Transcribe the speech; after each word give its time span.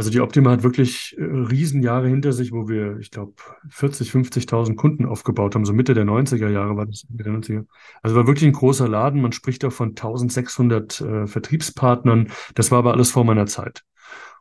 Also 0.00 0.08
die 0.08 0.22
Optima 0.22 0.52
hat 0.52 0.62
wirklich 0.62 1.14
äh, 1.18 1.22
Riesenjahre 1.22 2.08
hinter 2.08 2.32
sich, 2.32 2.52
wo 2.52 2.70
wir, 2.70 2.96
ich 3.00 3.10
glaube, 3.10 3.34
40, 3.68 4.10
50.000 4.10 4.74
Kunden 4.74 5.04
aufgebaut 5.04 5.54
haben. 5.54 5.66
So 5.66 5.74
Mitte 5.74 5.92
der 5.92 6.06
90er 6.06 6.48
Jahre 6.48 6.74
war 6.74 6.86
das. 6.86 7.04
Mitte 7.10 7.24
der 7.24 7.34
90er. 7.34 7.66
Also 8.00 8.16
war 8.16 8.26
wirklich 8.26 8.46
ein 8.46 8.54
großer 8.54 8.88
Laden. 8.88 9.20
Man 9.20 9.32
spricht 9.32 9.62
auch 9.62 9.74
von 9.74 9.90
1600 9.90 11.02
äh, 11.02 11.26
Vertriebspartnern. 11.26 12.32
Das 12.54 12.70
war 12.70 12.78
aber 12.78 12.94
alles 12.94 13.10
vor 13.10 13.24
meiner 13.24 13.44
Zeit. 13.44 13.84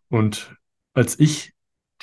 Und 0.07 0.55
als 0.93 1.19
ich 1.19 1.51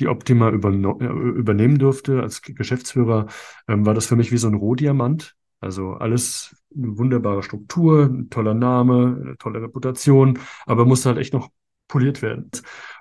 die 0.01 0.09
Optima 0.09 0.51
äh, 0.51 0.53
übernehmen 0.53 1.79
durfte 1.79 2.21
als 2.21 2.43
Geschäftsführer, 2.43 3.25
ähm, 3.69 3.87
war 3.87 3.95
das 3.95 4.05
für 4.05 4.17
mich 4.17 4.33
wie 4.33 4.37
so 4.37 4.49
ein 4.49 4.55
Rohdiamant. 4.55 5.35
Also 5.61 5.93
alles 5.95 6.55
eine 6.77 6.99
wunderbare 6.99 7.43
Struktur, 7.43 8.05
ein 8.05 8.29
toller 8.29 8.53
Name, 8.53 9.19
eine 9.19 9.39
tolle 9.39 9.63
Reputation, 9.63 10.41
aber 10.67 10.85
musste 10.85 11.09
halt 11.09 11.17
echt 11.17 11.33
noch 11.33 11.49
poliert 11.89 12.23
werden. 12.23 12.51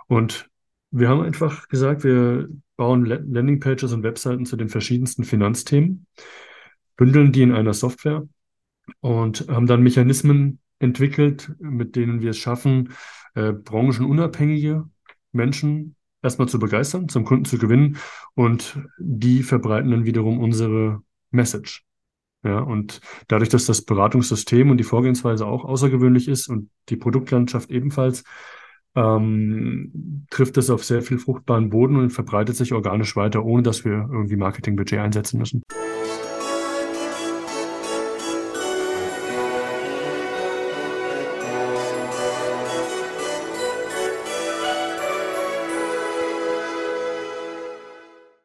Und 0.07 0.49
wir 0.91 1.09
haben 1.09 1.21
einfach 1.21 1.67
gesagt, 1.67 2.03
wir 2.03 2.47
bauen 2.77 3.05
La- 3.05 3.19
Landingpages 3.25 3.91
und 3.93 4.03
Webseiten 4.03 4.45
zu 4.45 4.55
den 4.55 4.69
verschiedensten 4.69 5.23
Finanzthemen, 5.23 6.05
bündeln 6.95 7.31
die 7.31 7.41
in 7.41 7.51
einer 7.51 7.73
Software 7.73 8.27
und 9.01 9.47
haben 9.49 9.67
dann 9.67 9.83
Mechanismen 9.83 10.59
entwickelt, 10.79 11.51
mit 11.59 11.95
denen 11.95 12.21
wir 12.21 12.31
es 12.31 12.37
schaffen, 12.37 12.93
äh, 13.33 13.51
branchenunabhängige 13.51 14.85
Menschen 15.31 15.95
erstmal 16.21 16.47
zu 16.47 16.59
begeistern, 16.59 17.09
zum 17.09 17.23
Kunden 17.23 17.45
zu 17.45 17.57
gewinnen 17.57 17.97
und 18.33 18.79
die 18.97 19.43
verbreiten 19.43 19.91
dann 19.91 20.05
wiederum 20.05 20.39
unsere 20.39 21.01
Message. 21.31 21.83
Ja, 22.43 22.59
und 22.59 23.01
dadurch, 23.27 23.49
dass 23.49 23.65
das 23.65 23.81
Beratungssystem 23.81 24.69
und 24.69 24.77
die 24.77 24.83
Vorgehensweise 24.83 25.47
auch 25.47 25.65
außergewöhnlich 25.65 26.27
ist 26.27 26.47
und 26.47 26.69
die 26.89 26.95
Produktlandschaft 26.95 27.71
ebenfalls, 27.71 28.23
ähm, 28.95 30.25
trifft 30.29 30.57
es 30.57 30.69
auf 30.69 30.83
sehr 30.83 31.01
viel 31.01 31.19
fruchtbaren 31.19 31.69
Boden 31.69 31.97
und 31.97 32.11
verbreitet 32.11 32.55
sich 32.55 32.73
organisch 32.73 33.15
weiter, 33.15 33.43
ohne 33.43 33.63
dass 33.63 33.83
wir 33.85 34.09
irgendwie 34.11 34.37
Marketingbudget 34.37 34.99
einsetzen 34.99 35.39
müssen. 35.39 35.61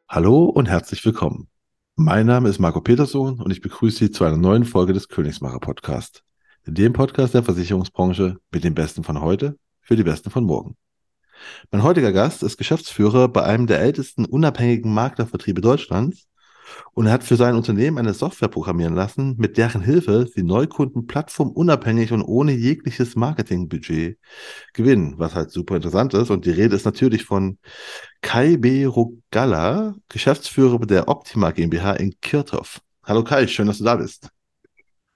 Hallo 0.09 0.43
und 0.43 0.67
herzlich 0.67 1.05
willkommen. 1.05 1.47
Mein 1.95 2.25
Name 2.25 2.49
ist 2.49 2.59
Marco 2.59 2.81
Peterson 2.81 3.39
und 3.39 3.49
ich 3.51 3.61
begrüße 3.61 3.99
Sie 3.99 4.11
zu 4.11 4.25
einer 4.25 4.35
neuen 4.35 4.65
Folge 4.65 4.91
des 4.91 5.07
Königsmacher 5.07 5.59
Podcast. 5.59 6.23
Dem 6.65 6.91
Podcast 6.91 7.33
der 7.33 7.43
Versicherungsbranche 7.43 8.37
mit 8.51 8.63
den 8.65 8.75
Besten 8.75 9.03
von 9.03 9.21
heute 9.21 9.57
für 9.81 9.95
die 9.95 10.03
Besten 10.03 10.29
von 10.29 10.43
morgen. 10.43 10.75
Mein 11.71 11.83
heutiger 11.83 12.11
Gast 12.11 12.43
ist 12.43 12.57
Geschäftsführer 12.57 13.27
bei 13.27 13.43
einem 13.43 13.67
der 13.67 13.79
ältesten 13.79 14.25
unabhängigen 14.25 14.93
Maklervertriebe 14.93 15.61
Deutschlands 15.61 16.27
und 16.93 17.07
er 17.07 17.13
hat 17.13 17.23
für 17.23 17.35
sein 17.35 17.55
Unternehmen 17.55 17.97
eine 17.97 18.13
Software 18.13 18.47
programmieren 18.47 18.95
lassen, 18.95 19.35
mit 19.37 19.57
deren 19.57 19.81
Hilfe 19.81 20.27
sie 20.33 20.43
Neukunden 20.43 21.07
plattformunabhängig 21.07 22.11
und 22.11 22.21
ohne 22.21 22.53
jegliches 22.53 23.15
Marketingbudget 23.15 24.17
gewinnen, 24.73 25.15
was 25.17 25.35
halt 25.35 25.51
super 25.51 25.75
interessant 25.75 26.13
ist. 26.13 26.29
Und 26.29 26.45
die 26.45 26.51
Rede 26.51 26.75
ist 26.75 26.85
natürlich 26.85 27.25
von 27.25 27.57
Kai 28.21 28.57
B. 28.57 28.85
Rogalla, 28.85 29.95
Geschäftsführer 30.09 30.79
der 30.79 31.07
Optima 31.07 31.51
GmbH 31.51 31.93
in 31.93 32.13
Kirchhoff. 32.21 32.81
Hallo 33.03 33.23
Kai, 33.23 33.47
schön, 33.47 33.67
dass 33.67 33.79
du 33.79 33.83
da 33.83 33.95
bist. 33.95 34.29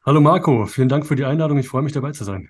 Hallo 0.05 0.21
Marco, 0.21 0.67
vielen 0.67 0.87
Dank 0.87 1.07
für 1.07 1.15
die 1.15 1.25
Einladung. 1.25 1.57
Ich 1.57 1.67
freue 1.67 1.81
mich 1.81 1.93
dabei 1.93 2.11
zu 2.11 2.23
sein. 2.23 2.49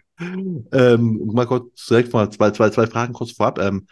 Ähm, 0.74 1.22
mal 1.34 1.46
kurz 1.46 1.86
direkt 1.88 2.12
mal 2.12 2.30
zwei, 2.30 2.52
zwei, 2.52 2.70
zwei 2.70 2.86
Fragen 2.86 3.14
kurz 3.14 3.32
vorab. 3.32 3.60
Ähm, 3.60 3.88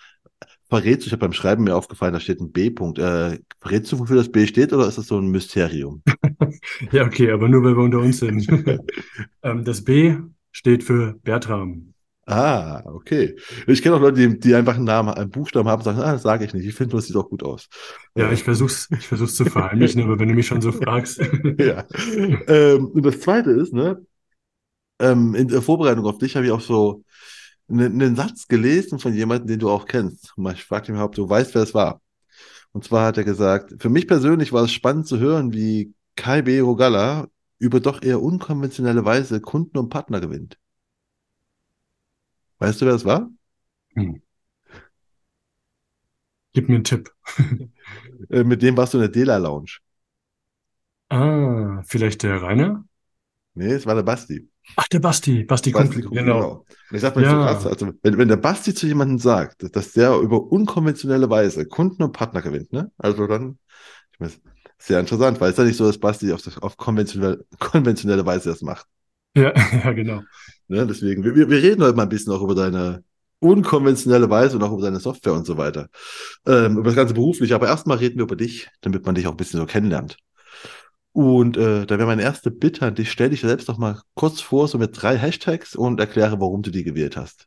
verrätst 0.67 1.06
du, 1.06 1.08
ich 1.08 1.14
habe 1.14 1.22
beim 1.22 1.31
Schreiben 1.31 1.64
mir 1.64 1.75
aufgefallen, 1.75 2.14
da 2.14 2.19
steht 2.19 2.41
ein 2.41 2.52
B-Punkt. 2.52 3.00
Äh, 3.00 3.39
verrätst 3.61 3.94
du, 3.94 4.00
wofür 4.00 4.17
das 4.17 4.30
B 4.30 4.47
steht 4.47 4.73
oder 4.73 4.86
ist 4.86 4.97
das 4.97 5.08
so 5.08 5.17
ein 5.17 5.28
Mysterium? 5.28 6.03
Ja, 6.91 7.06
okay, 7.06 7.31
aber 7.31 7.47
nur 7.47 7.64
weil 7.64 7.75
wir 7.75 7.84
unter 7.84 8.00
uns 8.00 8.19
sind. 8.19 8.47
Ähm, 9.44 9.63
das 9.66 9.84
B 9.84 10.16
steht 10.52 10.84
für 10.84 11.13
Bertram. 11.23 11.94
Ah, 12.25 12.84
okay. 12.85 13.35
Ich 13.67 13.81
kenne 13.81 13.95
auch 13.95 14.00
Leute, 14.00 14.29
die, 14.29 14.39
die 14.39 14.56
einfach 14.56 14.75
einen 14.75 14.85
Namen, 14.85 15.09
einen 15.09 15.29
Buchstaben 15.29 15.67
haben 15.67 15.81
und 15.81 15.84
sagen, 15.84 16.00
ah, 16.00 16.13
das 16.13 16.23
sage 16.23 16.45
ich 16.45 16.53
nicht. 16.53 16.66
Ich 16.66 16.73
finde, 16.73 16.95
das 16.95 17.07
sieht 17.07 17.17
auch 17.17 17.29
gut 17.29 17.44
aus. 17.44 17.67
Ja, 18.16 18.31
ich 18.31 18.44
versuch's, 18.44 18.88
ich 18.97 19.06
versuch's 19.06 19.35
zu 19.35 19.45
verheimlichen, 19.45 20.03
aber 20.03 20.17
wenn 20.19 20.29
du 20.29 20.34
mich 20.34 20.47
schon 20.47 20.61
so 20.61 20.72
fragst. 20.72 21.19
ja. 21.57 21.85
Ähm, 22.47 22.88
und 22.88 23.06
das 23.06 23.19
Zweite 23.19 23.51
ist, 23.51 23.73
ne, 23.73 24.06
ähm, 25.00 25.35
in 25.35 25.50
der 25.50 25.61
Vorbereitung 25.61 26.06
auf 26.06 26.17
dich 26.17 26.35
habe 26.35 26.45
ich 26.45 26.51
auch 26.51 26.61
so 26.61 27.03
einen, 27.69 28.01
einen 28.01 28.16
Satz 28.16 28.47
gelesen 28.47 29.00
von 29.00 29.13
jemandem, 29.13 29.47
den 29.47 29.59
du 29.59 29.69
auch 29.69 29.85
kennst. 29.85 30.34
Ich 30.53 30.63
fragte 30.63 30.94
mich, 30.94 31.01
ob 31.01 31.16
du 31.16 31.29
weißt, 31.29 31.53
wer 31.55 31.63
es 31.63 31.73
war. 31.73 32.01
Und 32.72 32.85
zwar 32.85 33.07
hat 33.07 33.17
er 33.17 33.25
gesagt, 33.25 33.75
für 33.79 33.90
mich 33.90 34.07
persönlich 34.07 34.53
war 34.53 34.63
es 34.63 34.72
spannend 34.72 35.07
zu 35.07 35.19
hören, 35.19 35.53
wie 35.53 35.94
Kai 36.16 36.41
B. 36.41 36.59
Rogalla 36.59 37.28
über 37.59 37.79
doch 37.79 38.01
eher 38.01 38.22
unkonventionelle 38.22 39.05
Weise 39.05 39.41
Kunden 39.41 39.78
und 39.78 39.90
Partner 39.90 40.19
gewinnt. 40.22 40.57
Weißt 42.63 42.81
du, 42.81 42.85
wer 42.85 42.94
es 42.96 43.03
war? 43.06 43.29
Hm. 43.96 44.16
Gib 46.53 46.69
mir 46.69 46.75
einen 46.75 46.84
Tipp. 46.84 47.12
Äh, 48.29 48.44
mit 48.44 48.62
dem 48.62 48.78
warst 48.78 48.94
du 48.94 48.97
in 48.97 49.01
der 49.03 49.09
Dela 49.12 49.38
Lounge. 49.38 49.79
Ah, 51.09 51.81
vielleicht 51.85 52.23
der 52.23 52.41
Rainer? 52.41 52.85
Nee, 53.56 53.73
es 53.73 53.85
war 53.85 53.96
der 53.96 54.03
Basti. 54.03 54.50
Ach, 54.75 54.88
der 54.88 55.00
Basti, 55.00 55.44
Basti 55.44 55.72
Basti 55.72 56.02
Kumpel, 56.02 56.09
genau. 56.09 56.23
genau. 56.25 56.66
Ich 56.91 57.02
sag 57.02 57.16
mal 57.16 57.25
so 57.25 57.35
Ja. 57.35 57.44
krass, 57.44 57.66
also 57.66 57.91
wenn, 58.02 58.18
wenn 58.18 58.28
der 58.28 58.38
Basti 58.38 58.73
zu 58.73 58.88
jemandem 58.88 59.19
sagt, 59.19 59.75
dass 59.75 59.91
der 59.94 60.18
über 60.19 60.41
unkonventionelle 60.52 61.29
Weise 61.29 61.66
Kunden 61.68 62.03
und 62.03 62.12
Partner 62.12 62.41
gewinnt, 62.41 62.72
ne? 62.73 62.91
Also 62.97 63.28
dann, 63.28 63.59
ich 64.13 64.19
meine, 64.19 64.34
sehr 64.79 65.00
interessant, 65.00 65.40
weil 65.41 65.52
es 65.52 65.57
ja 65.57 65.63
nicht 65.63 65.78
so, 65.78 65.85
dass 65.85 66.00
Basti 66.00 66.31
auf, 66.34 66.41
auf 66.62 66.78
konventionelle, 66.78 67.46
konventionelle 67.59 68.25
Weise 68.25 68.50
das 68.50 68.62
macht. 68.62 68.88
Ja, 69.35 69.53
ja, 69.84 69.91
genau. 69.91 70.23
Ne? 70.68 70.85
Deswegen, 70.88 71.24
wir, 71.24 71.35
wir 71.35 71.50
reden 71.50 71.84
heute 71.84 71.96
mal 71.96 72.03
ein 72.03 72.09
bisschen 72.09 72.34
auch 72.34 72.41
über 72.41 72.56
deine 72.56 73.03
unkonventionelle 73.40 74.29
Weise 74.29 74.56
und 74.56 74.63
auch 74.63 74.72
über 74.72 74.84
deine 74.84 75.00
Software 75.00 75.34
und 75.34 75.46
so 75.46 75.57
weiter. 75.57 75.90
Ähm, 76.46 76.78
über 76.78 76.85
das 76.85 76.96
ganze 76.96 77.13
berufliche, 77.13 77.56
aber 77.56 77.68
erstmal 77.68 77.97
reden 77.97 78.18
wir 78.18 78.24
über 78.24 78.38
dich, 78.38 78.69
damit 78.81 79.06
man 79.06 79.16
dich 79.16 79.28
auch 79.28 79.31
ein 79.31 79.38
bisschen 79.38 79.59
so 79.59 79.66
kennenlernt. 79.66 80.18
Und 81.12 81.57
äh, 81.57 81.85
da 81.85 81.97
wäre 81.97 82.07
meine 82.07 82.23
erste 82.23 82.50
Bitte 82.50 82.85
an 82.88 82.96
dich, 82.96 83.12
stell 83.12 83.29
dich 83.29 83.41
selbst 83.41 83.69
doch 83.69 83.78
mal 83.78 84.02
kurz 84.16 84.41
vor, 84.41 84.68
so 84.68 84.78
mit 84.79 85.00
drei 85.00 85.18
Hashtags 85.18 85.75
und 85.75 86.00
erkläre, 86.00 86.40
warum 86.40 86.63
du 86.63 86.72
die 86.72 86.84
gewählt 86.84 87.18
hast. 87.18 87.46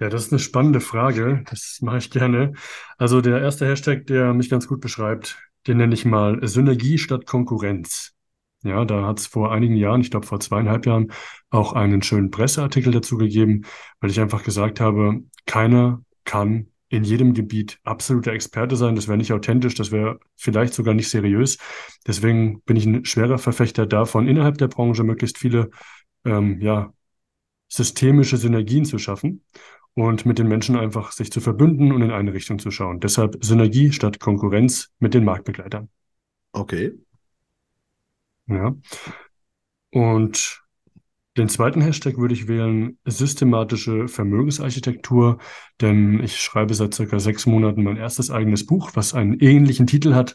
Ja, 0.00 0.08
das 0.08 0.26
ist 0.26 0.32
eine 0.32 0.40
spannende 0.40 0.80
Frage. 0.80 1.44
Das 1.48 1.78
mache 1.80 1.98
ich 1.98 2.10
gerne. 2.10 2.54
Also 2.98 3.20
der 3.20 3.40
erste 3.40 3.66
Hashtag, 3.66 4.06
der 4.06 4.34
mich 4.34 4.50
ganz 4.50 4.66
gut 4.66 4.80
beschreibt, 4.80 5.38
den 5.66 5.76
nenne 5.76 5.94
ich 5.94 6.04
mal 6.04 6.46
Synergie 6.46 6.98
statt 6.98 7.24
Konkurrenz. 7.24 8.12
Ja, 8.62 8.84
da 8.84 9.06
hat 9.06 9.18
es 9.20 9.26
vor 9.26 9.52
einigen 9.52 9.76
Jahren, 9.76 10.00
ich 10.00 10.10
glaube 10.10 10.26
vor 10.26 10.40
zweieinhalb 10.40 10.86
Jahren, 10.86 11.12
auch 11.50 11.72
einen 11.72 12.02
schönen 12.02 12.30
Presseartikel 12.30 12.92
dazu 12.92 13.18
gegeben, 13.18 13.62
weil 14.00 14.10
ich 14.10 14.20
einfach 14.20 14.44
gesagt 14.44 14.80
habe, 14.80 15.22
keiner 15.46 16.02
kann 16.24 16.68
in 16.88 17.04
jedem 17.04 17.32
Gebiet 17.32 17.80
absoluter 17.84 18.32
Experte 18.32 18.76
sein. 18.76 18.94
Das 18.94 19.08
wäre 19.08 19.16
nicht 19.16 19.32
authentisch, 19.32 19.74
das 19.74 19.90
wäre 19.90 20.20
vielleicht 20.36 20.74
sogar 20.74 20.92
nicht 20.92 21.08
seriös. 21.08 21.58
Deswegen 22.06 22.60
bin 22.62 22.76
ich 22.76 22.84
ein 22.84 23.04
schwerer 23.04 23.38
Verfechter 23.38 23.86
davon, 23.86 24.28
innerhalb 24.28 24.58
der 24.58 24.68
Branche 24.68 25.02
möglichst 25.02 25.38
viele 25.38 25.70
ähm, 26.24 26.60
ja, 26.60 26.92
systemische 27.68 28.36
Synergien 28.36 28.84
zu 28.84 28.98
schaffen 28.98 29.42
und 29.94 30.26
mit 30.26 30.38
den 30.38 30.48
Menschen 30.48 30.76
einfach 30.76 31.12
sich 31.12 31.32
zu 31.32 31.40
verbünden 31.40 31.92
und 31.92 32.02
in 32.02 32.10
eine 32.10 32.34
Richtung 32.34 32.58
zu 32.58 32.70
schauen. 32.70 33.00
Deshalb 33.00 33.42
Synergie 33.42 33.92
statt 33.92 34.20
Konkurrenz 34.20 34.92
mit 34.98 35.14
den 35.14 35.24
Marktbegleitern. 35.24 35.88
Okay. 36.52 36.92
Ja. 38.46 38.74
Und 39.90 40.62
den 41.38 41.48
zweiten 41.48 41.80
Hashtag 41.80 42.18
würde 42.18 42.34
ich 42.34 42.46
wählen, 42.46 42.98
systematische 43.06 44.06
Vermögensarchitektur, 44.06 45.38
denn 45.80 46.22
ich 46.22 46.36
schreibe 46.36 46.74
seit 46.74 46.92
circa 46.92 47.18
sechs 47.20 47.46
Monaten 47.46 47.82
mein 47.82 47.96
erstes 47.96 48.30
eigenes 48.30 48.66
Buch, 48.66 48.90
was 48.94 49.14
einen 49.14 49.38
ähnlichen 49.40 49.86
Titel 49.86 50.14
hat. 50.14 50.34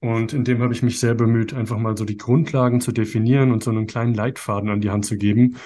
Und 0.00 0.32
in 0.32 0.44
dem 0.44 0.62
habe 0.62 0.72
ich 0.72 0.82
mich 0.82 0.98
sehr 0.98 1.14
bemüht, 1.14 1.52
einfach 1.52 1.76
mal 1.76 1.96
so 1.96 2.06
die 2.06 2.16
Grundlagen 2.16 2.80
zu 2.80 2.92
definieren 2.92 3.52
und 3.52 3.62
so 3.62 3.70
einen 3.70 3.86
kleinen 3.86 4.14
Leitfaden 4.14 4.70
an 4.70 4.80
die 4.80 4.90
Hand 4.90 5.04
zu 5.04 5.18
geben, 5.18 5.56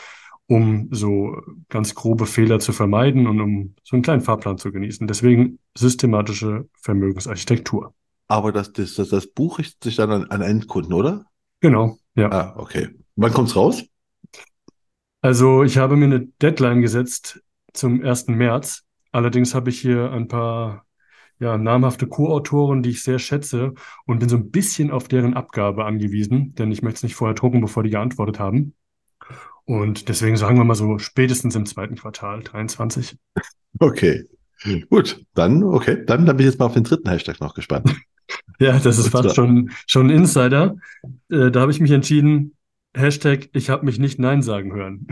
um 0.49 0.89
so 0.91 1.41
ganz 1.69 1.95
grobe 1.95 2.27
Fehler 2.27 2.59
zu 2.59 2.73
vermeiden 2.73 3.29
und 3.29 3.41
um 3.41 3.75
so 3.85 3.95
einen 3.95 4.03
kleinen 4.03 4.23
Fahrplan 4.23 4.59
zu 4.59 4.73
genießen. 4.73 5.07
Deswegen 5.07 5.61
systematische 5.77 6.69
Vermögensarchitektur. 6.81 7.95
Aber 8.27 8.51
das, 8.51 8.73
das, 8.73 8.95
das, 8.95 9.11
das 9.11 9.27
Buch 9.29 9.59
richtet 9.59 9.85
sich 9.85 9.97
dann 9.97 10.11
an, 10.11 10.25
an 10.25 10.41
Endkunden, 10.41 10.95
oder? 10.95 11.27
Genau, 11.63 11.97
ja. 12.17 12.31
Ah, 12.31 12.55
okay. 12.57 12.89
Wann 13.15 13.33
kommt's 13.33 13.55
raus? 13.55 13.85
Also 15.21 15.63
ich 15.63 15.79
habe 15.79 15.97
mir 15.97 16.07
eine 16.07 16.27
Deadline 16.27 16.83
gesetzt 16.83 17.41
zum 17.73 18.03
1. 18.05 18.27
März. 18.37 18.83
Allerdings 19.13 19.55
habe 19.55 19.71
ich 19.71 19.81
hier 19.81 20.11
ein 20.11 20.27
paar 20.27 20.85
ja, 21.39 21.57
namhafte 21.57 22.09
Co-Autoren, 22.09 22.83
die 22.83 22.91
ich 22.91 23.05
sehr 23.05 23.21
schätze 23.21 23.75
und 24.07 24.19
bin 24.19 24.29
so 24.29 24.37
ein 24.37 24.51
bisschen 24.51 24.91
auf 24.91 25.07
deren 25.07 25.35
Abgabe 25.35 25.85
angewiesen, 25.85 26.55
denn 26.57 26.73
ich 26.73 26.83
möchte 26.83 26.97
es 26.99 27.03
nicht 27.05 27.15
vorher 27.15 27.35
drucken, 27.35 27.61
bevor 27.61 27.85
die 27.85 27.91
geantwortet 27.91 28.41
haben. 28.41 28.75
Und 29.65 30.09
deswegen 30.09 30.37
sagen 30.37 30.57
wir 30.59 30.65
mal 30.65 30.75
so 30.75 30.99
spätestens 30.99 31.55
im 31.55 31.67
zweiten 31.67 31.97
Quartal 31.97 32.43
23. 32.43 33.17
Okay. 33.79 34.27
Gut, 34.91 35.25
dann, 35.33 35.65
okay, 35.65 36.05
dann, 36.05 36.27
dann 36.27 36.37
bin 36.37 36.47
ich 36.47 36.53
jetzt 36.53 36.59
mal 36.59 36.67
auf 36.67 36.75
den 36.75 36.85
dritten 36.85 37.09
Hashtag 37.09 37.41
noch 37.41 37.55
gespannt. 37.55 37.91
Ja, 38.59 38.79
das 38.79 38.99
ist 38.99 39.09
fast 39.09 39.35
schon, 39.35 39.71
schon 39.87 40.07
ein 40.07 40.17
Insider. 40.17 40.77
Äh, 41.31 41.51
da 41.51 41.61
habe 41.61 41.73
ich 41.73 41.81
mich 41.81 41.91
entschieden, 41.91 42.57
Hashtag, 42.95 43.49
ich 43.53 43.71
habe 43.71 43.85
mich 43.85 43.99
nicht 43.99 44.19
Nein 44.19 44.43
sagen 44.43 44.75
hören. 44.75 45.07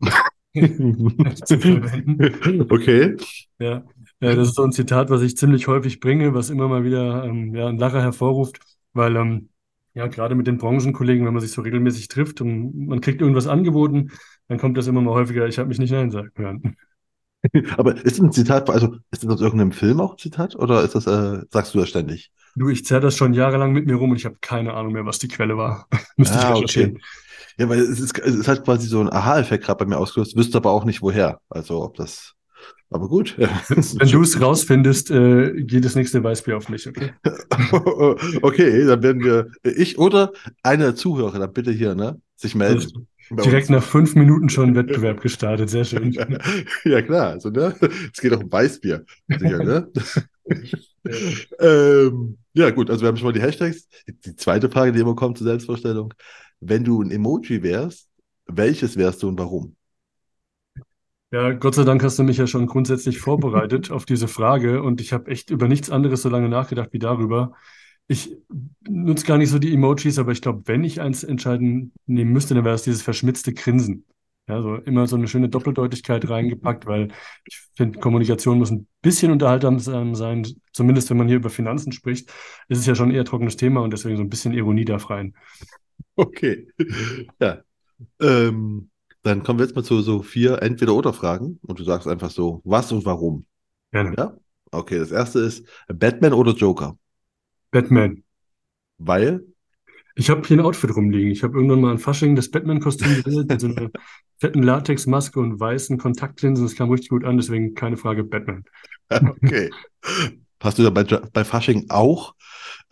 okay. 2.70 3.16
Ja, 3.58 3.84
äh, 4.20 4.34
das 4.34 4.48
ist 4.48 4.54
so 4.54 4.64
ein 4.64 4.72
Zitat, 4.72 5.10
was 5.10 5.22
ich 5.22 5.36
ziemlich 5.36 5.68
häufig 5.68 6.00
bringe, 6.00 6.34
was 6.34 6.50
immer 6.50 6.68
mal 6.68 6.84
wieder 6.84 7.24
ähm, 7.24 7.54
ja, 7.54 7.66
einen 7.66 7.78
Lacher 7.78 8.00
hervorruft, 8.00 8.60
weil 8.92 9.16
ähm, 9.16 9.50
ja, 9.94 10.06
gerade 10.06 10.34
mit 10.34 10.46
den 10.46 10.58
Branchenkollegen, 10.58 11.26
wenn 11.26 11.34
man 11.34 11.40
sich 11.40 11.52
so 11.52 11.62
regelmäßig 11.62 12.08
trifft 12.08 12.40
und 12.40 12.86
man 12.86 13.00
kriegt 13.00 13.20
irgendwas 13.20 13.46
angeboten, 13.46 14.12
dann 14.48 14.58
kommt 14.58 14.76
das 14.78 14.86
immer 14.86 15.00
mal 15.00 15.14
häufiger, 15.14 15.46
ich 15.46 15.58
habe 15.58 15.68
mich 15.68 15.78
nicht 15.78 15.90
Nein 15.90 16.10
sagen 16.10 16.30
hören. 16.36 16.76
Aber 17.76 17.94
ist 17.96 18.18
das 18.18 18.20
ein 18.20 18.32
Zitat, 18.32 18.68
also 18.70 18.96
ist 19.10 19.24
das 19.24 19.30
aus 19.30 19.40
irgendeinem 19.40 19.72
Film 19.72 20.00
auch 20.00 20.12
ein 20.12 20.18
Zitat 20.18 20.56
oder 20.56 20.82
ist 20.82 20.94
das, 20.94 21.06
äh, 21.06 21.42
sagst 21.50 21.74
du 21.74 21.78
das 21.78 21.88
ständig? 21.88 22.30
Du, 22.54 22.68
ich 22.70 22.84
zerre 22.86 23.02
das 23.02 23.16
schon 23.16 23.34
jahrelang 23.34 23.72
mit 23.72 23.86
mir 23.86 23.96
rum 23.96 24.10
und 24.10 24.16
ich 24.16 24.24
habe 24.24 24.36
keine 24.40 24.72
Ahnung 24.74 24.92
mehr, 24.92 25.04
was 25.04 25.18
die 25.18 25.28
Quelle 25.28 25.56
war. 25.56 25.86
Müsste 26.16 26.38
ich 26.38 26.44
Ah, 26.44 26.52
recherchieren. 26.54 26.92
okay. 26.92 27.00
Ja, 27.58 27.68
weil 27.68 27.80
es 27.80 28.00
ist, 28.00 28.18
es 28.18 28.48
hat 28.48 28.64
quasi 28.64 28.86
so 28.86 29.00
ein 29.00 29.10
Aha-Effekt 29.12 29.64
gerade 29.64 29.78
bei 29.78 29.86
mir 29.86 29.98
ausgelöst, 29.98 30.36
wüsste 30.36 30.58
aber 30.58 30.72
auch 30.72 30.84
nicht 30.84 31.02
woher. 31.02 31.40
Also 31.48 31.82
ob 31.82 31.96
das, 31.96 32.34
aber 32.90 33.08
gut. 33.08 33.36
Wenn 33.38 34.08
du 34.10 34.22
es 34.22 34.40
rausfindest, 34.40 35.10
äh, 35.10 35.52
geht 35.62 35.84
das 35.84 35.94
nächste 35.94 36.22
Weißbier 36.22 36.56
auf 36.56 36.68
mich, 36.68 36.86
okay? 36.88 37.12
Okay, 38.42 38.84
dann 38.86 39.02
werden 39.02 39.22
wir, 39.24 39.48
ich 39.62 39.98
oder 39.98 40.32
einer 40.62 40.84
der 40.84 40.96
Zuhörer, 40.96 41.38
dann 41.38 41.52
bitte 41.52 41.72
hier, 41.72 41.94
ne, 41.94 42.20
sich 42.36 42.54
melden. 42.54 43.08
Bei 43.30 43.42
Direkt 43.42 43.68
uns. 43.68 43.76
nach 43.76 43.82
fünf 43.82 44.14
Minuten 44.14 44.48
schon 44.48 44.74
Wettbewerb 44.76 45.20
gestartet, 45.20 45.70
sehr 45.70 45.84
schön. 45.84 46.12
Ja, 46.84 47.02
klar, 47.02 47.30
also, 47.30 47.50
ne, 47.50 47.74
es 48.12 48.20
geht 48.20 48.32
auch 48.32 48.42
um 48.42 48.50
Weißbier. 48.50 49.04
Sicher, 49.28 49.64
ne? 49.64 49.90
ähm, 51.60 52.38
ja, 52.52 52.70
gut, 52.70 52.90
also 52.90 53.02
wir 53.02 53.08
haben 53.08 53.16
schon 53.16 53.26
mal 53.26 53.32
die 53.32 53.42
Hashtags. 53.42 53.88
Die 54.06 54.36
zweite 54.36 54.70
Frage, 54.70 54.92
die 54.92 55.00
immer 55.00 55.16
kommt 55.16 55.38
zur 55.38 55.46
Selbstvorstellung. 55.46 56.14
Wenn 56.60 56.84
du 56.84 57.02
ein 57.02 57.10
Emoji 57.10 57.62
wärst, 57.62 58.08
welches 58.46 58.96
wärst 58.96 59.22
du 59.22 59.28
und 59.28 59.38
warum? 59.38 59.76
Ja, 61.32 61.52
Gott 61.52 61.74
sei 61.74 61.82
Dank 61.82 62.02
hast 62.04 62.18
du 62.18 62.22
mich 62.22 62.36
ja 62.36 62.46
schon 62.46 62.66
grundsätzlich 62.66 63.18
vorbereitet 63.18 63.90
auf 63.90 64.06
diese 64.06 64.28
Frage 64.28 64.82
und 64.82 65.00
ich 65.00 65.12
habe 65.12 65.30
echt 65.30 65.50
über 65.50 65.66
nichts 65.66 65.90
anderes 65.90 66.22
so 66.22 66.28
lange 66.28 66.48
nachgedacht 66.48 66.92
wie 66.92 67.00
darüber. 67.00 67.52
Ich 68.08 68.36
nutze 68.88 69.26
gar 69.26 69.38
nicht 69.38 69.50
so 69.50 69.58
die 69.58 69.74
Emojis, 69.74 70.18
aber 70.18 70.32
ich 70.32 70.40
glaube, 70.40 70.62
wenn 70.66 70.84
ich 70.84 71.00
eins 71.00 71.24
entscheiden 71.24 71.92
nehmen 72.06 72.32
müsste, 72.32 72.54
dann 72.54 72.64
wäre 72.64 72.74
es 72.74 72.84
dieses 72.84 73.02
verschmitzte 73.02 73.52
Grinsen. 73.52 74.04
Ja, 74.48 74.62
so 74.62 74.76
immer 74.76 75.08
so 75.08 75.16
eine 75.16 75.26
schöne 75.26 75.48
Doppeldeutigkeit 75.48 76.28
reingepackt, 76.28 76.86
weil 76.86 77.08
ich 77.44 77.60
finde, 77.74 77.98
Kommunikation 77.98 78.58
muss 78.58 78.70
ein 78.70 78.86
bisschen 79.02 79.32
unterhaltsam 79.32 79.80
sein, 79.80 80.46
zumindest 80.72 81.10
wenn 81.10 81.16
man 81.16 81.26
hier 81.26 81.38
über 81.38 81.50
Finanzen 81.50 81.90
spricht. 81.90 82.30
ist 82.68 82.78
es 82.78 82.86
ja 82.86 82.94
schon 82.94 83.10
eher 83.10 83.24
trockenes 83.24 83.56
Thema 83.56 83.80
und 83.80 83.92
deswegen 83.92 84.16
so 84.16 84.22
ein 84.22 84.30
bisschen 84.30 84.52
Ironie 84.52 84.84
darf 84.84 85.10
rein. 85.10 85.34
Okay. 86.14 86.68
Ja. 87.40 87.62
Ähm, 88.20 88.90
dann 89.22 89.42
kommen 89.42 89.58
wir 89.58 89.66
jetzt 89.66 89.74
mal 89.74 89.82
zu 89.82 90.00
so 90.00 90.22
vier 90.22 90.62
Entweder-Oder-Fragen 90.62 91.58
und 91.62 91.78
du 91.78 91.84
sagst 91.84 92.06
einfach 92.06 92.30
so, 92.30 92.60
was 92.64 92.92
und 92.92 93.04
warum. 93.04 93.46
Gerne. 93.90 94.14
Ja? 94.16 94.36
Okay, 94.70 94.98
das 94.98 95.10
erste 95.10 95.40
ist 95.40 95.66
Batman 95.88 96.32
oder 96.32 96.52
Joker? 96.52 96.96
Batman. 97.76 98.22
Weil, 98.96 99.44
Ich 100.14 100.30
habe 100.30 100.48
hier 100.48 100.56
ein 100.56 100.64
Outfit 100.64 100.96
rumliegen. 100.96 101.30
Ich 101.30 101.42
habe 101.42 101.56
irgendwann 101.56 101.82
mal 101.82 101.90
ein 101.90 101.98
Fasching 101.98 102.34
das 102.34 102.50
Batman-Kostüm 102.50 103.22
gewählt 103.22 103.50
mit 103.50 103.60
so 103.60 103.66
einer 103.66 103.90
fetten 104.38 104.62
Latexmaske 104.62 105.38
und 105.38 105.60
weißen 105.60 105.98
Kontaktlinsen. 105.98 106.64
Das 106.64 106.74
kam 106.74 106.90
richtig 106.90 107.10
gut 107.10 107.24
an, 107.24 107.36
deswegen 107.36 107.74
keine 107.74 107.98
Frage 107.98 108.24
Batman. 108.24 108.64
okay. 109.10 109.70
Hast 110.58 110.78
du 110.78 110.84
da 110.84 110.88
bei, 110.88 111.04
bei 111.04 111.44
Fasching 111.44 111.84
auch 111.90 112.34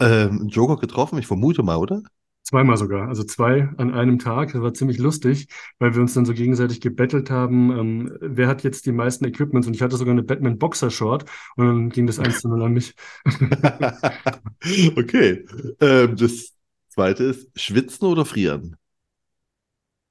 ähm, 0.01 0.41
einen 0.41 0.49
Joker 0.49 0.77
getroffen? 0.77 1.19
Ich 1.19 1.27
vermute 1.27 1.63
mal, 1.63 1.77
oder? 1.77 2.03
Zweimal 2.45 2.77
sogar, 2.77 3.09
also 3.09 3.25
zwei 3.25 3.71
an 3.79 3.95
einem 3.95 4.19
Tag. 4.19 4.53
Das 4.53 4.61
war 4.61 4.75
ziemlich 4.75 4.99
lustig, 4.99 5.49
weil 5.79 5.95
wir 5.95 6.03
uns 6.03 6.13
dann 6.13 6.27
so 6.27 6.35
gegenseitig 6.35 6.83
gebettelt 6.83 7.31
haben, 7.31 7.71
ähm, 7.73 8.19
wer 8.21 8.49
hat 8.49 8.63
jetzt 8.63 8.85
die 8.85 8.93
meisten 8.93 9.25
Equipments 9.25 9.67
und 9.67 9.75
ich 9.75 9.81
hatte 9.81 9.97
sogar 9.97 10.13
eine 10.13 10.23
Batman 10.23 10.59
Boxer 10.59 10.91
Short 10.91 11.25
und 11.57 11.67
dann 11.67 11.89
ging 11.89 12.07
das 12.07 12.19
eins 12.19 12.43
zu 12.43 12.49
null 12.49 12.63
an 12.63 12.73
mich. 12.75 12.95
Okay. 14.97 15.45
Ähm, 15.81 16.17
das 16.17 16.55
zweite 16.89 17.25
ist 17.25 17.49
Schwitzen 17.59 18.07
oder 18.07 18.25
Frieren? 18.25 18.77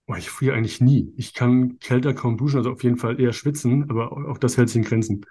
Boah, 0.06 0.18
ich 0.18 0.30
friere 0.30 0.56
eigentlich 0.56 0.82
nie. 0.82 1.14
Ich 1.18 1.34
kann 1.34 1.80
kälter 1.80 2.14
kaum 2.14 2.38
duschen, 2.38 2.58
also 2.58 2.72
auf 2.72 2.84
jeden 2.84 2.98
Fall 2.98 3.20
eher 3.20 3.34
schwitzen, 3.34 3.90
aber 3.90 4.12
auch 4.12 4.24
auch 4.26 4.38
das 4.38 4.58
hält 4.58 4.70
sich 4.70 4.78
in 4.78 4.84
Grenzen. 4.84 5.26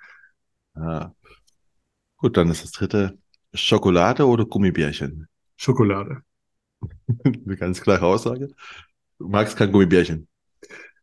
Ah. 0.74 1.12
Gut, 2.16 2.36
dann 2.36 2.48
ist 2.50 2.62
das 2.64 2.72
dritte 2.72 3.18
Schokolade 3.52 4.26
oder 4.26 4.46
Gummibärchen? 4.46 5.28
Schokolade. 5.56 6.22
Eine 7.24 7.56
ganz 7.56 7.80
klare 7.80 8.06
Aussage. 8.06 8.48
Du 9.18 9.28
magst 9.28 9.56
kein 9.56 9.72
Gummibärchen. 9.72 10.28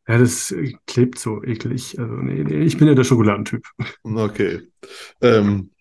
Ja, 0.08 0.18
das 0.18 0.54
klebt 0.88 1.20
so 1.20 1.44
eklig. 1.44 2.00
Also 2.00 2.14
nee, 2.14 2.44
nee, 2.44 2.62
ich 2.64 2.78
bin 2.78 2.88
ja 2.88 2.96
der 2.96 3.04
Schokoladentyp. 3.04 3.64
Okay. 4.04 4.62
Ähm, 5.22 5.72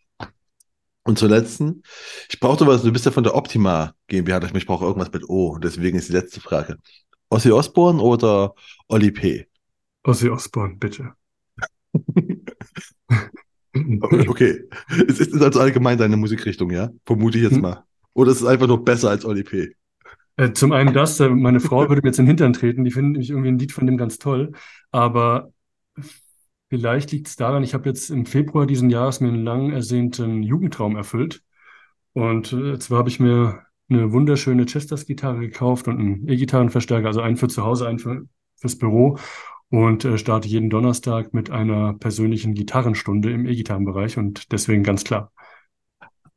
und 1.05 1.19
zur 1.19 1.29
letzten. 1.31 1.83
Ich 2.29 2.39
brauchte 2.39 2.67
was, 2.67 2.83
du 2.83 2.93
bist 2.93 3.07
ja 3.07 3.11
von 3.11 3.25
der 3.25 3.35
Optima 3.35 3.95
GmbH, 4.09 4.43
ich 4.55 4.67
brauche 4.67 4.85
irgendwas 4.85 5.13
mit 5.13 5.29
O. 5.29 5.59
Deswegen 5.59 5.97
ist 5.99 6.09
die 6.09 6.13
letzte 6.13 6.41
Frage. 6.41 6.77
Ozzy 7.31 7.51
Osbourne 7.51 8.01
oder 8.03 8.55
Oli 8.89 9.11
P? 9.11 9.47
Ozzy 10.05 10.29
Osbourne, 10.29 10.77
bitte. 10.77 11.15
Okay. 14.29 14.65
Es 15.09 15.21
ist 15.21 15.41
also 15.43 15.61
allgemein 15.61 15.99
deine 15.99 16.17
Musikrichtung, 16.17 16.71
ja? 16.71 16.91
Vermute 17.07 17.39
ich 17.39 17.45
jetzt 17.45 17.55
Hm. 17.55 17.63
mal. 17.63 17.85
Oder 18.15 18.33
ist 18.33 18.41
es 18.41 18.47
einfach 18.47 18.67
nur 18.67 18.85
besser 18.85 19.11
als 19.11 19.25
Oli 19.25 19.43
P? 19.45 19.75
Äh, 20.39 20.53
zum 20.53 20.73
einen 20.73 20.95
das, 20.95 21.19
äh, 21.19 21.29
meine 21.29 21.61
Frau 21.61 21.89
würde 21.89 22.01
mir 22.01 22.09
jetzt 22.09 22.19
in 22.21 22.25
den 22.25 22.31
Hintern 22.31 22.53
treten, 22.53 22.85
die 22.85 22.93
findet 22.93 23.13
nämlich 23.13 23.31
irgendwie 23.31 23.49
ein 23.49 23.59
Lied 23.59 23.73
von 23.73 23.87
dem 23.87 23.97
ganz 23.99 24.19
toll, 24.19 24.53
aber 24.93 25.53
vielleicht 26.71 27.11
liegt 27.11 27.27
es 27.27 27.37
daran, 27.37 27.65
ich 27.65 27.75
habe 27.75 27.89
jetzt 27.89 28.09
im 28.11 28.25
Februar 28.25 28.67
diesen 28.67 28.89
Jahres 28.89 29.21
mir 29.21 29.29
einen 29.29 29.45
lang 29.45 29.73
ersehnten 29.73 30.45
Jugendtraum 30.45 30.95
erfüllt 30.95 31.43
und 32.13 32.53
äh, 32.53 32.79
zwar 32.79 32.99
habe 32.99 33.09
ich 33.09 33.19
mir 33.19 33.65
eine 33.91 34.13
wunderschöne 34.13 34.67
Chesters-Gitarre 34.67 35.41
gekauft 35.41 35.89
und 35.89 35.99
einen 35.99 36.29
E-Gitarrenverstärker, 36.29 37.09
also 37.09 37.21
einen 37.21 37.37
für 37.37 37.49
zu 37.49 37.65
Hause, 37.65 37.89
einen 37.89 37.99
für, 37.99 38.23
fürs 38.55 38.79
Büro 38.79 39.19
und 39.71 40.05
äh, 40.05 40.19
starte 40.19 40.47
jeden 40.47 40.71
Donnerstag 40.71 41.35
mit 41.35 41.51
einer 41.51 41.95
persönlichen 41.95 42.55
Gitarrenstunde 42.55 43.33
im 43.33 43.45
E-Gitarrenbereich 43.45 44.19
und 44.19 44.53
deswegen 44.53 44.85
ganz 44.85 45.03
klar. 45.03 45.33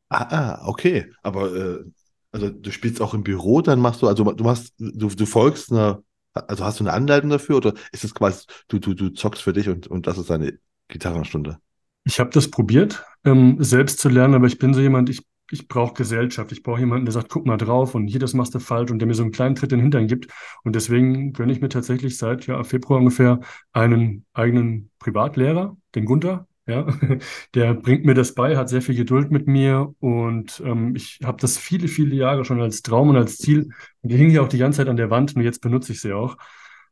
Ah, 0.10 0.28
ah, 0.30 0.68
okay. 0.68 1.06
Aber 1.22 1.56
äh, 1.56 1.84
also 2.32 2.50
du 2.50 2.72
spielst 2.72 3.02
auch 3.02 3.14
im 3.14 3.24
Büro, 3.24 3.62
dann 3.62 3.80
machst 3.80 4.02
du, 4.02 4.08
also 4.08 4.24
du 4.24 4.44
machst, 4.44 4.74
du, 4.78 5.10
du 5.10 5.26
folgst 5.26 5.72
einer, 5.72 6.04
also 6.34 6.64
hast 6.64 6.80
du 6.80 6.84
eine 6.84 6.94
Anleitung 6.94 7.30
dafür 7.30 7.58
oder 7.58 7.74
ist 7.92 8.04
es 8.04 8.14
quasi, 8.14 8.46
du, 8.68 8.80
du, 8.80 8.94
du 8.94 9.10
zockst 9.10 9.42
für 9.42 9.54
dich 9.54 9.70
und, 9.70 9.88
und 9.88 10.08
das 10.08 10.18
ist 10.18 10.30
deine 10.30 10.58
Gitarrenstunde? 10.88 11.58
Ich 12.04 12.20
habe 12.20 12.32
das 12.32 12.50
probiert, 12.50 13.04
ähm, 13.26 13.58
selbst 13.60 14.00
zu 14.00 14.10
lernen, 14.10 14.34
aber 14.34 14.48
ich 14.48 14.58
bin 14.58 14.74
so 14.74 14.82
jemand, 14.82 15.10
ich, 15.10 15.24
ich 15.52 15.68
brauche 15.68 15.94
Gesellschaft. 15.94 16.52
Ich 16.52 16.64
brauche 16.64 16.80
jemanden, 16.80 17.06
der 17.06 17.12
sagt, 17.12 17.30
guck 17.30 17.46
mal 17.46 17.58
drauf 17.58 17.94
und 17.94 18.08
hier, 18.08 18.20
das 18.20 18.34
machst 18.34 18.56
du 18.56 18.60
falsch 18.60 18.90
und 18.90 19.00
der 19.00 19.08
mir 19.08 19.14
so 19.14 19.24
einen 19.24 19.32
kleinen 19.32 19.56
Tritt 19.56 19.72
in 19.72 19.80
den 19.80 19.84
Hintern 19.84 20.08
gibt. 20.08 20.32
Und 20.64 20.76
deswegen 20.76 21.34
gönne 21.34 21.52
ich 21.52 21.62
mir 21.62 21.70
tatsächlich 21.70 22.18
seit 22.18 22.48
ja, 22.48 22.64
Februar 22.64 23.00
ungefähr 23.00 23.42
einen 23.74 24.26
eigenen 24.34 24.90
Privatlehrer, 25.00 25.78
den 25.94 26.06
Gunther. 26.06 26.48
Ja, 26.72 26.88
der 27.56 27.74
bringt 27.74 28.06
mir 28.06 28.14
das 28.14 28.34
bei, 28.34 28.58
hat 28.58 28.70
sehr 28.70 28.82
viel 28.82 28.96
Geduld 28.96 29.32
mit 29.32 29.48
mir 29.48 29.94
und 30.00 30.62
ähm, 30.66 30.96
ich 30.96 31.20
habe 31.24 31.38
das 31.42 31.58
viele, 31.58 31.88
viele 31.88 32.16
Jahre 32.16 32.46
schon 32.46 32.62
als 32.62 32.82
Traum 32.82 33.10
und 33.10 33.18
als 33.18 33.38
Ziel. 33.38 33.70
Die 34.04 34.16
hingen 34.16 34.32
ja 34.32 34.42
auch 34.42 34.48
die 34.48 34.58
ganze 34.58 34.78
Zeit 34.78 34.88
an 34.88 34.98
der 34.98 35.10
Wand 35.10 35.36
und 35.36 35.42
jetzt 35.44 35.62
benutze 35.62 35.92
ich 35.92 36.02
sie 36.02 36.14
auch. 36.14 36.38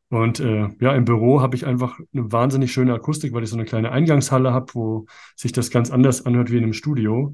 Und 0.09 0.39
äh, 0.39 0.69
ja, 0.81 0.93
im 0.93 1.05
Büro 1.05 1.41
habe 1.41 1.55
ich 1.55 1.65
einfach 1.65 1.99
eine 2.13 2.31
wahnsinnig 2.31 2.71
schöne 2.73 2.93
Akustik, 2.93 3.31
weil 3.33 3.43
ich 3.43 3.49
so 3.49 3.55
eine 3.55 3.65
kleine 3.65 3.91
Eingangshalle 3.91 4.51
habe, 4.51 4.73
wo 4.73 5.05
sich 5.35 5.51
das 5.51 5.69
ganz 5.69 5.91
anders 5.91 6.25
anhört 6.25 6.51
wie 6.51 6.57
in 6.57 6.63
einem 6.63 6.73
Studio. 6.73 7.33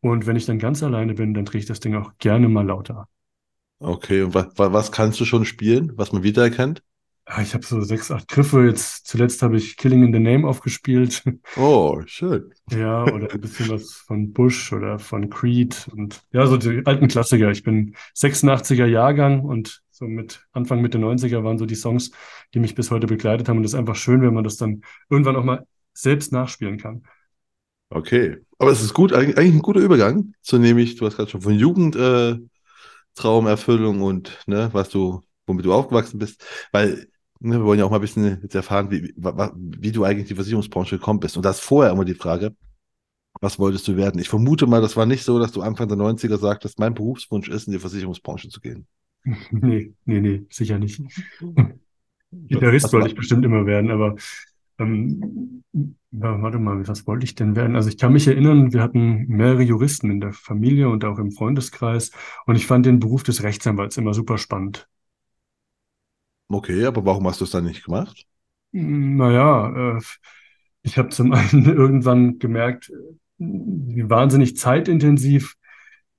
Und 0.00 0.26
wenn 0.26 0.36
ich 0.36 0.46
dann 0.46 0.58
ganz 0.58 0.82
alleine 0.82 1.14
bin, 1.14 1.34
dann 1.34 1.44
drehe 1.44 1.58
ich 1.58 1.66
das 1.66 1.80
Ding 1.80 1.96
auch 1.96 2.12
gerne 2.18 2.48
mal 2.48 2.66
lauter. 2.66 3.08
Okay, 3.80 4.22
und 4.22 4.34
was, 4.34 4.46
was 4.56 4.92
kannst 4.92 5.20
du 5.20 5.24
schon 5.24 5.44
spielen, 5.44 5.92
was 5.96 6.12
man 6.12 6.22
wiedererkennt? 6.22 6.82
Ah, 7.26 7.40
Ich 7.42 7.54
habe 7.54 7.64
so 7.64 7.80
sechs, 7.80 8.10
acht 8.10 8.28
Griffe. 8.28 8.64
Jetzt 8.66 9.06
zuletzt 9.06 9.42
habe 9.42 9.56
ich 9.56 9.76
Killing 9.76 10.04
in 10.04 10.12
the 10.12 10.18
Name 10.20 10.46
aufgespielt. 10.46 11.22
Oh, 11.56 12.00
schön. 12.06 12.54
Ja, 12.70 13.04
oder 13.04 13.30
ein 13.30 13.40
bisschen 13.40 13.68
was 13.68 13.92
von 13.92 14.32
Bush 14.32 14.72
oder 14.72 14.98
von 14.98 15.28
Creed 15.28 15.86
und 15.92 16.22
ja, 16.32 16.46
so 16.46 16.56
die 16.56 16.84
alten 16.86 17.08
Klassiker. 17.08 17.50
Ich 17.50 17.62
bin 17.62 17.94
86er 18.14 18.86
Jahrgang 18.86 19.42
und 19.42 19.82
so 19.90 20.06
mit 20.06 20.46
Anfang 20.52 20.80
Mitte 20.80 20.98
90er 20.98 21.44
waren 21.44 21.58
so 21.58 21.66
die 21.66 21.74
Songs, 21.74 22.10
die 22.54 22.60
mich 22.60 22.74
bis 22.74 22.90
heute 22.90 23.06
begleitet 23.06 23.48
haben. 23.48 23.58
Und 23.58 23.64
das 23.64 23.72
ist 23.74 23.78
einfach 23.78 23.96
schön, 23.96 24.22
wenn 24.22 24.32
man 24.34 24.44
das 24.44 24.56
dann 24.56 24.82
irgendwann 25.10 25.36
auch 25.36 25.44
mal 25.44 25.66
selbst 25.92 26.32
nachspielen 26.32 26.78
kann. 26.78 27.02
Okay. 27.90 28.38
Aber 28.58 28.70
es 28.72 28.82
ist 28.82 28.94
gut, 28.94 29.12
eigentlich, 29.12 29.36
eigentlich 29.38 29.54
ein 29.54 29.62
guter 29.62 29.80
Übergang 29.80 30.34
zu 30.42 30.58
nämlich, 30.58 30.96
du 30.96 31.06
hast 31.06 31.16
gerade 31.16 31.30
schon 31.30 31.42
von 31.42 31.54
Jugend, 31.54 31.96
äh, 31.96 32.36
Traumerfüllung 33.16 34.02
und 34.02 34.38
ne, 34.46 34.70
was 34.72 34.90
du, 34.90 35.22
womit 35.46 35.66
du 35.66 35.74
aufgewachsen 35.74 36.18
bist. 36.18 36.44
Weil 36.72 37.08
ne, 37.44 37.58
wir 37.58 37.64
wollen 37.64 37.78
ja 37.78 37.84
auch 37.84 37.90
mal 37.90 37.98
ein 37.98 38.02
bisschen 38.02 38.40
jetzt 38.42 38.54
erfahren, 38.54 38.90
wie, 38.90 39.02
wie, 39.02 39.12
wie 39.16 39.92
du 39.92 40.04
eigentlich 40.04 40.22
in 40.22 40.28
die 40.28 40.34
Versicherungsbranche 40.34 40.98
gekommen 40.98 41.20
bist. 41.20 41.36
Und 41.36 41.44
da 41.44 41.50
ist 41.50 41.60
vorher 41.60 41.92
immer 41.92 42.04
die 42.04 42.14
Frage, 42.14 42.56
was 43.40 43.58
wolltest 43.58 43.86
du 43.88 43.96
werden? 43.96 44.20
Ich 44.20 44.28
vermute 44.28 44.66
mal, 44.66 44.80
das 44.80 44.96
war 44.96 45.06
nicht 45.06 45.24
so, 45.24 45.38
dass 45.38 45.52
du 45.52 45.62
Anfang 45.62 45.88
der 45.88 45.98
90er 45.98 46.38
sagtest, 46.38 46.78
mein 46.78 46.94
Berufswunsch 46.94 47.48
ist, 47.48 47.66
in 47.66 47.72
die 47.72 47.78
Versicherungsbranche 47.78 48.48
zu 48.48 48.60
gehen. 48.60 48.86
Nee, 49.50 49.94
nee, 50.04 50.20
nee, 50.20 50.42
sicher 50.50 50.78
nicht. 50.78 51.00
Gitarrist 52.30 52.92
wollte 52.92 53.08
ich 53.08 53.14
bestimmt 53.14 53.44
immer 53.44 53.64
werden, 53.64 53.90
aber 53.90 54.16
ähm, 54.78 55.62
warte 56.10 56.58
mal, 56.58 56.86
was 56.86 57.06
wollte 57.06 57.24
ich 57.24 57.34
denn 57.34 57.56
werden? 57.56 57.76
Also 57.76 57.88
ich 57.88 57.96
kann 57.96 58.12
mich 58.12 58.26
erinnern, 58.26 58.72
wir 58.72 58.82
hatten 58.82 59.26
mehrere 59.28 59.62
Juristen 59.62 60.10
in 60.10 60.20
der 60.20 60.32
Familie 60.32 60.88
und 60.88 61.04
auch 61.04 61.18
im 61.18 61.30
Freundeskreis 61.30 62.10
und 62.44 62.56
ich 62.56 62.66
fand 62.66 62.84
den 62.84 62.98
Beruf 62.98 63.22
des 63.22 63.42
Rechtsanwalts 63.42 63.96
immer 63.96 64.12
super 64.12 64.36
spannend. 64.36 64.88
Okay, 66.54 66.84
aber 66.84 67.04
warum 67.04 67.26
hast 67.26 67.40
du 67.40 67.44
es 67.44 67.50
dann 67.50 67.64
nicht 67.64 67.84
gemacht? 67.84 68.26
Naja, 68.70 69.96
äh, 69.96 70.00
ich 70.82 70.98
habe 70.98 71.08
zum 71.08 71.32
einen 71.32 71.64
irgendwann 71.76 72.38
gemerkt, 72.38 72.92
wie 73.38 74.08
wahnsinnig 74.08 74.56
zeitintensiv 74.56 75.56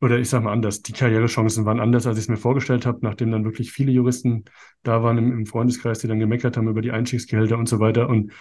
oder 0.02 0.20
ich 0.20 0.30
sage 0.30 0.44
mal 0.44 0.52
anders, 0.52 0.82
die 0.82 0.92
Karrierechancen 0.92 1.64
waren 1.64 1.80
anders, 1.80 2.06
als 2.06 2.18
ich 2.18 2.26
es 2.26 2.30
mir 2.30 2.36
vorgestellt 2.36 2.86
habe, 2.86 3.00
nachdem 3.02 3.32
dann 3.32 3.46
wirklich 3.46 3.72
viele 3.72 3.94
Juristen 3.94 4.44
da 4.84 5.02
waren 5.02 5.18
im, 5.18 5.32
im 5.32 5.46
Freundeskreis, 5.46 6.00
die 6.00 6.08
dann 6.08 6.20
gemeckert 6.20 6.58
haben 6.58 6.68
über 6.68 6.82
die 6.82 6.92
Einstiegsgehälter 6.92 7.58
und 7.58 7.70
so 7.70 7.80
weiter. 7.80 8.10
Und 8.10 8.34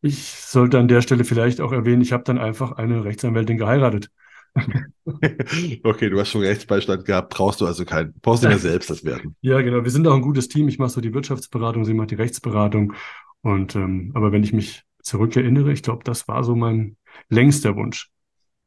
ich 0.00 0.30
sollte 0.30 0.78
an 0.78 0.88
der 0.88 1.02
Stelle 1.02 1.24
vielleicht 1.24 1.60
auch 1.60 1.72
erwähnen, 1.72 2.00
ich 2.00 2.12
habe 2.12 2.24
dann 2.24 2.38
einfach 2.38 2.72
eine 2.72 3.04
Rechtsanwältin 3.04 3.58
geheiratet. 3.58 4.10
okay, 5.84 6.10
du 6.10 6.18
hast 6.18 6.30
schon 6.30 6.42
Rechtsbeistand 6.42 7.04
gehabt, 7.04 7.32
brauchst 7.34 7.60
du 7.60 7.66
also 7.66 7.84
keinen, 7.84 8.14
brauchst 8.20 8.44
du 8.44 8.48
ja 8.48 8.58
selbst 8.58 8.90
das 8.90 9.04
werden. 9.04 9.36
Ja, 9.42 9.60
genau. 9.60 9.84
Wir 9.84 9.90
sind 9.90 10.06
auch 10.06 10.14
ein 10.14 10.22
gutes 10.22 10.48
Team. 10.48 10.68
Ich 10.68 10.78
mache 10.78 10.90
so 10.90 11.00
die 11.00 11.14
Wirtschaftsberatung, 11.14 11.84
sie 11.84 11.94
macht 11.94 12.10
die 12.10 12.16
Rechtsberatung. 12.16 12.94
Und 13.42 13.76
ähm, 13.76 14.12
aber 14.14 14.32
wenn 14.32 14.42
ich 14.42 14.52
mich 14.52 14.82
zurückerinnere, 15.02 15.72
ich 15.72 15.82
glaube, 15.82 16.04
das 16.04 16.26
war 16.26 16.42
so 16.42 16.56
mein 16.56 16.96
längster 17.28 17.76
Wunsch. 17.76 18.10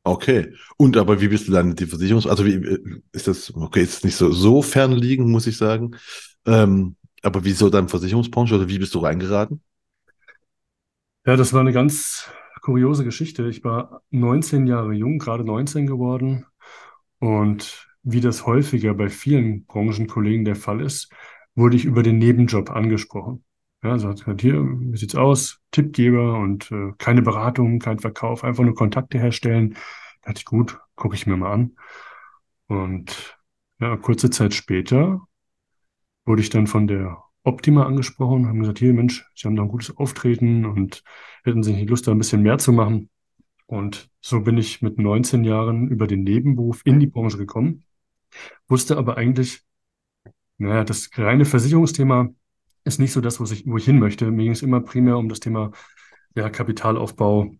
Okay. 0.03 0.53
Und 0.77 0.95
aber 0.97 1.19
wie 1.21 1.27
bist 1.27 1.47
du 1.47 1.51
dann 1.51 1.75
die 1.75 1.85
Versicherungs... 1.85 2.27
Also 2.27 2.45
wie 2.45 2.79
ist 3.11 3.27
das, 3.27 3.53
okay, 3.53 3.83
ist 3.83 4.05
nicht 4.05 4.15
so, 4.15 4.31
so 4.31 4.61
fernliegend, 4.61 5.27
muss 5.27 5.47
ich 5.47 5.57
sagen. 5.57 5.91
Ähm, 6.45 6.95
aber 7.21 7.43
wieso 7.43 7.69
dann 7.69 7.89
Versicherungsbranche 7.89 8.55
oder 8.55 8.69
wie 8.69 8.79
bist 8.79 8.95
du 8.95 8.99
reingeraten? 8.99 9.61
Ja, 11.25 11.35
das 11.35 11.51
war 11.51 11.61
eine 11.61 11.73
ganz 11.73 12.29
kuriose 12.61 13.03
Geschichte. 13.03 13.47
Ich 13.49 13.63
war 13.63 14.01
19 14.11 14.67
Jahre 14.67 14.93
jung, 14.93 15.19
gerade 15.19 15.43
19 15.43 15.87
geworden. 15.87 16.45
Und 17.19 17.87
wie 18.03 18.21
das 18.21 18.45
häufiger 18.45 18.93
bei 18.93 19.09
vielen 19.09 19.65
Branchenkollegen 19.65 20.45
der 20.45 20.55
Fall 20.55 20.81
ist, 20.81 21.11
wurde 21.55 21.75
ich 21.75 21.85
über 21.85 22.03
den 22.03 22.17
Nebenjob 22.17 22.71
angesprochen. 22.71 23.43
Ja, 23.83 23.91
also 23.91 24.09
hat 24.09 24.19
gesagt, 24.19 24.41
hier, 24.41 24.61
wie 24.61 24.97
sieht's 24.97 25.15
aus? 25.15 25.61
Tippgeber 25.71 26.37
und 26.39 26.71
äh, 26.71 26.91
keine 26.97 27.21
Beratung, 27.21 27.79
kein 27.79 27.99
Verkauf, 27.99 28.43
einfach 28.43 28.63
nur 28.63 28.75
Kontakte 28.75 29.19
herstellen. 29.19 29.75
Da 30.21 30.29
dachte 30.29 30.39
ich, 30.39 30.45
gut, 30.45 30.79
gucke 30.95 31.15
ich 31.15 31.27
mir 31.27 31.37
mal 31.37 31.53
an. 31.53 31.75
Und 32.67 33.37
ja, 33.79 33.95
kurze 33.97 34.29
Zeit 34.29 34.53
später 34.53 35.21
wurde 36.25 36.41
ich 36.41 36.49
dann 36.49 36.67
von 36.67 36.87
der 36.87 37.23
Optima 37.43 37.85
angesprochen, 37.85 38.47
haben 38.47 38.59
gesagt, 38.59 38.79
hier 38.79 38.93
Mensch, 38.93 39.25
Sie 39.35 39.47
haben 39.47 39.55
da 39.55 39.63
ein 39.63 39.69
gutes 39.69 39.95
Auftreten 39.95 40.65
und 40.65 41.03
hätten 41.43 41.63
Sie 41.63 41.73
nicht 41.73 41.89
Lust, 41.89 42.07
da 42.07 42.11
ein 42.11 42.17
bisschen 42.17 42.41
mehr 42.41 42.57
zu 42.57 42.71
machen. 42.73 43.09
Und 43.65 44.09
so 44.19 44.41
bin 44.41 44.57
ich 44.57 44.81
mit 44.81 44.97
19 44.97 45.43
Jahren 45.43 45.87
über 45.87 46.07
den 46.07 46.23
Nebenberuf 46.23 46.81
in 46.85 46.99
die 46.99 47.07
Branche 47.07 47.37
gekommen, 47.37 47.83
wusste 48.67 48.97
aber 48.97 49.17
eigentlich, 49.17 49.61
naja, 50.57 50.83
das 50.83 51.09
reine 51.15 51.45
Versicherungsthema 51.45 52.29
ist 52.83 52.99
nicht 52.99 53.13
so 53.13 53.21
das, 53.21 53.39
wo 53.39 53.43
ich, 53.45 53.65
wo 53.67 53.77
ich 53.77 53.85
hin 53.85 53.99
möchte. 53.99 54.29
Mir 54.31 54.43
ging 54.43 54.53
es 54.53 54.63
immer 54.63 54.81
primär 54.81 55.17
um 55.17 55.29
das 55.29 55.39
Thema 55.39 55.71
ja, 56.35 56.49
Kapitalaufbau, 56.49 57.51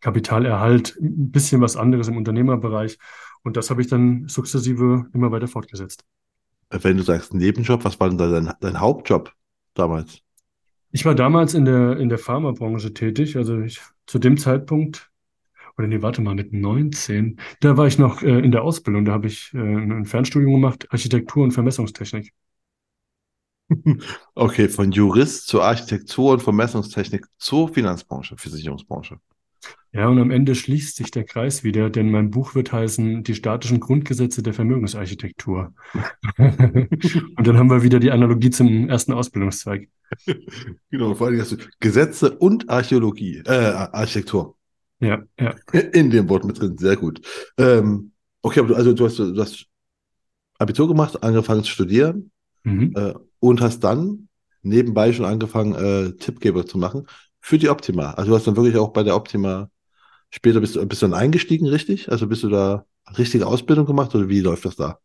Kapitalerhalt, 0.00 0.96
ein 1.00 1.30
bisschen 1.30 1.60
was 1.60 1.76
anderes 1.76 2.08
im 2.08 2.16
Unternehmerbereich. 2.16 2.98
Und 3.42 3.56
das 3.56 3.70
habe 3.70 3.82
ich 3.82 3.88
dann 3.88 4.28
sukzessive 4.28 5.06
immer 5.12 5.30
weiter 5.30 5.48
fortgesetzt. 5.48 6.04
Wenn 6.70 6.96
du 6.96 7.02
sagst 7.02 7.34
Nebenjob, 7.34 7.84
was 7.84 7.98
war 7.98 8.08
denn 8.08 8.18
da 8.18 8.30
dein, 8.30 8.52
dein 8.60 8.80
Hauptjob 8.80 9.32
damals? 9.74 10.22
Ich 10.92 11.04
war 11.04 11.14
damals 11.14 11.54
in 11.54 11.64
der, 11.64 11.96
in 11.98 12.08
der 12.08 12.18
Pharmabranche 12.18 12.94
tätig. 12.94 13.36
Also 13.36 13.60
ich, 13.60 13.80
zu 14.06 14.18
dem 14.18 14.36
Zeitpunkt, 14.36 15.10
oder 15.76 15.86
nee, 15.86 16.02
warte 16.02 16.20
mal, 16.20 16.34
mit 16.34 16.52
19, 16.52 17.40
da 17.60 17.76
war 17.76 17.86
ich 17.86 17.98
noch 17.98 18.22
äh, 18.22 18.38
in 18.38 18.52
der 18.52 18.62
Ausbildung. 18.62 19.04
Da 19.04 19.12
habe 19.12 19.26
ich 19.26 19.52
äh, 19.54 19.58
ein 19.58 20.04
Fernstudium 20.04 20.52
gemacht, 20.52 20.86
Architektur 20.90 21.44
und 21.44 21.52
Vermessungstechnik. 21.52 22.32
Okay, 24.34 24.68
von 24.68 24.90
Jurist 24.90 25.46
zur 25.46 25.64
Architektur 25.64 26.32
und 26.32 26.42
Vermessungstechnik 26.42 27.24
zur 27.38 27.68
Finanzbranche, 27.68 28.36
Versicherungsbranche. 28.36 29.20
Ja, 29.92 30.06
und 30.06 30.20
am 30.20 30.30
Ende 30.30 30.54
schließt 30.54 30.96
sich 30.96 31.10
der 31.10 31.24
Kreis 31.24 31.64
wieder, 31.64 31.90
denn 31.90 32.10
mein 32.10 32.30
Buch 32.30 32.54
wird 32.54 32.72
heißen 32.72 33.24
Die 33.24 33.34
statischen 33.34 33.80
Grundgesetze 33.80 34.40
der 34.42 34.54
Vermögensarchitektur. 34.54 35.74
und 36.38 37.46
dann 37.46 37.58
haben 37.58 37.70
wir 37.70 37.82
wieder 37.82 37.98
die 37.98 38.12
Analogie 38.12 38.50
zum 38.50 38.88
ersten 38.88 39.12
Ausbildungszweig. 39.12 39.88
Genau, 40.90 41.14
vor 41.14 41.26
allem 41.26 41.40
hast 41.40 41.52
du 41.52 41.56
Gesetze 41.80 42.36
und 42.38 42.70
Archäologie, 42.70 43.42
äh, 43.44 43.50
Architektur. 43.50 44.56
Ja, 45.00 45.22
ja. 45.38 45.54
In 45.92 46.10
dem 46.10 46.28
Wort 46.28 46.44
mit 46.44 46.60
drin, 46.60 46.78
sehr 46.78 46.96
gut. 46.96 47.20
Ähm, 47.56 48.12
okay, 48.42 48.60
aber 48.60 48.68
du, 48.68 48.74
also 48.76 48.92
du 48.92 49.04
hast, 49.04 49.18
du 49.18 49.40
hast 49.40 49.66
Abitur 50.58 50.86
gemacht, 50.86 51.22
angefangen 51.22 51.64
zu 51.64 51.70
studieren 51.70 52.30
mhm. 52.62 52.92
äh, 52.94 53.14
und 53.40 53.60
hast 53.60 53.80
dann 53.80 54.28
nebenbei 54.62 55.12
schon 55.12 55.24
angefangen, 55.24 55.74
äh, 55.74 56.12
Tippgeber 56.12 56.64
zu 56.66 56.78
machen 56.78 57.06
für 57.40 57.58
die 57.58 57.68
Optima. 57.68 58.12
Also 58.12 58.30
du 58.30 58.36
hast 58.36 58.46
dann 58.46 58.56
wirklich 58.56 58.76
auch 58.76 58.92
bei 58.92 59.02
der 59.02 59.16
Optima 59.16 59.70
später 60.30 60.60
bist 60.60 60.76
du, 60.76 60.86
bist 60.86 61.02
du 61.02 61.06
dann 61.06 61.18
eingestiegen, 61.18 61.66
richtig? 61.66 62.10
Also 62.10 62.26
bist 62.26 62.42
du 62.42 62.48
da 62.48 62.84
richtige 63.18 63.46
Ausbildung 63.46 63.86
gemacht 63.86 64.14
oder 64.14 64.28
wie 64.28 64.40
läuft 64.40 64.64
das 64.64 64.76
da? 64.76 64.98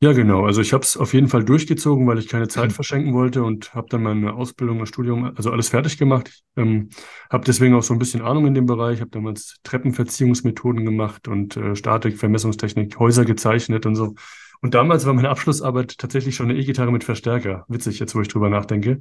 Ja, 0.00 0.12
genau. 0.12 0.44
Also 0.44 0.60
ich 0.60 0.74
habe 0.74 0.82
es 0.82 0.98
auf 0.98 1.14
jeden 1.14 1.28
Fall 1.28 1.42
durchgezogen, 1.42 2.06
weil 2.06 2.18
ich 2.18 2.28
keine 2.28 2.48
Zeit 2.48 2.70
verschenken 2.70 3.14
wollte 3.14 3.42
und 3.42 3.74
habe 3.74 3.86
dann 3.88 4.02
meine 4.02 4.34
Ausbildung, 4.34 4.76
mein 4.76 4.86
Studium, 4.86 5.32
also 5.34 5.50
alles 5.50 5.70
fertig 5.70 5.96
gemacht. 5.96 6.42
Ähm, 6.54 6.90
habe 7.30 7.46
deswegen 7.46 7.74
auch 7.74 7.82
so 7.82 7.94
ein 7.94 7.98
bisschen 7.98 8.20
Ahnung 8.20 8.46
in 8.46 8.52
dem 8.52 8.66
Bereich. 8.66 9.00
Habe 9.00 9.10
damals 9.10 9.56
Treppenverziehungsmethoden 9.62 10.84
gemacht 10.84 11.28
und 11.28 11.56
äh, 11.56 11.74
Statik, 11.74 12.18
Vermessungstechnik, 12.18 12.98
Häuser 12.98 13.24
gezeichnet 13.24 13.86
und 13.86 13.94
so. 13.94 14.14
Und 14.60 14.74
damals 14.74 15.06
war 15.06 15.14
meine 15.14 15.30
Abschlussarbeit 15.30 15.96
tatsächlich 15.96 16.36
schon 16.36 16.50
eine 16.50 16.58
E-Gitarre 16.58 16.92
mit 16.92 17.04
Verstärker. 17.04 17.64
Witzig, 17.68 17.98
jetzt 17.98 18.14
wo 18.14 18.20
ich 18.20 18.28
drüber 18.28 18.50
nachdenke. 18.50 19.00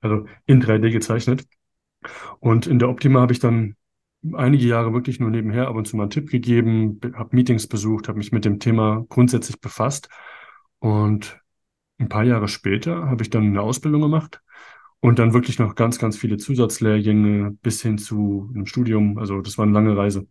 Also 0.00 0.24
in 0.46 0.62
3D 0.62 0.90
gezeichnet. 0.90 1.44
Und 2.38 2.66
in 2.66 2.78
der 2.78 2.88
Optima 2.88 3.20
habe 3.20 3.32
ich 3.32 3.38
dann 3.38 3.76
einige 4.34 4.66
Jahre 4.66 4.92
wirklich 4.92 5.20
nur 5.20 5.30
nebenher 5.30 5.68
ab 5.68 5.76
und 5.76 5.86
zu 5.86 5.96
mal 5.96 6.04
einen 6.04 6.10
Tipp 6.10 6.30
gegeben, 6.30 7.00
habe 7.14 7.34
Meetings 7.34 7.66
besucht, 7.66 8.08
habe 8.08 8.18
mich 8.18 8.32
mit 8.32 8.44
dem 8.44 8.58
Thema 8.58 9.04
grundsätzlich 9.08 9.60
befasst. 9.60 10.08
Und 10.78 11.40
ein 11.98 12.08
paar 12.08 12.24
Jahre 12.24 12.48
später 12.48 13.08
habe 13.08 13.22
ich 13.22 13.30
dann 13.30 13.46
eine 13.46 13.62
Ausbildung 13.62 14.02
gemacht 14.02 14.40
und 15.00 15.18
dann 15.18 15.34
wirklich 15.34 15.58
noch 15.58 15.74
ganz, 15.74 15.98
ganz 15.98 16.16
viele 16.16 16.36
Zusatzlehrgänge 16.36 17.56
bis 17.62 17.82
hin 17.82 17.98
zu 17.98 18.50
einem 18.54 18.66
Studium. 18.66 19.18
Also 19.18 19.40
das 19.40 19.58
war 19.58 19.64
eine 19.64 19.74
lange 19.74 19.96
Reise. 19.96 20.26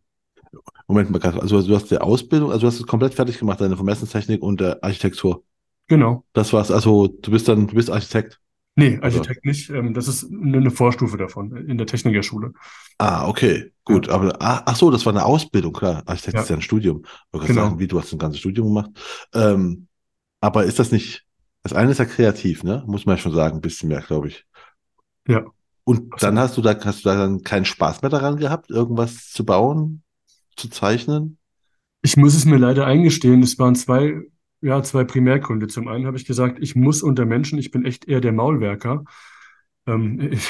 Moment 0.88 1.12
mal, 1.12 1.22
also 1.22 1.62
du 1.62 1.76
hast 1.76 1.92
die 1.92 2.00
Ausbildung, 2.00 2.50
also 2.50 2.62
du 2.62 2.68
hast 2.68 2.80
es 2.80 2.88
komplett 2.88 3.14
fertig 3.14 3.38
gemacht, 3.38 3.62
deine 3.62 3.76
Vermessungstechnik 3.76 4.42
und 4.42 4.60
der 4.60 4.84
Architektur. 4.84 5.44
Genau. 5.88 6.24
Das 6.34 6.54
war's. 6.54 6.72
Also 6.72 7.08
du 7.08 7.32
bist 7.32 7.48
dann, 7.48 7.68
du 7.68 7.76
bist 7.76 7.92
Architekt. 7.92 8.40
Nee, 8.80 9.00
Architekt 9.02 9.46
also. 9.46 9.50
nicht. 9.50 9.70
Ähm, 9.70 9.94
das 9.94 10.08
ist 10.08 10.32
eine 10.32 10.72
Vorstufe 10.72 11.18
davon 11.18 11.56
in 11.56 11.78
der 11.78 11.88
Technikerschule. 11.88 12.54
Ah, 12.98 13.28
okay, 13.28 13.72
gut. 13.84 14.08
Ja. 14.08 14.14
Aber 14.14 14.36
ach, 14.40 14.64
ach, 14.66 14.76
so, 14.76 14.90
das 14.90 15.06
war 15.06 15.14
eine 15.14 15.26
Ausbildung, 15.26 15.74
klar. 15.74 16.04
Architekt 16.06 16.36
ja. 16.36 16.42
ist 16.42 16.50
ja 16.50 16.56
ein 16.56 16.62
Studium. 16.62 17.04
Ich 17.34 17.42
genau. 17.42 17.64
sagen, 17.64 17.80
wie 17.80 17.88
du 17.88 18.00
hast 18.00 18.12
ein 18.12 18.20
ganzes 18.20 18.40
Studium 18.40 18.68
gemacht. 18.68 18.92
Ähm, 19.34 19.88
aber 20.42 20.64
ist 20.64 20.80
das 20.80 20.92
nicht? 20.92 21.26
Das 21.64 21.74
eine 21.74 21.92
ist 21.92 21.98
ja 21.98 22.06
kreativ, 22.06 22.64
ne? 22.64 22.84
Muss 22.88 23.06
man 23.06 23.18
ja 23.18 23.22
schon 23.22 23.34
sagen, 23.34 23.58
ein 23.58 23.62
bisschen 23.62 23.90
mehr, 23.90 24.02
glaube 24.02 24.30
ich. 24.30 24.46
Ja. 25.28 25.46
Und 25.84 26.22
dann 26.22 26.40
hast 26.40 26.56
du 26.56 26.62
da 26.62 26.78
hast 26.84 27.04
du 27.04 27.10
da 27.10 27.16
dann 27.16 27.42
keinen 27.42 27.66
Spaß 27.66 28.02
mehr 28.02 28.10
daran 28.10 28.38
gehabt, 28.38 28.70
irgendwas 28.70 29.30
zu 29.30 29.44
bauen, 29.44 30.04
zu 30.56 30.70
zeichnen? 30.70 31.38
Ich 32.02 32.16
muss 32.16 32.36
es 32.36 32.46
mir 32.46 32.58
leider 32.58 32.86
eingestehen. 32.86 33.42
Es 33.44 33.60
waren 33.60 33.76
zwei 33.76 34.22
ja, 34.62 34.84
zwei 34.84 35.04
Primärgründe. 35.04 35.68
Zum 35.68 35.88
einen 35.88 36.06
habe 36.06 36.18
ich 36.18 36.26
gesagt, 36.26 36.58
ich 36.60 36.76
muss 36.76 37.02
unter 37.02 37.26
Menschen, 37.26 37.60
ich 37.60 37.72
bin 37.72 37.86
echt 37.86 38.08
eher 38.08 38.22
der 38.22 38.34
Maulwerker. 38.34 39.04
Ähm, 39.88 40.20
ich 40.32 40.44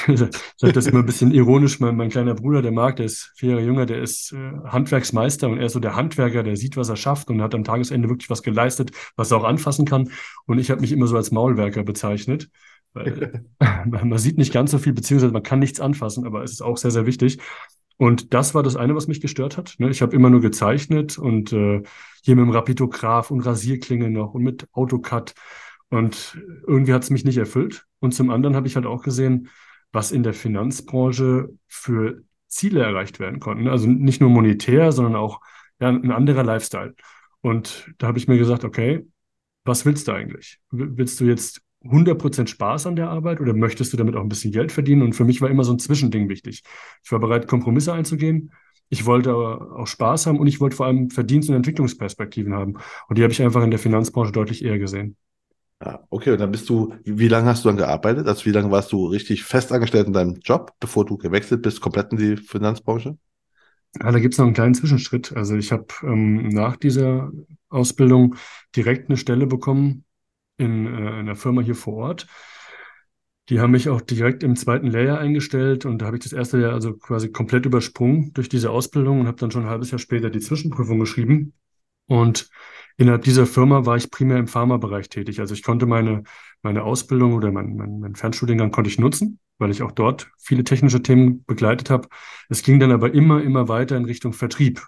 sage 0.56 0.72
das 0.72 0.86
immer 0.86 1.00
ein 1.00 1.06
bisschen 1.06 1.32
ironisch. 1.32 1.80
Mein, 1.80 1.96
mein, 1.96 2.10
kleiner 2.10 2.34
Bruder, 2.34 2.62
der 2.62 2.72
Marc, 2.72 2.96
der 2.96 3.06
ist 3.06 3.32
vier 3.36 3.50
Jahre 3.50 3.62
jünger, 3.62 3.86
der 3.86 4.02
ist 4.02 4.32
äh, 4.32 4.52
Handwerksmeister 4.66 5.48
und 5.48 5.58
er 5.58 5.66
ist 5.66 5.72
so 5.72 5.80
der 5.80 5.96
Handwerker, 5.96 6.42
der 6.42 6.56
sieht, 6.56 6.76
was 6.76 6.88
er 6.88 6.96
schafft 6.96 7.30
und 7.30 7.42
hat 7.42 7.54
am 7.54 7.64
Tagesende 7.64 8.08
wirklich 8.08 8.30
was 8.30 8.42
geleistet, 8.42 8.92
was 9.16 9.30
er 9.30 9.38
auch 9.38 9.44
anfassen 9.44 9.84
kann. 9.84 10.10
Und 10.46 10.58
ich 10.58 10.70
habe 10.70 10.80
mich 10.80 10.92
immer 10.92 11.06
so 11.06 11.16
als 11.16 11.30
Maulwerker 11.30 11.84
bezeichnet. 11.84 12.48
Weil, 12.92 13.44
man 13.86 14.18
sieht 14.18 14.38
nicht 14.38 14.52
ganz 14.52 14.72
so 14.72 14.78
viel, 14.78 14.92
beziehungsweise 14.92 15.32
man 15.32 15.42
kann 15.42 15.60
nichts 15.60 15.80
anfassen, 15.80 16.26
aber 16.26 16.42
es 16.42 16.52
ist 16.52 16.62
auch 16.62 16.76
sehr, 16.76 16.90
sehr 16.90 17.06
wichtig. 17.06 17.38
Und 18.00 18.32
das 18.32 18.54
war 18.54 18.62
das 18.62 18.76
eine, 18.76 18.96
was 18.96 19.08
mich 19.08 19.20
gestört 19.20 19.58
hat. 19.58 19.74
Ne? 19.76 19.90
Ich 19.90 20.00
habe 20.00 20.16
immer 20.16 20.30
nur 20.30 20.40
gezeichnet 20.40 21.18
und 21.18 21.52
äh, 21.52 21.82
hier 22.22 22.34
mit 22.34 22.46
dem 22.46 22.50
Rapidograph 22.50 23.30
und 23.30 23.42
Rasierklinge 23.42 24.08
noch 24.08 24.32
und 24.32 24.42
mit 24.42 24.66
AutoCAD. 24.72 25.34
Und 25.90 26.40
irgendwie 26.66 26.94
hat 26.94 27.02
es 27.02 27.10
mich 27.10 27.26
nicht 27.26 27.36
erfüllt. 27.36 27.84
Und 27.98 28.14
zum 28.14 28.30
anderen 28.30 28.56
habe 28.56 28.66
ich 28.66 28.74
halt 28.74 28.86
auch 28.86 29.02
gesehen, 29.02 29.50
was 29.92 30.12
in 30.12 30.22
der 30.22 30.32
Finanzbranche 30.32 31.50
für 31.68 32.22
Ziele 32.46 32.82
erreicht 32.82 33.20
werden 33.20 33.38
konnten. 33.38 33.68
Also 33.68 33.86
nicht 33.86 34.22
nur 34.22 34.30
monetär, 34.30 34.92
sondern 34.92 35.16
auch 35.16 35.42
ja, 35.78 35.88
ein 35.88 36.10
anderer 36.10 36.42
Lifestyle. 36.42 36.94
Und 37.42 37.92
da 37.98 38.06
habe 38.06 38.16
ich 38.16 38.26
mir 38.26 38.38
gesagt, 38.38 38.64
okay, 38.64 39.06
was 39.64 39.84
willst 39.84 40.08
du 40.08 40.12
eigentlich? 40.12 40.58
Willst 40.70 41.20
du 41.20 41.26
jetzt 41.26 41.60
100% 41.84 42.48
Spaß 42.48 42.86
an 42.86 42.96
der 42.96 43.08
Arbeit 43.08 43.40
oder 43.40 43.54
möchtest 43.54 43.92
du 43.92 43.96
damit 43.96 44.14
auch 44.16 44.20
ein 44.20 44.28
bisschen 44.28 44.52
Geld 44.52 44.72
verdienen? 44.72 45.02
Und 45.02 45.14
für 45.14 45.24
mich 45.24 45.40
war 45.40 45.48
immer 45.48 45.64
so 45.64 45.72
ein 45.72 45.78
Zwischending 45.78 46.28
wichtig. 46.28 46.62
Ich 47.02 47.12
war 47.12 47.18
bereit, 47.18 47.46
Kompromisse 47.46 47.92
einzugehen. 47.92 48.52
Ich 48.88 49.06
wollte 49.06 49.34
auch 49.34 49.86
Spaß 49.86 50.26
haben 50.26 50.38
und 50.38 50.46
ich 50.46 50.60
wollte 50.60 50.76
vor 50.76 50.86
allem 50.86 51.10
Verdienst- 51.10 51.48
und 51.48 51.54
Entwicklungsperspektiven 51.54 52.52
haben. 52.52 52.76
Und 53.08 53.16
die 53.16 53.22
habe 53.22 53.32
ich 53.32 53.40
einfach 53.40 53.62
in 53.62 53.70
der 53.70 53.78
Finanzbranche 53.78 54.32
deutlich 54.32 54.64
eher 54.64 54.78
gesehen. 54.78 55.16
Ja, 55.82 56.04
okay, 56.10 56.32
und 56.32 56.40
dann 56.40 56.50
bist 56.50 56.68
du, 56.68 56.92
wie 57.04 57.28
lange 57.28 57.46
hast 57.46 57.64
du 57.64 57.68
dann 57.68 57.78
gearbeitet? 57.78 58.26
Also 58.26 58.44
wie 58.44 58.50
lange 58.50 58.70
warst 58.70 58.92
du 58.92 59.06
richtig 59.06 59.44
festangestellt 59.44 60.08
in 60.08 60.12
deinem 60.12 60.40
Job, 60.42 60.72
bevor 60.78 61.06
du 61.06 61.16
gewechselt 61.16 61.62
bist, 61.62 61.80
komplett 61.80 62.12
in 62.12 62.18
die 62.18 62.36
Finanzbranche? 62.36 63.16
Ja, 63.98 64.12
da 64.12 64.18
gibt 64.18 64.34
es 64.34 64.38
noch 64.38 64.44
einen 64.44 64.54
kleinen 64.54 64.74
Zwischenschritt. 64.74 65.34
Also 65.34 65.56
ich 65.56 65.72
habe 65.72 65.86
ähm, 66.02 66.48
nach 66.48 66.76
dieser 66.76 67.30
Ausbildung 67.70 68.34
direkt 68.76 69.08
eine 69.08 69.16
Stelle 69.16 69.46
bekommen 69.46 70.04
in, 70.60 70.86
äh, 70.86 70.90
in 70.90 71.06
einer 71.06 71.36
Firma 71.36 71.62
hier 71.62 71.74
vor 71.74 71.94
Ort. 71.94 72.26
Die 73.48 73.58
haben 73.58 73.72
mich 73.72 73.88
auch 73.88 74.00
direkt 74.00 74.44
im 74.44 74.54
zweiten 74.54 74.86
Lehrjahr 74.86 75.18
eingestellt 75.18 75.84
und 75.84 75.98
da 75.98 76.06
habe 76.06 76.16
ich 76.16 76.22
das 76.22 76.32
erste 76.32 76.60
Jahr 76.60 76.72
also 76.72 76.96
quasi 76.96 77.32
komplett 77.32 77.66
übersprungen 77.66 78.32
durch 78.32 78.48
diese 78.48 78.70
Ausbildung 78.70 79.20
und 79.20 79.26
habe 79.26 79.38
dann 79.38 79.50
schon 79.50 79.64
ein 79.64 79.70
halbes 79.70 79.90
Jahr 79.90 79.98
später 79.98 80.30
die 80.30 80.38
Zwischenprüfung 80.38 81.00
geschrieben. 81.00 81.54
Und 82.06 82.48
innerhalb 82.96 83.24
dieser 83.24 83.46
Firma 83.46 83.86
war 83.86 83.96
ich 83.96 84.10
primär 84.10 84.38
im 84.38 84.46
Pharmabereich 84.46 85.08
tätig. 85.08 85.40
Also 85.40 85.54
ich 85.54 85.64
konnte 85.64 85.86
meine, 85.86 86.22
meine 86.62 86.84
Ausbildung 86.84 87.34
oder 87.34 87.50
mein, 87.50 87.74
mein, 87.74 87.98
mein 87.98 88.14
Fernstudiengang 88.14 88.70
konnte 88.70 88.90
ich 88.90 89.00
nutzen, 89.00 89.40
weil 89.58 89.70
ich 89.72 89.82
auch 89.82 89.92
dort 89.92 90.30
viele 90.38 90.62
technische 90.62 91.02
Themen 91.02 91.44
begleitet 91.44 91.90
habe. 91.90 92.08
Es 92.48 92.62
ging 92.62 92.78
dann 92.78 92.92
aber 92.92 93.12
immer, 93.12 93.42
immer 93.42 93.66
weiter 93.68 93.96
in 93.96 94.04
Richtung 94.04 94.32
Vertrieb. 94.32 94.80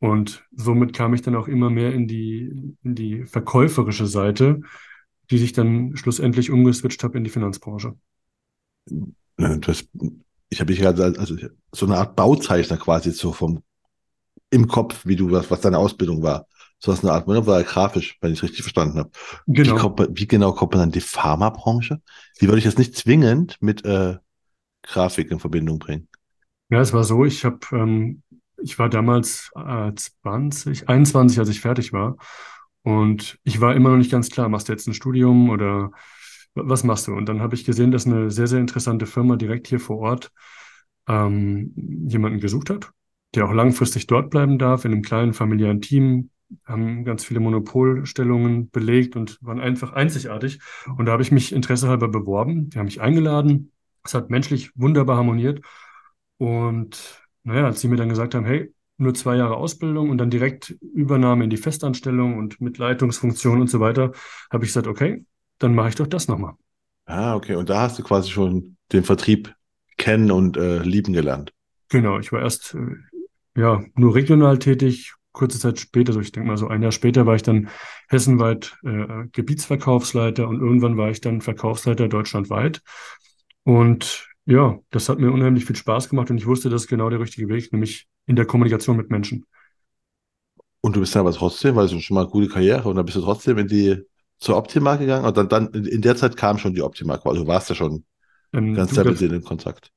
Und 0.00 0.44
somit 0.50 0.94
kam 0.94 1.14
ich 1.14 1.22
dann 1.22 1.36
auch 1.36 1.46
immer 1.46 1.70
mehr 1.70 1.92
in 1.92 2.08
die, 2.08 2.74
in 2.82 2.94
die 2.94 3.24
verkäuferische 3.24 4.06
Seite, 4.06 4.62
die 5.30 5.38
sich 5.38 5.52
dann 5.52 5.96
schlussendlich 5.96 6.50
umgeswitcht 6.50 7.04
habe 7.04 7.18
in 7.18 7.24
die 7.24 7.30
Finanzbranche. 7.30 7.94
Das, 9.36 9.84
ich 10.48 10.60
habe 10.60 10.72
mich 10.72 10.80
gerade 10.80 11.18
also 11.18 11.36
so 11.72 11.86
eine 11.86 11.98
Art 11.98 12.16
Bauzeichner 12.16 12.78
quasi 12.78 13.12
so 13.12 13.32
vom 13.32 13.62
im 14.50 14.66
Kopf, 14.66 15.06
wie 15.06 15.16
du 15.16 15.30
was, 15.30 15.50
was 15.50 15.60
deine 15.60 15.78
Ausbildung 15.78 16.22
war. 16.22 16.46
So 16.78 16.90
was 16.90 17.04
eine 17.04 17.12
Art, 17.12 17.28
ne, 17.28 17.46
war 17.46 17.62
grafisch, 17.62 18.16
wenn 18.20 18.32
ich 18.32 18.38
es 18.38 18.42
richtig 18.42 18.62
verstanden 18.62 18.98
habe. 18.98 19.10
Genau. 19.46 19.76
Wie, 19.76 19.78
kommt, 19.78 20.08
wie 20.12 20.26
genau 20.26 20.52
kommt 20.52 20.72
man 20.72 20.80
dann 20.80 20.90
die 20.90 21.00
Pharmabranche? 21.00 22.00
Die 22.40 22.48
würde 22.48 22.58
ich 22.58 22.64
jetzt 22.64 22.78
nicht 22.78 22.96
zwingend 22.96 23.58
mit 23.60 23.84
äh, 23.84 24.16
Grafik 24.82 25.30
in 25.30 25.38
Verbindung 25.38 25.78
bringen. 25.78 26.08
Ja, 26.70 26.80
es 26.80 26.92
war 26.92 27.04
so, 27.04 27.24
ich 27.24 27.44
habe, 27.44 27.58
ähm, 27.72 28.22
ich 28.62 28.78
war 28.78 28.88
damals 28.88 29.50
äh, 29.56 29.92
20, 29.94 30.88
21, 30.88 31.38
als 31.38 31.48
ich 31.48 31.60
fertig 31.60 31.92
war. 31.92 32.16
Und 32.82 33.38
ich 33.44 33.60
war 33.60 33.74
immer 33.74 33.90
noch 33.90 33.98
nicht 33.98 34.10
ganz 34.10 34.30
klar, 34.30 34.48
machst 34.48 34.68
du 34.68 34.72
jetzt 34.72 34.86
ein 34.86 34.94
Studium 34.94 35.50
oder 35.50 35.90
was 36.54 36.84
machst 36.84 37.06
du? 37.06 37.12
Und 37.12 37.28
dann 37.28 37.40
habe 37.40 37.54
ich 37.54 37.64
gesehen, 37.64 37.90
dass 37.90 38.06
eine 38.06 38.30
sehr, 38.30 38.46
sehr 38.46 38.60
interessante 38.60 39.06
Firma 39.06 39.36
direkt 39.36 39.68
hier 39.68 39.80
vor 39.80 39.98
Ort 39.98 40.32
ähm, 41.06 41.72
jemanden 42.08 42.40
gesucht 42.40 42.70
hat, 42.70 42.90
der 43.34 43.46
auch 43.46 43.52
langfristig 43.52 44.06
dort 44.06 44.30
bleiben 44.30 44.58
darf, 44.58 44.84
in 44.84 44.92
einem 44.92 45.02
kleinen 45.02 45.32
familiären 45.32 45.80
Team, 45.80 46.30
haben 46.64 47.04
ganz 47.04 47.24
viele 47.24 47.40
Monopolstellungen 47.40 48.70
belegt 48.70 49.14
und 49.14 49.38
waren 49.40 49.60
einfach 49.60 49.92
einzigartig. 49.92 50.60
Und 50.96 51.06
da 51.06 51.12
habe 51.12 51.22
ich 51.22 51.30
mich 51.30 51.52
interessehalber 51.52 52.08
beworben. 52.08 52.70
Die 52.70 52.78
haben 52.78 52.86
mich 52.86 53.00
eingeladen. 53.00 53.72
Es 54.04 54.14
hat 54.14 54.30
menschlich 54.30 54.72
wunderbar 54.74 55.16
harmoniert. 55.16 55.60
Und 56.38 57.22
naja, 57.42 57.66
als 57.66 57.80
sie 57.80 57.88
mir 57.88 57.96
dann 57.96 58.08
gesagt 58.08 58.34
haben, 58.34 58.44
hey, 58.44 58.72
nur 58.96 59.14
zwei 59.14 59.36
Jahre 59.36 59.56
Ausbildung 59.56 60.10
und 60.10 60.18
dann 60.18 60.30
direkt 60.30 60.70
Übernahme 60.92 61.44
in 61.44 61.50
die 61.50 61.56
Festanstellung 61.56 62.36
und 62.36 62.60
mit 62.60 62.78
Leitungsfunktion 62.78 63.60
und 63.60 63.70
so 63.70 63.80
weiter, 63.80 64.12
habe 64.50 64.64
ich 64.64 64.70
gesagt, 64.70 64.86
okay, 64.86 65.24
dann 65.58 65.74
mache 65.74 65.88
ich 65.88 65.94
doch 65.94 66.06
das 66.06 66.28
nochmal. 66.28 66.54
Ah, 67.06 67.34
okay. 67.34 67.54
Und 67.54 67.70
da 67.70 67.82
hast 67.82 67.98
du 67.98 68.02
quasi 68.02 68.30
schon 68.30 68.76
den 68.92 69.04
Vertrieb 69.04 69.54
kennen 69.96 70.30
und 70.30 70.56
äh, 70.56 70.78
lieben 70.82 71.12
gelernt. 71.12 71.52
Genau, 71.88 72.18
ich 72.18 72.30
war 72.30 72.40
erst 72.40 72.74
äh, 72.74 73.60
ja 73.60 73.82
nur 73.94 74.14
regional 74.14 74.58
tätig. 74.58 75.14
Kurze 75.32 75.60
Zeit 75.60 75.78
später, 75.78 76.12
so 76.12 76.20
ich 76.20 76.32
denke 76.32 76.48
mal 76.48 76.56
so 76.56 76.68
ein 76.68 76.82
Jahr 76.82 76.92
später, 76.92 77.24
war 77.24 77.36
ich 77.36 77.42
dann 77.42 77.68
hessenweit 78.08 78.76
äh, 78.84 79.26
Gebietsverkaufsleiter 79.32 80.48
und 80.48 80.60
irgendwann 80.60 80.96
war 80.96 81.10
ich 81.10 81.20
dann 81.20 81.40
Verkaufsleiter 81.40 82.08
deutschlandweit. 82.08 82.82
Und 83.62 84.29
ja, 84.46 84.78
das 84.90 85.08
hat 85.08 85.18
mir 85.18 85.30
unheimlich 85.30 85.64
viel 85.64 85.76
Spaß 85.76 86.08
gemacht 86.08 86.30
und 86.30 86.38
ich 86.38 86.46
wusste, 86.46 86.70
das 86.70 86.82
ist 86.82 86.88
genau 86.88 87.10
der 87.10 87.20
richtige 87.20 87.48
Weg, 87.48 87.72
nämlich 87.72 88.08
in 88.26 88.36
der 88.36 88.46
Kommunikation 88.46 88.96
mit 88.96 89.10
Menschen. 89.10 89.44
Und 90.80 90.96
du 90.96 91.00
bist 91.00 91.14
dann 91.14 91.20
aber 91.20 91.32
trotzdem, 91.32 91.76
weil 91.76 91.88
du 91.88 92.00
schon 92.00 92.14
mal 92.14 92.22
eine 92.22 92.30
gute 92.30 92.48
Karriere 92.48 92.88
und 92.88 92.96
dann 92.96 93.04
bist 93.04 93.16
du 93.16 93.20
trotzdem 93.20 93.58
in 93.58 93.68
die 93.68 94.02
zur 94.38 94.56
Optima 94.56 94.96
gegangen 94.96 95.26
und 95.26 95.36
dann, 95.36 95.48
dann 95.48 95.68
in 95.72 96.00
der 96.00 96.16
Zeit 96.16 96.36
kam 96.36 96.58
schon 96.58 96.74
die 96.74 96.82
Optima. 96.82 97.18
Du 97.18 97.46
warst 97.46 97.68
ja 97.68 97.74
schon 97.74 98.04
ähm, 98.52 98.74
ganz 98.74 98.94
Zeit 98.94 99.04
mit 99.06 99.20
denen 99.20 99.34
in 99.34 99.44
Kontakt. 99.44 99.92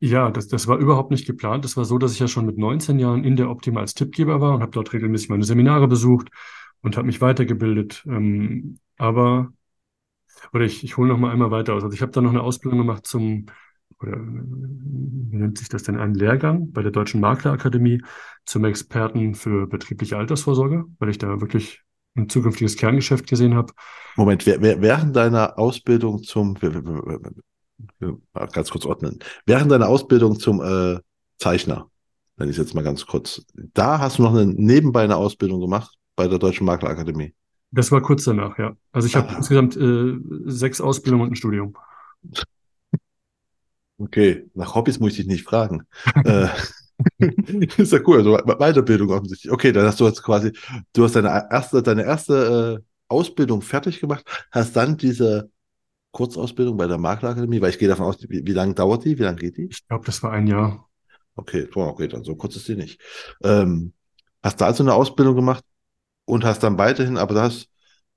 Ja, 0.00 0.30
das, 0.30 0.48
das 0.48 0.66
war 0.66 0.78
überhaupt 0.78 1.10
nicht 1.10 1.26
geplant. 1.26 1.64
Das 1.64 1.76
war 1.76 1.84
so, 1.84 1.98
dass 1.98 2.12
ich 2.12 2.18
ja 2.18 2.28
schon 2.28 2.46
mit 2.46 2.56
19 2.58 2.98
Jahren 2.98 3.24
in 3.24 3.36
der 3.36 3.50
Optima 3.50 3.80
als 3.80 3.94
Tippgeber 3.94 4.40
war 4.40 4.54
und 4.54 4.62
habe 4.62 4.72
dort 4.72 4.92
regelmäßig 4.92 5.28
meine 5.28 5.44
Seminare 5.44 5.88
besucht 5.88 6.28
und 6.82 6.96
habe 6.96 7.06
mich 7.06 7.20
weitergebildet. 7.20 8.04
Ähm, 8.06 8.78
aber, 8.96 9.52
oder 10.52 10.64
ich, 10.64 10.84
ich 10.84 10.96
hole 10.96 11.08
noch 11.08 11.18
mal 11.18 11.30
einmal 11.32 11.50
weiter 11.50 11.74
aus. 11.74 11.82
Also 11.82 11.94
ich 11.94 12.02
habe 12.02 12.12
dann 12.12 12.24
noch 12.24 12.30
eine 12.30 12.42
Ausbildung 12.42 12.78
gemacht 12.78 13.06
zum 13.06 13.46
oder 13.98 14.12
wie 14.12 15.36
nennt 15.36 15.58
sich 15.58 15.68
das 15.68 15.82
denn, 15.82 15.98
einen 15.98 16.14
Lehrgang 16.14 16.72
bei 16.72 16.82
der 16.82 16.90
Deutschen 16.90 17.20
Maklerakademie 17.20 18.02
zum 18.46 18.64
Experten 18.64 19.34
für 19.34 19.66
betriebliche 19.66 20.16
Altersvorsorge, 20.16 20.84
weil 20.98 21.10
ich 21.10 21.18
da 21.18 21.40
wirklich 21.40 21.82
ein 22.16 22.28
zukünftiges 22.28 22.76
Kerngeschäft 22.76 23.28
gesehen 23.28 23.54
habe. 23.54 23.72
Moment, 24.16 24.46
während 24.46 25.14
deiner 25.14 25.58
Ausbildung 25.58 26.22
zum, 26.22 26.56
ganz 28.52 28.70
kurz 28.70 28.84
ordnen, 28.84 29.18
während 29.46 29.70
deiner 29.70 29.88
Ausbildung 29.88 30.38
zum 30.38 30.60
äh, 30.60 30.98
Zeichner, 31.38 31.88
wenn 32.36 32.48
ich 32.48 32.56
jetzt 32.56 32.74
mal 32.74 32.82
ganz 32.82 33.06
kurz, 33.06 33.44
da 33.54 33.98
hast 33.98 34.18
du 34.18 34.22
noch 34.22 34.34
eine 34.34 34.46
nebenbei 34.46 35.02
eine 35.02 35.16
Ausbildung 35.16 35.60
gemacht 35.60 35.94
bei 36.16 36.26
der 36.26 36.38
Deutschen 36.38 36.66
Maklerakademie. 36.66 37.34
Das 37.70 37.92
war 37.92 38.00
kurz 38.00 38.24
danach, 38.24 38.58
ja. 38.58 38.76
Also 38.92 39.06
ich 39.06 39.14
habe 39.14 39.28
ah. 39.28 39.36
insgesamt 39.36 39.76
äh, 39.76 40.18
sechs 40.46 40.80
Ausbildungen 40.80 41.24
und 41.24 41.32
ein 41.32 41.36
Studium. 41.36 41.76
Okay, 44.00 44.46
nach 44.54 44.74
Hobbys 44.74 44.98
muss 44.98 45.12
ich 45.12 45.18
dich 45.18 45.26
nicht 45.26 45.44
fragen. 45.44 45.82
äh, 46.24 46.48
ist 47.76 47.92
ja 47.92 48.00
cool, 48.06 48.18
also 48.18 48.36
Weiterbildung 48.36 49.10
offensichtlich. 49.10 49.52
Okay, 49.52 49.72
dann 49.72 49.86
hast 49.86 50.00
du 50.00 50.06
jetzt 50.06 50.22
quasi, 50.22 50.52
du 50.92 51.04
hast 51.04 51.16
deine 51.16 51.48
erste, 51.50 51.82
deine 51.82 52.04
erste 52.04 52.80
äh, 52.80 52.84
Ausbildung 53.08 53.62
fertig 53.62 54.00
gemacht, 54.00 54.24
hast 54.50 54.74
dann 54.76 54.96
diese 54.96 55.50
Kurzausbildung 56.12 56.76
bei 56.76 56.86
der 56.86 56.98
Maklerakademie, 56.98 57.60
weil 57.60 57.70
ich 57.70 57.78
gehe 57.78 57.88
davon 57.88 58.06
aus, 58.06 58.18
wie, 58.28 58.46
wie 58.46 58.52
lange 58.52 58.74
dauert 58.74 59.04
die, 59.04 59.18
wie 59.18 59.22
lange 59.22 59.38
geht 59.38 59.56
die? 59.56 59.68
Ich 59.70 59.86
glaube, 59.86 60.04
das 60.06 60.22
war 60.22 60.32
ein 60.32 60.46
Jahr. 60.46 60.88
Okay, 61.36 61.68
okay, 61.74 62.08
dann 62.08 62.24
so 62.24 62.34
kurz 62.36 62.56
ist 62.56 62.68
die 62.68 62.76
nicht. 62.76 63.00
Ähm, 63.42 63.92
hast 64.42 64.60
da 64.60 64.66
also 64.66 64.82
eine 64.82 64.94
Ausbildung 64.94 65.36
gemacht 65.36 65.64
und 66.24 66.44
hast 66.44 66.62
dann 66.62 66.78
weiterhin, 66.78 67.18
aber 67.18 67.34
das, 67.34 67.66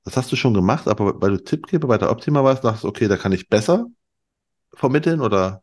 das 0.04 0.18
hast 0.18 0.32
du 0.32 0.36
schon 0.36 0.54
gemacht, 0.54 0.88
aber 0.88 1.22
weil 1.22 1.32
du 1.32 1.44
Tippgeber 1.44 1.88
bei 1.88 1.98
der 1.98 2.12
Optima 2.12 2.44
warst, 2.44 2.64
dachtest 2.64 2.86
okay, 2.86 3.08
da 3.08 3.18
kann 3.18 3.32
ich 3.32 3.50
besser 3.50 3.88
vermitteln 4.74 5.22
oder? 5.22 5.63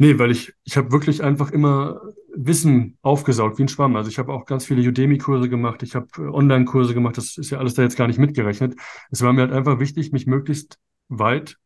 Nee, 0.00 0.18
weil 0.18 0.30
ich, 0.30 0.54
ich 0.64 0.78
habe 0.78 0.92
wirklich 0.92 1.22
einfach 1.22 1.50
immer 1.50 2.00
Wissen 2.34 2.96
aufgesaugt, 3.02 3.58
wie 3.58 3.64
ein 3.64 3.68
Schwamm. 3.68 3.96
Also 3.96 4.08
ich 4.08 4.18
habe 4.18 4.32
auch 4.32 4.46
ganz 4.46 4.64
viele 4.64 4.80
Udemy-Kurse 4.88 5.50
gemacht, 5.50 5.82
ich 5.82 5.94
habe 5.94 6.06
äh, 6.16 6.22
Online-Kurse 6.22 6.94
gemacht, 6.94 7.18
das 7.18 7.36
ist 7.36 7.50
ja 7.50 7.58
alles 7.58 7.74
da 7.74 7.82
jetzt 7.82 7.98
gar 7.98 8.06
nicht 8.06 8.18
mitgerechnet. 8.18 8.76
Es 9.10 9.20
war 9.20 9.34
mir 9.34 9.42
halt 9.42 9.52
einfach 9.52 9.78
wichtig, 9.78 10.10
mich 10.10 10.26
möglichst 10.26 10.78
weit 11.10 11.58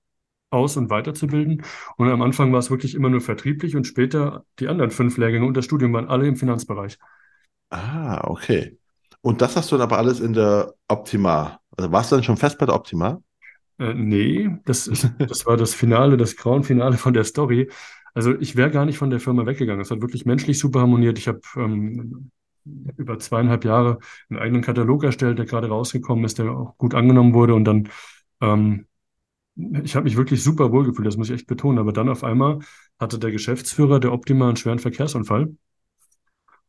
aus- 0.51 0.77
und 0.77 0.91
weiterzubilden. 0.91 1.63
Und 1.97 2.11
am 2.11 2.23
Anfang 2.23 2.53
war 2.53 2.59
es 2.59 2.73
wirklich 2.73 2.97
immer 2.97 3.09
nur 3.09 3.21
vertrieblich 3.21 3.77
und 3.77 3.87
später 3.87 4.45
die 4.59 4.67
anderen 4.67 4.91
fünf 4.91 5.17
Lehrgänge 5.17 5.47
und 5.47 5.57
das 5.57 5.67
Studium 5.67 5.93
waren 5.93 6.09
alle 6.09 6.27
im 6.27 6.35
Finanzbereich. 6.35 6.99
Ah, 7.71 8.21
okay. 8.25 8.77
Und 9.21 9.43
das 9.43 9.55
hast 9.55 9.71
du 9.71 9.77
dann 9.77 9.85
aber 9.85 9.99
alles 9.99 10.19
in 10.19 10.33
der 10.33 10.75
Optima. 10.89 11.61
Also 11.77 11.93
warst 11.93 12.11
du 12.11 12.17
dann 12.17 12.25
schon 12.25 12.37
fest 12.37 12.59
bei 12.59 12.67
der 12.67 12.75
Optima? 12.75 13.21
Äh, 13.79 13.95
nee, 13.95 14.51
das, 14.65 14.89
ist, 14.89 15.09
das 15.21 15.47
war 15.47 15.57
das 15.57 15.73
Finale, 15.73 16.17
das 16.17 16.35
Grauenfinale 16.35 16.97
von 16.97 17.15
der 17.15 17.23
Story. 17.23 17.71
Also 18.15 18.39
ich 18.39 18.57
wäre 18.57 18.71
gar 18.71 18.85
nicht 18.85 18.99
von 18.99 19.11
der 19.11 19.21
Firma 19.21 19.45
weggegangen. 19.47 19.81
Es 19.81 19.91
hat 19.91 20.01
wirklich 20.01 20.25
menschlich 20.25 20.59
super 20.59 20.81
harmoniert. 20.81 21.19
Ich 21.19 21.29
habe 21.29 21.41
ähm, 21.57 22.31
über 22.97 23.19
zweieinhalb 23.19 23.65
Jahre 23.65 23.99
einen 24.31 24.39
eigenen 24.41 24.63
Katalog 24.63 25.05
erstellt, 25.05 25.39
der 25.39 25.47
gerade 25.47 25.69
rausgekommen 25.69 26.25
ist, 26.25 26.39
der 26.39 26.51
auch 26.53 26.79
gut 26.79 26.95
angenommen 26.95 27.35
wurde. 27.35 27.55
Und 27.55 27.65
dann, 27.65 27.89
ähm, 28.41 28.87
ich 29.57 29.97
habe 29.97 30.05
mich 30.05 30.17
wirklich 30.17 30.43
super 30.43 30.73
wohl 30.73 30.85
gefühlt, 30.85 31.07
das 31.07 31.17
muss 31.17 31.29
ich 31.29 31.35
echt 31.35 31.47
betonen. 31.47 31.79
Aber 31.79 31.93
dann 31.93 32.09
auf 32.09 32.25
einmal 32.25 32.61
hatte 32.99 33.19
der 33.19 33.33
Geschäftsführer 33.33 34.01
der 34.01 34.13
Optima 34.13 34.47
einen 34.49 34.57
schweren 34.57 34.79
Verkehrsunfall 34.79 35.55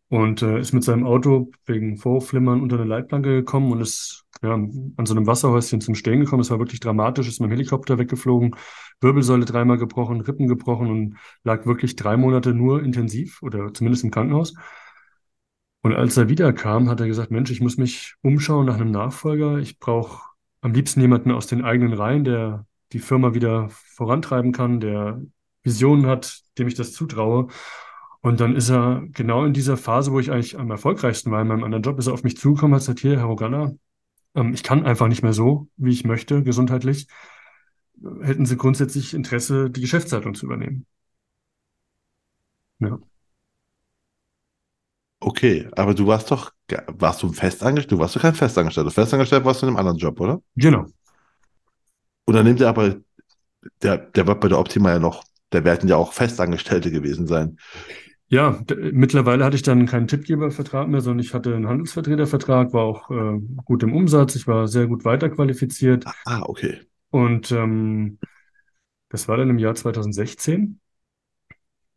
und 0.09 0.41
äh, 0.41 0.59
ist 0.59 0.73
mit 0.73 0.83
seinem 0.83 1.05
Auto 1.05 1.51
wegen 1.65 1.97
Vorflimmern 1.97 2.61
unter 2.61 2.75
eine 2.75 2.85
Leitplanke 2.85 3.29
gekommen 3.29 3.71
und 3.71 3.81
ist 3.81 4.25
ja, 4.41 4.53
an 4.53 5.05
so 5.05 5.15
einem 5.15 5.27
Wasserhäuschen 5.27 5.81
zum 5.81 5.95
Stehen 5.95 6.19
gekommen. 6.19 6.41
Es 6.41 6.51
war 6.51 6.59
wirklich 6.59 6.79
dramatisch, 6.79 7.27
ist 7.27 7.39
mit 7.39 7.49
dem 7.49 7.57
Helikopter 7.57 7.97
weggeflogen, 7.97 8.55
Wirbelsäule 9.01 9.45
dreimal 9.45 9.77
gebrochen, 9.77 10.21
Rippen 10.21 10.47
gebrochen 10.47 10.89
und 10.89 11.17
lag 11.43 11.65
wirklich 11.65 11.95
drei 11.95 12.17
Monate 12.17 12.53
nur 12.53 12.83
intensiv 12.83 13.41
oder 13.41 13.73
zumindest 13.73 14.03
im 14.03 14.11
Krankenhaus. 14.11 14.53
Und 15.81 15.93
als 15.93 16.17
er 16.17 16.29
wiederkam, 16.29 16.89
hat 16.89 16.99
er 16.99 17.07
gesagt, 17.07 17.29
Mensch, 17.31 17.51
ich 17.51 17.61
muss 17.61 17.77
mich 17.77 18.15
umschauen 18.21 18.65
nach 18.65 18.75
einem 18.75 18.91
Nachfolger. 18.91 19.59
Ich 19.59 19.77
brauche 19.77 20.23
am 20.61 20.73
liebsten 20.73 20.99
jemanden 20.99 21.31
aus 21.31 21.45
den 21.45 21.63
eigenen 21.63 21.93
Reihen, 21.93 22.23
der 22.23 22.65
die 22.91 22.99
Firma 22.99 23.33
wieder 23.35 23.69
vorantreiben 23.69 24.51
kann, 24.51 24.79
der 24.79 25.21
Visionen 25.61 26.07
hat, 26.07 26.41
dem 26.57 26.67
ich 26.67 26.73
das 26.73 26.93
zutraue. 26.93 27.47
Und 28.21 28.39
dann 28.39 28.55
ist 28.55 28.71
er 28.71 29.03
genau 29.11 29.45
in 29.45 29.53
dieser 29.53 29.77
Phase, 29.77 30.11
wo 30.11 30.19
ich 30.19 30.31
eigentlich 30.31 30.57
am 30.57 30.71
erfolgreichsten 30.71 31.29
war 31.29 31.41
in 31.41 31.47
meinem 31.47 31.63
anderen 31.63 31.83
Job, 31.83 31.99
ist 31.99 32.07
er 32.07 32.13
auf 32.13 32.23
mich 32.23 32.37
zugekommen 32.37 32.73
und 32.73 32.79
hat 32.79 32.81
gesagt, 32.81 32.99
hier, 33.01 33.19
Herr 33.19 33.25
Rogana, 33.25 33.75
ähm, 34.33 34.53
ich 34.53 34.63
kann 34.63 34.85
einfach 34.85 35.07
nicht 35.07 35.21
mehr 35.21 35.33
so, 35.33 35.67
wie 35.77 35.91
ich 35.91 36.05
möchte, 36.05 36.41
gesundheitlich. 36.41 37.07
Hätten 38.21 38.45
Sie 38.45 38.57
grundsätzlich 38.57 39.13
Interesse, 39.13 39.69
die 39.69 39.81
Geschäftsleitung 39.81 40.35
zu 40.35 40.45
übernehmen? 40.45 40.85
Ja. 42.79 42.99
Okay, 45.19 45.67
aber 45.75 45.93
du 45.93 46.05
warst 46.07 46.29
doch, 46.29 46.51
warst 46.87 47.23
du 47.23 47.31
festangestellt? 47.31 47.91
Du 47.91 47.99
warst 47.99 48.15
doch 48.15 48.21
kein 48.21 48.35
Festangestellter. 48.35 48.91
Festangestellt 48.91 49.43
warst 49.45 49.61
du 49.61 49.65
in 49.65 49.69
einem 49.69 49.77
anderen 49.77 49.97
Job, 49.97 50.19
oder? 50.19 50.41
Genau. 50.55 50.85
Und 52.25 52.33
dann 52.35 52.45
nimmt 52.45 52.61
er 52.61 52.69
aber, 52.69 52.97
der, 53.83 53.97
der 53.97 54.27
wird 54.27 54.41
bei 54.41 54.47
der 54.49 54.59
Optima 54.59 54.91
ja 54.91 54.99
noch, 54.99 55.23
der 55.53 55.65
werden 55.65 55.89
ja 55.89 55.95
auch 55.97 56.13
Festangestellte 56.13 56.91
gewesen 56.91 57.27
sein. 57.27 57.57
Ja, 58.27 58.59
mittlerweile 58.91 59.45
hatte 59.45 59.55
ich 59.55 59.61
dann 59.61 59.85
keinen 59.85 60.07
Tippgebervertrag 60.07 60.87
mehr, 60.87 61.01
sondern 61.01 61.25
ich 61.25 61.33
hatte 61.33 61.55
einen 61.55 61.67
Handelsvertretervertrag, 61.67 62.73
war 62.73 62.83
auch 62.83 63.11
äh, 63.11 63.39
gut 63.65 63.83
im 63.83 63.93
Umsatz, 63.93 64.35
ich 64.35 64.47
war 64.47 64.67
sehr 64.67 64.87
gut 64.87 65.05
weiterqualifiziert. 65.05 66.05
Ah, 66.25 66.41
okay. 66.43 66.81
Und 67.09 67.51
ähm, 67.51 68.19
das 69.09 69.27
war 69.27 69.37
dann 69.37 69.49
im 69.49 69.59
Jahr 69.59 69.75
2016. 69.75 70.79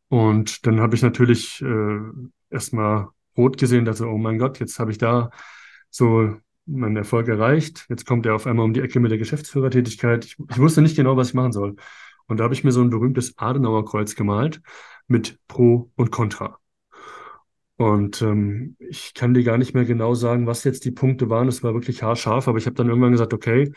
Und 0.08 0.66
dann 0.66 0.80
habe 0.80 0.94
ich 0.94 1.02
natürlich 1.02 1.60
äh, 1.62 1.98
erstmal 2.50 3.08
rot 3.36 3.58
gesehen, 3.58 3.84
dass 3.84 4.00
oh 4.00 4.18
mein 4.18 4.38
Gott, 4.38 4.58
jetzt 4.58 4.78
habe 4.78 4.90
ich 4.90 4.98
da 4.98 5.30
so 5.90 6.36
meinen 6.66 6.96
Erfolg 6.96 7.28
erreicht. 7.28 7.86
Jetzt 7.88 8.06
kommt 8.06 8.26
er 8.26 8.34
auf 8.34 8.46
einmal 8.46 8.64
um 8.64 8.74
die 8.74 8.80
Ecke 8.80 9.00
mit 9.00 9.10
der 9.10 9.18
Geschäftsführertätigkeit. 9.18 10.24
Ich, 10.24 10.36
ich 10.50 10.58
wusste 10.58 10.82
nicht 10.82 10.96
genau, 10.96 11.16
was 11.16 11.28
ich 11.28 11.34
machen 11.34 11.52
soll. 11.52 11.76
Und 12.26 12.40
da 12.40 12.44
habe 12.44 12.54
ich 12.54 12.64
mir 12.64 12.72
so 12.72 12.82
ein 12.82 12.90
berühmtes 12.90 13.38
Adenauerkreuz 13.38 14.14
gemalt 14.14 14.60
mit 15.06 15.38
Pro 15.48 15.90
und 15.96 16.10
Contra. 16.10 16.58
Und 17.76 18.22
ähm, 18.22 18.76
ich 18.80 19.14
kann 19.14 19.34
dir 19.34 19.44
gar 19.44 19.56
nicht 19.56 19.72
mehr 19.72 19.84
genau 19.84 20.14
sagen, 20.14 20.46
was 20.46 20.64
jetzt 20.64 20.84
die 20.84 20.90
Punkte 20.90 21.30
waren. 21.30 21.48
Es 21.48 21.62
war 21.62 21.74
wirklich 21.74 22.02
haarscharf, 22.02 22.48
aber 22.48 22.58
ich 22.58 22.66
habe 22.66 22.74
dann 22.74 22.88
irgendwann 22.88 23.12
gesagt, 23.12 23.32
okay, 23.32 23.72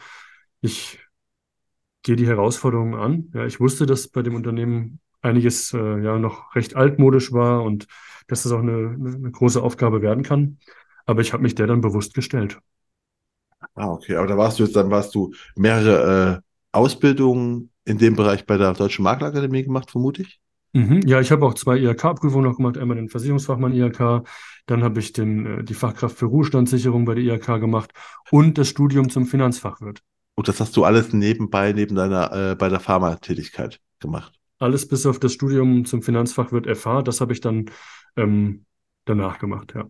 ich 0.62 1.00
gehe 2.04 2.16
die 2.16 2.28
Herausforderungen 2.28 2.96
an. 2.96 3.32
Ja, 3.34 3.46
ich 3.46 3.60
wusste, 3.60 3.86
dass 3.86 4.08
bei 4.08 4.22
dem 4.22 4.36
Unternehmen 4.36 5.00
einiges 5.22 5.74
äh, 5.74 6.04
ja 6.04 6.18
noch 6.18 6.56
recht 6.56 6.76
altmodisch 6.76 7.32
war 7.32 7.64
und 7.64 7.88
dass 8.28 8.44
das 8.44 8.52
auch 8.52 8.60
eine, 8.60 8.96
eine 8.98 9.32
große 9.32 9.62
Aufgabe 9.62 10.02
werden 10.02 10.24
kann. 10.24 10.58
Aber 11.06 11.22
ich 11.22 11.34
habe 11.34 11.44
mich 11.44 11.56
der 11.56 11.68
dann 11.68 11.82
bewusst 11.82 12.14
gestellt. 12.14 12.60
Ah, 13.76 13.92
okay. 13.92 14.16
Aber 14.16 14.28
da 14.28 14.38
warst 14.38 14.60
du 14.60 14.64
jetzt, 14.64 14.76
dann 14.76 14.90
warst 14.90 15.14
du 15.16 15.34
mehrere 15.56 16.38
äh, 16.38 16.42
Ausbildungen 16.72 17.72
in 17.86 17.98
dem 17.98 18.16
Bereich 18.16 18.46
bei 18.46 18.58
der 18.58 18.74
Deutschen 18.74 19.04
Maklerakademie 19.04 19.64
gemacht, 19.64 19.92
vermute 19.92 20.24
ich? 20.24 20.40
Mhm. 20.74 21.02
Ja, 21.06 21.20
ich 21.20 21.32
habe 21.32 21.46
auch 21.46 21.54
zwei 21.54 21.78
IHK-Prüfungen 21.78 22.46
noch 22.46 22.58
gemacht. 22.58 22.78
Einmal 22.78 22.96
den 22.96 23.10
Versicherungsfachmann 23.10 23.74
IHK, 23.74 24.24
dann 24.68 24.84
habe 24.84 25.00
ich 25.00 25.12
den, 25.14 25.60
äh, 25.60 25.64
die 25.64 25.74
Fachkraft 25.74 26.18
für 26.18 26.26
Ruhestandssicherung 26.26 27.06
bei 27.06 27.16
der 27.16 27.24
IHK 27.24 27.60
gemacht 27.60 27.92
und 28.30 28.58
das 28.58 28.70
Studium 28.70 29.10
zum 29.10 29.26
Finanzfachwirt. 29.26 30.02
Und 30.42 30.48
das 30.48 30.60
hast 30.60 30.76
du 30.76 30.86
alles 30.86 31.14
nebenbei, 31.14 31.72
neben 31.72 31.94
deiner, 31.94 32.32
äh, 32.34 32.56
bei 32.56 32.68
der 32.68 32.80
Pharmatätigkeit 32.80 33.80
gemacht? 34.00 34.34
Alles 34.58 34.88
bis 34.88 35.06
auf 35.06 35.20
das 35.20 35.34
Studium 35.34 35.86
zum 35.86 36.02
Finanzfachwirt 36.02 36.66
FH, 36.66 37.04
das 37.04 37.22
habe 37.22 37.32
ich 37.32 37.42
dann 37.42 37.70
ähm, 38.16 38.66
danach 39.06 39.38
gemacht, 39.38 39.74
ja. 39.76 39.88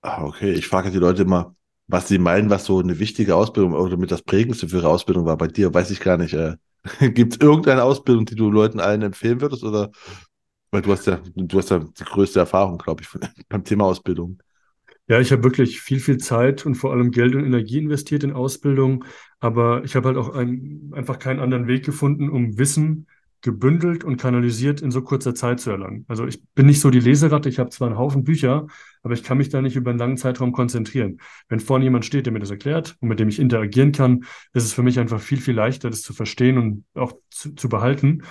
Ah, 0.00 0.24
okay. 0.24 0.50
Ich 0.50 0.66
frage 0.66 0.90
die 0.90 0.98
Leute 0.98 1.22
immer, 1.22 1.54
was 1.86 2.08
sie 2.08 2.18
meinen, 2.18 2.50
was 2.50 2.64
so 2.64 2.80
eine 2.80 2.98
wichtige 2.98 3.36
Ausbildung 3.36 3.74
oder 3.74 3.96
mit 3.96 4.10
das 4.10 4.22
Prägendste 4.22 4.68
für 4.68 4.78
ihre 4.78 4.88
Ausbildung 4.88 5.26
war. 5.26 5.36
Bei 5.36 5.46
dir 5.46 5.72
weiß 5.72 5.92
ich 5.92 6.00
gar 6.00 6.16
nicht. 6.16 6.34
Äh, 6.34 6.56
Gibt 7.10 7.34
es 7.34 7.40
irgendeine 7.40 7.84
Ausbildung, 7.84 8.24
die 8.24 8.34
du 8.34 8.50
Leuten 8.50 8.80
allen 8.80 9.02
empfehlen 9.02 9.40
würdest? 9.40 9.62
Oder 9.62 9.92
weil 10.72 10.82
du 10.82 10.90
hast 10.90 11.06
ja, 11.06 11.20
du 11.36 11.56
hast 11.56 11.70
ja 11.70 11.78
die 11.78 12.02
größte 12.02 12.40
Erfahrung, 12.40 12.78
glaube 12.78 13.02
ich, 13.02 13.08
beim 13.48 13.62
Thema 13.62 13.84
Ausbildung. 13.84 14.42
Ja, 15.08 15.20
ich 15.20 15.30
habe 15.30 15.44
wirklich 15.44 15.80
viel, 15.80 16.00
viel 16.00 16.18
Zeit 16.18 16.64
und 16.64 16.74
vor 16.74 16.92
allem 16.92 17.10
Geld 17.10 17.34
und 17.34 17.44
Energie 17.44 17.78
investiert 17.78 18.24
in 18.24 18.32
Ausbildung, 18.32 19.04
aber 19.42 19.82
ich 19.82 19.96
habe 19.96 20.06
halt 20.06 20.16
auch 20.16 20.34
ein, 20.36 20.92
einfach 20.92 21.18
keinen 21.18 21.40
anderen 21.40 21.66
Weg 21.66 21.84
gefunden, 21.84 22.30
um 22.30 22.58
Wissen 22.58 23.08
gebündelt 23.40 24.04
und 24.04 24.16
kanalisiert 24.16 24.80
in 24.80 24.92
so 24.92 25.02
kurzer 25.02 25.34
Zeit 25.34 25.58
zu 25.58 25.70
erlangen. 25.70 26.04
Also 26.06 26.28
ich 26.28 26.40
bin 26.54 26.66
nicht 26.66 26.80
so 26.80 26.90
die 26.90 27.00
Leseratte, 27.00 27.48
ich 27.48 27.58
habe 27.58 27.70
zwar 27.70 27.88
einen 27.88 27.98
Haufen 27.98 28.22
Bücher, 28.22 28.68
aber 29.02 29.14
ich 29.14 29.24
kann 29.24 29.38
mich 29.38 29.48
da 29.48 29.60
nicht 29.60 29.74
über 29.74 29.90
einen 29.90 29.98
langen 29.98 30.16
Zeitraum 30.16 30.52
konzentrieren. 30.52 31.18
Wenn 31.48 31.58
vorne 31.58 31.84
jemand 31.84 32.04
steht, 32.04 32.26
der 32.26 32.32
mir 32.32 32.38
das 32.38 32.52
erklärt 32.52 32.96
und 33.00 33.08
mit 33.08 33.18
dem 33.18 33.28
ich 33.28 33.40
interagieren 33.40 33.90
kann, 33.90 34.26
ist 34.52 34.62
es 34.62 34.72
für 34.72 34.84
mich 34.84 35.00
einfach 35.00 35.20
viel, 35.20 35.40
viel 35.40 35.56
leichter, 35.56 35.90
das 35.90 36.02
zu 36.02 36.12
verstehen 36.12 36.56
und 36.56 36.84
auch 36.94 37.12
zu, 37.30 37.52
zu 37.56 37.68
behalten. 37.68 38.22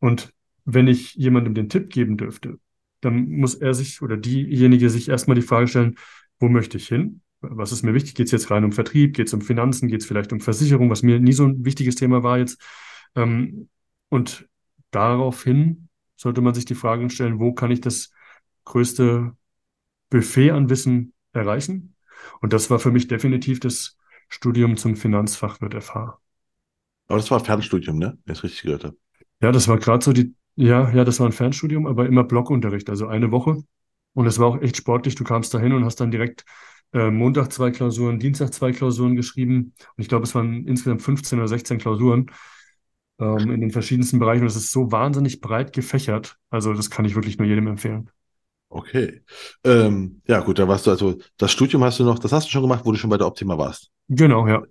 Und 0.00 0.32
wenn 0.64 0.88
ich 0.88 1.14
jemandem 1.14 1.52
den 1.52 1.68
Tipp 1.68 1.90
geben 1.90 2.16
dürfte, 2.16 2.58
dann 3.02 3.28
muss 3.28 3.54
er 3.54 3.74
sich 3.74 4.00
oder 4.00 4.16
diejenige 4.16 4.88
sich 4.88 5.10
erstmal 5.10 5.34
die 5.34 5.42
Frage 5.42 5.68
stellen, 5.68 5.96
wo 6.40 6.48
möchte 6.48 6.78
ich 6.78 6.88
hin? 6.88 7.20
Was 7.50 7.72
ist 7.72 7.82
mir 7.82 7.94
wichtig? 7.94 8.14
Geht 8.14 8.26
es 8.26 8.32
jetzt 8.32 8.50
rein 8.50 8.64
um 8.64 8.72
Vertrieb? 8.72 9.14
Geht 9.14 9.28
es 9.28 9.34
um 9.34 9.40
Finanzen? 9.40 9.88
Geht 9.88 10.00
es 10.00 10.06
vielleicht 10.06 10.32
um 10.32 10.40
Versicherung, 10.40 10.90
was 10.90 11.02
mir 11.02 11.20
nie 11.20 11.32
so 11.32 11.44
ein 11.44 11.64
wichtiges 11.64 11.96
Thema 11.96 12.22
war 12.22 12.38
jetzt? 12.38 12.60
Ähm, 13.14 13.68
und 14.08 14.48
daraufhin 14.90 15.88
sollte 16.16 16.40
man 16.40 16.54
sich 16.54 16.64
die 16.64 16.74
Frage 16.74 17.08
stellen, 17.10 17.40
wo 17.40 17.52
kann 17.52 17.70
ich 17.70 17.80
das 17.80 18.10
größte 18.64 19.36
Buffet 20.10 20.50
an 20.50 20.70
Wissen 20.70 21.12
erreichen? 21.32 21.94
Und 22.40 22.52
das 22.52 22.70
war 22.70 22.78
für 22.78 22.90
mich 22.90 23.08
definitiv 23.08 23.60
das 23.60 23.96
Studium 24.28 24.76
zum 24.76 24.96
Finanzfachwirt 24.96 25.74
FH. 25.74 26.18
Aber 27.08 27.18
das 27.18 27.30
war 27.30 27.38
ein 27.38 27.44
Fernstudium, 27.44 27.98
ne? 27.98 28.18
Wenn 28.24 28.32
ich 28.32 28.38
es 28.38 28.44
richtig 28.44 28.62
gehört 28.62 28.84
habe. 28.84 28.96
Ja, 29.40 29.52
das 29.52 29.68
war 29.68 29.78
gerade 29.78 30.04
so 30.04 30.12
die, 30.12 30.34
ja, 30.56 30.90
ja, 30.92 31.04
das 31.04 31.20
war 31.20 31.26
ein 31.26 31.32
Fernstudium, 31.32 31.86
aber 31.86 32.06
immer 32.06 32.24
Blockunterricht, 32.24 32.88
also 32.88 33.06
eine 33.06 33.30
Woche. 33.30 33.62
Und 34.14 34.26
es 34.26 34.38
war 34.38 34.46
auch 34.46 34.60
echt 34.62 34.76
sportlich. 34.76 35.16
Du 35.16 35.24
kamst 35.24 35.52
da 35.52 35.58
hin 35.58 35.72
und 35.72 35.84
hast 35.84 35.96
dann 35.96 36.10
direkt 36.10 36.44
äh, 36.94 37.10
Montag 37.10 37.52
zwei 37.52 37.70
Klausuren, 37.70 38.18
Dienstag 38.18 38.54
zwei 38.54 38.72
Klausuren 38.72 39.16
geschrieben. 39.16 39.74
Und 39.96 40.02
ich 40.02 40.08
glaube, 40.08 40.24
es 40.24 40.34
waren 40.34 40.66
insgesamt 40.66 41.02
15 41.02 41.38
oder 41.38 41.48
16 41.48 41.78
Klausuren 41.78 42.30
ähm, 43.18 43.50
in 43.50 43.60
den 43.60 43.70
verschiedensten 43.70 44.18
Bereichen. 44.18 44.44
Das 44.44 44.56
ist 44.56 44.70
so 44.70 44.92
wahnsinnig 44.92 45.40
breit 45.40 45.72
gefächert. 45.72 46.36
Also 46.50 46.72
das 46.72 46.90
kann 46.90 47.04
ich 47.04 47.16
wirklich 47.16 47.36
nur 47.38 47.48
jedem 47.48 47.66
empfehlen. 47.66 48.10
Okay. 48.68 49.22
Ähm, 49.64 50.22
ja, 50.26 50.40
gut, 50.40 50.58
da 50.58 50.66
warst 50.66 50.86
du 50.86 50.90
also, 50.90 51.18
das 51.36 51.52
Studium 51.52 51.84
hast 51.84 52.00
du 52.00 52.04
noch, 52.04 52.18
das 52.18 52.32
hast 52.32 52.46
du 52.46 52.50
schon 52.50 52.62
gemacht, 52.62 52.84
wo 52.84 52.92
du 52.92 52.98
schon 52.98 53.10
bei 53.10 53.18
der 53.18 53.26
Optima 53.26 53.58
warst. 53.58 53.90
Genau, 54.08 54.48
ja. 54.48 54.62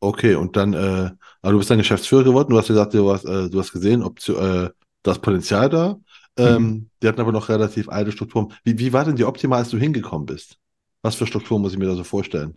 Okay, 0.00 0.34
und 0.34 0.56
dann, 0.56 0.72
äh, 0.72 1.10
also 1.42 1.52
du 1.52 1.58
bist 1.58 1.70
dann 1.70 1.78
Geschäftsführer 1.78 2.24
geworden, 2.24 2.50
du 2.50 2.58
hast 2.58 2.68
gesagt, 2.68 2.94
du 2.94 3.12
hast, 3.12 3.24
äh, 3.24 3.48
du 3.50 3.58
hast 3.58 3.72
gesehen, 3.72 4.02
ob 4.02 4.26
äh, 4.28 4.70
das 5.02 5.18
Potenzial 5.18 5.68
da. 5.68 5.96
Ähm, 6.36 6.62
mhm. 6.62 6.90
Die 7.02 7.08
hatten 7.08 7.20
aber 7.20 7.32
noch 7.32 7.50
relativ 7.50 7.88
alte 7.88 8.10
Strukturen. 8.10 8.52
Wie, 8.64 8.78
wie 8.78 8.92
war 8.92 9.04
denn 9.04 9.16
die 9.16 9.24
Optima, 9.24 9.56
als 9.56 9.68
du 9.68 9.76
hingekommen 9.76 10.26
bist? 10.26 10.58
Was 11.02 11.16
für 11.16 11.26
Strukturen 11.26 11.62
muss 11.62 11.72
ich 11.72 11.78
mir 11.78 11.86
da 11.86 11.94
so 11.94 12.04
vorstellen? 12.04 12.56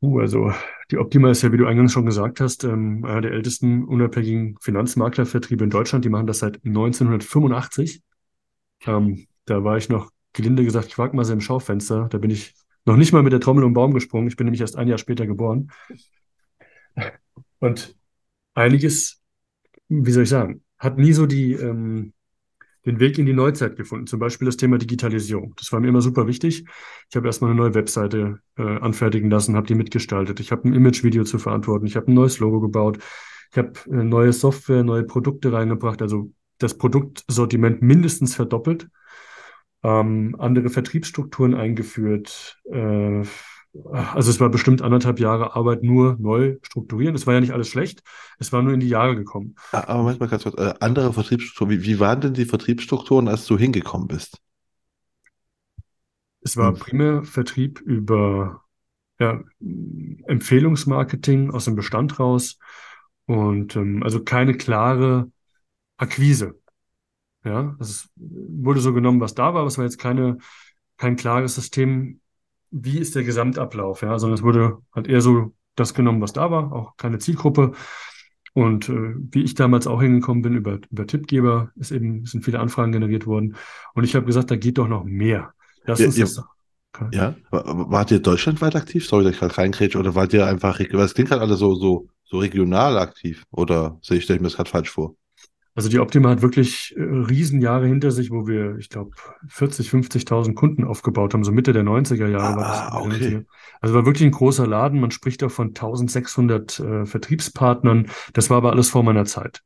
Uh, 0.00 0.20
also 0.20 0.52
die 0.90 0.98
Optima 0.98 1.30
ist 1.30 1.42
ja, 1.42 1.52
wie 1.52 1.56
du 1.56 1.66
eingangs 1.66 1.92
schon 1.92 2.06
gesagt 2.06 2.40
hast, 2.40 2.64
ähm, 2.64 3.04
einer 3.04 3.20
der 3.20 3.32
ältesten 3.32 3.84
unabhängigen 3.84 4.56
Finanzmaklervertriebe 4.60 5.64
in 5.64 5.70
Deutschland. 5.70 6.04
Die 6.04 6.08
machen 6.08 6.26
das 6.26 6.38
seit 6.38 6.64
1985. 6.64 8.02
Ähm, 8.86 9.26
da 9.44 9.64
war 9.64 9.76
ich 9.76 9.88
noch, 9.88 10.10
gelinde 10.32 10.64
gesagt, 10.64 10.90
Quackmasse 10.90 11.32
im 11.32 11.40
Schaufenster. 11.40 12.08
Da 12.10 12.18
bin 12.18 12.30
ich 12.30 12.54
noch 12.84 12.96
nicht 12.96 13.12
mal 13.12 13.22
mit 13.22 13.32
der 13.32 13.40
Trommel 13.40 13.64
um 13.64 13.70
den 13.70 13.74
Baum 13.74 13.92
gesprungen. 13.92 14.28
Ich 14.28 14.36
bin 14.36 14.44
nämlich 14.46 14.60
erst 14.60 14.76
ein 14.76 14.88
Jahr 14.88 14.98
später 14.98 15.26
geboren. 15.26 15.70
Und 17.58 17.96
einiges, 18.54 19.20
wie 19.88 20.12
soll 20.12 20.22
ich 20.22 20.28
sagen, 20.28 20.62
hat 20.78 20.96
nie 20.96 21.12
so 21.12 21.26
die, 21.26 21.54
ähm, 21.54 22.12
den 22.86 23.00
Weg 23.00 23.18
in 23.18 23.26
die 23.26 23.32
Neuzeit 23.32 23.76
gefunden. 23.76 24.06
Zum 24.06 24.18
Beispiel 24.18 24.46
das 24.46 24.56
Thema 24.56 24.78
Digitalisierung. 24.78 25.54
Das 25.56 25.72
war 25.72 25.80
mir 25.80 25.88
immer 25.88 26.00
super 26.00 26.26
wichtig. 26.26 26.64
Ich 27.08 27.16
habe 27.16 27.26
erstmal 27.26 27.50
eine 27.50 27.60
neue 27.60 27.74
Webseite 27.74 28.40
äh, 28.56 28.62
anfertigen 28.62 29.30
lassen, 29.30 29.56
habe 29.56 29.66
die 29.66 29.74
mitgestaltet. 29.74 30.40
Ich 30.40 30.52
habe 30.52 30.68
ein 30.68 30.74
Image-Video 30.74 31.24
zu 31.24 31.38
verantworten. 31.38 31.86
Ich 31.86 31.96
habe 31.96 32.10
ein 32.10 32.14
neues 32.14 32.38
Logo 32.38 32.60
gebaut. 32.60 32.98
Ich 33.50 33.58
habe 33.58 33.72
äh, 33.86 34.04
neue 34.04 34.32
Software, 34.32 34.84
neue 34.84 35.04
Produkte 35.04 35.52
reingebracht. 35.52 36.02
Also 36.02 36.32
das 36.58 36.76
Produktsortiment 36.76 37.82
mindestens 37.82 38.34
verdoppelt. 38.34 38.88
Ähm, 39.82 40.36
andere 40.38 40.70
Vertriebsstrukturen 40.70 41.54
eingeführt. 41.54 42.60
Äh, 42.70 43.22
also 43.92 44.30
es 44.30 44.40
war 44.40 44.48
bestimmt 44.48 44.82
anderthalb 44.82 45.20
Jahre 45.20 45.54
Arbeit 45.54 45.82
nur 45.82 46.16
neu 46.18 46.56
strukturieren. 46.62 47.14
Es 47.14 47.26
war 47.26 47.34
ja 47.34 47.40
nicht 47.40 47.52
alles 47.52 47.68
schlecht, 47.68 48.02
es 48.38 48.52
war 48.52 48.62
nur 48.62 48.72
in 48.72 48.80
die 48.80 48.88
Jahre 48.88 49.14
gekommen. 49.14 49.54
Ah, 49.72 49.84
aber 49.88 50.02
manchmal 50.04 50.28
ganz 50.28 50.42
kurz, 50.42 50.58
äh, 50.58 50.74
andere 50.80 51.12
Vertriebsstrukturen, 51.12 51.70
wie, 51.70 51.84
wie 51.84 52.00
waren 52.00 52.20
denn 52.20 52.34
die 52.34 52.46
Vertriebsstrukturen, 52.46 53.28
als 53.28 53.46
du 53.46 53.58
hingekommen 53.58 54.08
bist? 54.08 54.40
Es 56.40 56.56
war 56.56 56.72
hm. 56.72 56.78
primär 56.78 57.22
Vertrieb 57.24 57.80
über 57.80 58.62
ja, 59.20 59.40
Empfehlungsmarketing 60.26 61.50
aus 61.50 61.64
dem 61.64 61.74
Bestand 61.74 62.18
raus 62.18 62.58
und 63.26 63.76
ähm, 63.76 64.02
also 64.02 64.22
keine 64.22 64.54
klare 64.54 65.30
Akquise. 65.96 66.58
Ja, 67.44 67.76
es 67.80 68.08
wurde 68.16 68.80
so 68.80 68.92
genommen, 68.92 69.20
was 69.20 69.34
da 69.34 69.54
war, 69.54 69.60
aber 69.60 69.68
es 69.68 69.78
war 69.78 69.84
jetzt 69.84 69.98
keine, 69.98 70.38
kein 70.96 71.16
klares 71.16 71.54
System, 71.54 72.20
wie 72.70 72.98
ist 72.98 73.14
der 73.14 73.24
Gesamtablauf, 73.24 74.02
ja, 74.02 74.18
sondern 74.18 74.36
es 74.38 74.42
wurde 74.42 74.78
halt 74.94 75.08
eher 75.08 75.20
so 75.20 75.54
das 75.76 75.94
genommen, 75.94 76.20
was 76.20 76.32
da 76.32 76.50
war, 76.50 76.72
auch 76.72 76.96
keine 76.96 77.18
Zielgruppe. 77.18 77.72
Und 78.54 78.88
äh, 78.88 79.14
wie 79.16 79.42
ich 79.44 79.54
damals 79.54 79.86
auch 79.86 80.00
hingekommen 80.02 80.42
bin 80.42 80.54
über, 80.56 80.80
über 80.90 81.06
Tippgeber, 81.06 81.70
ist 81.76 81.92
eben, 81.92 82.24
sind 82.26 82.44
viele 82.44 82.60
Anfragen 82.60 82.92
generiert 82.92 83.26
worden. 83.26 83.56
Und 83.94 84.04
ich 84.04 84.14
habe 84.16 84.26
gesagt, 84.26 84.50
da 84.50 84.56
geht 84.56 84.78
doch 84.78 84.88
noch 84.88 85.04
mehr. 85.04 85.52
Lass 85.84 86.00
Ja, 86.00 86.06
uns 86.06 86.16
ihr, 86.16 86.24
das. 86.24 86.42
Okay. 86.94 87.10
ja, 87.12 87.36
Wa- 87.50 87.64
wart 87.90 88.10
ihr 88.12 88.20
deutschlandweit 88.20 88.76
aktiv? 88.76 89.06
Sorry, 89.08 89.24
dass 89.24 89.34
ich 89.34 89.40
gerade 89.40 89.58
reingrätsche. 89.58 89.98
Oder 89.98 90.14
wart 90.14 90.32
ihr 90.34 90.46
einfach, 90.46 90.80
weil 90.80 91.00
es 91.06 91.14
klingt 91.14 91.30
halt 91.32 91.42
alle 91.42 91.56
so, 91.56 91.74
so, 91.76 92.08
so 92.24 92.38
regional 92.38 92.98
aktiv? 92.98 93.44
Oder 93.52 93.98
sehe 94.02 94.18
ich, 94.18 94.24
stelle 94.24 94.38
ich 94.38 94.42
mir 94.42 94.48
das 94.48 94.56
gerade 94.56 94.70
falsch 94.70 94.90
vor? 94.90 95.16
Also 95.78 95.90
die 95.90 96.00
Optima 96.00 96.30
hat 96.30 96.42
wirklich 96.42 96.92
äh, 96.96 97.02
Riesenjahre 97.02 97.86
hinter 97.86 98.10
sich, 98.10 98.32
wo 98.32 98.48
wir, 98.48 98.78
ich 98.78 98.88
glaube, 98.88 99.12
40, 99.46 99.88
50.000 99.90 100.54
Kunden 100.54 100.82
aufgebaut 100.82 101.34
haben. 101.34 101.44
So 101.44 101.52
Mitte 101.52 101.72
der 101.72 101.84
90er 101.84 102.26
Jahre 102.26 102.56
war 102.56 102.68
das. 102.68 102.80
Ah, 102.80 102.98
okay. 102.98 103.14
90er. 103.14 103.44
Also 103.80 103.94
war 103.94 104.04
wirklich 104.04 104.24
ein 104.26 104.32
großer 104.32 104.66
Laden. 104.66 104.98
Man 104.98 105.12
spricht 105.12 105.40
auch 105.44 105.52
von 105.52 105.68
1600 105.68 106.80
äh, 106.80 107.06
Vertriebspartnern. 107.06 108.10
Das 108.32 108.50
war 108.50 108.56
aber 108.56 108.72
alles 108.72 108.90
vor 108.90 109.04
meiner 109.04 109.24
Zeit. 109.24 109.62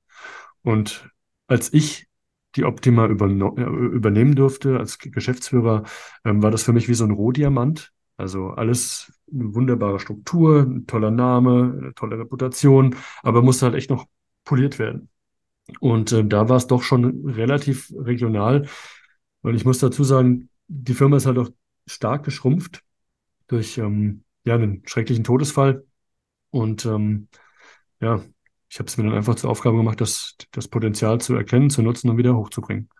Und 0.60 1.08
als 1.46 1.72
ich 1.72 2.08
die 2.56 2.64
Optima 2.64 3.06
äh, 3.06 3.08
übernehmen 3.08 4.34
durfte 4.34 4.78
als 4.78 4.98
Geschäftsführer, 4.98 5.84
ähm, 6.26 6.42
war 6.42 6.50
das 6.50 6.62
für 6.62 6.74
mich 6.74 6.90
wie 6.90 6.94
so 6.94 7.04
ein 7.04 7.10
Rohdiamant. 7.10 7.90
Also 8.18 8.48
alles 8.48 9.18
eine 9.32 9.54
wunderbare 9.54 9.98
Struktur, 9.98 10.60
ein 10.60 10.86
toller 10.86 11.10
Name, 11.10 11.74
eine 11.80 11.94
tolle 11.94 12.18
Reputation, 12.18 12.96
aber 13.22 13.40
musste 13.40 13.64
halt 13.64 13.76
echt 13.76 13.88
noch 13.88 14.04
poliert 14.44 14.78
werden. 14.78 15.08
Und 15.80 16.12
äh, 16.12 16.24
da 16.24 16.48
war 16.48 16.56
es 16.56 16.66
doch 16.66 16.82
schon 16.82 17.28
relativ 17.30 17.92
regional. 17.96 18.68
Und 19.42 19.54
ich 19.56 19.64
muss 19.64 19.78
dazu 19.78 20.04
sagen, 20.04 20.50
die 20.68 20.94
Firma 20.94 21.16
ist 21.16 21.26
halt 21.26 21.38
auch 21.38 21.50
stark 21.86 22.24
geschrumpft 22.24 22.82
durch 23.48 23.78
ähm, 23.78 24.24
ja, 24.44 24.54
einen 24.56 24.82
schrecklichen 24.86 25.24
Todesfall. 25.24 25.84
Und 26.50 26.86
ähm, 26.86 27.28
ja, 28.00 28.24
ich 28.70 28.78
habe 28.78 28.88
es 28.88 28.96
mir 28.98 29.04
dann 29.04 29.14
einfach 29.14 29.36
zur 29.36 29.50
Aufgabe 29.50 29.78
gemacht, 29.78 30.00
das, 30.00 30.36
das 30.52 30.68
Potenzial 30.68 31.20
zu 31.20 31.34
erkennen, 31.36 31.70
zu 31.70 31.82
nutzen 31.82 32.10
und 32.10 32.18
wieder 32.18 32.36
hochzubringen. 32.36 32.90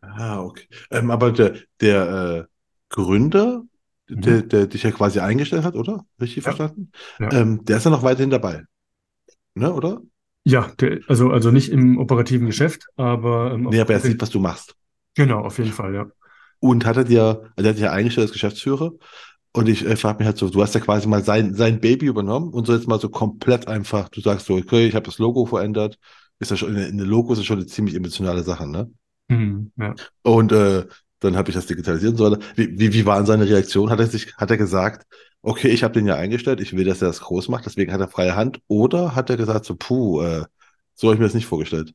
Ah, 0.00 0.40
okay. 0.42 0.66
Ähm, 0.90 1.10
aber 1.10 1.32
der, 1.32 1.56
der 1.80 2.46
äh, 2.48 2.54
Gründer, 2.88 3.62
der, 4.08 4.42
Mhm. 4.42 4.42
der 4.42 4.66
dich 4.66 4.82
ja 4.84 4.90
quasi 4.92 5.20
eingestellt 5.20 5.64
hat, 5.64 5.74
oder? 5.74 6.06
Richtig 6.20 6.44
Ja, 6.44 6.52
verstanden? 6.54 6.92
ja. 7.18 7.30
Ähm, 7.30 7.64
der 7.64 7.78
ist 7.78 7.84
ja 7.84 7.90
noch 7.90 8.02
weiterhin 8.02 8.30
dabei, 8.30 8.64
ne, 9.54 9.72
oder? 9.74 10.02
Ja, 10.48 10.70
der, 10.78 11.00
also, 11.08 11.30
also 11.30 11.50
nicht 11.50 11.70
im 11.70 11.98
operativen 11.98 12.46
Geschäft, 12.46 12.86
aber 12.96 13.52
ähm, 13.52 13.64
Nee, 13.64 13.80
aber 13.80 13.94
er 13.94 14.00
sieht, 14.00 14.22
was 14.22 14.30
du 14.30 14.38
machst. 14.38 14.76
genau, 15.16 15.40
auf 15.40 15.58
jeden 15.58 15.72
Fall, 15.72 15.92
ja. 15.92 16.06
Und 16.60 16.86
hat 16.86 16.96
er 16.96 17.04
dir, 17.04 17.50
also 17.56 17.66
er 17.66 17.68
hat 17.70 17.76
dich 17.76 17.82
ja 17.82 17.92
eingestellt 17.92 18.26
als 18.26 18.32
Geschäftsführer. 18.32 18.92
Und 19.52 19.68
ich 19.68 19.84
äh, 19.84 19.96
frage 19.96 20.18
mich 20.18 20.26
halt 20.26 20.36
so, 20.38 20.48
du 20.48 20.62
hast 20.62 20.74
ja 20.74 20.80
quasi 20.80 21.08
mal 21.08 21.24
sein, 21.24 21.54
sein 21.54 21.80
Baby 21.80 22.06
übernommen 22.06 22.52
und 22.52 22.66
so 22.66 22.74
jetzt 22.74 22.86
mal 22.86 23.00
so 23.00 23.08
komplett 23.08 23.66
einfach, 23.68 24.08
du 24.08 24.20
sagst 24.20 24.46
so, 24.46 24.54
okay, 24.54 24.86
ich 24.86 24.94
habe 24.94 25.06
das 25.06 25.18
Logo 25.18 25.46
verändert. 25.46 25.98
Ist 26.38 26.50
ja 26.50 26.56
schon, 26.56 26.76
in 26.76 26.98
der 26.98 27.06
Logo 27.06 27.32
ist 27.32 27.38
ja 27.40 27.44
schon 27.44 27.58
eine 27.58 27.66
ziemlich 27.66 27.94
emotionale 27.96 28.42
Sache, 28.42 28.68
ne? 28.70 28.90
Mhm, 29.28 29.72
ja. 29.76 29.94
Und 30.22 30.52
äh, 30.52 30.86
dann 31.20 31.36
habe 31.36 31.48
ich 31.48 31.56
das 31.56 31.66
digitalisiert 31.66 32.12
und 32.12 32.18
so 32.18 32.30
weiter. 32.30 32.40
Wie, 32.54 32.78
wie, 32.78 32.92
wie 32.92 33.06
war 33.06 33.16
denn 33.16 33.26
seine 33.26 33.48
Reaktion? 33.48 33.90
Hat 33.90 33.98
er 33.98 34.06
sich, 34.06 34.34
hat 34.36 34.50
er 34.50 34.58
gesagt, 34.58 35.06
okay, 35.46 35.68
ich 35.68 35.84
habe 35.84 35.94
den 35.94 36.06
ja 36.06 36.16
eingestellt, 36.16 36.60
ich 36.60 36.76
will, 36.76 36.84
dass 36.84 37.00
er 37.00 37.08
das 37.08 37.20
groß 37.20 37.48
macht, 37.48 37.66
deswegen 37.66 37.92
hat 37.92 38.00
er 38.00 38.08
freie 38.08 38.34
Hand? 38.34 38.60
Oder 38.66 39.14
hat 39.14 39.30
er 39.30 39.36
gesagt, 39.36 39.64
so, 39.64 39.76
puh, 39.76 40.20
äh, 40.22 40.44
so 40.94 41.06
habe 41.06 41.14
ich 41.14 41.20
mir 41.20 41.26
das 41.26 41.34
nicht 41.34 41.46
vorgestellt? 41.46 41.94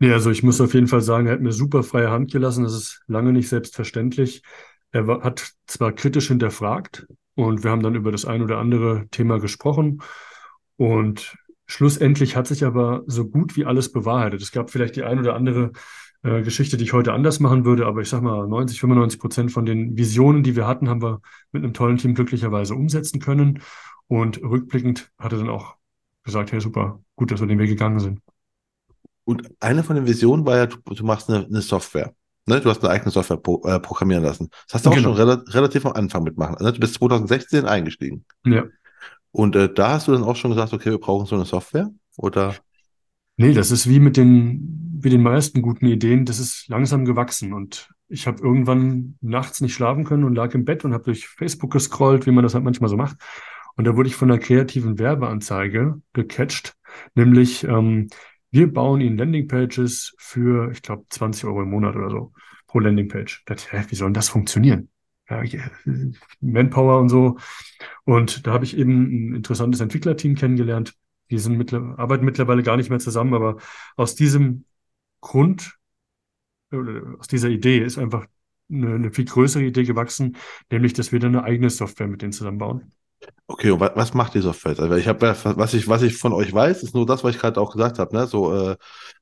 Nee, 0.00 0.12
also 0.12 0.30
ich 0.30 0.42
muss 0.42 0.60
auf 0.60 0.74
jeden 0.74 0.88
Fall 0.88 1.00
sagen, 1.00 1.26
er 1.26 1.34
hat 1.34 1.40
mir 1.40 1.52
super 1.52 1.82
freie 1.82 2.10
Hand 2.10 2.32
gelassen. 2.32 2.64
Das 2.64 2.72
ist 2.72 3.02
lange 3.06 3.32
nicht 3.32 3.48
selbstverständlich. 3.48 4.42
Er 4.90 5.06
war, 5.06 5.22
hat 5.22 5.52
zwar 5.66 5.92
kritisch 5.92 6.28
hinterfragt 6.28 7.06
und 7.34 7.62
wir 7.62 7.70
haben 7.70 7.82
dann 7.82 7.94
über 7.94 8.10
das 8.10 8.24
ein 8.24 8.42
oder 8.42 8.58
andere 8.58 9.06
Thema 9.10 9.38
gesprochen 9.38 10.02
und 10.76 11.36
schlussendlich 11.66 12.34
hat 12.34 12.48
sich 12.48 12.64
aber 12.64 13.04
so 13.06 13.28
gut 13.28 13.56
wie 13.56 13.66
alles 13.66 13.92
bewahrheitet. 13.92 14.42
Es 14.42 14.50
gab 14.50 14.70
vielleicht 14.70 14.96
die 14.96 15.04
ein 15.04 15.20
oder 15.20 15.34
andere 15.34 15.70
äh, 16.22 16.42
Geschichte, 16.42 16.76
die 16.76 16.84
ich 16.84 16.92
heute 16.92 17.12
anders 17.12 17.40
machen 17.40 17.64
würde, 17.64 17.86
aber 17.86 18.00
ich 18.02 18.08
sag 18.08 18.22
mal, 18.22 18.46
90, 18.46 18.80
95 18.80 19.20
Prozent 19.20 19.52
von 19.52 19.64
den 19.64 19.96
Visionen, 19.96 20.42
die 20.42 20.56
wir 20.56 20.66
hatten, 20.66 20.88
haben 20.88 21.02
wir 21.02 21.20
mit 21.52 21.64
einem 21.64 21.72
tollen 21.74 21.96
Team 21.96 22.14
glücklicherweise 22.14 22.74
umsetzen 22.74 23.20
können. 23.20 23.62
Und 24.06 24.42
rückblickend 24.42 25.10
hat 25.18 25.32
er 25.32 25.38
dann 25.38 25.48
auch 25.48 25.76
gesagt, 26.24 26.52
hey, 26.52 26.60
super, 26.60 27.00
gut, 27.16 27.30
dass 27.30 27.40
wir 27.40 27.46
den 27.46 27.58
Weg 27.58 27.68
gegangen 27.68 28.00
sind. 28.00 28.20
Und 29.24 29.48
eine 29.60 29.84
von 29.84 29.96
den 29.96 30.06
Visionen 30.06 30.44
war 30.44 30.56
ja, 30.56 30.66
du, 30.66 30.76
du 30.84 31.04
machst 31.04 31.30
eine, 31.30 31.46
eine 31.46 31.62
Software. 31.62 32.12
Ne? 32.46 32.60
Du 32.60 32.68
hast 32.68 32.82
eine 32.82 32.92
eigene 32.92 33.10
Software 33.10 33.36
pro, 33.36 33.62
äh, 33.64 33.78
programmieren 33.78 34.24
lassen. 34.24 34.50
Das 34.66 34.74
hast 34.74 34.86
du 34.86 34.90
auch 34.90 34.94
schon 34.94 35.14
Genau. 35.14 35.14
rela 35.14 35.42
relativ 35.48 35.86
am 35.86 35.92
Anfang 35.92 36.24
mitmachen. 36.24 36.56
Ne? 36.60 36.72
Du 36.72 36.80
bist 36.80 36.94
2016 36.94 37.64
eingestiegen. 37.64 38.24
Ja. 38.44 38.64
Und 39.30 39.54
äh, 39.54 39.72
da 39.72 39.92
hast 39.92 40.08
du 40.08 40.12
dann 40.12 40.24
auch 40.24 40.36
schon 40.36 40.50
gesagt, 40.50 40.72
okay, 40.72 40.90
wir 40.90 40.98
brauchen 40.98 41.26
so 41.26 41.36
eine 41.36 41.44
Software? 41.44 41.90
Oder? 42.16 42.56
Nee, 43.40 43.54
das 43.54 43.70
ist 43.70 43.88
wie 43.88 44.00
mit 44.00 44.18
den, 44.18 44.98
wie 45.00 45.08
den 45.08 45.22
meisten 45.22 45.62
guten 45.62 45.86
Ideen, 45.86 46.26
das 46.26 46.38
ist 46.38 46.68
langsam 46.68 47.06
gewachsen. 47.06 47.54
Und 47.54 47.88
ich 48.08 48.26
habe 48.26 48.42
irgendwann 48.42 49.16
nachts 49.22 49.62
nicht 49.62 49.72
schlafen 49.72 50.04
können 50.04 50.24
und 50.24 50.34
lag 50.34 50.52
im 50.52 50.66
Bett 50.66 50.84
und 50.84 50.92
habe 50.92 51.04
durch 51.04 51.26
Facebook 51.26 51.72
gescrollt, 51.72 52.26
wie 52.26 52.32
man 52.32 52.42
das 52.42 52.52
halt 52.52 52.64
manchmal 52.64 52.90
so 52.90 52.98
macht. 52.98 53.16
Und 53.76 53.86
da 53.86 53.96
wurde 53.96 54.10
ich 54.10 54.14
von 54.14 54.30
einer 54.30 54.38
kreativen 54.38 54.98
Werbeanzeige 54.98 56.02
gecatcht, 56.12 56.76
nämlich 57.14 57.64
ähm, 57.64 58.08
wir 58.50 58.70
bauen 58.70 59.00
Ihnen 59.00 59.16
Landingpages 59.16 60.14
für, 60.18 60.70
ich 60.70 60.82
glaube, 60.82 61.06
20 61.08 61.46
Euro 61.46 61.62
im 61.62 61.70
Monat 61.70 61.96
oder 61.96 62.10
so 62.10 62.34
pro 62.66 62.80
Landingpage. 62.80 63.44
Da 63.46 63.54
dachte 63.54 63.70
hä, 63.70 63.84
wie 63.88 63.94
soll 63.94 64.08
denn 64.08 64.14
das 64.14 64.28
funktionieren? 64.28 64.90
Ja, 65.30 65.42
ja, 65.44 65.62
Manpower 66.42 67.00
und 67.00 67.08
so. 67.08 67.38
Und 68.04 68.46
da 68.46 68.52
habe 68.52 68.66
ich 68.66 68.76
eben 68.76 69.30
ein 69.30 69.34
interessantes 69.36 69.80
Entwicklerteam 69.80 70.34
kennengelernt. 70.34 70.94
Die 71.30 71.38
sind 71.38 71.56
mittler 71.56 71.98
arbeiten 71.98 72.24
mittlerweile 72.24 72.62
gar 72.62 72.76
nicht 72.76 72.90
mehr 72.90 72.98
zusammen, 72.98 73.34
aber 73.34 73.56
aus 73.96 74.14
diesem 74.14 74.64
Grund, 75.20 75.76
oder 76.72 77.18
aus 77.18 77.28
dieser 77.28 77.48
Idee 77.48 77.78
ist 77.78 77.98
einfach 77.98 78.26
eine, 78.70 78.94
eine 78.94 79.12
viel 79.12 79.24
größere 79.24 79.64
Idee 79.64 79.84
gewachsen, 79.84 80.36
nämlich, 80.70 80.92
dass 80.92 81.12
wir 81.12 81.18
dann 81.18 81.34
eine 81.36 81.44
eigene 81.44 81.70
Software 81.70 82.08
mit 82.08 82.22
denen 82.22 82.32
zusammenbauen. 82.32 82.92
Okay, 83.46 83.70
und 83.70 83.80
wa 83.80 83.90
was 83.96 84.14
macht 84.14 84.34
die 84.34 84.40
Software? 84.40 84.78
Also 84.78 84.94
ich 84.94 85.08
habe, 85.08 85.36
was 85.44 85.74
ich, 85.74 85.88
was 85.88 86.02
ich 86.02 86.16
von 86.16 86.32
euch 86.32 86.52
weiß, 86.52 86.82
ist 86.82 86.94
nur 86.94 87.04
das, 87.04 87.24
was 87.24 87.34
ich 87.34 87.40
gerade 87.40 87.60
auch 87.60 87.72
gesagt 87.72 87.98
habe. 87.98 88.16
Ne? 88.16 88.26
So, 88.26 88.54
äh, 88.54 88.76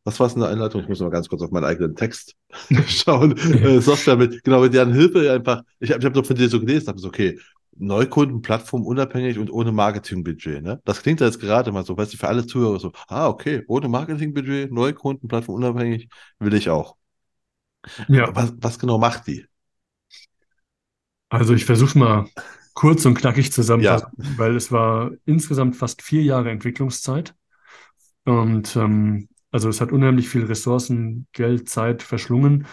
was 0.05 0.21
war 0.21 0.27
es 0.27 0.35
in 0.35 0.41
der 0.41 0.51
Einleitung? 0.51 0.83
Ich 0.83 0.89
muss 0.89 1.01
mal 1.01 1.11
ganz 1.11 1.29
kurz 1.29 1.43
auf 1.43 1.51
meinen 1.51 1.65
eigenen 1.65 1.97
Text 1.97 2.35
schauen. 2.87 3.37
Äh, 3.59 3.81
Software 3.81 4.17
mit, 4.17 4.45
genau, 4.45 4.61
mit 4.61 4.75
deren 4.75 4.93
Hilfe 4.93 5.33
einfach. 5.33 5.63
Ich 5.81 5.91
habe 5.91 6.01
ich 6.01 6.07
hab 6.07 6.15
so 6.15 6.23
von 6.23 6.37
dir 6.37 6.49
so 6.49 6.61
gelesen, 6.61 6.89
habe 6.89 6.99
so, 6.99 7.09
okay, 7.09 7.39
Neukunden, 7.81 8.43
Plattform 8.43 8.85
unabhängig 8.87 9.39
und 9.39 9.51
ohne 9.51 9.73
Marketingbudget. 9.73 10.63
Ne? 10.63 10.81
Das 10.85 11.03
klingt 11.03 11.21
jetzt 11.21 11.41
gerade 11.41 11.73
mal 11.73 11.85
so, 11.85 11.97
weißt 11.97 12.13
du, 12.15 12.17
für 12.19 12.29
alle 12.29 12.47
Zuhörer 12.47 12.79
so, 12.81 12.93
ah, 13.09 13.29
okay, 13.29 13.63
ohne 13.69 13.89
Marketingbudget, 13.89 14.73
Neukunden, 14.73 15.29
Plattform 15.29 15.57
unabhängig, 15.57 16.09
will 16.39 16.55
ich 16.55 16.71
auch. 16.71 16.97
Ja, 18.09 18.33
Was, 18.35 18.53
was 18.61 18.79
genau 18.79 18.99
macht 18.99 19.27
die? 19.27 19.47
also 21.29 21.55
ich 21.55 21.65
versuche 21.65 21.99
mal 21.99 22.29
kurz 22.75 23.05
und 23.07 23.15
knackig 23.15 23.53
zusammenfassen, 23.53 24.07
Ja, 24.07 24.13
weil 24.17 24.57
es 24.57 24.71
war 24.73 25.11
insgesamt 25.25 25.77
fast 25.77 26.03
vier 26.03 26.23
Jahre 26.23 26.51
Entwicklungszeit. 26.51 27.35
Und 28.27 28.77
ähm, 28.77 29.29
also 29.53 29.71
es 29.71 29.81
hat 29.83 29.93
unheimlich 29.93 30.31
viel 30.31 30.45
Ressourcen, 30.47 31.29
Geld, 31.33 31.71
Zeit 31.71 32.03
verschlungen. 32.05 32.67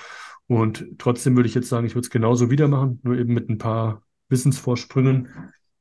Und 0.48 0.86
trotzdem 1.00 1.38
würde 1.38 1.50
ich 1.50 1.56
jetzt 1.56 1.70
sagen, 1.70 1.88
ich 1.88 1.96
würde 1.96 2.08
es 2.08 2.12
genauso 2.12 2.52
wieder 2.52 2.70
machen, 2.70 3.02
nur 3.04 3.18
eben 3.18 3.34
mit 3.34 3.50
ein 3.50 3.60
paar 3.60 4.04
Wissensvorsprüngen 4.29 5.29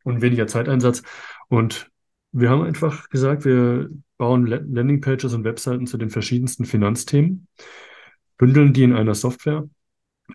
und 0.04 0.22
weniger 0.22 0.46
Zeiteinsatz. 0.46 1.02
Und 1.48 1.90
wir 2.32 2.50
haben 2.50 2.62
einfach 2.62 3.08
gesagt, 3.08 3.44
wir 3.44 3.90
bauen 4.18 4.46
La- 4.46 4.60
Landingpages 4.64 5.34
und 5.34 5.44
Webseiten 5.44 5.86
zu 5.86 5.96
den 5.98 6.10
verschiedensten 6.10 6.64
Finanzthemen, 6.64 7.46
bündeln 8.36 8.72
die 8.72 8.82
in 8.82 8.92
einer 8.92 9.14
Software 9.14 9.68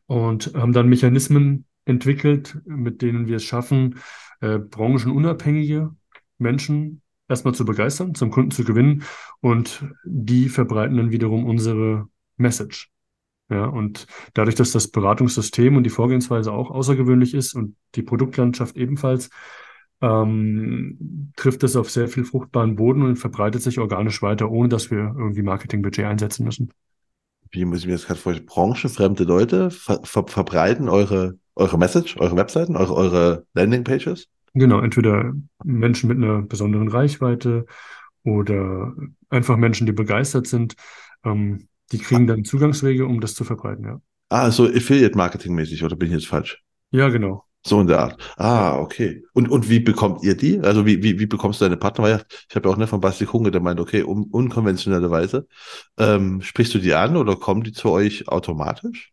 und 0.08 0.54
haben 0.56 0.74
dann 0.74 0.90
Mechanismen 0.90 1.66
entwickelt, 1.86 2.58
mit 2.66 3.02
denen 3.02 3.28
wir 3.28 3.38
es 3.38 3.44
schaffen, 3.44 4.00
äh, 4.42 4.60
branchenunabhängige 4.60 5.92
Menschen 6.38 7.02
erstmal 7.28 7.54
zu 7.54 7.66
begeistern, 7.66 8.16
zum 8.16 8.32
Kunden 8.32 8.52
zu 8.52 8.64
gewinnen 8.64 9.04
und 9.42 9.86
die 10.04 10.50
verbreiten 10.50 10.98
dann 10.98 11.12
wiederum 11.12 11.46
unsere 11.46 12.08
Message. 12.38 12.92
Ja, 13.50 13.66
und 13.66 14.06
dadurch, 14.36 14.56
dass 14.56 14.72
das 14.72 14.90
Beratungssystem 14.90 15.76
und 15.76 15.84
die 15.84 15.90
Vorgehensweise 15.90 16.52
auch 16.52 16.70
außergewöhnlich 16.70 17.34
ist 17.34 17.56
und 17.56 17.76
die 17.96 18.04
Produktlandschaft 18.04 18.78
ebenfalls, 18.78 19.30
ähm, 20.02 21.32
trifft 21.36 21.64
es 21.64 21.76
auf 21.76 21.90
sehr 21.90 22.08
viel 22.08 22.24
fruchtbaren 22.26 22.76
Boden 22.76 23.02
und 23.02 23.18
verbreitet 23.18 23.62
sich 23.62 23.80
organisch 23.80 24.22
weiter, 24.22 24.50
ohne 24.52 24.70
dass 24.70 24.92
wir 24.92 25.16
irgendwie 25.18 25.42
Marketingbudget 25.42 26.06
einsetzen 26.06 26.46
müssen. 26.46 26.72
wie 27.52 27.66
muss 27.66 27.80
ich 27.80 27.88
mir 27.88 27.94
das 27.94 28.06
gerade 28.06 28.20
vorstellen? 28.20 28.46
Branchenfremde 28.48 29.24
Leute 29.24 29.72
ver 29.72 30.02
ver 30.04 30.26
verbreiten 30.28 30.90
eure, 30.90 31.38
eure 31.56 31.78
Message, 31.78 32.18
eure 32.18 32.36
Webseiten, 32.36 32.76
eure, 32.76 32.96
eure 32.96 33.46
Landingpages? 33.54 34.28
Genau, 34.54 34.80
entweder 34.82 35.34
Menschen 35.64 36.08
mit 36.08 36.18
einer 36.18 36.42
besonderen 36.42 36.88
Reichweite 36.88 37.66
oder 38.24 38.94
einfach 39.30 39.58
Menschen, 39.58 39.86
die 39.86 39.94
begeistert 39.94 40.48
sind. 40.48 40.76
Ähm, 41.24 41.68
die 41.92 41.98
kriegen 41.98 42.28
dann 42.28 42.46
Zugangswege, 42.46 43.06
um 43.06 43.22
das 43.22 43.36
zu 43.36 43.44
verbreiten, 43.44 43.86
ja. 43.86 44.02
Ah, 44.30 44.52
so 44.52 44.66
Affiliate-Marketing-mäßig, 44.66 45.84
oder 45.84 45.96
bin 45.96 46.10
ich 46.10 46.16
jetzt 46.16 46.28
falsch? 46.28 46.62
Ja, 46.92 47.10
genau. 47.10 47.46
So 47.66 47.82
in 47.82 47.88
der 47.88 48.00
Art. 48.00 48.36
Ah, 48.38 48.78
okay. 48.78 49.24
Und, 49.34 49.50
und 49.50 49.70
wie 49.70 49.80
bekommt 49.80 50.24
ihr 50.24 50.36
die? 50.36 50.60
Also 50.60 50.86
wie, 50.86 51.04
wie, 51.04 51.20
wie 51.20 51.26
bekommst 51.26 51.60
du 51.60 51.66
deine 51.66 51.78
Partner? 51.78 52.04
Weil 52.04 52.24
ich 52.50 52.56
habe 52.56 52.70
ja 52.70 52.74
auch 52.74 52.78
ne, 52.78 52.88
von 52.88 53.02
Basti 53.02 53.26
Kunge, 53.26 53.52
der 53.52 53.60
meint, 53.60 53.80
okay, 53.80 54.04
um, 54.04 54.24
unkonventionelle 54.26 55.12
Weise. 55.12 55.48
Ähm, 55.98 56.42
sprichst 56.42 56.74
du 56.74 56.80
die 56.80 56.94
an 56.94 57.18
oder 57.18 57.36
kommen 57.36 57.64
die 57.64 57.74
zu 57.74 57.90
euch 57.90 58.30
automatisch? 58.30 59.12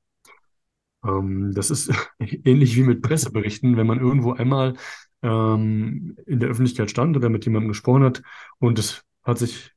Ähm, 1.04 1.52
das 1.54 1.70
ist 1.70 1.90
ähnlich 2.20 2.76
wie 2.76 2.84
mit 2.84 3.02
Presseberichten, 3.02 3.76
wenn 3.76 3.86
man 3.86 4.00
irgendwo 4.00 4.32
einmal 4.32 4.74
ähm, 5.22 6.16
in 6.26 6.38
der 6.38 6.48
Öffentlichkeit 6.48 6.90
stand 6.90 7.16
oder 7.16 7.28
mit 7.28 7.44
jemandem 7.44 7.68
gesprochen 7.68 8.04
hat 8.04 8.22
und 8.58 8.78
es 8.78 9.02
hat 9.24 9.38
sich 9.38 9.72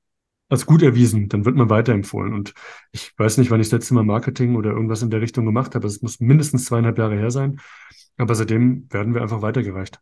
als 0.49 0.65
gut 0.65 0.81
erwiesen, 0.81 1.29
dann 1.29 1.45
wird 1.45 1.55
man 1.55 1.69
weiterempfohlen. 1.69 2.33
Und 2.33 2.53
ich 2.91 3.13
weiß 3.17 3.37
nicht, 3.37 3.51
wann 3.51 3.61
ich 3.61 3.67
das 3.67 3.73
letzte 3.79 3.93
Mal 3.93 4.03
Marketing 4.03 4.55
oder 4.55 4.71
irgendwas 4.71 5.01
in 5.03 5.09
der 5.11 5.21
Richtung 5.21 5.45
gemacht 5.45 5.75
habe. 5.75 5.87
Es 5.87 6.01
muss 6.01 6.19
mindestens 6.19 6.65
zweieinhalb 6.65 6.97
Jahre 6.97 7.15
her 7.15 7.31
sein. 7.31 7.59
Aber 8.17 8.35
seitdem 8.35 8.87
werden 8.91 9.13
wir 9.13 9.21
einfach 9.21 9.41
weitergereicht. 9.41 10.01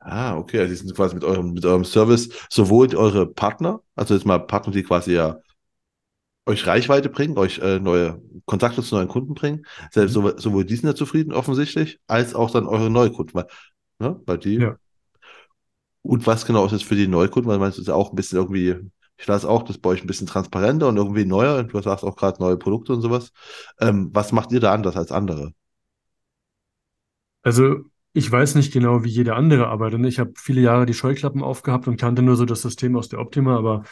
Ah, 0.00 0.36
okay. 0.36 0.60
Also 0.60 0.70
die 0.72 0.76
sind 0.76 0.94
quasi 0.94 1.14
mit 1.14 1.24
eurem, 1.24 1.52
mit 1.52 1.64
eurem 1.64 1.84
Service 1.84 2.28
sowohl 2.50 2.94
eure 2.96 3.26
Partner, 3.26 3.80
also 3.96 4.14
jetzt 4.14 4.24
mal 4.26 4.38
Partner, 4.38 4.72
die 4.72 4.82
quasi 4.84 5.12
ja 5.14 5.38
euch 6.46 6.66
Reichweite 6.66 7.08
bringen, 7.08 7.38
euch 7.38 7.58
äh, 7.58 7.80
neue 7.80 8.22
Kontakte 8.44 8.82
zu 8.82 8.94
neuen 8.94 9.08
Kunden 9.08 9.34
bringen, 9.34 9.66
selbst 9.90 10.12
Mhm. 10.12 10.14
sowohl, 10.14 10.38
sowohl 10.38 10.64
die 10.64 10.76
sind 10.76 10.86
ja 10.88 10.94
zufrieden 10.94 11.32
offensichtlich, 11.32 11.98
als 12.06 12.34
auch 12.34 12.50
dann 12.50 12.66
eure 12.66 12.90
Neukunden, 12.90 13.34
weil, 13.34 13.46
ne, 13.98 14.20
weil 14.26 14.38
die 14.38 14.56
Ja. 14.56 14.78
Und 16.02 16.26
was 16.26 16.46
genau 16.46 16.64
ist 16.66 16.72
es 16.72 16.82
für 16.82 16.94
die 16.94 17.08
Neukunden? 17.08 17.50
Weil 17.50 17.58
meinst 17.58 17.78
du, 17.78 17.82
ist 17.82 17.88
ja 17.88 17.94
auch 17.94 18.10
ein 18.10 18.16
bisschen 18.16 18.38
irgendwie, 18.38 18.76
ich 19.18 19.26
lasse 19.26 19.48
auch 19.48 19.62
das 19.62 19.78
bei 19.78 19.90
euch 19.90 20.02
ein 20.02 20.06
bisschen 20.06 20.26
transparenter 20.26 20.88
und 20.88 20.96
irgendwie 20.96 21.24
neuer. 21.24 21.58
Und 21.58 21.72
du 21.72 21.80
sagst 21.80 22.04
auch 22.04 22.16
gerade 22.16 22.40
neue 22.42 22.56
Produkte 22.56 22.92
und 22.92 23.00
sowas. 23.00 23.32
Ähm, 23.80 24.10
was 24.12 24.32
macht 24.32 24.52
ihr 24.52 24.60
da 24.60 24.72
anders 24.72 24.96
als 24.96 25.10
andere? 25.10 25.52
Also 27.42 27.76
ich 28.12 28.30
weiß 28.30 28.54
nicht 28.54 28.72
genau, 28.72 29.04
wie 29.04 29.10
jeder 29.10 29.36
andere 29.36 29.68
arbeitet. 29.68 30.04
Ich 30.06 30.18
habe 30.18 30.32
viele 30.36 30.60
Jahre 30.60 30.86
die 30.86 30.94
Scheuklappen 30.94 31.42
aufgehabt 31.42 31.86
und 31.86 31.98
kannte 31.98 32.22
nur 32.22 32.36
so 32.36 32.44
das 32.44 32.62
System 32.62 32.96
aus 32.96 33.08
der 33.08 33.20
Optima, 33.20 33.56
aber 33.56 33.84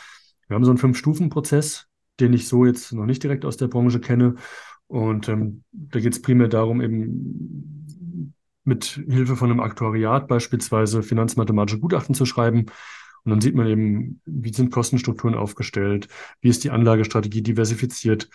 wir 0.48 0.54
haben 0.54 0.64
so 0.64 0.70
einen 0.70 0.78
Fünf-Stufen-Prozess, 0.78 1.86
den 2.20 2.32
ich 2.32 2.48
so 2.48 2.64
jetzt 2.64 2.92
noch 2.92 3.06
nicht 3.06 3.22
direkt 3.22 3.44
aus 3.44 3.56
der 3.56 3.68
Branche 3.68 4.00
kenne. 4.00 4.36
Und 4.86 5.28
ähm, 5.28 5.64
da 5.72 6.00
geht 6.00 6.12
es 6.12 6.22
primär 6.22 6.48
darum, 6.48 6.80
eben 6.80 8.34
mit 8.64 8.84
Hilfe 9.08 9.36
von 9.36 9.50
einem 9.50 9.60
Aktuariat 9.60 10.26
beispielsweise 10.26 11.02
finanzmathematische 11.02 11.80
Gutachten 11.80 12.14
zu 12.14 12.26
schreiben. 12.26 12.66
Und 13.24 13.30
dann 13.30 13.40
sieht 13.40 13.54
man 13.54 13.66
eben, 13.66 14.20
wie 14.26 14.52
sind 14.52 14.70
Kostenstrukturen 14.70 15.34
aufgestellt, 15.34 16.08
wie 16.40 16.48
ist 16.48 16.62
die 16.62 16.70
Anlagestrategie 16.70 17.42
diversifiziert 17.42 18.28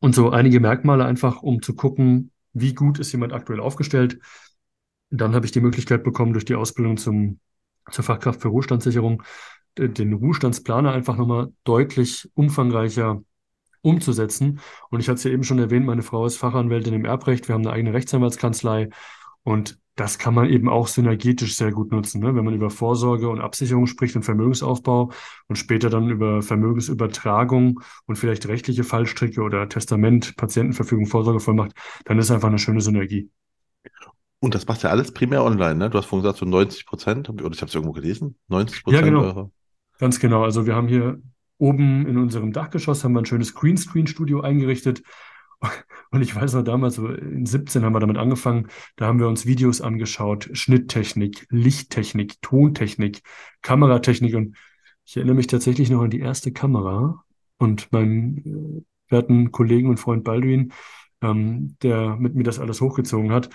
und 0.00 0.14
so 0.14 0.30
einige 0.30 0.60
Merkmale 0.60 1.04
einfach, 1.04 1.42
um 1.42 1.62
zu 1.62 1.74
gucken, 1.74 2.30
wie 2.52 2.74
gut 2.74 2.98
ist 2.98 3.12
jemand 3.12 3.32
aktuell 3.32 3.60
aufgestellt. 3.60 4.18
Dann 5.10 5.34
habe 5.34 5.46
ich 5.46 5.52
die 5.52 5.60
Möglichkeit 5.60 6.04
bekommen, 6.04 6.32
durch 6.32 6.44
die 6.44 6.54
Ausbildung 6.54 6.96
zum, 6.96 7.40
zur 7.90 8.04
Fachkraft 8.04 8.42
für 8.42 8.48
Ruhestandssicherung, 8.48 9.22
den 9.76 10.12
Ruhestandsplaner 10.12 10.92
einfach 10.92 11.16
nochmal 11.16 11.52
deutlich 11.64 12.30
umfangreicher 12.34 13.22
umzusetzen. 13.80 14.60
Und 14.90 15.00
ich 15.00 15.08
hatte 15.08 15.16
es 15.16 15.24
ja 15.24 15.30
eben 15.30 15.44
schon 15.44 15.58
erwähnt, 15.58 15.86
meine 15.86 16.02
Frau 16.02 16.26
ist 16.26 16.36
Fachanwältin 16.36 16.94
im 16.94 17.04
Erbrecht. 17.04 17.48
Wir 17.48 17.54
haben 17.54 17.66
eine 17.66 17.72
eigene 17.72 17.92
Rechtsanwaltskanzlei 17.92 18.90
und 19.42 19.78
das 19.94 20.18
kann 20.18 20.34
man 20.34 20.48
eben 20.48 20.68
auch 20.68 20.86
synergetisch 20.88 21.54
sehr 21.56 21.70
gut 21.70 21.92
nutzen, 21.92 22.22
ne? 22.22 22.34
Wenn 22.34 22.44
man 22.44 22.54
über 22.54 22.70
Vorsorge 22.70 23.28
und 23.28 23.40
Absicherung 23.40 23.86
spricht 23.86 24.16
und 24.16 24.22
Vermögensaufbau 24.22 25.12
und 25.48 25.56
später 25.56 25.90
dann 25.90 26.08
über 26.08 26.40
Vermögensübertragung 26.40 27.80
und 28.06 28.16
vielleicht 28.16 28.48
rechtliche 28.48 28.84
Fallstricke 28.84 29.42
oder 29.42 29.68
Testament, 29.68 30.36
Patientenverfügung, 30.36 31.06
Vorsorgevollmacht, 31.06 31.72
dann 32.06 32.18
ist 32.18 32.30
einfach 32.30 32.48
eine 32.48 32.58
schöne 32.58 32.80
Synergie. 32.80 33.30
Und 34.40 34.54
das 34.54 34.66
macht 34.66 34.82
ja 34.82 34.90
alles 34.90 35.12
primär 35.12 35.44
online, 35.44 35.76
ne? 35.76 35.90
Du 35.90 35.98
hast 35.98 36.06
vorhin 36.06 36.24
gesagt, 36.24 36.38
so 36.38 36.46
90 36.46 36.86
Prozent, 36.86 37.28
oder 37.28 37.50
ich 37.52 37.60
habe 37.60 37.68
es 37.68 37.74
irgendwo 37.74 37.92
gelesen, 37.92 38.36
90 38.48 38.78
Ja, 38.78 38.82
Prozent 38.82 39.04
genau. 39.04 39.22
eurer. 39.22 39.50
Ganz 39.98 40.18
genau. 40.18 40.42
Also 40.42 40.66
wir 40.66 40.74
haben 40.74 40.88
hier 40.88 41.20
oben 41.58 42.06
in 42.08 42.16
unserem 42.16 42.52
Dachgeschoss 42.52 43.04
haben 43.04 43.12
wir 43.12 43.20
ein 43.20 43.26
schönes 43.26 43.54
Greenscreen-Studio 43.54 44.40
eingerichtet. 44.40 45.02
Und 46.10 46.22
ich 46.22 46.34
weiß 46.34 46.54
noch 46.54 46.62
damals, 46.62 46.96
so 46.96 47.08
in 47.08 47.46
17 47.46 47.84
haben 47.84 47.94
wir 47.94 48.00
damit 48.00 48.18
angefangen, 48.18 48.68
da 48.96 49.06
haben 49.06 49.18
wir 49.18 49.28
uns 49.28 49.46
Videos 49.46 49.80
angeschaut, 49.80 50.50
Schnitttechnik, 50.52 51.46
Lichttechnik, 51.50 52.40
Tontechnik, 52.42 53.22
Kameratechnik. 53.62 54.34
Und 54.34 54.56
ich 55.04 55.16
erinnere 55.16 55.36
mich 55.36 55.46
tatsächlich 55.46 55.90
noch 55.90 56.02
an 56.02 56.10
die 56.10 56.20
erste 56.20 56.52
Kamera 56.52 57.24
und 57.58 57.90
meinen 57.92 58.84
äh, 59.08 59.12
werten 59.12 59.52
Kollegen 59.52 59.88
und 59.88 59.98
Freund 59.98 60.24
Balduin, 60.24 60.72
ähm, 61.22 61.76
der 61.82 62.16
mit 62.16 62.34
mir 62.34 62.44
das 62.44 62.58
alles 62.58 62.80
hochgezogen 62.80 63.32
hat. 63.32 63.48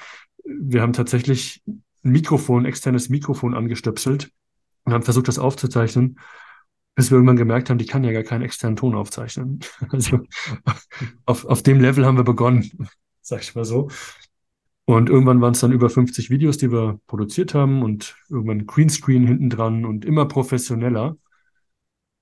Wir 0.43 0.81
haben 0.81 0.93
tatsächlich 0.93 1.61
ein 1.67 1.83
Mikrofon, 2.03 2.65
externes 2.65 3.09
Mikrofon 3.09 3.53
angestöpselt 3.53 4.31
und 4.85 4.93
haben 4.93 5.03
versucht, 5.03 5.27
das 5.27 5.39
aufzuzeichnen, 5.39 6.19
bis 6.97 7.11
wir 7.11 7.17
irgendwann 7.17 7.37
gemerkt 7.37 7.69
haben, 7.69 7.77
die 7.77 7.85
kann 7.85 8.03
ja 8.03 8.11
gar 8.11 8.23
keinen 8.23 8.41
externen 8.41 8.75
Ton 8.75 8.95
aufzeichnen. 8.95 9.59
Also 9.91 10.19
auf, 11.25 11.45
auf 11.45 11.61
dem 11.61 11.79
Level 11.79 12.05
haben 12.05 12.17
wir 12.17 12.23
begonnen, 12.23 12.89
sag 13.21 13.41
ich 13.43 13.53
mal 13.53 13.65
so. 13.65 13.89
Und 14.85 15.07
irgendwann 15.07 15.39
waren 15.39 15.51
es 15.51 15.59
dann 15.59 15.71
über 15.71 15.91
50 15.91 16.31
Videos, 16.31 16.57
die 16.57 16.71
wir 16.71 16.99
produziert 17.05 17.53
haben 17.53 17.83
und 17.83 18.15
irgendwann 18.29 18.65
Greenscreen 18.65 19.27
hinten 19.27 19.51
dran 19.51 19.85
und 19.85 20.05
immer 20.05 20.25
professioneller. 20.25 21.17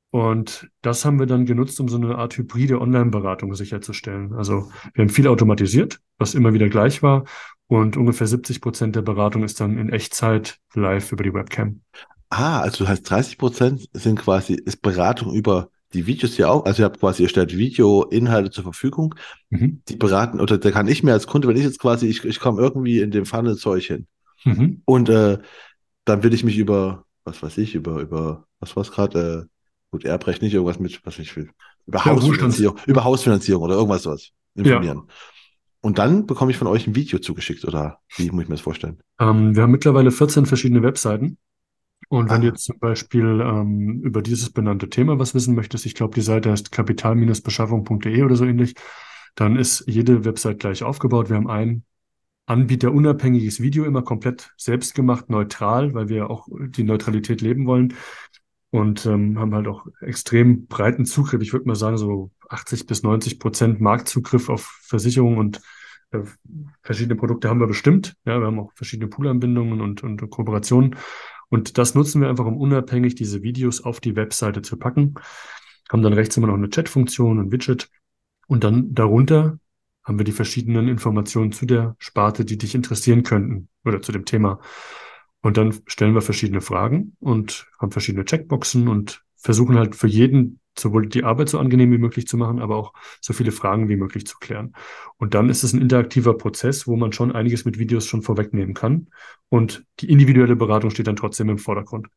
Und 0.09 0.69
das 0.81 1.05
haben 1.05 1.19
wir 1.19 1.25
dann 1.25 1.45
genutzt, 1.45 1.79
um 1.79 1.87
so 1.87 1.95
eine 1.95 2.17
Art 2.17 2.37
hybride 2.37 2.81
Online-Beratung 2.81 3.55
sicherzustellen. 3.55 4.33
Also 4.33 4.71
wir 4.93 5.03
haben 5.03 5.09
viel 5.09 5.27
automatisiert, 5.27 6.01
was 6.17 6.33
immer 6.33 6.53
wieder 6.53 6.67
gleich 6.67 7.01
war. 7.01 7.23
Und 7.67 7.95
ungefähr 7.95 8.27
70 8.27 8.59
Prozent 8.59 8.95
der 8.97 9.03
Beratung 9.03 9.43
ist 9.43 9.61
dann 9.61 9.77
in 9.77 9.89
Echtzeit 9.89 10.59
live 10.73 11.13
über 11.13 11.23
die 11.23 11.33
Webcam. 11.33 11.81
Ah, 12.37 12.59
also 12.59 12.83
du 12.83 12.89
heißt 12.89 13.09
30 13.09 13.37
Prozent 13.37 13.89
sind 13.93 14.19
quasi, 14.19 14.55
ist 14.55 14.81
Beratung 14.81 15.33
über 15.33 15.69
die 15.93 16.05
Videos 16.05 16.35
ja 16.35 16.49
auch. 16.49 16.65
Also 16.65 16.81
ihr 16.81 16.85
habt 16.85 16.99
quasi, 16.99 17.23
ihr 17.23 17.29
stellt 17.29 17.57
Video-Inhalte 17.57 18.51
zur 18.51 18.65
Verfügung. 18.65 19.15
Mhm. 19.49 19.81
Die 19.87 19.95
beraten, 19.95 20.41
oder 20.41 20.57
da 20.57 20.71
kann 20.71 20.89
ich 20.89 21.01
mir 21.01 21.13
als 21.13 21.27
Kunde, 21.27 21.47
wenn 21.47 21.55
ich 21.55 21.63
jetzt 21.63 21.79
quasi, 21.79 22.07
ich, 22.07 22.25
ich 22.25 22.41
komme 22.41 22.61
irgendwie 22.61 22.99
in 22.99 23.11
dem 23.11 23.23
euch 23.65 23.87
hin. 23.87 24.07
Mhm. 24.43 24.81
Und 24.83 25.07
äh, 25.07 25.37
dann 26.03 26.23
will 26.23 26.33
ich 26.33 26.43
mich 26.43 26.57
über, 26.57 27.05
was 27.23 27.41
weiß 27.41 27.57
ich, 27.57 27.73
über, 27.73 28.01
über, 28.01 28.45
was 28.59 28.75
war 28.75 28.81
es 28.81 28.91
gerade, 28.91 29.47
äh, 29.47 29.49
gut, 29.91 30.03
Erbrecht 30.03 30.41
nicht, 30.41 30.53
irgendwas 30.53 30.77
mit, 30.77 30.99
was 31.05 31.17
ich 31.19 31.37
will, 31.37 31.49
über 31.85 31.99
Ja, 31.99 32.05
Hausfinanzierung, 32.07 32.77
über 32.85 33.05
Hausfinanzierung 33.05 33.63
oder 33.63 33.75
irgendwas 33.75 34.03
sowas 34.03 34.31
informieren. 34.55 35.03
Und 35.79 35.99
dann 35.99 36.25
bekomme 36.25 36.51
ich 36.51 36.57
von 36.57 36.67
euch 36.67 36.85
ein 36.85 36.95
Video 36.95 37.19
zugeschickt, 37.19 37.63
oder 37.63 37.99
wie 38.17 38.29
muss 38.31 38.43
ich 38.43 38.49
mir 38.49 38.55
das 38.55 38.61
vorstellen? 38.61 38.99
Ähm, 39.21 39.55
wir 39.55 39.63
haben 39.63 39.71
mittlerweile 39.71 40.11
14 40.11 40.45
verschiedene 40.45 40.83
Webseiten. 40.83 41.37
Und 42.09 42.29
wenn 42.29 42.41
du 42.41 42.47
Ah. 42.47 42.51
jetzt 42.51 42.65
zum 42.65 42.79
Beispiel 42.79 43.41
ähm, 43.41 44.01
über 44.03 44.21
dieses 44.21 44.51
benannte 44.51 44.89
Thema 44.89 45.17
was 45.19 45.33
wissen 45.33 45.55
möchtest, 45.55 45.85
ich 45.85 45.95
glaube, 45.95 46.15
die 46.15 46.21
Seite 46.21 46.51
heißt 46.51 46.71
kapital-beschaffung.de 46.71 48.23
oder 48.23 48.35
so 48.35 48.45
ähnlich, 48.45 48.75
dann 49.35 49.55
ist 49.57 49.83
jede 49.87 50.23
Website 50.25 50.59
gleich 50.59 50.83
aufgebaut. 50.83 51.29
Wir 51.29 51.35
haben 51.37 51.49
ein 51.49 51.83
anbieterunabhängiges 52.47 53.59
Video 53.59 53.85
immer 53.85 54.03
komplett 54.03 54.51
selbst 54.57 54.93
gemacht, 54.93 55.29
neutral, 55.29 55.93
weil 55.93 56.09
wir 56.09 56.29
auch 56.29 56.47
die 56.51 56.83
Neutralität 56.83 57.41
leben 57.41 57.65
wollen 57.65 57.95
und 58.69 59.05
ähm, 59.05 59.39
haben 59.39 59.55
halt 59.55 59.67
auch 59.67 59.87
extrem 60.01 60.67
breiten 60.67 61.05
Zugriff. 61.05 61.41
Ich 61.41 61.53
würde 61.53 61.67
mal 61.67 61.75
sagen, 61.75 61.97
so 61.97 62.31
80 62.49 62.85
bis 62.85 63.03
90 63.03 63.39
Prozent 63.39 63.81
Marktzugriff 63.81 64.49
auf 64.49 64.79
Versicherungen 64.83 65.39
und 65.39 65.61
äh, 66.11 66.19
verschiedene 66.83 67.15
Produkte 67.15 67.49
haben 67.49 67.59
wir 67.59 67.67
bestimmt. 67.67 68.15
Ja, 68.25 68.39
wir 68.39 68.47
haben 68.47 68.59
auch 68.59 68.71
verschiedene 68.75 69.09
Poolanbindungen 69.09 69.81
und, 69.81 70.03
und 70.03 70.29
Kooperationen. 70.29 70.95
Und 71.55 71.77
das 71.77 71.95
nutzen 71.95 72.19
wir 72.19 72.27
einfach, 72.27 72.45
um 72.45 72.57
unabhängig 72.57 73.15
diese 73.15 73.41
Videos 73.41 73.81
auf 73.81 74.01
die 74.01 74.17
Webseite 74.17 74.61
zu 74.61 74.75
packen. 74.75 75.13
Haben 75.89 76.01
dann 76.01 76.11
rechts 76.11 76.35
immer 76.35 76.47
noch 76.47 76.55
eine 76.55 76.67
Chatfunktion, 76.67 77.39
ein 77.39 77.49
Widget. 77.53 77.89
Und 78.47 78.65
dann 78.65 78.93
darunter 78.93 79.57
haben 80.03 80.19
wir 80.19 80.25
die 80.25 80.33
verschiedenen 80.33 80.89
Informationen 80.89 81.53
zu 81.53 81.65
der 81.65 81.95
Sparte, 81.97 82.43
die 82.43 82.57
dich 82.57 82.75
interessieren 82.75 83.23
könnten 83.23 83.69
oder 83.85 84.01
zu 84.01 84.11
dem 84.11 84.25
Thema. 84.25 84.59
Und 85.41 85.55
dann 85.55 85.73
stellen 85.87 86.13
wir 86.13 86.21
verschiedene 86.21 86.59
Fragen 86.59 87.15
und 87.21 87.67
haben 87.79 87.93
verschiedene 87.93 88.25
Checkboxen 88.25 88.89
und 88.89 89.23
versuchen 89.37 89.77
halt 89.77 89.95
für 89.95 90.07
jeden 90.07 90.59
sowohl 90.79 91.07
die 91.07 91.23
Arbeit 91.23 91.49
so 91.49 91.59
angenehm 91.59 91.91
wie 91.91 91.97
möglich 91.97 92.27
zu 92.27 92.37
machen, 92.37 92.59
aber 92.59 92.75
auch 92.77 92.93
so 93.21 93.33
viele 93.33 93.51
Fragen 93.51 93.89
wie 93.89 93.95
möglich 93.95 94.25
zu 94.27 94.37
klären. 94.39 94.73
Und 95.17 95.33
dann 95.33 95.49
ist 95.49 95.63
es 95.63 95.73
ein 95.73 95.81
interaktiver 95.81 96.37
Prozess, 96.37 96.87
wo 96.87 96.95
man 96.95 97.13
schon 97.13 97.31
einiges 97.31 97.65
mit 97.65 97.79
Videos 97.79 98.05
schon 98.05 98.21
vorwegnehmen 98.21 98.73
kann. 98.73 99.07
Und 99.49 99.85
die 99.99 100.09
individuelle 100.09 100.55
Beratung 100.55 100.89
steht 100.89 101.07
dann 101.07 101.15
trotzdem 101.15 101.49
im 101.49 101.57
Vordergrund. 101.57 102.07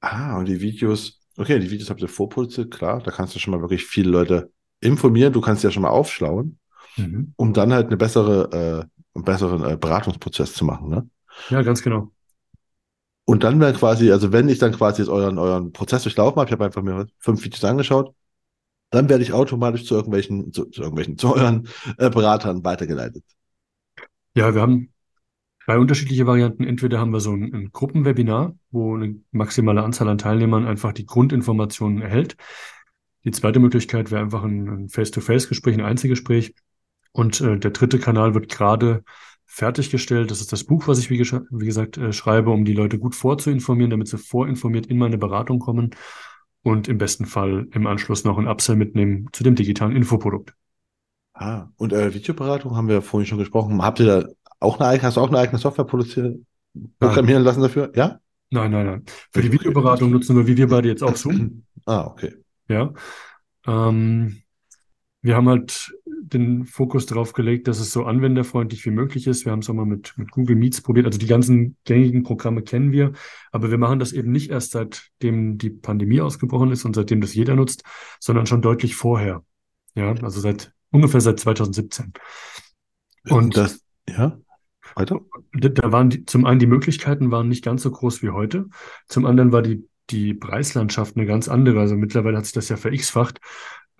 Ah, 0.00 0.38
und 0.38 0.46
die 0.46 0.60
Videos, 0.60 1.20
okay, 1.36 1.58
die 1.58 1.70
Videos 1.70 1.90
habt 1.90 2.00
ihr 2.00 2.08
vorproduziert, 2.08 2.70
klar, 2.72 3.02
da 3.02 3.10
kannst 3.10 3.34
du 3.34 3.38
schon 3.38 3.52
mal 3.52 3.60
wirklich 3.60 3.84
viele 3.84 4.10
Leute 4.10 4.52
informieren, 4.80 5.32
du 5.32 5.40
kannst 5.40 5.64
ja 5.64 5.70
schon 5.70 5.82
mal 5.82 5.88
aufschlauen, 5.90 6.58
Mhm. 6.96 7.34
um 7.36 7.52
dann 7.52 7.72
halt 7.72 7.88
eine 7.88 7.96
bessere, 7.96 8.50
äh, 8.84 9.16
einen 9.16 9.24
besseren 9.24 9.64
äh, 9.64 9.76
Beratungsprozess 9.76 10.54
zu 10.54 10.64
machen, 10.64 10.88
ne? 10.90 11.08
Ja, 11.48 11.62
ganz 11.62 11.82
genau. 11.82 12.12
Und 13.28 13.44
dann 13.44 13.60
wäre 13.60 13.74
quasi, 13.74 14.10
also 14.10 14.32
wenn 14.32 14.48
ich 14.48 14.58
dann 14.58 14.72
quasi 14.72 15.02
jetzt 15.02 15.10
euren, 15.10 15.36
euren 15.36 15.70
Prozess 15.70 16.02
durchlaufen 16.02 16.36
habe, 16.40 16.48
ich 16.48 16.52
habe 16.52 16.64
einfach 16.64 16.80
mir 16.80 17.08
fünf 17.18 17.44
Videos 17.44 17.62
angeschaut, 17.62 18.14
dann 18.88 19.10
werde 19.10 19.22
ich 19.22 19.34
automatisch 19.34 19.84
zu 19.84 19.96
irgendwelchen, 19.96 20.50
zu, 20.50 20.64
zu 20.64 20.80
irgendwelchen, 20.80 21.18
zu 21.18 21.34
euren 21.34 21.68
äh, 21.98 22.08
Beratern 22.08 22.64
weitergeleitet. 22.64 23.22
Ja, 24.34 24.54
wir 24.54 24.62
haben 24.62 24.94
zwei 25.62 25.76
unterschiedliche 25.76 26.26
Varianten. 26.26 26.64
Entweder 26.64 27.00
haben 27.00 27.10
wir 27.10 27.20
so 27.20 27.32
ein, 27.32 27.52
ein 27.52 27.70
Gruppenwebinar, 27.70 28.56
wo 28.70 28.96
eine 28.96 29.20
maximale 29.30 29.82
Anzahl 29.82 30.08
an 30.08 30.16
Teilnehmern 30.16 30.66
einfach 30.66 30.94
die 30.94 31.04
Grundinformationen 31.04 32.00
erhält. 32.00 32.34
Die 33.24 33.30
zweite 33.30 33.60
Möglichkeit 33.60 34.10
wäre 34.10 34.22
einfach 34.22 34.42
ein 34.42 34.88
Face-to-Face-Gespräch, 34.88 35.74
ein 35.74 35.84
Einzelgespräch. 35.84 36.54
Und 37.12 37.42
äh, 37.42 37.58
der 37.58 37.72
dritte 37.72 37.98
Kanal 37.98 38.32
wird 38.32 38.48
gerade 38.48 39.04
fertiggestellt. 39.58 40.30
Das 40.30 40.40
ist 40.40 40.52
das 40.52 40.62
Buch, 40.62 40.86
was 40.86 41.00
ich, 41.00 41.10
wie, 41.10 41.18
wie 41.18 41.66
gesagt, 41.66 41.98
äh, 41.98 42.12
schreibe, 42.12 42.50
um 42.50 42.64
die 42.64 42.74
Leute 42.74 42.98
gut 42.98 43.16
vorzuinformieren, 43.16 43.90
damit 43.90 44.06
sie 44.06 44.16
vorinformiert 44.16 44.86
in 44.86 44.98
meine 44.98 45.18
Beratung 45.18 45.58
kommen 45.58 45.90
und 46.62 46.86
im 46.86 46.98
besten 46.98 47.26
Fall 47.26 47.66
im 47.72 47.86
Anschluss 47.86 48.24
noch 48.24 48.38
ein 48.38 48.46
Upsell 48.46 48.76
mitnehmen 48.76 49.28
zu 49.32 49.42
dem 49.42 49.56
digitalen 49.56 49.96
Infoprodukt. 49.96 50.54
Ah, 51.34 51.66
und 51.76 51.92
äh, 51.92 52.14
Videoberatung 52.14 52.76
haben 52.76 52.88
wir 52.88 53.02
vorhin 53.02 53.26
schon 53.26 53.38
gesprochen. 53.38 53.82
Habt 53.82 53.98
ihr 54.00 54.06
da 54.06 54.28
auch 54.60 54.78
eine 54.78 54.88
eigene, 54.88 55.08
hast 55.08 55.16
du 55.16 55.20
auch 55.20 55.28
eine 55.28 55.38
eigene 55.38 55.58
Software 55.58 55.84
produziert, 55.84 56.38
programmieren 57.00 57.42
lassen 57.42 57.60
dafür? 57.60 57.92
Ja? 57.96 58.20
Nein, 58.50 58.70
nein, 58.70 58.86
nein. 58.86 59.02
Für 59.32 59.42
die 59.42 59.52
Videoberatung 59.52 60.10
nutzen 60.10 60.36
wir, 60.36 60.46
wie 60.46 60.56
wir 60.56 60.68
beide 60.68 60.88
jetzt 60.88 61.02
auch 61.02 61.16
Zoom. 61.16 61.64
Ah, 61.84 62.06
okay. 62.06 62.34
Ja. 62.68 62.92
Ähm, 63.66 64.42
wir 65.22 65.36
haben 65.36 65.48
halt 65.48 65.92
den 66.20 66.64
Fokus 66.64 67.06
darauf 67.06 67.32
gelegt, 67.32 67.68
dass 67.68 67.80
es 67.80 67.92
so 67.92 68.04
anwenderfreundlich 68.04 68.84
wie 68.84 68.90
möglich 68.90 69.26
ist. 69.26 69.44
Wir 69.44 69.52
haben 69.52 69.60
es 69.60 69.70
auch 69.70 69.74
mal 69.74 69.86
mit, 69.86 70.14
mit 70.16 70.30
Google 70.30 70.56
Meets 70.56 70.80
probiert. 70.80 71.06
Also 71.06 71.18
die 71.18 71.26
ganzen 71.26 71.76
gängigen 71.84 72.22
Programme 72.22 72.62
kennen 72.62 72.92
wir, 72.92 73.12
aber 73.52 73.70
wir 73.70 73.78
machen 73.78 73.98
das 73.98 74.12
eben 74.12 74.32
nicht 74.32 74.50
erst 74.50 74.72
seitdem 74.72 75.58
die 75.58 75.70
Pandemie 75.70 76.20
ausgebrochen 76.20 76.72
ist 76.72 76.84
und 76.84 76.94
seitdem 76.94 77.20
das 77.20 77.34
jeder 77.34 77.54
nutzt, 77.56 77.82
sondern 78.20 78.46
schon 78.46 78.62
deutlich 78.62 78.96
vorher. 78.96 79.44
Ja, 79.94 80.12
also 80.22 80.40
seit 80.40 80.72
ungefähr 80.90 81.20
seit 81.20 81.40
2017. 81.40 82.12
Und 83.28 83.56
das, 83.56 83.80
ja, 84.08 84.38
weiter? 84.94 85.20
Da 85.52 85.92
waren 85.92 86.10
die, 86.10 86.24
zum 86.24 86.44
einen 86.44 86.60
die 86.60 86.66
Möglichkeiten 86.66 87.30
waren 87.30 87.48
nicht 87.48 87.64
ganz 87.64 87.82
so 87.82 87.90
groß 87.90 88.22
wie 88.22 88.30
heute. 88.30 88.66
Zum 89.06 89.26
anderen 89.26 89.52
war 89.52 89.62
die, 89.62 89.88
die 90.10 90.34
Preislandschaft 90.34 91.16
eine 91.16 91.26
ganz 91.26 91.48
andere. 91.48 91.80
Also 91.80 91.96
mittlerweile 91.96 92.38
hat 92.38 92.44
sich 92.44 92.54
das 92.54 92.68
ja 92.68 92.76
ver-x-facht. 92.76 93.40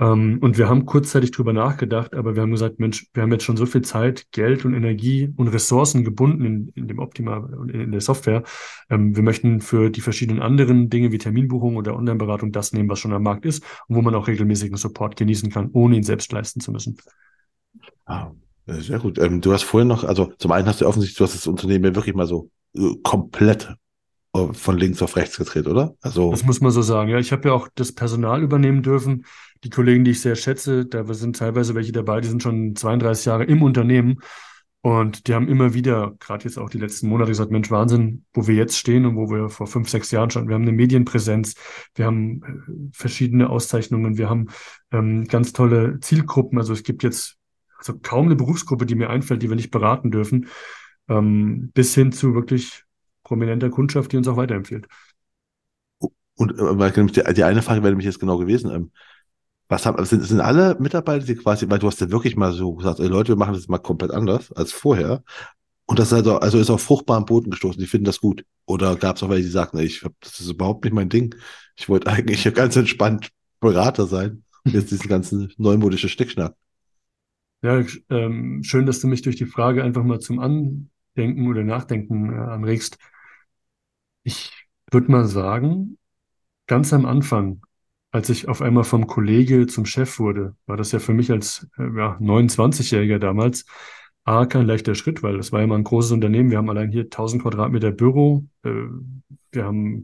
Ähm, 0.01 0.39
und 0.41 0.59
wir 0.59 0.69
haben 0.69 0.87
kurzzeitig 0.87 1.33
drüber 1.33 1.53
nachgedacht, 1.53 2.15
aber 2.15 2.37
wir 2.37 2.43
haben 2.43 2.53
gesagt, 2.53 2.79
Mensch, 2.79 3.07
wir 3.15 3.23
haben 3.23 3.33
jetzt 3.33 3.45
schon 3.45 3.57
so 3.57 3.67
viel 3.67 3.83
Zeit, 3.83 4.27
Geld 4.31 4.65
und 4.65 4.75
Energie 4.75 5.33
und 5.37 5.49
Ressourcen 5.49 6.05
gebunden 6.05 6.45
in, 6.45 6.69
in 6.75 6.89
dem 6.89 7.01
Optima 7.01 7.39
und 7.39 7.71
in 7.71 7.91
der 7.91 8.01
Software. 8.01 8.45
Ähm, 8.91 9.17
wir 9.17 9.23
möchten 9.25 9.61
für 9.61 9.91
die 9.91 10.01
verschiedenen 10.01 10.41
anderen 10.41 10.89
Dinge 10.89 11.11
wie 11.11 11.19
Terminbuchung 11.19 11.77
oder 11.77 11.97
Online-Beratung 11.97 12.53
das 12.53 12.73
nehmen, 12.73 12.89
was 12.89 13.01
schon 13.01 13.13
am 13.13 13.25
Markt 13.25 13.45
ist 13.45 13.65
und 13.89 13.97
wo 13.97 14.03
man 14.03 14.15
auch 14.15 14.29
regelmäßigen 14.29 14.77
Support 14.77 15.17
genießen 15.17 15.51
kann, 15.51 15.71
ohne 15.73 15.97
ihn 15.97 16.05
selbst 16.05 16.31
leisten 16.31 16.61
zu 16.61 16.71
müssen. 16.71 16.97
Ah, 18.07 18.31
sehr 18.67 19.01
gut. 19.01 19.19
Ähm, 19.19 19.41
du 19.41 19.53
hast 19.53 19.65
vorhin 19.65 19.89
noch, 19.89 20.05
also 20.05 20.33
zum 20.39 20.53
einen 20.53 20.69
hast 20.69 20.81
du 20.81 20.87
offensichtlich, 20.87 21.19
du 21.19 21.25
hast 21.25 21.35
das 21.35 21.47
Unternehmen 21.49 21.85
ja 21.85 21.95
wirklich 21.97 22.15
mal 22.15 22.27
so 22.27 22.51
äh, 22.77 22.95
komplett 23.03 23.75
äh, 24.35 24.53
von 24.53 24.79
links 24.79 25.03
auf 25.03 25.17
rechts 25.17 25.39
gedreht, 25.39 25.67
oder? 25.67 25.95
Also 26.03 26.31
das 26.31 26.45
muss 26.45 26.61
man 26.61 26.71
so 26.71 26.83
sagen. 26.83 27.11
Ja, 27.11 27.19
ich 27.19 27.33
habe 27.33 27.49
ja 27.49 27.55
auch 27.55 27.69
das 27.75 27.93
Personal 27.93 28.43
übernehmen 28.43 28.83
dürfen 28.83 29.25
die 29.65 29.71
Kollegen, 29.71 30.05
die 30.05 30.13
ich 30.13 30.21
sehr 30.21 30.37
schätze, 30.37 30.87
da 30.87 31.05
sind 31.15 31.37
teilweise 31.37 31.75
welche 31.75 31.93
dabei, 31.93 32.21
die 32.21 32.29
sind 32.29 32.43
schon 32.43 32.77
32 32.77 33.27
Jahre 33.27 33.45
im 33.45 33.63
Unternehmen 33.63 34.21
und 34.81 35.27
die 35.27 35.35
haben 35.35 35.49
immer 35.49 35.75
wieder, 35.75 36.15
gerade 36.21 36.45
jetzt 36.45 36.57
auch 36.57 36.71
die 36.71 36.79
letzten 36.79 37.09
Monate, 37.09 37.31
gesagt, 37.31 37.51
Mensch, 37.51 37.71
Wahnsinn, 37.71 38.25
wo 38.33 38.47
wir 38.47 38.55
jetzt 38.55 38.79
stehen 38.79 39.07
und 39.07 39.17
wo 39.17 39.29
wir 39.29 39.49
vor 39.49 39.67
fünf, 39.67 39.89
sechs 39.89 40.11
Jahren 40.13 40.31
standen. 40.31 40.49
Wir 40.49 40.55
haben 40.55 40.63
eine 40.63 40.73
Medienpräsenz, 40.73 41.57
wir 41.97 42.07
haben 42.07 42.43
äh, 42.43 42.97
verschiedene 42.97 43.51
Auszeichnungen, 43.51 44.19
wir 44.19 44.31
haben 44.31 44.47
ähm, 44.93 45.25
ganz 45.25 45.53
tolle 45.53 45.99
Zielgruppen. 46.01 46.59
Also 46.59 46.73
es 46.73 46.85
gibt 46.85 47.03
jetzt 47.03 47.37
also 47.77 47.99
kaum 47.99 48.27
eine 48.27 48.37
Berufsgruppe, 48.37 48.87
die 48.87 48.95
mir 48.95 49.11
einfällt, 49.11 49.43
die 49.43 49.49
wir 49.49 49.57
nicht 49.57 49.73
beraten 49.73 50.11
dürfen, 50.13 50.47
ähm, 51.09 51.71
bis 51.75 51.95
hin 51.95 52.13
zu 52.13 52.35
wirklich 52.35 52.85
prominenter 53.25 53.71
Kundschaft, 53.71 54.13
die 54.13 54.17
uns 54.17 54.29
auch 54.29 54.37
weiterempfiehlt. 54.37 54.87
Und 56.37 56.53
äh, 56.57 57.35
die 57.35 57.45
eine 57.45 57.63
Frage 57.63 57.83
wäre 57.83 57.91
nämlich 57.91 58.07
jetzt 58.07 58.21
genau 58.21 58.39
gewesen. 58.39 58.71
Ähm, 58.71 58.93
was 59.69 59.85
haben, 59.85 60.03
sind, 60.05 60.23
sind 60.23 60.41
alle 60.41 60.77
Mitarbeiter, 60.81 61.27
die 61.27 61.35
quasi, 61.35 61.69
weil 61.69 61.79
du 61.79 61.87
hast 61.87 62.01
ja 62.01 62.11
wirklich 62.11 62.37
mal 62.37 62.53
so 62.53 62.75
gesagt, 62.75 63.01
ey 63.01 63.07
Leute, 63.07 63.33
wir 63.33 63.37
machen 63.37 63.55
das 63.55 63.69
mal 63.69 63.79
komplett 63.79 64.11
anders 64.13 64.51
als 64.53 64.73
vorher. 64.73 65.23
Und 65.87 65.99
das 65.99 66.09
ist 66.09 66.15
also, 66.15 66.39
also 66.39 66.59
ist 66.59 66.71
auf 66.71 66.83
fruchtbaren 66.83 67.25
Boden 67.25 67.51
gestoßen, 67.51 67.81
die 67.81 67.87
finden 67.87 68.05
das 68.05 68.21
gut. 68.21 68.45
Oder 68.67 68.97
gab 68.97 69.17
es 69.17 69.23
auch 69.23 69.31
welche, 69.31 69.45
die 69.45 69.51
sagten, 69.51 69.79
ey, 69.79 69.87
ich 69.87 70.05
das 70.21 70.41
ist 70.41 70.51
überhaupt 70.51 70.85
nicht 70.85 70.93
mein 70.93 71.09
Ding. 71.09 71.35
Ich 71.77 71.89
wollte 71.89 72.07
eigentlich 72.11 72.43
ganz 72.55 72.77
entspannt 72.77 73.31
Berater 73.61 74.07
sein. 74.07 74.45
Und 74.65 74.75
jetzt 74.75 74.91
diesen 74.91 75.09
ganzen 75.09 75.53
neumodischen 75.57 76.09
Stickschnack. 76.09 76.55
Ja, 77.63 77.83
ähm, 78.11 78.63
schön, 78.63 78.87
dass 78.87 79.01
du 79.01 79.09
mich 79.09 79.23
durch 79.23 79.37
die 79.37 79.47
Frage 79.47 79.83
einfach 79.83 80.05
mal 80.05 80.21
zum 80.21 80.39
Andenken 80.39 81.49
oder 81.49 81.65
Nachdenken 81.65 82.33
äh, 82.33 82.37
anregst. 82.37 82.99
Ich 84.23 84.53
würde 84.93 85.11
mal 85.11 85.27
sagen, 85.27 85.99
ganz 86.67 86.93
am 86.93 87.05
Anfang 87.05 87.63
als 88.19 88.29
ich 88.31 88.49
auf 88.49 88.63
einmal 88.63 88.83
vom 88.83 89.07
Kollege 89.07 89.69
zum 89.69 89.87
Chef 89.87 90.19
wurde, 90.19 90.57
war 90.67 90.77
das 90.77 90.91
ja 90.91 90.99
für 90.99 91.15
mich 91.15 91.31
als 91.31 91.69
äh, 91.79 91.85
ja, 91.97 92.19
29-Jähriger 92.21 93.21
damals 93.21 93.65
A, 94.25 94.45
kein 94.45 94.67
leichter 94.67 94.97
Schritt, 94.97 95.23
weil 95.23 95.37
das 95.37 95.53
war 95.53 95.61
ja 95.61 95.69
mal 95.69 95.77
ein 95.77 95.85
großes 95.85 96.11
Unternehmen. 96.11 96.51
Wir 96.51 96.59
haben 96.59 96.69
allein 96.69 96.91
hier 96.91 97.05
1000 97.05 97.43
Quadratmeter 97.43 97.93
Büro. 97.93 98.45
Äh, 98.65 98.73
wir 99.53 99.65
haben, 99.65 100.03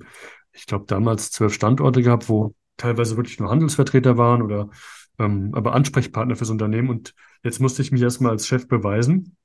ich 0.52 0.66
glaube, 0.66 0.84
damals 0.86 1.32
zwölf 1.32 1.54
Standorte 1.54 2.02
gehabt, 2.02 2.28
wo 2.28 2.54
teilweise 2.76 3.16
wirklich 3.16 3.40
nur 3.40 3.50
Handelsvertreter 3.50 4.16
waren 4.16 4.42
oder 4.42 4.70
ähm, 5.18 5.50
aber 5.52 5.74
Ansprechpartner 5.74 6.36
fürs 6.36 6.50
Unternehmen. 6.50 6.90
Und 6.90 7.16
jetzt 7.42 7.58
musste 7.58 7.82
ich 7.82 7.90
mich 7.90 8.02
erstmal 8.02 8.30
als 8.30 8.46
Chef 8.46 8.68
beweisen 8.68 9.36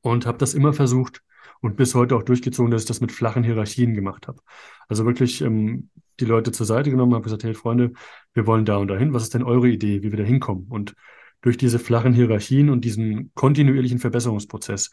und 0.00 0.26
habe 0.26 0.38
das 0.38 0.52
immer 0.52 0.72
versucht, 0.72 1.22
und 1.60 1.76
bis 1.76 1.94
heute 1.94 2.16
auch 2.16 2.22
durchgezogen, 2.22 2.70
dass 2.70 2.82
ich 2.82 2.88
das 2.88 3.00
mit 3.00 3.12
flachen 3.12 3.44
Hierarchien 3.44 3.94
gemacht 3.94 4.28
habe. 4.28 4.40
Also 4.88 5.04
wirklich 5.04 5.40
ähm, 5.40 5.90
die 6.20 6.24
Leute 6.24 6.52
zur 6.52 6.66
Seite 6.66 6.90
genommen, 6.90 7.14
habe 7.14 7.24
gesagt, 7.24 7.44
hey 7.44 7.54
Freunde, 7.54 7.92
wir 8.34 8.46
wollen 8.46 8.64
da 8.64 8.76
und 8.76 8.88
dahin. 8.88 9.12
Was 9.12 9.24
ist 9.24 9.34
denn 9.34 9.42
eure 9.42 9.68
Idee, 9.68 10.02
wie 10.02 10.10
wir 10.10 10.18
da 10.18 10.24
hinkommen? 10.24 10.66
Und 10.68 10.94
durch 11.40 11.56
diese 11.56 11.78
flachen 11.78 12.12
Hierarchien 12.12 12.70
und 12.70 12.84
diesen 12.84 13.32
kontinuierlichen 13.34 13.98
Verbesserungsprozess 13.98 14.90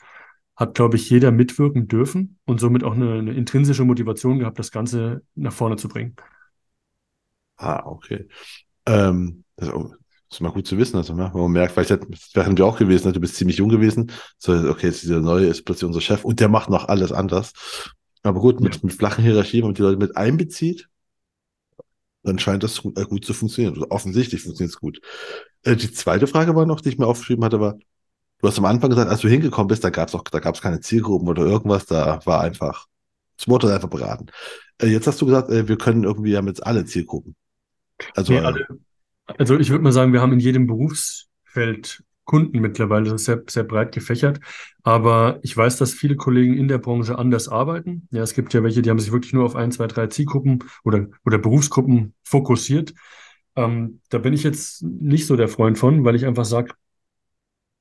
hat, 0.56 0.76
glaube 0.76 0.98
ich, 0.98 1.10
jeder 1.10 1.32
mitwirken 1.32 1.88
dürfen 1.88 2.40
und 2.46 2.60
somit 2.60 2.84
auch 2.84 2.94
eine, 2.94 3.14
eine 3.14 3.34
intrinsische 3.34 3.86
Motivation 3.86 4.40
gehabt, 4.40 4.60
das 4.60 4.72
Ganze 4.72 5.24
nach 5.36 5.54
vorne 5.54 5.78
zu 5.78 5.88
bringen. 5.88 6.16
Ah, 7.58 7.84
okay. 7.86 8.28
Ähm, 8.86 9.44
das, 9.56 9.72
ist 10.36 10.42
mal 10.42 10.52
gut 10.52 10.68
zu 10.68 10.78
wissen, 10.78 10.98
also, 10.98 11.14
ne? 11.14 11.32
man 11.34 11.52
merkt, 11.52 11.76
weil 11.78 11.86
das 11.86 12.00
wären 12.34 12.58
wir 12.58 12.66
auch 12.66 12.78
gewesen, 12.78 13.08
ne? 13.08 13.14
du 13.14 13.20
bist 13.20 13.36
ziemlich 13.36 13.58
jung 13.58 13.70
gewesen, 13.70 14.12
so, 14.38 14.54
okay, 14.54 14.88
jetzt 14.88 15.04
dieser 15.04 15.20
Neue 15.20 15.48
ist 15.48 15.64
plötzlich 15.64 15.86
unser 15.86 16.02
Chef 16.02 16.26
und 16.26 16.40
der 16.40 16.50
macht 16.50 16.70
noch 16.70 16.88
alles 16.88 17.12
anders. 17.12 17.54
Aber 18.24 18.40
gut, 18.40 18.62
mit, 18.62 18.76
ja. 18.76 18.80
mit 18.84 18.94
flachen 18.94 19.24
Hierarchien, 19.24 19.64
wenn 19.64 19.70
man 19.70 19.76
die 19.76 19.82
Leute 19.82 19.98
mit 19.98 20.16
einbezieht, 20.16 20.88
dann 22.24 22.40
scheint 22.40 22.64
das 22.64 22.84
äh, 22.96 23.04
gut 23.06 23.26
zu 23.26 23.34
funktionieren. 23.34 23.74
Also 23.76 23.88
offensichtlich 23.90 24.42
funktioniert 24.42 24.74
es 24.74 24.80
gut. 24.80 25.02
Äh, 25.64 25.76
die 25.76 25.92
zweite 25.92 26.26
Frage 26.26 26.56
war 26.56 26.66
noch, 26.66 26.82
die 26.82 26.90
ich 26.90 26.98
mir 26.98 27.06
aufgeschrieben 27.06 27.44
hatte, 27.44 27.60
war, 27.60 27.78
du 28.40 28.48
hast 28.48 28.58
am 28.58 28.66
Anfang 28.66 28.90
gesagt, 28.90 29.10
als 29.10 29.22
du 29.22 29.28
hingekommen 29.28 29.68
bist, 29.68 29.84
da 29.84 29.90
gab 29.90 30.08
es 30.08 30.16
auch, 30.16 30.24
da 30.24 30.40
gab 30.40 30.56
es 30.56 30.62
keine 30.62 30.80
Zielgruppen 30.80 31.28
oder 31.28 31.44
irgendwas, 31.44 31.86
da 31.86 32.26
war 32.26 32.42
einfach, 32.42 32.88
das 33.38 33.48
Motto 33.48 33.68
einfach 33.68 33.90
beraten. 33.90 34.28
Äh, 34.80 34.88
jetzt 34.88 35.06
hast 35.06 35.22
du 35.22 35.26
gesagt, 35.26 35.50
äh, 35.50 35.68
wir 35.68 35.78
können 35.78 36.04
irgendwie 36.04 36.38
haben 36.38 36.48
jetzt 36.48 36.66
alle 36.66 36.86
Zielgruppen. 36.86 37.36
Also 38.16 38.34
nee, 38.34 38.40
alle, 38.40 38.66
also 39.26 39.58
ich 39.58 39.70
würde 39.70 39.84
mal 39.84 39.92
sagen, 39.92 40.14
wir 40.14 40.22
haben 40.22 40.34
in 40.34 40.40
jedem 40.40 40.68
Berufsfeld 40.68 42.04
Kunden 42.26 42.60
mittlerweile. 42.60 43.06
Das 43.06 43.22
ist 43.22 43.26
sehr, 43.26 43.44
sehr 43.48 43.64
breit 43.64 43.92
gefächert. 43.94 44.40
Aber 44.84 45.40
ich 45.44 45.56
weiß, 45.56 45.78
dass 45.78 45.94
viele 45.94 46.16
Kollegen 46.16 46.58
in 46.58 46.68
der 46.68 46.78
Branche 46.78 47.18
anders 47.18 47.48
arbeiten. 47.50 48.08
Ja, 48.12 48.24
es 48.24 48.34
gibt 48.34 48.54
ja 48.54 48.64
welche, 48.64 48.82
die 48.82 48.90
haben 48.90 49.00
sich 49.00 49.12
wirklich 49.12 49.34
nur 49.34 49.46
auf 49.46 49.56
ein, 49.56 49.72
zwei, 49.72 49.88
drei 49.88 50.08
Zielgruppen 50.08 50.64
oder, 50.84 51.08
oder 51.26 51.38
Berufsgruppen 51.38 52.14
fokussiert. 52.24 52.94
Ähm, 53.56 54.02
da 54.10 54.18
bin 54.20 54.34
ich 54.34 54.44
jetzt 54.44 54.84
nicht 54.84 55.28
so 55.28 55.36
der 55.36 55.48
Freund 55.48 55.78
von, 55.78 56.06
weil 56.06 56.16
ich 56.16 56.26
einfach 56.26 56.46
sage, 56.46 56.74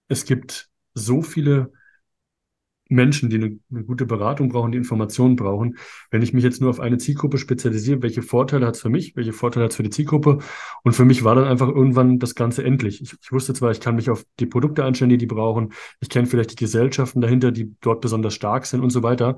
es 0.08 0.24
gibt 0.24 0.68
so 0.94 1.22
viele 1.22 1.72
Menschen, 2.94 3.30
die 3.30 3.36
eine, 3.36 3.58
eine, 3.70 3.84
gute 3.84 4.06
Beratung 4.06 4.48
brauchen, 4.48 4.72
die 4.72 4.78
Informationen 4.78 5.36
brauchen. 5.36 5.76
Wenn 6.10 6.22
ich 6.22 6.32
mich 6.32 6.44
jetzt 6.44 6.60
nur 6.60 6.70
auf 6.70 6.80
eine 6.80 6.98
Zielgruppe 6.98 7.38
spezialisiere, 7.38 8.02
welche 8.02 8.22
Vorteile 8.22 8.66
hat 8.66 8.76
es 8.76 8.82
für 8.82 8.90
mich, 8.90 9.16
welche 9.16 9.32
Vorteile 9.32 9.64
hat 9.64 9.70
es 9.72 9.76
für 9.76 9.82
die 9.82 9.90
Zielgruppe? 9.90 10.38
Und 10.82 10.92
für 10.92 11.04
mich 11.04 11.24
war 11.24 11.34
dann 11.34 11.44
einfach 11.44 11.68
irgendwann 11.68 12.18
das 12.18 12.34
Ganze 12.34 12.64
endlich. 12.64 13.02
Ich, 13.02 13.14
ich 13.20 13.32
wusste 13.32 13.54
zwar, 13.54 13.70
ich 13.70 13.80
kann 13.80 13.96
mich 13.96 14.10
auf 14.10 14.24
die 14.38 14.46
Produkte 14.46 14.84
einstellen, 14.84 15.10
die 15.10 15.18
die 15.18 15.26
brauchen. 15.26 15.72
Ich 16.00 16.08
kenne 16.08 16.26
vielleicht 16.26 16.52
die 16.52 16.56
Gesellschaften 16.56 17.20
dahinter, 17.20 17.52
die 17.52 17.74
dort 17.80 18.00
besonders 18.00 18.34
stark 18.34 18.66
sind 18.66 18.80
und 18.80 18.90
so 18.90 19.02
weiter. 19.02 19.36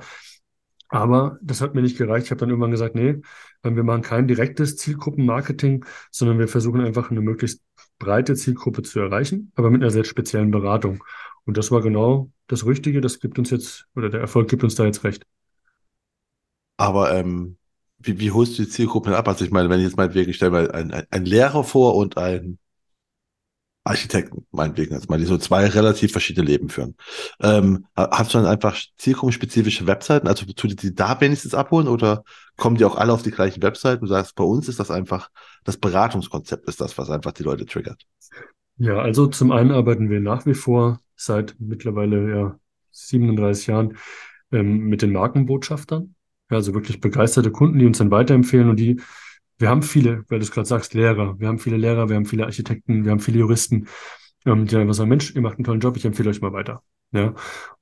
Aber 0.89 1.39
das 1.43 1.61
hat 1.61 1.75
mir 1.75 1.83
nicht 1.83 1.99
gereicht. 1.99 2.27
Ich 2.27 2.31
habe 2.31 2.39
dann 2.39 2.51
irgendwann 2.51 2.71
gesagt, 2.71 2.95
nee, 2.95 3.21
wir 3.63 3.83
machen 3.83 4.03
kein 4.03 4.29
direktes 4.29 4.77
Zielgruppenmarketing, 4.77 5.85
sondern 6.11 6.39
wir 6.39 6.49
versuchen 6.49 6.81
einfach 6.81 7.11
eine 7.11 7.21
möglichst 7.21 7.63
breite 7.99 8.35
Zielgruppe 8.35 8.83
zu 8.83 9.01
erreichen, 9.01 9.53
aber 9.57 9.71
mit 9.71 9.83
einer 9.83 9.91
sehr 9.91 10.05
speziellen 10.05 10.51
Beratung. 10.51 11.03
Und 11.47 11.57
das 11.57 11.71
war 11.71 11.83
genau 11.83 12.31
das 12.47 12.67
Richtige. 12.67 13.01
Das 13.01 13.21
gibt 13.21 13.39
uns 13.39 13.51
jetzt, 13.51 13.87
oder 13.97 14.11
der 14.11 14.21
Erfolg 14.21 14.49
gibt 14.51 14.65
uns 14.65 14.75
da 14.75 14.85
jetzt 14.85 15.05
recht. 15.05 15.25
Aber 16.77 17.13
ähm, 17.15 17.57
wie, 17.99 18.19
wie 18.21 18.31
holst 18.33 18.59
du 18.59 18.63
die 18.65 18.69
Zielgruppen 18.69 19.15
ab? 19.15 19.29
Also 19.29 19.45
ich 19.45 19.51
meine, 19.51 19.69
wenn 19.71 19.81
ich 19.81 19.87
jetzt 19.87 19.97
meinetwegen, 19.97 20.31
ich 20.31 20.37
stelle 20.37 20.51
mal 20.53 20.71
einen, 20.73 20.93
einen 21.11 21.27
Lehrer 21.27 21.65
vor 21.65 21.95
und 21.97 22.17
einen 22.19 22.59
Architekten, 23.87 24.47
meinetwegen 24.51 24.95
jetzt 24.95 25.11
mal, 25.11 25.19
die 25.19 25.27
so 25.27 25.37
zwei 25.37 25.67
relativ 25.67 26.13
verschiedene 26.13 26.47
Leben 26.47 26.71
führen. 26.71 26.97
Ähm, 27.43 27.87
ha- 27.95 28.09
hast 28.13 28.33
du 28.33 28.39
dann 28.39 28.47
einfach 28.47 28.79
zielgruppenspezifische 28.97 29.87
Webseiten? 29.87 30.27
Also 30.27 30.47
tu 30.47 30.69
die 30.69 30.77
die 30.77 30.95
da 30.95 31.21
wenigstens 31.21 31.53
abholen 31.55 31.87
oder 31.89 32.25
kommen 32.57 32.77
die 32.79 32.87
auch 32.87 32.97
alle 32.97 33.13
auf 33.13 33.23
die 33.23 33.31
gleichen 33.31 33.63
Webseiten? 33.63 34.01
Du 34.01 34.07
sagst, 34.07 34.37
bei 34.37 34.45
uns 34.45 34.69
ist 34.69 34.81
das 34.81 34.91
einfach, 34.91 35.29
das 35.65 35.77
Beratungskonzept 35.77 36.67
ist 36.67 36.81
das, 36.81 36.97
was 36.97 37.11
einfach 37.11 37.33
die 37.33 37.43
Leute 37.43 37.67
triggert. 37.67 38.07
Ja, 38.77 38.99
also 38.99 39.27
zum 39.27 39.53
einen 39.53 39.71
arbeiten 39.71 40.11
wir 40.11 40.21
nach 40.21 40.47
wie 40.47 40.55
vor 40.55 41.01
seit 41.17 41.55
mittlerweile 41.59 42.31
ja 42.31 42.59
37 42.91 43.69
Jahren 43.69 43.97
ähm, 44.53 44.87
mit 44.89 45.03
den 45.03 45.13
Markenbotschaftern. 45.13 46.15
Ja, 46.51 46.57
also 46.57 46.75
wirklich 46.75 47.01
begeisterte 47.01 47.51
Kunden, 47.51 47.79
die 47.79 47.87
uns 47.87 47.99
dann 47.99 48.11
weiterempfehlen 48.11 48.69
und 48.69 48.77
die, 48.77 49.01
wir 49.59 49.69
haben 49.69 49.83
viele, 49.83 50.25
weil 50.29 50.41
du 50.41 50.45
es 50.45 50.51
gerade 50.51 50.69
sagst, 50.69 50.95
Lehrer, 50.95 51.39
wir 51.39 51.49
haben 51.49 51.59
viele 51.59 51.77
Lehrer, 51.77 52.09
wir 52.09 52.17
haben 52.17 52.27
viele 52.27 52.45
Architekten, 52.45 53.05
wir 53.05 53.13
haben 53.13 53.21
viele 53.21 53.39
Juristen, 53.39 53.87
ähm, 54.45 54.67
die 54.67 54.77
einfach 54.77 54.95
sagen, 54.95 55.09
Mensch, 55.09 55.35
ihr 55.35 55.41
macht 55.41 55.57
einen 55.57 55.65
tollen 55.65 55.81
Job, 55.81 55.97
ich 55.97 56.05
empfehle 56.05 56.31
euch 56.31 56.41
mal 56.41 56.53
weiter. 56.53 56.83
Ja, 57.13 57.35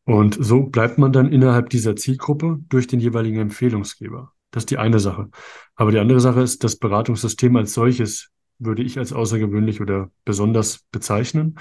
und 0.04 0.36
so 0.38 0.64
bleibt 0.64 0.98
man 0.98 1.12
dann 1.12 1.32
innerhalb 1.32 1.70
dieser 1.70 1.96
Zielgruppe 1.96 2.58
durch 2.68 2.86
den 2.86 3.00
jeweiligen 3.00 3.38
Empfehlungsgeber. 3.38 4.32
Das 4.50 4.62
ist 4.62 4.70
die 4.70 4.78
eine 4.78 4.98
Sache. 4.98 5.30
Aber 5.74 5.90
die 5.90 5.98
andere 5.98 6.20
Sache 6.20 6.42
ist, 6.42 6.64
das 6.64 6.76
Beratungssystem 6.76 7.56
als 7.56 7.72
solches 7.72 8.31
würde 8.64 8.82
ich 8.82 8.98
als 8.98 9.12
außergewöhnlich 9.12 9.80
oder 9.80 10.10
besonders 10.24 10.80
bezeichnen. 10.92 11.58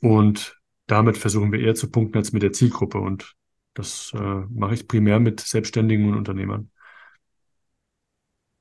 Und 0.00 0.60
damit 0.86 1.18
versuchen 1.18 1.52
wir 1.52 1.60
eher 1.60 1.74
zu 1.74 1.90
punkten 1.90 2.18
als 2.18 2.32
mit 2.32 2.42
der 2.42 2.52
Zielgruppe. 2.52 2.98
Und 2.98 3.36
das 3.74 4.12
äh, 4.14 4.18
mache 4.18 4.74
ich 4.74 4.88
primär 4.88 5.20
mit 5.20 5.40
Selbstständigen 5.40 6.10
und 6.10 6.18
Unternehmern. 6.18 6.70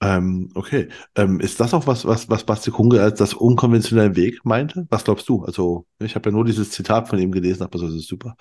Ähm, 0.03 0.49
okay. 0.55 0.89
Ähm, 1.15 1.39
ist 1.39 1.59
das 1.59 1.73
auch 1.75 1.86
was, 1.86 2.05
was, 2.05 2.27
was 2.29 2.43
Basti 2.45 2.71
Kunge 2.71 3.01
als 3.01 3.19
das 3.19 3.34
unkonventionelle 3.36 4.15
Weg 4.15 4.43
meinte? 4.45 4.88
Was 4.89 5.03
glaubst 5.03 5.29
du? 5.29 5.43
Also, 5.43 5.86
ich 5.99 6.15
habe 6.15 6.29
ja 6.29 6.36
nur 6.36 6.45
dieses 6.45 6.71
Zitat 6.71 7.07
von 7.07 7.19
ihm 7.19 7.32
gelesen, 7.32 7.63
aber 7.63 7.77
das 7.79 7.93
ist 7.93 8.07
super. 8.07 8.36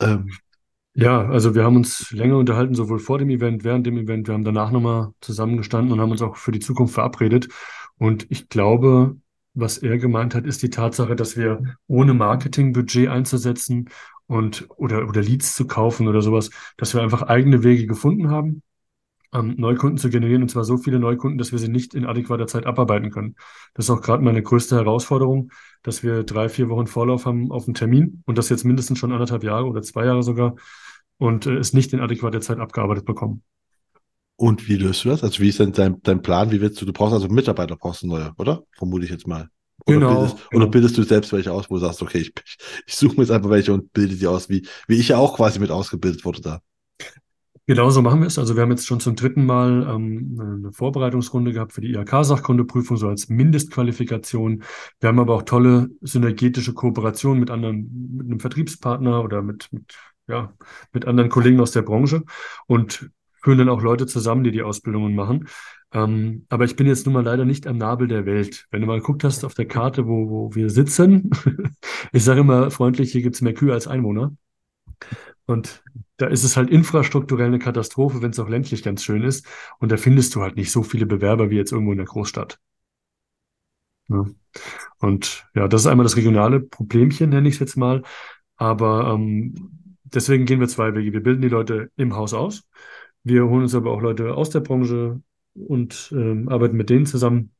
Ähm, 0.00 0.30
Ja, 0.94 1.28
also 1.28 1.54
wir 1.54 1.62
haben 1.64 1.76
uns 1.76 2.10
länger 2.10 2.36
unterhalten, 2.36 2.74
sowohl 2.74 2.98
vor 2.98 3.18
dem 3.18 3.30
Event, 3.30 3.62
während 3.64 3.86
dem 3.86 3.96
Event. 3.96 4.26
Wir 4.26 4.34
haben 4.34 4.44
danach 4.44 4.70
nochmal 4.72 5.12
zusammengestanden 5.20 5.92
und 5.92 6.00
haben 6.00 6.10
uns 6.10 6.20
auch 6.22 6.36
für 6.36 6.50
die 6.52 6.58
Zukunft 6.58 6.94
verabredet. 6.94 7.48
Und 8.00 8.26
ich 8.30 8.48
glaube, 8.48 9.18
was 9.52 9.76
er 9.76 9.98
gemeint 9.98 10.34
hat, 10.34 10.46
ist 10.46 10.62
die 10.62 10.70
Tatsache, 10.70 11.14
dass 11.16 11.36
wir 11.36 11.76
ohne 11.86 12.14
Marketingbudget 12.14 13.08
einzusetzen 13.08 13.90
und 14.26 14.66
oder, 14.76 15.06
oder 15.06 15.20
Leads 15.20 15.54
zu 15.54 15.66
kaufen 15.66 16.08
oder 16.08 16.22
sowas, 16.22 16.48
dass 16.78 16.94
wir 16.94 17.02
einfach 17.02 17.22
eigene 17.22 17.62
Wege 17.62 17.86
gefunden 17.86 18.30
haben, 18.30 18.62
ähm, 19.34 19.54
Neukunden 19.58 19.98
zu 19.98 20.08
generieren, 20.08 20.40
und 20.40 20.48
zwar 20.48 20.64
so 20.64 20.78
viele 20.78 20.98
Neukunden, 20.98 21.36
dass 21.36 21.52
wir 21.52 21.58
sie 21.58 21.68
nicht 21.68 21.94
in 21.94 22.06
adäquater 22.06 22.46
Zeit 22.46 22.64
abarbeiten 22.64 23.10
können. 23.10 23.36
Das 23.74 23.84
ist 23.84 23.90
auch 23.90 24.00
gerade 24.00 24.24
meine 24.24 24.42
größte 24.42 24.76
Herausforderung, 24.76 25.52
dass 25.82 26.02
wir 26.02 26.24
drei, 26.24 26.48
vier 26.48 26.70
Wochen 26.70 26.86
Vorlauf 26.86 27.26
haben 27.26 27.52
auf 27.52 27.66
einen 27.66 27.74
Termin 27.74 28.22
und 28.24 28.38
das 28.38 28.48
jetzt 28.48 28.64
mindestens 28.64 28.98
schon 28.98 29.12
anderthalb 29.12 29.44
Jahre 29.44 29.66
oder 29.66 29.82
zwei 29.82 30.06
Jahre 30.06 30.22
sogar 30.22 30.54
und 31.18 31.44
äh, 31.44 31.58
es 31.58 31.74
nicht 31.74 31.92
in 31.92 32.00
adäquater 32.00 32.40
Zeit 32.40 32.60
abgearbeitet 32.60 33.04
bekommen. 33.04 33.42
Und 34.40 34.68
wie 34.68 34.76
löst 34.76 35.04
du 35.04 35.10
das? 35.10 35.22
Also, 35.22 35.42
wie 35.42 35.50
ist 35.50 35.58
denn 35.58 35.72
dein, 35.72 36.00
dein 36.02 36.22
Plan? 36.22 36.50
Wie 36.50 36.62
willst 36.62 36.80
du, 36.80 36.86
du 36.86 36.94
brauchst 36.94 37.12
also 37.12 37.28
Mitarbeiter, 37.28 37.76
brauchst 37.76 38.02
du 38.02 38.06
neue, 38.06 38.32
oder? 38.38 38.62
Vermute 38.72 39.04
ich 39.04 39.10
jetzt 39.10 39.26
mal. 39.26 39.50
Oder 39.84 39.98
Genau, 39.98 40.14
bildest, 40.14 40.34
oder 40.34 40.50
genau. 40.50 40.66
bildest 40.68 40.96
du 40.96 41.02
selbst 41.02 41.32
welche 41.34 41.52
aus, 41.52 41.68
wo 41.68 41.74
du 41.74 41.80
sagst, 41.80 42.00
okay, 42.00 42.18
ich, 42.20 42.32
ich, 42.86 42.96
suche 42.96 43.16
mir 43.16 43.22
jetzt 43.22 43.32
einfach 43.32 43.50
welche 43.50 43.74
und 43.74 43.92
bilde 43.92 44.16
die 44.16 44.26
aus, 44.26 44.48
wie, 44.48 44.66
wie 44.88 44.96
ich 44.96 45.08
ja 45.08 45.18
auch 45.18 45.36
quasi 45.36 45.58
mit 45.58 45.70
ausgebildet 45.70 46.24
wurde 46.24 46.40
da. 46.40 46.60
Genauso 47.66 48.00
machen 48.00 48.20
wir 48.20 48.28
es. 48.28 48.38
Also 48.38 48.56
wir 48.56 48.62
haben 48.62 48.70
jetzt 48.70 48.86
schon 48.86 48.98
zum 49.00 49.14
dritten 49.14 49.44
Mal 49.44 49.86
ähm, 49.90 50.38
eine 50.40 50.72
Vorbereitungsrunde 50.72 51.52
gehabt 51.52 51.74
für 51.74 51.82
die 51.82 51.92
IHK-Sachkundeprüfung, 51.92 52.96
so 52.96 53.08
als 53.08 53.28
Mindestqualifikation. 53.28 54.64
Wir 55.00 55.08
haben 55.08 55.18
aber 55.18 55.34
auch 55.34 55.42
tolle 55.42 55.90
synergetische 56.00 56.72
Kooperationen 56.72 57.40
mit 57.40 57.50
anderen, 57.50 58.16
mit 58.16 58.26
einem 58.26 58.40
Vertriebspartner 58.40 59.22
oder 59.22 59.42
mit, 59.42 59.68
mit, 59.70 59.98
ja, 60.28 60.54
mit 60.94 61.06
anderen 61.06 61.28
Kollegen 61.28 61.60
aus 61.60 61.72
der 61.72 61.82
Branche 61.82 62.22
und 62.66 63.10
führen 63.42 63.58
dann 63.58 63.68
auch 63.68 63.82
Leute 63.82 64.06
zusammen, 64.06 64.44
die 64.44 64.50
die 64.50 64.62
Ausbildungen 64.62 65.14
machen. 65.14 65.48
Ähm, 65.92 66.46
aber 66.48 66.64
ich 66.64 66.76
bin 66.76 66.86
jetzt 66.86 67.06
nun 67.06 67.14
mal 67.14 67.24
leider 67.24 67.44
nicht 67.44 67.66
am 67.66 67.78
Nabel 67.78 68.08
der 68.08 68.26
Welt. 68.26 68.66
Wenn 68.70 68.80
du 68.80 68.86
mal 68.86 69.00
geguckt 69.00 69.24
hast 69.24 69.44
auf 69.44 69.54
der 69.54 69.66
Karte, 69.66 70.06
wo, 70.06 70.30
wo 70.30 70.54
wir 70.54 70.70
sitzen, 70.70 71.30
ich 72.12 72.24
sage 72.24 72.40
immer 72.40 72.70
freundlich, 72.70 73.12
hier 73.12 73.22
gibt 73.22 73.34
es 73.34 73.42
mehr 73.42 73.54
Kühe 73.54 73.72
als 73.72 73.88
Einwohner. 73.88 74.36
Und 75.46 75.82
da 76.16 76.26
ist 76.26 76.44
es 76.44 76.56
halt 76.56 76.70
infrastrukturell 76.70 77.46
eine 77.46 77.58
Katastrophe, 77.58 78.22
wenn 78.22 78.30
es 78.30 78.38
auch 78.38 78.48
ländlich 78.48 78.82
ganz 78.82 79.02
schön 79.02 79.24
ist. 79.24 79.46
Und 79.78 79.90
da 79.90 79.96
findest 79.96 80.34
du 80.34 80.42
halt 80.42 80.56
nicht 80.56 80.70
so 80.70 80.82
viele 80.82 81.06
Bewerber 81.06 81.50
wie 81.50 81.56
jetzt 81.56 81.72
irgendwo 81.72 81.92
in 81.92 81.98
der 81.98 82.06
Großstadt. 82.06 82.60
Ja. 84.08 84.26
Und 84.98 85.48
ja, 85.54 85.68
das 85.68 85.82
ist 85.82 85.86
einmal 85.86 86.04
das 86.04 86.16
regionale 86.16 86.60
Problemchen, 86.60 87.30
nenne 87.30 87.48
ich 87.48 87.54
es 87.54 87.60
jetzt 87.60 87.76
mal. 87.76 88.02
Aber 88.56 89.14
ähm, 89.14 89.88
deswegen 90.04 90.46
gehen 90.46 90.60
wir 90.60 90.68
zwei 90.68 90.94
Wege. 90.94 91.12
Wir 91.12 91.22
bilden 91.22 91.42
die 91.42 91.48
Leute 91.48 91.90
im 91.96 92.14
Haus 92.14 92.34
aus. 92.34 92.68
Wir 93.22 93.46
holen 93.46 93.62
uns 93.62 93.74
aber 93.74 93.90
auch 93.90 94.00
Leute 94.00 94.34
aus 94.34 94.50
der 94.50 94.60
Branche 94.60 95.20
und 95.54 96.10
ähm, 96.12 96.48
arbeiten 96.48 96.76
mit 96.76 96.90
denen 96.90 97.06
zusammen 97.06 97.52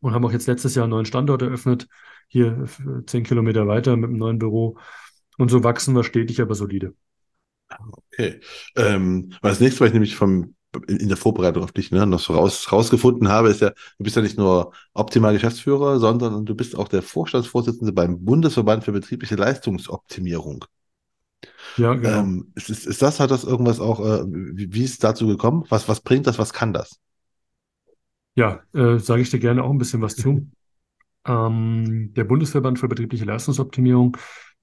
und 0.00 0.12
haben 0.14 0.24
auch 0.24 0.32
jetzt 0.32 0.46
letztes 0.46 0.74
Jahr 0.74 0.84
einen 0.84 0.90
neuen 0.90 1.06
Standort 1.06 1.42
eröffnet, 1.42 1.88
hier 2.28 2.66
zehn 3.06 3.24
Kilometer 3.24 3.66
weiter 3.66 3.96
mit 3.96 4.10
einem 4.10 4.18
neuen 4.18 4.38
Büro. 4.38 4.78
Und 5.38 5.50
so 5.50 5.64
wachsen 5.64 5.94
wir 5.94 6.04
stetig, 6.04 6.40
aber 6.40 6.54
solide. 6.54 6.94
Okay. 8.12 8.40
Ähm, 8.76 9.32
das 9.42 9.60
nächste, 9.60 9.80
was 9.80 9.88
ich 9.88 9.92
nämlich 9.92 10.16
vom, 10.16 10.54
in 10.86 11.08
der 11.08 11.16
Vorbereitung 11.16 11.62
auf 11.62 11.72
dich 11.72 11.90
ne, 11.90 12.06
noch 12.06 12.20
so 12.20 12.34
raus, 12.34 12.70
rausgefunden 12.70 13.28
habe, 13.28 13.50
ist 13.50 13.60
ja, 13.60 13.70
du 13.70 14.04
bist 14.04 14.16
ja 14.16 14.22
nicht 14.22 14.38
nur 14.38 14.72
optimal 14.94 15.32
Geschäftsführer, 15.32 15.98
sondern 15.98 16.44
du 16.44 16.54
bist 16.54 16.76
auch 16.76 16.88
der 16.88 17.02
Vorstandsvorsitzende 17.02 17.92
beim 17.92 18.24
Bundesverband 18.24 18.84
für 18.84 18.92
betriebliche 18.92 19.36
Leistungsoptimierung. 19.36 20.64
Ja, 21.76 21.94
genau. 21.94 22.20
Ähm, 22.20 22.52
ist, 22.54 22.70
ist, 22.70 22.86
ist 22.86 23.02
das, 23.02 23.20
hat 23.20 23.30
das 23.30 23.44
irgendwas 23.44 23.80
auch, 23.80 24.00
äh, 24.00 24.24
wie, 24.26 24.72
wie 24.72 24.84
ist 24.84 24.92
es 24.92 24.98
dazu 24.98 25.26
gekommen? 25.26 25.64
Was, 25.68 25.88
was 25.88 26.00
bringt 26.00 26.26
das, 26.26 26.38
was 26.38 26.52
kann 26.52 26.72
das? 26.72 27.00
Ja, 28.34 28.62
äh, 28.74 28.98
sage 28.98 29.22
ich 29.22 29.30
dir 29.30 29.38
gerne 29.38 29.64
auch 29.64 29.70
ein 29.70 29.78
bisschen 29.78 30.02
was 30.02 30.16
zu. 30.16 30.48
Ähm, 31.26 32.14
der 32.14 32.24
Bundesverband 32.24 32.78
für 32.78 32.88
betriebliche 32.88 33.26
Leistungsoptimierung 33.26 34.16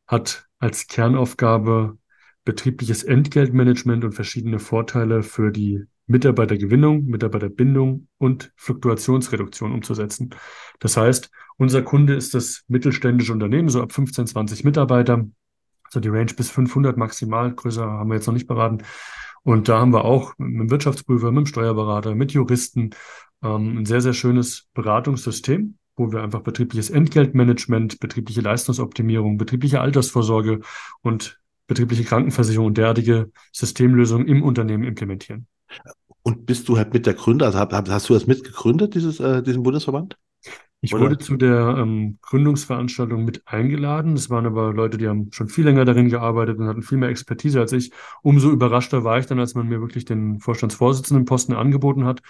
hat 0.08 0.48
als 0.58 0.88
Kernaufgabe 0.88 2.00
betriebliches 2.44 3.04
Entgeltmanagement 3.04 4.04
und 4.04 4.14
verschiedene 4.14 4.58
Vorteile 4.58 5.22
für 5.22 5.52
die 5.52 5.84
Mitarbeitergewinnung, 6.08 7.06
Mitarbeiterbindung 7.06 8.08
und 8.18 8.52
Fluktuationsreduktion 8.56 9.74
umzusetzen. 9.74 10.30
Das 10.80 10.98
heißt, 10.98 11.30
unser 11.58 11.82
Kunde 11.82 12.16
ist 12.16 12.34
das 12.34 12.64
mittelständische 12.68 13.34
Unternehmen, 13.34 13.70
so 13.70 13.82
ab 13.82 13.92
15, 13.92 14.28
20 14.28 14.64
Mitarbeiter, 14.64 15.26
also 15.96 16.02
die 16.02 16.10
Range 16.10 16.34
bis 16.34 16.50
500 16.50 16.98
maximal, 16.98 17.54
größer 17.54 17.86
haben 17.86 18.10
wir 18.10 18.16
jetzt 18.16 18.28
noch 18.28 18.34
nicht 18.34 18.48
beraten. 18.48 18.84
Und 19.44 19.70
da 19.70 19.80
haben 19.80 19.94
wir 19.94 20.06
auch 20.06 20.34
mit 20.38 20.60
dem 20.60 20.72
Wirtschaftsprüfer, 20.72 21.32
mit 21.32 21.46
dem 21.46 21.46
Steuerberater, 21.46 22.16
mit 22.16 22.34
Juristen 22.34 22.92
ähm, 23.44 23.80
ein 23.80 23.86
sehr, 23.86 24.02
sehr 24.02 24.14
schönes 24.14 24.68
Beratungssystem, 24.74 25.78
wo 25.96 26.12
wir 26.12 26.24
einfach 26.24 26.42
betriebliches 26.42 26.90
Entgeltmanagement, 26.90 28.00
betriebliche 28.00 28.42
Leistungsoptimierung, 28.42 29.38
betriebliche 29.38 29.82
Altersvorsorge 29.82 30.62
und 31.02 31.40
betriebliche 31.68 32.04
Krankenversicherung 32.04 32.68
und 32.68 32.78
derartige 32.78 33.32
Systemlösungen 33.52 34.28
im 34.28 34.44
Unternehmen 34.44 34.84
implementieren. 34.84 35.48
Und 36.24 36.46
bist 36.46 36.68
du 36.68 36.78
halt 36.78 36.94
mit 36.94 37.06
der 37.06 37.14
Gründer, 37.14 37.46
also 37.46 37.60
hast 37.60 38.10
du 38.10 38.14
das 38.16 38.28
mitgegründet, 38.28 38.96
dieses, 38.96 39.20
äh, 39.20 39.44
diesen 39.44 39.64
Bundesverband? 39.64 40.18
Ich 40.86 40.94
wurde 40.94 41.06
Oder? 41.06 41.20
zu 41.20 41.36
der 41.36 41.78
ähm, 41.80 42.20
Gründungsveranstaltung 42.22 43.26
mit 43.26 43.48
eingeladen. 43.48 44.14
Es 44.14 44.30
waren 44.30 44.46
aber 44.46 44.72
Leute, 44.72 44.98
die 44.98 45.08
haben 45.08 45.32
schon 45.32 45.50
viel 45.50 45.66
länger 45.66 45.84
darin 45.84 46.10
gearbeitet 46.10 46.60
und 46.60 46.68
hatten 46.68 46.84
viel 46.84 47.00
mehr 47.00 47.10
Expertise 47.10 47.60
als 47.60 47.72
ich. 47.72 47.92
Umso 48.22 48.52
überraschter 48.52 49.04
war 49.04 49.18
ich 49.18 49.26
dann, 49.26 49.40
als 49.40 49.56
man 49.56 49.68
mir 49.68 49.82
wirklich 49.82 50.06
den 50.06 50.40
Vorstandsvorsitzendenposten 50.40 51.56
angeboten 51.56 52.06
hat 52.06 52.22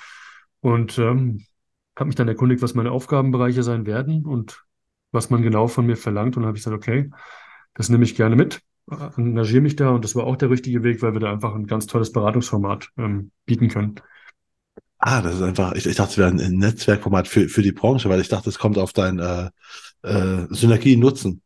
und 0.61 0.97
ähm, 0.97 1.43
habe 1.97 2.07
mich 2.07 2.15
dann 2.15 2.29
erkundigt, 2.29 2.61
was 2.61 2.75
meine 2.75 2.91
Aufgabenbereiche 2.91 3.61
sein 3.61 3.85
werden 3.85 4.25
und 4.25 4.63
was 5.11 5.29
man 5.29 5.41
genau 5.41 5.67
von 5.67 5.85
mir 5.85 5.97
verlangt. 5.97 6.37
Und 6.37 6.45
habe 6.45 6.57
ich 6.57 6.63
gesagt, 6.63 6.77
okay, 6.77 7.09
das 7.73 7.89
nehme 7.89 8.05
ich 8.05 8.15
gerne 8.15 8.37
mit, 8.37 8.61
engagiere 9.17 9.61
mich 9.61 9.75
da 9.75 9.89
und 9.89 10.05
das 10.05 10.15
war 10.15 10.23
auch 10.23 10.37
der 10.37 10.49
richtige 10.49 10.81
Weg, 10.83 11.01
weil 11.01 11.11
wir 11.11 11.19
da 11.19 11.33
einfach 11.33 11.53
ein 11.55 11.67
ganz 11.67 11.87
tolles 11.87 12.13
Beratungsformat 12.13 12.89
ähm, 12.97 13.31
bieten 13.45 13.67
können. 13.67 13.95
Ah, 15.07 15.21
das 15.21 15.35
ist 15.35 15.43
einfach, 15.43 15.73
ich, 15.73 15.85
ich 15.85 15.95
dachte, 15.95 16.13
es 16.13 16.17
wäre 16.17 16.29
ein, 16.29 16.57
Netzwerkformat 16.57 17.27
für, 17.27 17.47
für 17.47 17.61
die 17.61 17.71
Branche, 17.71 18.09
weil 18.09 18.21
ich 18.21 18.27
dachte, 18.27 18.49
es 18.49 18.57
kommt 18.57 18.79
auf 18.79 18.91
dein 18.91 19.19
äh, 19.19 19.51
äh, 20.01 20.47
Synergien-Nutzen. 20.49 21.43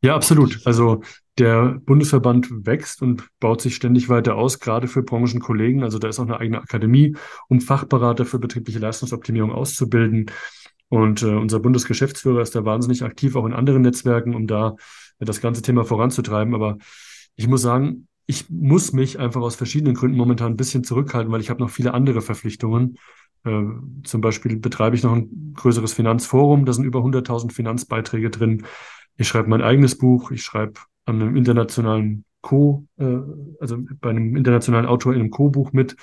Ja, 0.00 0.14
absolut. 0.14 0.62
Also 0.64 1.02
der 1.36 1.78
Bundesverband 1.84 2.48
wächst 2.64 3.02
und 3.02 3.28
baut 3.38 3.60
sich 3.60 3.74
ständig 3.76 4.08
weiter 4.08 4.36
aus, 4.36 4.60
gerade 4.60 4.88
für 4.88 5.02
Branchenkollegen. 5.02 5.82
Also 5.82 5.98
da 5.98 6.08
ist 6.08 6.18
auch 6.20 6.24
eine 6.24 6.40
eigene 6.40 6.62
Akademie, 6.62 7.16
um 7.48 7.60
Fachberater 7.60 8.24
für 8.24 8.38
betriebliche 8.38 8.78
Leistungsoptimierung 8.78 9.52
auszubilden. 9.52 10.30
Und 10.88 11.20
äh, 11.20 11.26
unser 11.26 11.60
Bundesgeschäftsführer 11.60 12.40
ist 12.40 12.54
da 12.54 12.64
wahnsinnig 12.64 13.04
aktiv, 13.04 13.36
auch 13.36 13.44
in 13.44 13.52
anderen 13.52 13.82
Netzwerken, 13.82 14.34
um 14.34 14.46
da 14.46 14.76
äh, 15.18 15.26
das 15.26 15.42
ganze 15.42 15.60
Thema 15.60 15.84
voranzutreiben. 15.84 16.54
Aber 16.54 16.78
ich 17.36 17.46
muss 17.46 17.60
sagen, 17.60 18.08
ich 18.30 18.48
muss 18.48 18.92
mich 18.92 19.18
einfach 19.18 19.40
aus 19.40 19.56
verschiedenen 19.56 19.94
Gründen 19.94 20.16
momentan 20.16 20.52
ein 20.52 20.56
bisschen 20.56 20.84
zurückhalten, 20.84 21.32
weil 21.32 21.40
ich 21.40 21.50
habe 21.50 21.60
noch 21.60 21.70
viele 21.70 21.94
andere 21.94 22.22
Verpflichtungen. 22.22 22.96
Äh, 23.44 23.64
zum 24.04 24.20
Beispiel 24.20 24.56
betreibe 24.56 24.94
ich 24.94 25.02
noch 25.02 25.14
ein 25.14 25.52
größeres 25.56 25.92
Finanzforum, 25.94 26.64
da 26.64 26.72
sind 26.72 26.84
über 26.84 27.00
100.000 27.00 27.50
Finanzbeiträge 27.50 28.30
drin. 28.30 28.64
Ich 29.16 29.26
schreibe 29.26 29.50
mein 29.50 29.62
eigenes 29.62 29.98
Buch, 29.98 30.30
ich 30.30 30.42
schreibe 30.42 30.74
an 31.06 31.20
einem 31.20 31.34
internationalen 31.34 32.24
Co, 32.40 32.86
äh, 32.98 33.18
also 33.58 33.78
bei 34.00 34.10
einem 34.10 34.36
internationalen 34.36 34.86
Autor 34.86 35.12
in 35.12 35.20
einem 35.20 35.30
Co-Buch 35.30 35.72
mit 35.72 35.96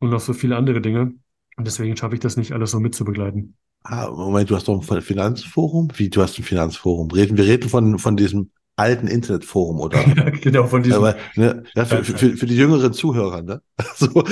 und 0.00 0.10
noch 0.10 0.20
so 0.20 0.32
viele 0.32 0.56
andere 0.56 0.80
Dinge. 0.80 1.12
Und 1.56 1.66
deswegen 1.66 1.96
schaffe 1.96 2.14
ich 2.14 2.20
das 2.20 2.36
nicht 2.36 2.52
alles 2.52 2.72
so 2.72 2.80
mitzubegleiten. 2.80 3.56
Ah, 3.84 4.10
Moment, 4.10 4.50
du 4.50 4.56
hast 4.56 4.66
doch 4.66 4.90
ein 4.90 5.02
Finanzforum? 5.02 5.92
Wie, 5.94 6.10
du 6.10 6.22
hast 6.22 6.38
ein 6.38 6.42
Finanzforum? 6.44 7.08
Reden, 7.12 7.36
wir 7.36 7.44
reden 7.44 7.68
von, 7.68 8.00
von 8.00 8.16
diesem 8.16 8.50
alten 8.78 9.08
Internetforum, 9.08 9.80
oder? 9.80 10.02
genau, 10.40 10.66
von 10.66 10.82
diesem. 10.82 10.98
Aber, 10.98 11.16
ne, 11.34 11.64
ja, 11.74 11.84
für, 11.84 12.04
für, 12.04 12.36
für 12.36 12.46
die 12.46 12.56
jüngeren 12.56 12.92
Zuhörer, 12.92 13.42
ne? 13.42 13.60
So, 13.96 14.24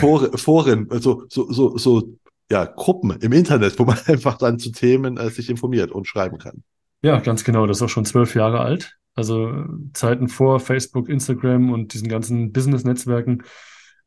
Foren, 0.00 0.38
Foren 0.38 0.88
so, 1.00 1.24
so, 1.28 1.50
so, 1.52 1.76
so, 1.76 2.18
ja, 2.50 2.64
Gruppen 2.64 3.10
im 3.20 3.32
Internet, 3.32 3.78
wo 3.78 3.84
man 3.84 3.98
einfach 4.06 4.38
dann 4.38 4.58
zu 4.58 4.70
Themen 4.70 5.16
äh, 5.16 5.30
sich 5.30 5.50
informiert 5.50 5.90
und 5.90 6.06
schreiben 6.06 6.38
kann. 6.38 6.62
Ja, 7.02 7.18
ganz 7.18 7.42
genau. 7.42 7.66
Das 7.66 7.78
ist 7.78 7.82
auch 7.82 7.88
schon 7.88 8.04
zwölf 8.04 8.34
Jahre 8.34 8.60
alt. 8.60 8.96
Also 9.14 9.64
Zeiten 9.92 10.28
vor 10.28 10.60
Facebook, 10.60 11.08
Instagram 11.08 11.70
und 11.70 11.94
diesen 11.94 12.08
ganzen 12.08 12.52
Business-Netzwerken. 12.52 13.42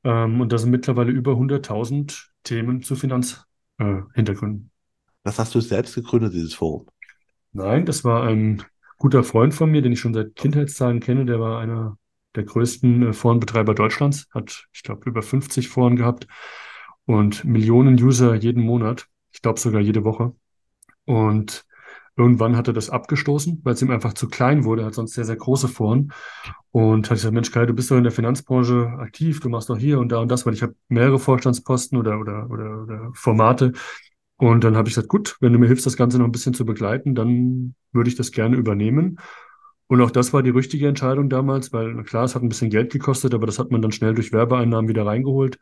Ähm, 0.04 0.40
und 0.40 0.52
da 0.52 0.58
sind 0.58 0.72
mittlerweile 0.72 1.12
über 1.12 1.34
100.000 1.34 2.28
Themen 2.44 2.82
zu 2.82 2.96
Finanzhintergründen. 2.96 4.66
Äh, 4.66 5.20
das 5.24 5.40
hast 5.40 5.54
du 5.54 5.60
selbst 5.60 5.96
gegründet, 5.96 6.34
dieses 6.34 6.54
Forum? 6.54 6.88
Nein, 7.52 7.86
das 7.86 8.04
war 8.04 8.24
ein 8.24 8.64
guter 8.98 9.24
Freund 9.24 9.54
von 9.54 9.72
mir, 9.72 9.82
den 9.82 9.92
ich 9.92 10.00
schon 10.00 10.14
seit 10.14 10.36
Kindheitstagen 10.36 11.00
kenne. 11.00 11.26
Der 11.26 11.40
war 11.40 11.60
einer 11.60 11.98
der 12.36 12.44
größten 12.44 13.10
äh, 13.10 13.14
Forenbetreiber 13.14 13.74
Deutschlands, 13.74 14.28
hat, 14.32 14.68
ich 14.74 14.84
glaube, 14.84 15.10
über 15.10 15.22
50 15.22 15.70
Foren 15.70 15.96
gehabt 15.96 16.28
und 17.06 17.46
Millionen 17.46 18.02
User 18.02 18.36
jeden 18.36 18.64
Monat. 18.64 19.08
Ich 19.32 19.42
glaube 19.42 19.60
sogar 19.60 19.82
jede 19.82 20.04
Woche. 20.04 20.34
Und 21.06 21.66
Irgendwann 22.18 22.56
hat 22.56 22.68
er 22.68 22.74
das 22.74 22.90
abgestoßen, 22.90 23.60
weil 23.64 23.74
es 23.74 23.82
ihm 23.82 23.92
einfach 23.92 24.14
zu 24.14 24.30
klein 24.30 24.64
wurde. 24.64 24.84
Er 24.84 24.86
hat 24.88 24.94
sonst 24.94 25.16
sehr, 25.16 25.26
sehr 25.26 25.36
große 25.36 25.68
Foren. 25.68 26.14
Und 26.72 27.10
hat 27.10 27.18
gesagt, 27.18 27.34
Mensch, 27.34 27.52
Kai, 27.52 27.66
du 27.66 27.74
bist 27.74 27.92
doch 27.92 27.98
in 27.98 28.04
der 28.04 28.12
Finanzbranche 28.12 28.88
aktiv, 29.00 29.42
du 29.42 29.50
machst 29.50 29.70
doch 29.70 29.78
hier 29.78 30.00
und 30.00 30.10
da 30.12 30.20
und 30.20 30.30
das, 30.30 30.46
weil 30.46 30.54
ich 30.54 30.64
habe 30.64 30.76
mehrere 30.88 31.20
Vorstandsposten 31.20 31.98
oder, 31.98 32.20
oder, 32.20 32.50
oder, 32.50 32.84
oder 32.84 33.12
Formate. 33.14 33.74
Und 34.38 34.64
dann 34.64 34.76
habe 34.76 34.90
ich 34.90 34.96
gesagt, 34.96 35.10
gut, 35.10 35.38
wenn 35.40 35.54
du 35.54 35.60
mir 35.60 35.68
hilfst, 35.68 35.86
das 35.86 35.96
Ganze 35.96 36.18
noch 36.18 36.26
ein 36.26 36.32
bisschen 36.32 36.54
zu 36.54 36.66
begleiten, 36.66 37.16
dann 37.16 37.76
würde 37.94 38.10
ich 38.10 38.16
das 38.16 38.32
gerne 38.32 38.58
übernehmen. 38.58 39.18
Und 39.88 40.02
auch 40.02 40.12
das 40.12 40.34
war 40.34 40.44
die 40.44 40.50
richtige 40.50 40.88
Entscheidung 40.88 41.30
damals, 41.30 41.72
weil 41.72 42.04
klar, 42.04 42.26
es 42.26 42.36
hat 42.36 42.42
ein 42.42 42.50
bisschen 42.50 42.70
Geld 42.70 42.92
gekostet, 42.92 43.34
aber 43.34 43.46
das 43.46 43.60
hat 43.60 43.72
man 43.72 43.82
dann 43.82 43.92
schnell 43.92 44.14
durch 44.14 44.34
Werbeeinnahmen 44.34 44.90
wieder 44.90 45.06
reingeholt 45.06 45.60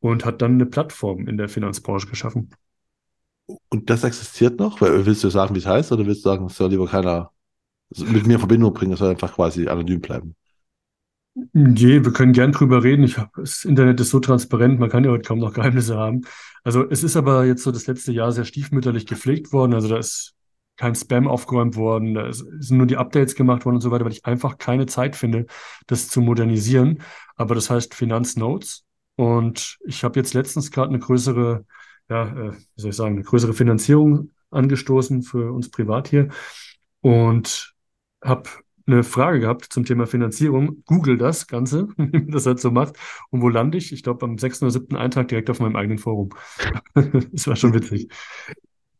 und 0.00 0.24
hat 0.24 0.42
dann 0.42 0.54
eine 0.54 0.66
Plattform 0.66 1.28
in 1.28 1.38
der 1.38 1.48
Finanzbranche 1.48 2.08
geschaffen. 2.08 2.50
Und 3.68 3.90
das 3.90 4.04
existiert 4.04 4.58
noch? 4.58 4.80
Willst 4.80 5.24
du 5.24 5.28
sagen, 5.28 5.54
wie 5.54 5.60
es 5.60 5.66
heißt, 5.66 5.92
oder 5.92 6.06
willst 6.06 6.24
du 6.24 6.30
sagen, 6.30 6.46
es 6.46 6.56
soll 6.56 6.70
lieber 6.70 6.86
keiner 6.86 7.30
mit 7.96 8.26
mir 8.26 8.34
in 8.34 8.38
Verbindung 8.38 8.72
bringen, 8.72 8.92
es 8.92 8.98
soll 8.98 9.10
einfach 9.10 9.34
quasi 9.34 9.68
anonym 9.68 10.00
bleiben? 10.00 10.34
Je, 11.52 12.04
wir 12.04 12.12
können 12.12 12.32
gern 12.32 12.52
drüber 12.52 12.82
reden. 12.82 13.04
Ich 13.04 13.18
hab, 13.18 13.32
das 13.34 13.64
Internet 13.64 14.00
ist 14.00 14.10
so 14.10 14.20
transparent, 14.20 14.78
man 14.78 14.90
kann 14.90 15.04
ja 15.04 15.10
heute 15.10 15.26
kaum 15.26 15.38
noch 15.38 15.52
Geheimnisse 15.52 15.96
haben. 15.96 16.22
Also 16.64 16.88
es 16.88 17.02
ist 17.02 17.16
aber 17.16 17.44
jetzt 17.44 17.62
so 17.62 17.70
das 17.70 17.86
letzte 17.86 18.12
Jahr 18.12 18.32
sehr 18.32 18.44
stiefmütterlich 18.44 19.06
gepflegt 19.06 19.52
worden. 19.52 19.74
Also 19.74 19.88
da 19.88 19.98
ist 19.98 20.34
kein 20.76 20.94
Spam 20.94 21.28
aufgeräumt 21.28 21.76
worden, 21.76 22.14
da 22.14 22.32
sind 22.32 22.78
nur 22.78 22.86
die 22.86 22.96
Updates 22.96 23.34
gemacht 23.34 23.66
worden 23.66 23.76
und 23.76 23.80
so 23.82 23.90
weiter, 23.90 24.04
weil 24.04 24.12
ich 24.12 24.24
einfach 24.24 24.56
keine 24.56 24.86
Zeit 24.86 25.14
finde, 25.14 25.46
das 25.86 26.08
zu 26.08 26.20
modernisieren. 26.22 27.02
Aber 27.36 27.54
das 27.54 27.68
heißt 27.70 27.94
Finanznotes. 27.94 28.84
Und 29.16 29.78
ich 29.84 30.04
habe 30.04 30.18
jetzt 30.18 30.32
letztens 30.32 30.70
gerade 30.70 30.88
eine 30.88 30.98
größere 30.98 31.64
ja, 32.10 32.24
äh, 32.24 32.52
wie 32.52 32.80
soll 32.80 32.90
ich 32.90 32.96
sagen, 32.96 33.14
eine 33.14 33.24
größere 33.24 33.54
Finanzierung 33.54 34.32
angestoßen 34.50 35.22
für 35.22 35.52
uns 35.52 35.70
privat 35.70 36.08
hier 36.08 36.28
und 37.00 37.74
habe 38.22 38.50
eine 38.92 39.02
Frage 39.02 39.40
gehabt 39.40 39.66
zum 39.72 39.84
Thema 39.84 40.06
Finanzierung. 40.06 40.82
Google 40.86 41.18
das 41.18 41.46
Ganze, 41.46 41.88
wie 41.96 42.18
man 42.18 42.30
das 42.30 42.46
halt 42.46 42.60
so 42.60 42.70
macht. 42.70 42.96
Und 43.30 43.42
wo 43.42 43.48
lande 43.48 43.78
ich? 43.78 43.92
Ich 43.92 44.02
glaube, 44.02 44.24
am 44.24 44.38
6. 44.38 44.62
oder 44.62 44.70
7. 44.70 44.96
Eintrag 44.96 45.28
direkt 45.28 45.50
auf 45.50 45.60
meinem 45.60 45.76
eigenen 45.76 45.98
Forum. 45.98 46.30
das 46.94 47.46
war 47.46 47.56
schon 47.56 47.74
witzig. 47.74 48.08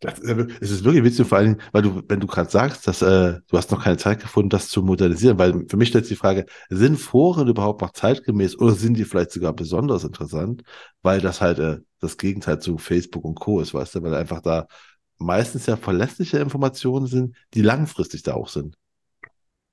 Es 0.02 0.70
ist 0.70 0.82
wirklich 0.82 1.04
witzig, 1.04 1.26
vor 1.26 1.36
allem, 1.36 1.58
weil 1.72 1.82
du, 1.82 2.02
wenn 2.08 2.20
du 2.20 2.26
gerade 2.26 2.50
sagst, 2.50 2.86
dass 2.86 3.02
äh, 3.02 3.38
du 3.46 3.56
hast 3.58 3.70
noch 3.70 3.84
keine 3.84 3.98
Zeit 3.98 4.20
gefunden, 4.20 4.48
das 4.48 4.70
zu 4.70 4.82
modernisieren, 4.82 5.38
weil 5.38 5.66
für 5.68 5.76
mich 5.76 5.90
stellt 5.90 6.06
sich 6.06 6.16
die 6.16 6.20
Frage, 6.20 6.46
sind 6.70 6.96
Foren 6.96 7.48
überhaupt 7.48 7.82
noch 7.82 7.92
zeitgemäß 7.92 8.58
oder 8.58 8.72
sind 8.72 8.96
die 8.96 9.04
vielleicht 9.04 9.32
sogar 9.32 9.52
besonders 9.52 10.04
interessant, 10.04 10.62
weil 11.02 11.20
das 11.20 11.42
halt 11.42 11.58
äh, 11.58 11.80
das 12.00 12.16
Gegenteil 12.16 12.60
zu 12.60 12.78
Facebook 12.78 13.24
und 13.26 13.38
Co. 13.38 13.60
ist, 13.60 13.74
weißt 13.74 13.96
du, 13.96 14.02
weil 14.02 14.14
einfach 14.14 14.40
da 14.40 14.66
meistens 15.18 15.66
ja 15.66 15.76
verlässliche 15.76 16.38
Informationen 16.38 17.06
sind, 17.06 17.36
die 17.52 17.60
langfristig 17.60 18.22
da 18.22 18.32
auch 18.32 18.48
sind. 18.48 18.76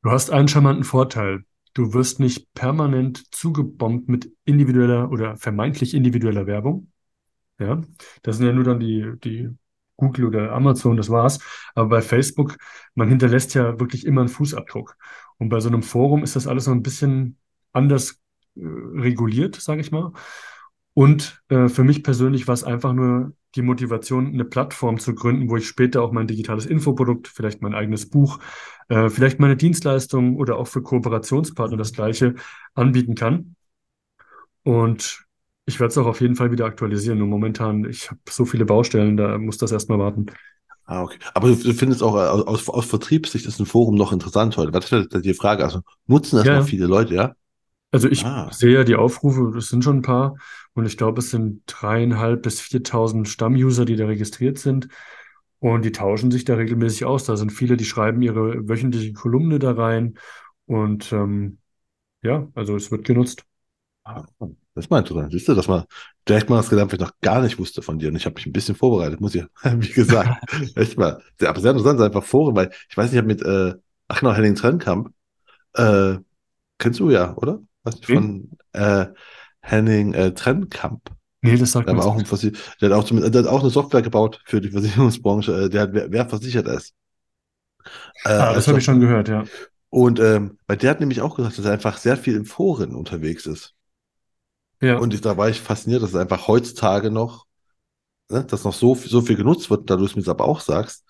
Du 0.08 0.14
hast 0.14 0.32
einen 0.32 0.48
charmanten 0.48 0.86
Vorteil. 0.86 1.44
Du 1.74 1.94
wirst 1.94 2.22
nicht 2.22 2.54
permanent 2.54 3.36
zugebombt 3.36 4.08
mit 4.08 4.32
individueller 4.46 5.12
oder 5.12 5.36
vermeintlich 5.36 5.94
individueller 5.94 6.48
Werbung. 6.48 6.94
Ja, 7.60 7.82
das 8.22 8.38
sind 8.38 8.46
ja 8.46 8.54
nur 8.54 8.64
dann 8.64 8.80
die, 8.80 9.12
die 9.22 9.50
Google 9.98 10.28
oder 10.28 10.54
Amazon, 10.54 10.96
das 10.96 11.10
war's. 11.10 11.40
Aber 11.76 11.90
bei 11.90 12.02
Facebook, 12.02 12.56
man 12.96 13.10
hinterlässt 13.10 13.54
ja 13.54 13.82
wirklich 13.82 14.06
immer 14.06 14.22
einen 14.22 14.30
Fußabdruck. 14.30 14.96
Und 15.40 15.50
bei 15.50 15.60
so 15.60 15.68
einem 15.68 15.84
Forum 15.84 16.24
ist 16.24 16.38
das 16.38 16.48
alles 16.48 16.64
so 16.64 16.72
ein 16.72 16.84
bisschen 16.84 17.38
anders 17.74 18.22
äh, 18.56 18.62
reguliert, 18.62 19.56
sage 19.56 19.82
ich 19.82 19.92
mal. 19.92 20.14
Und 20.98 21.44
äh, 21.50 21.70
für 21.70 21.84
mich 21.84 22.02
persönlich 22.02 22.48
war 22.48 22.56
es 22.56 22.64
einfach 22.64 22.92
nur 22.92 23.34
die 23.54 23.62
Motivation, 23.62 24.34
eine 24.34 24.46
Plattform 24.46 24.98
zu 24.98 25.14
gründen, 25.14 25.48
wo 25.48 25.56
ich 25.56 25.68
später 25.68 26.02
auch 26.02 26.12
mein 26.12 26.26
digitales 26.26 26.66
Infoprodukt, 26.66 27.28
vielleicht 27.28 27.62
mein 27.62 27.76
eigenes 27.76 28.10
Buch, 28.10 28.40
äh, 28.90 29.08
vielleicht 29.08 29.40
meine 29.40 29.56
Dienstleistung 29.56 30.38
oder 30.38 30.58
auch 30.58 30.66
für 30.68 30.82
Kooperationspartner 30.82 31.78
das 31.78 31.94
gleiche 31.94 32.34
anbieten 32.74 33.14
kann. 33.14 33.56
Und 34.64 35.24
ich 35.68 35.80
werde 35.80 35.92
es 35.92 36.00
auch 36.00 36.08
auf 36.08 36.20
jeden 36.20 36.36
Fall 36.36 36.50
wieder 36.50 36.66
aktualisieren. 36.66 37.20
Nur 37.20 37.28
momentan, 37.28 37.86
ich 37.86 38.10
habe 38.10 38.20
so 38.28 38.46
viele 38.46 38.66
Baustellen, 38.66 39.18
da 39.18 39.38
muss 39.38 39.60
das 39.60 39.72
erstmal 39.72 40.00
warten. 40.00 40.26
Ah, 40.86 41.04
okay. 41.04 41.20
Aber 41.36 41.50
du, 41.50 41.56
du 41.58 41.74
findest 41.76 42.02
auch 42.02 42.16
äh, 42.16 42.22
aus, 42.22 42.68
aus 42.68 42.88
Vertriebssicht 42.88 43.46
ist 43.46 43.60
ein 43.60 43.68
Forum 43.68 43.94
noch 43.94 44.14
interessant 44.14 44.58
heute. 44.58 44.74
Was 44.74 44.92
ist 44.92 45.14
die 45.24 45.34
Frage? 45.36 45.64
Also 45.64 45.82
nutzen 46.08 46.38
das 46.38 46.48
ja, 46.48 46.58
noch 46.58 46.66
viele 46.66 46.88
Leute, 46.88 47.14
ja? 47.14 47.36
Also 47.92 48.10
ich 48.10 48.26
ah. 48.26 48.52
sehe 48.52 48.74
ja 48.74 48.84
die 48.84 48.96
Aufrufe, 48.96 49.52
das 49.54 49.70
sind 49.70 49.84
schon 49.84 49.98
ein 49.98 50.02
paar. 50.02 50.36
Und 50.78 50.86
ich 50.86 50.96
glaube, 50.96 51.22
es 51.22 51.32
sind 51.32 51.64
dreieinhalb 51.66 52.44
bis 52.44 52.62
4.000 52.62 53.28
Stammuser, 53.28 53.84
die 53.84 53.96
da 53.96 54.06
registriert 54.06 54.60
sind. 54.60 54.90
Und 55.58 55.84
die 55.84 55.92
tauschen 55.92 56.30
sich 56.30 56.46
da 56.46 56.54
regelmäßig 56.54 57.04
aus. 57.04 57.24
Da 57.24 57.36
sind 57.36 57.52
viele, 57.52 57.78
die 57.78 57.86
schreiben 57.86 58.22
ihre 58.22 58.70
wöchentliche 58.70 59.12
Kolumne 59.14 59.58
da 59.58 59.72
rein. 59.72 60.20
Und 60.68 61.12
ähm, 61.12 61.58
ja, 62.22 62.48
also 62.54 62.76
es 62.76 62.92
wird 62.92 63.06
genutzt. 63.06 63.44
Ah, 64.04 64.24
das 64.76 64.92
meinte 64.92 65.16
du 65.16 65.20
dann. 65.20 65.32
Siehst 65.32 65.48
du, 65.48 65.56
dass 65.56 65.68
man 65.68 65.86
direkt 66.30 66.48
mal 66.48 66.58
das 66.58 66.72
was 66.72 66.94
ich 66.94 67.00
noch 67.00 67.20
gar 67.22 67.42
nicht 67.42 67.58
wusste 67.58 67.82
von 67.82 67.98
dir. 67.98 68.10
Und 68.10 68.16
ich 68.16 68.26
habe 68.26 68.36
mich 68.36 68.46
ein 68.46 68.54
bisschen 68.54 68.76
vorbereitet, 68.76 69.20
muss 69.20 69.34
ich, 69.34 69.46
wie 69.64 69.94
gesagt, 69.94 70.48
echt 70.76 70.96
mal. 70.96 71.24
Aber 71.44 71.60
sehr 71.60 71.72
interessant, 71.72 72.00
einfach 72.02 72.24
Foren, 72.24 72.56
weil 72.56 72.70
ich 72.88 72.96
weiß 72.96 73.06
nicht, 73.06 73.14
ich 73.14 73.18
habe 73.18 73.28
mit, 73.28 73.42
äh, 73.42 73.74
ach 74.10 74.20
genau, 74.20 74.34
Henning 74.34 74.54
Trennkamp, 74.54 75.12
äh, 75.74 76.18
kennst 76.78 77.00
du 77.00 77.10
ja, 77.10 77.36
oder? 77.36 77.64
Was 77.82 78.00
von 78.02 78.52
äh, 78.74 79.08
Henning 79.68 80.14
äh, 80.14 80.34
Trennkamp. 80.34 81.10
Nee, 81.42 81.58
das 81.58 81.74
sagt 81.74 81.88
der, 81.88 81.98
auch 81.98 82.18
ein 82.18 82.26
der, 82.82 82.90
hat 82.90 82.96
auch 82.96 83.10
der 83.10 83.44
hat 83.44 83.48
auch 83.48 83.62
eine 83.62 83.70
Software 83.70 84.02
gebaut 84.02 84.42
für 84.46 84.60
die 84.60 84.72
Versicherungsbranche, 84.72 85.66
äh, 85.66 85.70
der 85.70 85.82
hat, 85.82 85.94
wer, 85.94 86.12
wer 86.12 86.28
versichert 86.28 86.68
ist. 86.68 86.94
Äh, 88.26 88.30
ah, 88.30 88.54
das 88.54 88.68
habe 88.68 88.80
ich 88.80 88.86
schon 88.86 89.00
gehört, 89.00 89.30
ja. 89.30 89.44
Und 89.90 90.20
ähm, 90.20 90.58
bei 90.68 90.76
der 90.76 90.92
hat 90.92 91.00
nämlich 91.00 91.22
auch 91.22 91.36
gesagt, 91.36 91.58
dass 91.58 91.66
er 91.66 91.74
einfach 91.74 91.98
sehr 91.98 92.18
viel 92.18 92.36
im 92.36 92.46
Foren 92.46 92.96
unterwegs 92.96 93.46
ist. 93.46 93.76
Ja. 94.82 94.98
Und 94.98 95.14
ich, 95.14 95.22
da 95.22 95.38
war 95.38 95.50
ich 95.50 95.62
fasziniert, 95.62 96.02
dass 96.02 96.10
es 96.12 96.16
einfach 96.16 96.48
heutzutage 96.48 97.12
noch, 97.12 97.46
ne, 98.30 98.44
dass 98.44 98.64
noch 98.64 98.74
so, 98.74 98.96
so 98.96 99.22
viel 99.22 99.36
genutzt 99.36 99.70
wird, 99.70 99.90
da 99.90 99.96
du 99.96 100.06
es 100.06 100.16
mir 100.16 100.28
aber 100.28 100.46
auch 100.46 100.60
sagst, 100.60 101.06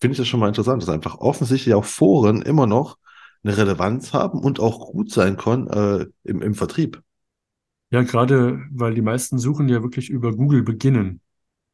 finde 0.00 0.12
ich 0.12 0.18
das 0.18 0.28
schon 0.28 0.40
mal 0.40 0.48
interessant, 0.48 0.82
dass 0.82 0.88
einfach 0.88 1.18
offensichtlich 1.18 1.74
auch 1.74 1.84
Foren 1.84 2.42
immer 2.42 2.66
noch 2.66 2.98
eine 3.42 3.56
Relevanz 3.56 4.12
haben 4.12 4.40
und 4.40 4.60
auch 4.60 4.92
gut 4.92 5.10
sein 5.10 5.36
können 5.36 5.68
äh, 5.68 6.06
im, 6.24 6.42
im 6.42 6.54
Vertrieb. 6.54 7.02
Ja, 7.90 8.02
gerade 8.02 8.60
weil 8.70 8.94
die 8.94 9.02
meisten 9.02 9.38
Suchen 9.38 9.68
ja 9.68 9.82
wirklich 9.82 10.10
über 10.10 10.32
Google 10.32 10.62
beginnen. 10.62 11.20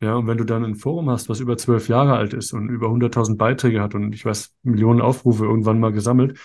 Ja, 0.00 0.16
und 0.16 0.26
wenn 0.26 0.38
du 0.38 0.44
dann 0.44 0.64
ein 0.64 0.74
Forum 0.76 1.10
hast, 1.10 1.28
was 1.28 1.40
über 1.40 1.56
zwölf 1.56 1.88
Jahre 1.88 2.16
alt 2.16 2.34
ist 2.34 2.52
und 2.52 2.68
über 2.68 2.88
100.000 2.90 3.38
Beiträge 3.38 3.80
hat 3.82 3.94
und 3.94 4.14
ich 4.14 4.24
weiß, 4.24 4.54
Millionen 4.62 5.00
Aufrufe 5.00 5.44
irgendwann 5.44 5.80
mal 5.80 5.92
gesammelt, 5.92 6.38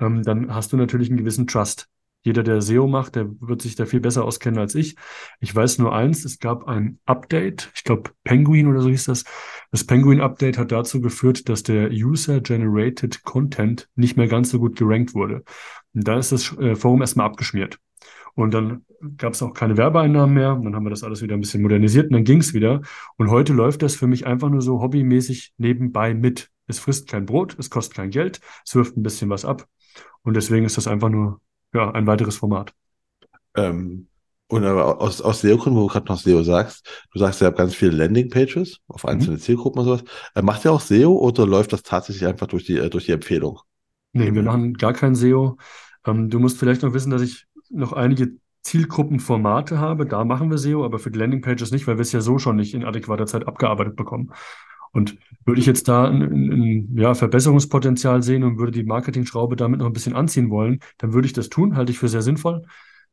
ähm, 0.00 0.22
dann 0.22 0.54
hast 0.54 0.72
du 0.72 0.76
natürlich 0.76 1.08
einen 1.08 1.18
gewissen 1.18 1.46
Trust. 1.46 1.88
Jeder, 2.24 2.42
der 2.42 2.60
SEO 2.60 2.88
macht, 2.88 3.14
der 3.14 3.28
wird 3.40 3.62
sich 3.62 3.76
da 3.76 3.86
viel 3.86 4.00
besser 4.00 4.24
auskennen 4.24 4.58
als 4.58 4.74
ich. 4.74 4.96
Ich 5.38 5.54
weiß 5.54 5.78
nur 5.78 5.94
eins, 5.94 6.24
es 6.24 6.40
gab 6.40 6.66
ein 6.66 6.98
Update, 7.06 7.70
ich 7.76 7.84
glaube 7.84 8.10
Penguin 8.24 8.66
oder 8.66 8.80
so 8.80 8.88
hieß 8.88 9.04
das. 9.04 9.24
Das 9.70 9.84
Penguin 9.84 10.20
Update 10.20 10.58
hat 10.58 10.72
dazu 10.72 11.00
geführt, 11.00 11.48
dass 11.48 11.62
der 11.62 11.90
User-Generated 11.92 13.22
Content 13.22 13.88
nicht 13.94 14.16
mehr 14.16 14.26
ganz 14.26 14.50
so 14.50 14.58
gut 14.58 14.76
gerankt 14.76 15.14
wurde. 15.14 15.44
Und 15.94 16.08
da 16.08 16.18
ist 16.18 16.32
das 16.32 16.56
äh, 16.58 16.74
Forum 16.74 17.00
erstmal 17.00 17.26
abgeschmiert. 17.26 17.78
Und 18.36 18.52
dann 18.52 18.84
gab 19.16 19.32
es 19.32 19.42
auch 19.42 19.54
keine 19.54 19.76
Werbeeinnahmen 19.76 20.34
mehr. 20.34 20.52
Und 20.52 20.64
dann 20.64 20.76
haben 20.76 20.84
wir 20.84 20.90
das 20.90 21.02
alles 21.02 21.22
wieder 21.22 21.34
ein 21.34 21.40
bisschen 21.40 21.62
modernisiert 21.62 22.06
und 22.06 22.12
dann 22.12 22.24
ging 22.24 22.38
es 22.38 22.54
wieder. 22.54 22.82
Und 23.16 23.30
heute 23.30 23.52
läuft 23.52 23.82
das 23.82 23.96
für 23.96 24.06
mich 24.06 24.26
einfach 24.26 24.50
nur 24.50 24.60
so 24.60 24.80
hobbymäßig 24.80 25.54
nebenbei 25.56 26.14
mit. 26.14 26.50
Es 26.66 26.78
frisst 26.78 27.08
kein 27.08 27.26
Brot, 27.26 27.56
es 27.58 27.70
kostet 27.70 27.96
kein 27.96 28.10
Geld, 28.10 28.40
es 28.64 28.74
wirft 28.74 28.96
ein 28.96 29.02
bisschen 29.02 29.30
was 29.30 29.44
ab. 29.44 29.66
Und 30.22 30.34
deswegen 30.34 30.66
ist 30.66 30.76
das 30.76 30.86
einfach 30.86 31.08
nur 31.08 31.40
ja, 31.72 31.90
ein 31.92 32.06
weiteres 32.06 32.36
Format. 32.36 32.74
Ähm, 33.54 34.08
und 34.48 34.64
aber 34.64 35.00
aus, 35.00 35.22
aus 35.22 35.40
SEO-Gründen, 35.40 35.78
wo 35.78 35.86
du 35.86 35.92
gerade 35.92 36.06
noch 36.06 36.18
SEO 36.18 36.42
sagst, 36.42 36.86
du 37.12 37.18
sagst, 37.18 37.40
ihr 37.40 37.46
habt 37.46 37.58
ganz 37.58 37.74
viele 37.74 37.92
Landingpages 37.92 38.80
auf 38.86 39.04
mhm. 39.04 39.10
einzelne 39.10 39.36
mhm. 39.36 39.40
Zielgruppen 39.40 39.80
und 39.80 39.86
sowas. 39.86 40.04
Äh, 40.34 40.42
macht 40.42 40.64
ihr 40.64 40.72
auch 40.72 40.80
SEO 40.80 41.12
oder 41.12 41.46
läuft 41.46 41.72
das 41.72 41.82
tatsächlich 41.82 42.26
einfach 42.26 42.48
durch 42.48 42.64
die, 42.64 42.76
äh, 42.76 42.90
durch 42.90 43.06
die 43.06 43.12
Empfehlung? 43.12 43.60
Nee, 44.12 44.34
wir 44.34 44.42
machen 44.42 44.74
gar 44.74 44.92
kein 44.92 45.14
SEO. 45.14 45.56
Ähm, 46.06 46.28
du 46.28 46.38
musst 46.38 46.58
vielleicht 46.58 46.82
noch 46.82 46.92
wissen, 46.92 47.10
dass 47.10 47.22
ich 47.22 47.46
noch 47.70 47.92
einige 47.92 48.36
Zielgruppenformate 48.62 49.78
habe. 49.78 50.06
Da 50.06 50.24
machen 50.24 50.50
wir 50.50 50.58
SEO, 50.58 50.84
aber 50.84 50.98
für 50.98 51.10
die 51.10 51.18
Landingpages 51.18 51.70
nicht, 51.70 51.86
weil 51.86 51.96
wir 51.96 52.02
es 52.02 52.12
ja 52.12 52.20
so 52.20 52.38
schon 52.38 52.56
nicht 52.56 52.74
in 52.74 52.84
adäquater 52.84 53.26
Zeit 53.26 53.46
abgearbeitet 53.46 53.96
bekommen. 53.96 54.32
Und 54.92 55.18
würde 55.44 55.60
ich 55.60 55.66
jetzt 55.66 55.88
da 55.88 56.08
ein, 56.08 56.22
ein, 56.22 56.98
ja, 56.98 57.14
Verbesserungspotenzial 57.14 58.22
sehen 58.22 58.44
und 58.44 58.58
würde 58.58 58.72
die 58.72 58.84
Marketingschraube 58.84 59.54
damit 59.54 59.80
noch 59.80 59.86
ein 59.86 59.92
bisschen 59.92 60.16
anziehen 60.16 60.50
wollen, 60.50 60.80
dann 60.98 61.12
würde 61.12 61.26
ich 61.26 61.32
das 61.32 61.48
tun, 61.48 61.76
halte 61.76 61.92
ich 61.92 61.98
für 61.98 62.08
sehr 62.08 62.22
sinnvoll. 62.22 62.62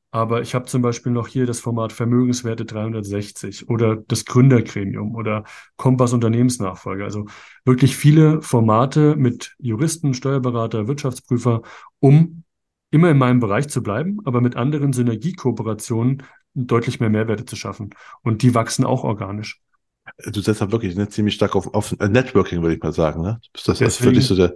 Aber 0.09 0.41
ich 0.41 0.53
habe 0.53 0.65
zum 0.65 0.83
Beispiel 0.83 1.11
noch 1.11 1.27
hier 1.27 1.47
das 1.47 1.59
Format 1.59 1.91
Vermögenswerte 1.91 2.65
360 2.65 3.67
oder 3.67 3.95
das 3.95 4.25
Gründergremium 4.25 5.15
oder 5.15 5.43
Kompass 5.75 6.13
Unternehmensnachfolge. 6.13 7.03
Also 7.03 7.25
wirklich 7.65 7.97
viele 7.97 8.41
Formate 8.43 9.15
mit 9.15 9.55
Juristen, 9.57 10.13
Steuerberater, 10.13 10.87
Wirtschaftsprüfer, 10.87 11.63
um 11.99 12.43
immer 12.93 13.09
in 13.09 13.17
meinem 13.17 13.39
Bereich 13.39 13.67
zu 13.69 13.81
bleiben, 13.81 14.19
aber 14.23 14.39
mit 14.39 14.55
anderen 14.55 14.93
Synergiekooperationen 14.93 16.23
deutlich 16.53 16.99
mehr 16.99 17.09
Mehrwerte 17.09 17.43
zu 17.43 17.55
schaffen. 17.55 17.89
Und 18.21 18.43
die 18.43 18.53
wachsen 18.53 18.85
auch 18.85 19.03
organisch. 19.03 19.59
Du 20.31 20.41
setzt 20.41 20.61
da 20.61 20.71
wirklich 20.71 20.95
ne, 20.95 21.09
ziemlich 21.09 21.33
stark 21.33 21.55
auf, 21.55 21.73
auf 21.73 21.97
Networking, 21.97 22.61
würde 22.61 22.75
ich 22.75 22.83
mal 22.83 22.93
sagen. 22.93 23.23
Ne? 23.23 23.39
Das 23.51 23.61
ist 23.61 23.67
das 23.67 23.77
deswegen, 23.79 24.21
so 24.21 24.35
der. 24.35 24.55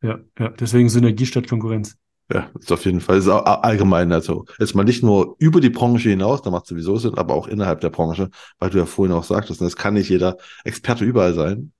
Ja, 0.00 0.18
ja, 0.38 0.48
deswegen 0.48 0.88
Synergie 0.88 1.26
statt 1.26 1.46
Konkurrenz. 1.46 1.98
Ja, 2.32 2.50
ist 2.58 2.72
auf 2.72 2.84
jeden 2.84 3.00
Fall 3.00 3.18
ist 3.18 3.28
auch 3.28 3.44
allgemein. 3.62 4.12
Also 4.12 4.46
jetzt 4.58 4.74
mal 4.74 4.84
nicht 4.84 5.02
nur 5.02 5.36
über 5.38 5.60
die 5.60 5.70
Branche 5.70 6.10
hinaus, 6.10 6.42
da 6.42 6.50
macht 6.50 6.64
es 6.64 6.68
sowieso 6.68 6.96
Sinn, 6.96 7.14
aber 7.16 7.34
auch 7.34 7.48
innerhalb 7.48 7.80
der 7.80 7.90
Branche, 7.90 8.30
weil 8.58 8.70
du 8.70 8.78
ja 8.78 8.86
vorhin 8.86 9.14
auch 9.14 9.24
sagtest, 9.24 9.60
das 9.60 9.76
kann 9.76 9.94
nicht 9.94 10.08
jeder 10.08 10.36
Experte 10.64 11.04
überall 11.04 11.34
sein. 11.34 11.72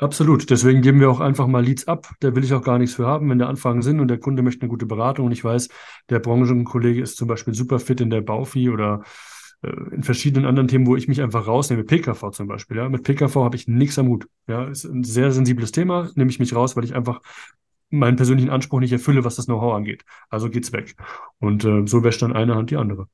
Absolut. 0.00 0.48
Deswegen 0.48 0.80
geben 0.80 0.98
wir 0.98 1.10
auch 1.10 1.20
einfach 1.20 1.46
mal 1.46 1.62
Leads 1.62 1.86
ab. 1.86 2.10
Da 2.20 2.34
will 2.34 2.42
ich 2.42 2.54
auch 2.54 2.62
gar 2.62 2.78
nichts 2.78 2.94
für 2.96 3.06
haben, 3.06 3.28
wenn 3.28 3.38
der 3.38 3.48
Anfragen 3.48 3.82
sind 3.82 4.00
und 4.00 4.08
der 4.08 4.18
Kunde 4.18 4.42
möchte 4.42 4.62
eine 4.62 4.70
gute 4.70 4.86
Beratung. 4.86 5.26
Und 5.26 5.32
ich 5.32 5.44
weiß, 5.44 5.68
der 6.08 6.20
Branchenkollege 6.20 7.02
ist 7.02 7.18
zum 7.18 7.28
Beispiel 7.28 7.52
super 7.52 7.78
fit 7.78 8.00
in 8.00 8.08
der 8.08 8.22
Baufi 8.22 8.70
oder 8.70 9.02
äh, 9.62 9.68
in 9.94 10.02
verschiedenen 10.02 10.46
anderen 10.46 10.68
Themen, 10.68 10.86
wo 10.86 10.96
ich 10.96 11.06
mich 11.06 11.20
einfach 11.20 11.46
rausnehme. 11.46 11.84
PKV 11.84 12.30
zum 12.30 12.48
Beispiel. 12.48 12.78
Ja. 12.78 12.88
Mit 12.88 13.02
PKV 13.02 13.36
habe 13.36 13.56
ich 13.56 13.68
nichts 13.68 13.98
am 13.98 14.08
Hut. 14.08 14.26
Ja, 14.48 14.64
ist 14.64 14.84
ein 14.84 15.04
sehr 15.04 15.32
sensibles 15.32 15.70
Thema. 15.70 16.08
Nehme 16.14 16.30
ich 16.30 16.38
mich 16.38 16.54
raus, 16.54 16.76
weil 16.76 16.84
ich 16.84 16.94
einfach 16.94 17.20
meinen 17.90 18.16
persönlichen 18.16 18.48
Anspruch 18.48 18.80
nicht 18.80 18.92
erfülle, 18.92 19.24
was 19.24 19.36
das 19.36 19.46
Know-how 19.46 19.74
angeht. 19.74 20.06
Also 20.30 20.48
geht's 20.48 20.72
weg. 20.72 20.96
Und 21.40 21.66
äh, 21.66 21.86
so 21.86 22.02
wäscht 22.04 22.22
dann 22.22 22.32
eine 22.32 22.54
Hand 22.54 22.70
die 22.70 22.78
andere. 22.78 23.06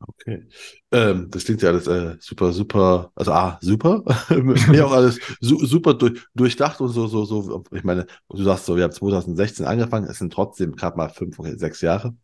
Okay. 0.00 0.46
Ähm, 0.92 1.28
das 1.30 1.44
klingt 1.44 1.60
ja 1.62 1.70
alles 1.70 1.86
äh, 1.88 2.16
super, 2.20 2.52
super, 2.52 3.10
also 3.16 3.32
ah, 3.32 3.58
super. 3.60 4.04
Mir 4.30 4.86
auch 4.86 4.92
alles 4.92 5.18
su 5.40 5.64
super 5.66 5.94
durch, 5.94 6.24
durchdacht 6.34 6.80
und 6.80 6.88
so, 6.90 7.08
so, 7.08 7.24
so. 7.24 7.64
Ich 7.72 7.82
meine, 7.84 8.06
du 8.28 8.42
sagst 8.42 8.66
so, 8.66 8.76
wir 8.76 8.84
haben 8.84 8.92
2016 8.92 9.66
angefangen, 9.66 10.08
es 10.08 10.18
sind 10.18 10.32
trotzdem 10.32 10.76
gerade 10.76 10.96
mal 10.96 11.08
fünf, 11.08 11.38
okay, 11.38 11.56
sechs 11.56 11.80
Jahre 11.80 12.14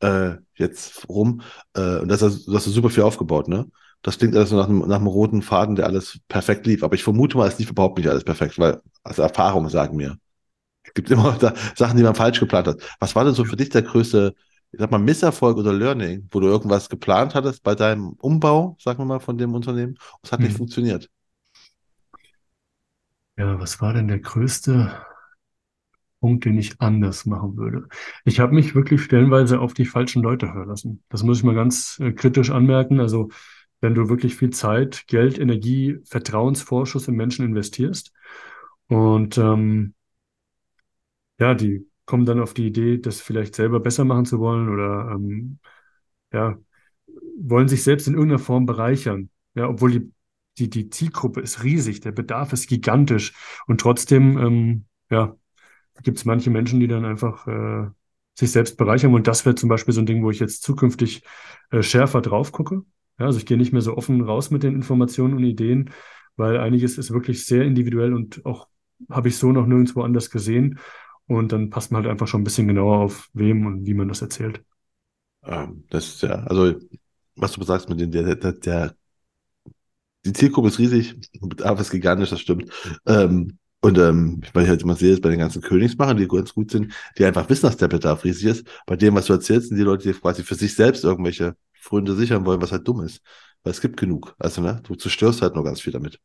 äh, 0.00 0.36
jetzt 0.54 1.08
rum. 1.08 1.42
Äh, 1.74 1.98
und 1.98 2.08
das 2.08 2.22
hast, 2.22 2.46
du 2.46 2.58
super 2.58 2.90
viel 2.90 3.02
aufgebaut, 3.04 3.48
ne? 3.48 3.66
Das 4.02 4.18
klingt 4.18 4.34
alles 4.34 4.50
so 4.50 4.56
nach 4.56 4.68
einem, 4.68 4.80
nach 4.80 4.96
einem 4.96 5.06
roten 5.06 5.42
Faden, 5.42 5.76
der 5.76 5.86
alles 5.86 6.18
perfekt 6.28 6.66
lief. 6.66 6.82
Aber 6.82 6.94
ich 6.94 7.04
vermute 7.04 7.36
mal, 7.36 7.46
es 7.48 7.58
lief 7.58 7.70
überhaupt 7.70 7.98
nicht 7.98 8.08
alles 8.08 8.24
perfekt, 8.24 8.58
weil, 8.58 8.80
also 9.04 9.22
Erfahrungen 9.22 9.70
sagen 9.70 9.96
mir. 9.96 10.16
Es 10.82 10.94
gibt 10.94 11.10
immer 11.10 11.32
da 11.40 11.54
Sachen, 11.76 11.96
die 11.96 12.02
man 12.02 12.14
falsch 12.14 12.40
geplant 12.40 12.68
hat. 12.68 12.82
Was 13.00 13.14
war 13.16 13.24
denn 13.24 13.34
so 13.34 13.44
für 13.44 13.56
dich 13.56 13.70
der 13.70 13.82
größte, 13.82 14.34
ich 14.72 14.80
sag 14.80 14.90
mal, 14.90 14.98
Misserfolg 14.98 15.58
oder 15.58 15.72
Learning, 15.72 16.28
wo 16.30 16.40
du 16.40 16.46
irgendwas 16.46 16.88
geplant 16.88 17.34
hattest 17.34 17.62
bei 17.62 17.74
deinem 17.74 18.14
Umbau, 18.18 18.76
sagen 18.80 18.98
wir 19.00 19.04
mal, 19.04 19.20
von 19.20 19.36
dem 19.36 19.54
Unternehmen, 19.54 19.92
und 19.92 20.24
es 20.24 20.32
hat 20.32 20.40
hm. 20.40 20.46
nicht 20.46 20.56
funktioniert? 20.56 21.10
Ja, 23.36 23.58
was 23.60 23.80
war 23.80 23.92
denn 23.92 24.08
der 24.08 24.18
größte 24.18 25.04
Punkt, 26.20 26.44
den 26.46 26.56
ich 26.56 26.80
anders 26.80 27.26
machen 27.26 27.56
würde? 27.56 27.88
Ich 28.24 28.40
habe 28.40 28.54
mich 28.54 28.74
wirklich 28.74 29.02
stellenweise 29.02 29.60
auf 29.60 29.74
die 29.74 29.84
falschen 29.84 30.22
Leute 30.22 30.46
verlassen. 30.46 31.02
Das 31.10 31.22
muss 31.22 31.38
ich 31.38 31.44
mal 31.44 31.54
ganz 31.54 31.98
äh, 32.00 32.12
kritisch 32.12 32.50
anmerken. 32.50 33.00
Also, 33.00 33.28
wenn 33.80 33.94
du 33.94 34.08
wirklich 34.08 34.36
viel 34.36 34.50
Zeit, 34.50 35.06
Geld, 35.06 35.38
Energie, 35.38 35.98
Vertrauensvorschuss 36.04 37.08
in 37.08 37.16
Menschen 37.16 37.44
investierst 37.44 38.12
und 38.88 39.36
ähm, 39.38 39.94
ja, 41.38 41.54
die 41.54 41.86
kommen 42.06 42.26
dann 42.26 42.40
auf 42.40 42.54
die 42.54 42.66
Idee, 42.66 42.98
das 42.98 43.20
vielleicht 43.20 43.54
selber 43.54 43.80
besser 43.80 44.04
machen 44.04 44.24
zu 44.24 44.40
wollen 44.40 44.68
oder 44.68 45.12
ähm, 45.14 45.58
ja, 46.32 46.58
wollen 47.38 47.68
sich 47.68 47.82
selbst 47.82 48.06
in 48.08 48.14
irgendeiner 48.14 48.38
Form 48.38 48.66
bereichern. 48.66 49.30
Ja, 49.54 49.68
obwohl 49.68 49.92
die, 49.92 50.12
die, 50.58 50.70
die 50.70 50.90
Zielgruppe 50.90 51.40
ist 51.40 51.62
riesig, 51.62 52.00
der 52.00 52.12
Bedarf 52.12 52.52
ist 52.52 52.68
gigantisch 52.68 53.34
und 53.66 53.80
trotzdem, 53.80 54.38
ähm, 54.38 54.84
ja, 55.10 55.36
gibt 56.02 56.18
es 56.18 56.24
manche 56.24 56.50
Menschen, 56.50 56.80
die 56.80 56.88
dann 56.88 57.04
einfach 57.04 57.46
äh, 57.46 57.90
sich 58.34 58.50
selbst 58.50 58.76
bereichern 58.76 59.14
und 59.14 59.26
das 59.26 59.44
wäre 59.44 59.54
zum 59.54 59.68
Beispiel 59.68 59.94
so 59.94 60.00
ein 60.00 60.06
Ding, 60.06 60.22
wo 60.22 60.30
ich 60.30 60.40
jetzt 60.40 60.62
zukünftig 60.62 61.22
äh, 61.70 61.82
schärfer 61.82 62.22
drauf 62.22 62.52
gucke. 62.52 62.82
Ja, 63.18 63.26
also 63.26 63.38
ich 63.38 63.46
gehe 63.46 63.58
nicht 63.58 63.72
mehr 63.72 63.82
so 63.82 63.96
offen 63.96 64.22
raus 64.22 64.50
mit 64.50 64.62
den 64.62 64.74
Informationen 64.74 65.34
und 65.34 65.44
Ideen, 65.44 65.90
weil 66.36 66.56
einiges 66.58 66.98
ist 66.98 67.12
wirklich 67.12 67.44
sehr 67.44 67.62
individuell 67.62 68.14
und 68.14 68.44
auch 68.46 68.68
habe 69.10 69.28
ich 69.28 69.36
so 69.36 69.52
noch 69.52 69.66
nirgendwo 69.66 70.02
anders 70.02 70.30
gesehen. 70.30 70.78
Und 71.26 71.52
dann 71.52 71.70
passt 71.70 71.92
man 71.92 72.02
halt 72.02 72.10
einfach 72.10 72.26
schon 72.26 72.42
ein 72.42 72.44
bisschen 72.44 72.68
genauer 72.68 72.98
auf 72.98 73.28
wem 73.32 73.66
und 73.66 73.86
wie 73.86 73.94
man 73.94 74.08
das 74.08 74.22
erzählt. 74.22 74.62
Ähm, 75.44 75.84
das 75.90 76.06
ist 76.06 76.22
ja, 76.22 76.44
also, 76.44 76.74
was 77.36 77.52
du 77.52 77.62
sagst 77.62 77.88
mit 77.88 78.00
dem, 78.00 78.10
der, 78.10 78.36
der, 78.36 78.52
der, 78.52 78.94
die 80.24 80.32
Zielgruppe 80.32 80.68
ist 80.68 80.78
riesig, 80.78 81.16
Bedarf 81.40 81.80
ist 81.80 81.90
gigantisch, 81.90 82.30
das 82.30 82.40
stimmt. 82.40 82.70
Ähm, 83.06 83.58
und 83.80 83.98
ähm, 83.98 84.40
weil 84.52 84.62
ich 84.62 84.68
halt 84.68 84.82
immer 84.82 84.94
sehe, 84.94 85.12
ist 85.12 85.22
bei 85.22 85.30
den 85.30 85.40
ganzen 85.40 85.60
Königsmachern, 85.60 86.16
die 86.16 86.28
ganz 86.28 86.54
gut 86.54 86.70
sind, 86.70 86.94
die 87.18 87.24
einfach 87.24 87.48
wissen, 87.50 87.66
dass 87.66 87.76
der 87.76 87.88
Bedarf 87.88 88.22
riesig 88.22 88.44
ist. 88.44 88.66
Bei 88.86 88.94
dem, 88.94 89.16
was 89.16 89.26
du 89.26 89.32
erzählst, 89.32 89.68
sind 89.68 89.76
die 89.76 89.82
Leute, 89.82 90.04
die 90.04 90.18
quasi 90.18 90.44
für 90.44 90.54
sich 90.54 90.74
selbst 90.76 91.02
irgendwelche 91.02 91.56
Freunde 91.72 92.14
sichern 92.14 92.46
wollen, 92.46 92.62
was 92.62 92.70
halt 92.70 92.86
dumm 92.86 93.00
ist. 93.00 93.20
Weil 93.64 93.72
es 93.72 93.80
gibt 93.80 93.98
genug. 93.98 94.36
Also, 94.38 94.62
ne, 94.62 94.80
du 94.84 94.94
zerstörst 94.94 95.42
halt 95.42 95.56
noch 95.56 95.64
ganz 95.64 95.80
viel 95.80 95.92
damit. 95.92 96.20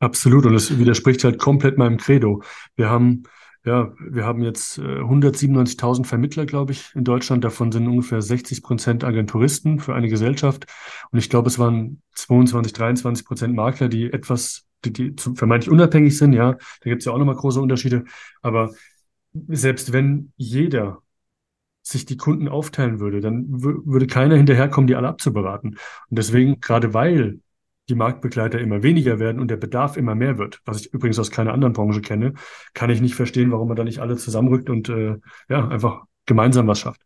Absolut. 0.00 0.44
Und 0.44 0.54
es 0.54 0.78
widerspricht 0.78 1.24
halt 1.24 1.38
komplett 1.38 1.78
meinem 1.78 1.96
Credo. 1.96 2.42
Wir 2.76 2.90
haben 2.90 3.22
ja, 3.68 3.92
wir 4.00 4.24
haben 4.24 4.42
jetzt 4.42 4.78
197.000 4.78 6.00
äh, 6.00 6.04
Vermittler, 6.04 6.46
glaube 6.46 6.72
ich, 6.72 6.90
in 6.94 7.04
Deutschland. 7.04 7.44
Davon 7.44 7.70
sind 7.70 7.86
ungefähr 7.86 8.22
60 8.22 8.62
Prozent 8.62 9.04
Agenturisten 9.04 9.78
für 9.78 9.94
eine 9.94 10.08
Gesellschaft. 10.08 10.64
Und 11.10 11.18
ich 11.18 11.28
glaube, 11.28 11.48
es 11.48 11.58
waren 11.58 12.00
22, 12.14 12.72
23 12.72 13.26
Prozent 13.26 13.54
Makler, 13.54 13.88
die 13.88 14.10
etwas, 14.10 14.66
die, 14.86 14.92
die 14.94 15.14
vermeintlich 15.34 15.70
unabhängig 15.70 16.16
sind. 16.16 16.32
Ja, 16.32 16.52
da 16.52 16.90
gibt 16.90 17.02
es 17.02 17.04
ja 17.04 17.12
auch 17.12 17.18
nochmal 17.18 17.36
große 17.36 17.60
Unterschiede. 17.60 18.04
Aber 18.40 18.72
selbst 19.48 19.92
wenn 19.92 20.32
jeder 20.36 21.02
sich 21.82 22.06
die 22.06 22.16
Kunden 22.16 22.48
aufteilen 22.48 23.00
würde, 23.00 23.20
dann 23.20 23.44
würde 23.48 24.06
keiner 24.06 24.36
hinterherkommen, 24.36 24.88
die 24.88 24.94
alle 24.94 25.08
abzuberaten. 25.08 25.72
Und 26.08 26.18
deswegen, 26.18 26.60
gerade 26.60 26.94
weil 26.94 27.40
die 27.88 27.94
Marktbegleiter 27.94 28.60
immer 28.60 28.82
weniger 28.82 29.18
werden 29.18 29.40
und 29.40 29.50
der 29.50 29.56
Bedarf 29.56 29.96
immer 29.96 30.14
mehr 30.14 30.38
wird, 30.38 30.60
was 30.64 30.80
ich 30.80 30.92
übrigens 30.92 31.18
aus 31.18 31.30
keiner 31.30 31.52
anderen 31.52 31.72
Branche 31.72 32.00
kenne, 32.00 32.34
kann 32.74 32.90
ich 32.90 33.00
nicht 33.00 33.14
verstehen, 33.14 33.50
warum 33.50 33.68
man 33.68 33.76
da 33.76 33.84
nicht 33.84 34.00
alle 34.00 34.16
zusammenrückt 34.16 34.70
und 34.70 34.88
äh, 34.88 35.16
ja, 35.48 35.68
einfach 35.68 36.02
gemeinsam 36.26 36.66
was 36.66 36.80
schafft. 36.80 37.00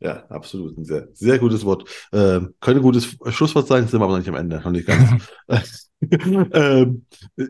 Ja, 0.00 0.24
absolut. 0.28 0.76
Ein 0.76 0.84
sehr, 0.84 1.08
sehr 1.12 1.38
gutes 1.38 1.64
Wort. 1.64 1.88
Ähm, 2.12 2.54
könnte 2.60 2.80
ein 2.80 2.82
gutes 2.82 3.16
Schlusswort 3.28 3.68
sein, 3.68 3.86
sind 3.86 4.00
wir 4.00 4.04
aber 4.04 4.12
noch 4.12 4.18
nicht 4.18 4.28
am 4.28 4.34
Ende. 4.34 4.60
Noch 4.60 4.70
nicht 4.70 4.86
ganz. 4.86 5.30
ähm, 6.52 7.06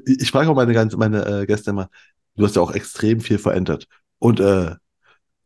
ich 0.07 0.30
frage 0.30 0.51
auch 0.51 0.55
meine, 0.55 0.72
ganze, 0.72 0.97
meine 0.97 1.24
äh, 1.24 1.47
Gäste 1.47 1.70
immer, 1.70 1.89
du 2.37 2.45
hast 2.45 2.57
ja 2.57 2.62
auch 2.62 2.72
extrem 2.72 3.20
viel 3.20 3.39
verändert. 3.39 3.89
Und 4.18 4.41
äh, 4.41 4.74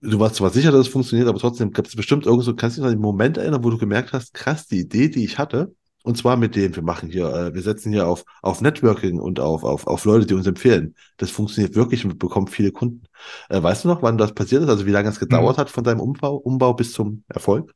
du 0.00 0.20
warst 0.20 0.36
zwar 0.36 0.50
sicher, 0.50 0.70
dass 0.70 0.82
es 0.82 0.92
funktioniert, 0.92 1.28
aber 1.28 1.38
trotzdem 1.38 1.72
gab 1.72 1.86
es 1.86 1.96
bestimmt 1.96 2.26
irgendwo, 2.26 2.52
kannst 2.54 2.76
du 2.76 2.82
dich 2.82 2.88
an 2.88 2.96
den 2.96 3.00
Moment 3.00 3.38
erinnern, 3.38 3.64
wo 3.64 3.70
du 3.70 3.78
gemerkt 3.78 4.12
hast, 4.12 4.34
krass, 4.34 4.66
die 4.66 4.80
Idee, 4.80 5.08
die 5.08 5.24
ich 5.24 5.38
hatte, 5.38 5.74
und 6.08 6.16
zwar 6.16 6.38
mit 6.38 6.56
dem, 6.56 6.74
wir 6.74 6.82
machen 6.82 7.10
hier, 7.10 7.26
äh, 7.26 7.54
wir 7.54 7.60
setzen 7.60 7.92
hier 7.92 8.06
auf, 8.06 8.24
auf 8.40 8.62
Networking 8.62 9.20
und 9.20 9.40
auf, 9.40 9.62
auf, 9.62 9.86
auf 9.86 10.06
Leute, 10.06 10.24
die 10.24 10.32
uns 10.32 10.46
empfehlen. 10.46 10.94
Das 11.18 11.30
funktioniert 11.30 11.74
wirklich 11.74 12.02
und 12.02 12.12
wir 12.12 12.18
bekommen 12.18 12.46
viele 12.46 12.72
Kunden. 12.72 13.02
Äh, 13.50 13.62
weißt 13.62 13.84
du 13.84 13.88
noch, 13.88 14.00
wann 14.00 14.16
das 14.16 14.32
passiert 14.32 14.62
ist? 14.62 14.70
Also 14.70 14.86
wie 14.86 14.90
lange 14.90 15.10
es 15.10 15.20
gedauert 15.20 15.58
mhm. 15.58 15.60
hat 15.60 15.68
von 15.68 15.84
deinem 15.84 16.00
Umbau, 16.00 16.36
Umbau 16.36 16.72
bis 16.72 16.92
zum 16.92 17.24
Erfolg? 17.28 17.74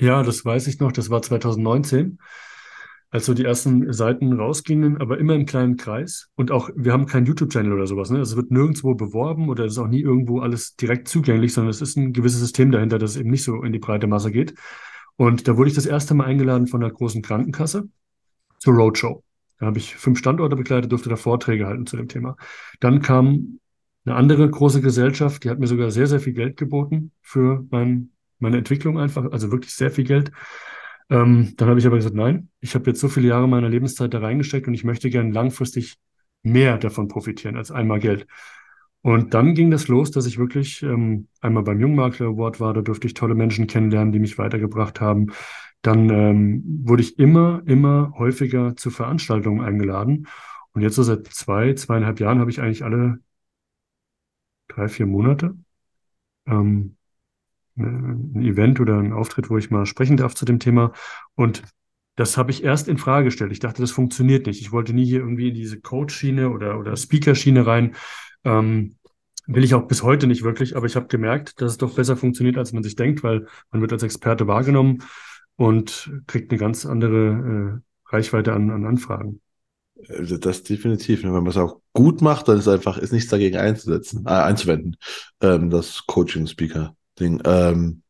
Ja, 0.00 0.24
das 0.24 0.44
weiß 0.44 0.66
ich 0.66 0.80
noch. 0.80 0.90
Das 0.90 1.10
war 1.10 1.22
2019. 1.22 2.18
als 3.12 3.26
so 3.26 3.34
die 3.34 3.44
ersten 3.44 3.92
Seiten 3.92 4.32
rausgingen, 4.32 5.00
aber 5.00 5.18
immer 5.18 5.36
im 5.36 5.46
kleinen 5.46 5.76
Kreis. 5.76 6.28
Und 6.34 6.50
auch, 6.50 6.70
wir 6.74 6.92
haben 6.92 7.06
keinen 7.06 7.26
YouTube-Channel 7.26 7.72
oder 7.72 7.86
sowas. 7.86 8.10
Ne? 8.10 8.18
Also 8.18 8.32
es 8.32 8.36
wird 8.36 8.50
nirgendwo 8.50 8.96
beworben 8.96 9.48
oder 9.48 9.64
es 9.64 9.74
ist 9.74 9.78
auch 9.78 9.86
nie 9.86 10.00
irgendwo 10.00 10.40
alles 10.40 10.74
direkt 10.74 11.06
zugänglich, 11.06 11.52
sondern 11.52 11.70
es 11.70 11.80
ist 11.80 11.96
ein 11.96 12.12
gewisses 12.12 12.40
System 12.40 12.72
dahinter, 12.72 12.98
das 12.98 13.16
eben 13.16 13.30
nicht 13.30 13.44
so 13.44 13.62
in 13.62 13.72
die 13.72 13.78
breite 13.78 14.08
Masse 14.08 14.32
geht. 14.32 14.54
Und 15.20 15.48
da 15.48 15.58
wurde 15.58 15.68
ich 15.68 15.74
das 15.74 15.84
erste 15.84 16.14
Mal 16.14 16.24
eingeladen 16.24 16.66
von 16.66 16.82
einer 16.82 16.90
großen 16.90 17.20
Krankenkasse 17.20 17.90
zur 18.58 18.72
Roadshow. 18.72 19.22
Da 19.58 19.66
habe 19.66 19.76
ich 19.76 19.94
fünf 19.94 20.18
Standorte 20.18 20.56
begleitet, 20.56 20.90
durfte 20.92 21.10
da 21.10 21.16
Vorträge 21.16 21.66
halten 21.66 21.84
zu 21.84 21.98
dem 21.98 22.08
Thema. 22.08 22.38
Dann 22.80 23.02
kam 23.02 23.60
eine 24.06 24.14
andere 24.14 24.48
große 24.48 24.80
Gesellschaft, 24.80 25.44
die 25.44 25.50
hat 25.50 25.58
mir 25.58 25.66
sogar 25.66 25.90
sehr, 25.90 26.06
sehr 26.06 26.20
viel 26.20 26.32
Geld 26.32 26.56
geboten 26.56 27.12
für 27.20 27.66
mein, 27.70 28.12
meine 28.38 28.56
Entwicklung 28.56 28.98
einfach, 28.98 29.30
also 29.30 29.52
wirklich 29.52 29.74
sehr 29.74 29.90
viel 29.90 30.04
Geld. 30.04 30.32
Ähm, 31.10 31.52
dann 31.58 31.68
habe 31.68 31.78
ich 31.78 31.86
aber 31.86 31.96
gesagt, 31.96 32.16
nein, 32.16 32.48
ich 32.60 32.74
habe 32.74 32.88
jetzt 32.88 33.00
so 33.00 33.10
viele 33.10 33.28
Jahre 33.28 33.46
meiner 33.46 33.68
Lebenszeit 33.68 34.14
da 34.14 34.20
reingesteckt 34.20 34.68
und 34.68 34.72
ich 34.72 34.84
möchte 34.84 35.10
gern 35.10 35.32
langfristig 35.32 35.98
mehr 36.42 36.78
davon 36.78 37.08
profitieren 37.08 37.58
als 37.58 37.70
einmal 37.70 38.00
Geld. 38.00 38.26
Und 39.02 39.32
dann 39.34 39.54
ging 39.54 39.70
das 39.70 39.88
los, 39.88 40.10
dass 40.10 40.26
ich 40.26 40.38
wirklich 40.38 40.82
ähm, 40.82 41.28
einmal 41.40 41.62
beim 41.62 41.80
Jungmakler 41.80 42.26
Award 42.26 42.60
war, 42.60 42.74
da 42.74 42.82
durfte 42.82 43.06
ich 43.06 43.14
tolle 43.14 43.34
Menschen 43.34 43.66
kennenlernen, 43.66 44.12
die 44.12 44.18
mich 44.18 44.36
weitergebracht 44.36 45.00
haben. 45.00 45.32
Dann 45.82 46.10
ähm, 46.10 46.62
wurde 46.84 47.02
ich 47.02 47.18
immer, 47.18 47.62
immer 47.64 48.12
häufiger 48.18 48.76
zu 48.76 48.90
Veranstaltungen 48.90 49.62
eingeladen. 49.62 50.26
Und 50.72 50.82
jetzt 50.82 50.96
so 50.96 51.02
seit 51.02 51.26
zwei, 51.28 51.72
zweieinhalb 51.74 52.20
Jahren 52.20 52.40
habe 52.40 52.50
ich 52.50 52.60
eigentlich 52.60 52.84
alle 52.84 53.20
drei, 54.68 54.88
vier 54.88 55.06
Monate 55.06 55.54
ähm, 56.46 56.96
ein 57.76 58.42
Event 58.42 58.80
oder 58.80 58.98
ein 58.98 59.12
Auftritt, 59.12 59.48
wo 59.50 59.56
ich 59.56 59.70
mal 59.70 59.86
sprechen 59.86 60.16
darf 60.16 60.34
zu 60.34 60.44
dem 60.44 60.58
Thema. 60.58 60.92
Und 61.34 61.62
das 62.16 62.36
habe 62.36 62.50
ich 62.50 62.62
erst 62.62 62.88
in 62.88 62.98
Frage 62.98 63.26
gestellt. 63.26 63.52
Ich 63.52 63.60
dachte, 63.60 63.80
das 63.80 63.90
funktioniert 63.90 64.46
nicht. 64.46 64.60
Ich 64.60 64.72
wollte 64.72 64.92
nie 64.92 65.06
hier 65.06 65.20
irgendwie 65.20 65.48
in 65.48 65.54
diese 65.54 65.80
Coach-Schiene 65.80 66.50
oder, 66.50 66.78
oder 66.78 66.96
Speaker-Schiene 66.96 67.66
rein. 67.66 67.94
Ähm, 68.44 68.96
will 69.46 69.64
ich 69.64 69.74
auch 69.74 69.86
bis 69.86 70.02
heute 70.02 70.26
nicht 70.26 70.42
wirklich, 70.42 70.76
aber 70.76 70.86
ich 70.86 70.96
habe 70.96 71.08
gemerkt, 71.08 71.60
dass 71.60 71.72
es 71.72 71.78
doch 71.78 71.94
besser 71.94 72.16
funktioniert, 72.16 72.56
als 72.56 72.72
man 72.72 72.82
sich 72.82 72.96
denkt, 72.96 73.22
weil 73.22 73.46
man 73.70 73.80
wird 73.80 73.92
als 73.92 74.02
Experte 74.02 74.46
wahrgenommen 74.46 75.02
und 75.56 76.10
kriegt 76.26 76.50
eine 76.50 76.58
ganz 76.58 76.86
andere 76.86 77.82
äh, 77.82 78.14
Reichweite 78.14 78.52
an, 78.52 78.70
an 78.70 78.86
Anfragen. 78.86 79.40
Also 80.08 80.38
das 80.38 80.62
definitiv. 80.62 81.22
Ne? 81.22 81.34
Wenn 81.34 81.42
man 81.42 81.50
es 81.50 81.56
auch 81.56 81.80
gut 81.92 82.22
macht, 82.22 82.48
dann 82.48 82.58
ist 82.58 82.68
einfach 82.68 82.96
ist 82.96 83.12
nichts 83.12 83.30
dagegen 83.30 83.56
einzusetzen, 83.56 84.24
äh, 84.26 84.30
einzuwenden. 84.30 84.96
Ähm, 85.40 85.68
das 85.68 86.06
Coaching-Speaker-Ding. 86.06 87.42
Ähm, 87.44 88.02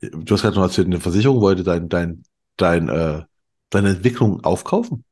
du 0.00 0.34
hast 0.34 0.42
gerade 0.42 0.56
noch 0.56 0.64
erzählt, 0.64 0.88
eine 0.88 1.00
Versicherung 1.00 1.40
wollte 1.40 1.62
dein, 1.62 1.88
dein, 1.88 2.22
dein, 2.56 2.88
äh, 2.88 3.22
deine 3.70 3.90
Entwicklung 3.90 4.42
aufkaufen. 4.42 5.04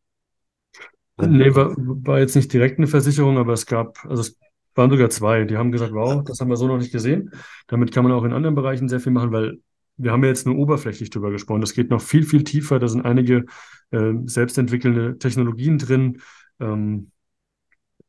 Nee, 1.16 1.54
war, 1.54 1.74
war 1.76 2.18
jetzt 2.18 2.34
nicht 2.34 2.52
direkt 2.52 2.78
eine 2.78 2.88
Versicherung, 2.88 3.38
aber 3.38 3.52
es 3.52 3.66
gab, 3.66 4.04
also 4.04 4.22
es 4.22 4.36
waren 4.74 4.90
sogar 4.90 5.10
zwei. 5.10 5.44
Die 5.44 5.56
haben 5.56 5.72
gesagt, 5.72 5.92
wow, 5.92 6.22
das 6.24 6.40
haben 6.40 6.48
wir 6.48 6.56
so 6.56 6.66
noch 6.66 6.78
nicht 6.78 6.92
gesehen. 6.92 7.30
Damit 7.66 7.92
kann 7.92 8.04
man 8.04 8.12
auch 8.12 8.24
in 8.24 8.32
anderen 8.32 8.54
Bereichen 8.54 8.88
sehr 8.88 9.00
viel 9.00 9.12
machen, 9.12 9.32
weil 9.32 9.58
wir 9.96 10.10
haben 10.10 10.22
ja 10.22 10.28
jetzt 10.28 10.46
nur 10.46 10.56
oberflächlich 10.56 11.10
drüber 11.10 11.30
gesprochen. 11.30 11.60
Das 11.60 11.74
geht 11.74 11.90
noch 11.90 12.02
viel, 12.02 12.24
viel 12.24 12.44
tiefer. 12.44 12.78
Da 12.78 12.88
sind 12.88 13.04
einige 13.04 13.44
äh, 13.90 14.12
selbstentwickelnde 14.26 15.18
Technologien 15.18 15.78
drin. 15.78 16.20
Ähm, 16.60 17.10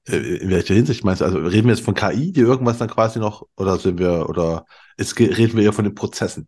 äh, 0.07 0.17
in 0.17 0.49
welcher 0.49 0.73
Hinsicht 0.73 1.03
meinst 1.03 1.21
du? 1.21 1.25
Also 1.25 1.37
reden 1.39 1.67
wir 1.67 1.75
jetzt 1.75 1.85
von 1.85 1.93
KI, 1.93 2.31
die 2.31 2.41
irgendwas 2.41 2.77
dann 2.77 2.89
quasi 2.89 3.19
noch, 3.19 3.45
oder 3.55 3.77
sind 3.77 3.99
wir, 3.99 4.27
oder 4.29 4.65
ist, 4.97 5.19
reden 5.19 5.57
wir 5.57 5.63
eher 5.63 5.73
von 5.73 5.85
den 5.85 5.95
Prozessen? 5.95 6.47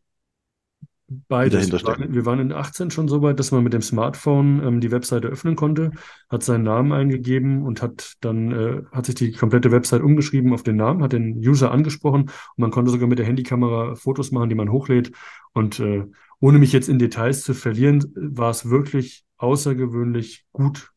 Beides. 1.09 1.71
Wir 1.71 1.83
waren, 1.83 2.13
wir 2.13 2.25
waren 2.25 2.39
in 2.39 2.51
18 2.51 2.91
schon 2.91 3.07
so 3.07 3.21
weit, 3.21 3.39
dass 3.39 3.51
man 3.51 3.63
mit 3.63 3.71
dem 3.71 3.81
Smartphone 3.81 4.61
ähm, 4.61 4.81
die 4.81 4.91
Webseite 4.91 5.29
öffnen 5.29 5.55
konnte, 5.55 5.91
hat 6.29 6.43
seinen 6.43 6.65
Namen 6.65 6.91
eingegeben 6.91 7.63
und 7.63 7.81
hat 7.81 8.15
dann 8.19 8.51
äh, 8.51 8.81
hat 8.91 9.05
sich 9.05 9.15
die 9.15 9.31
komplette 9.31 9.71
Website 9.71 10.01
umgeschrieben 10.01 10.53
auf 10.53 10.63
den 10.63 10.75
Namen, 10.75 11.01
hat 11.01 11.13
den 11.13 11.37
User 11.37 11.71
angesprochen 11.71 12.23
und 12.23 12.31
man 12.57 12.71
konnte 12.71 12.91
sogar 12.91 13.07
mit 13.07 13.19
der 13.19 13.25
Handykamera 13.25 13.95
Fotos 13.95 14.31
machen, 14.31 14.49
die 14.49 14.55
man 14.55 14.69
hochlädt. 14.69 15.13
Und 15.53 15.79
äh, 15.79 16.05
ohne 16.41 16.59
mich 16.59 16.73
jetzt 16.73 16.89
in 16.89 16.99
Details 16.99 17.43
zu 17.43 17.53
verlieren, 17.53 18.11
war 18.15 18.49
es 18.49 18.69
wirklich 18.69 19.23
außergewöhnlich 19.37 20.45
gut 20.51 20.91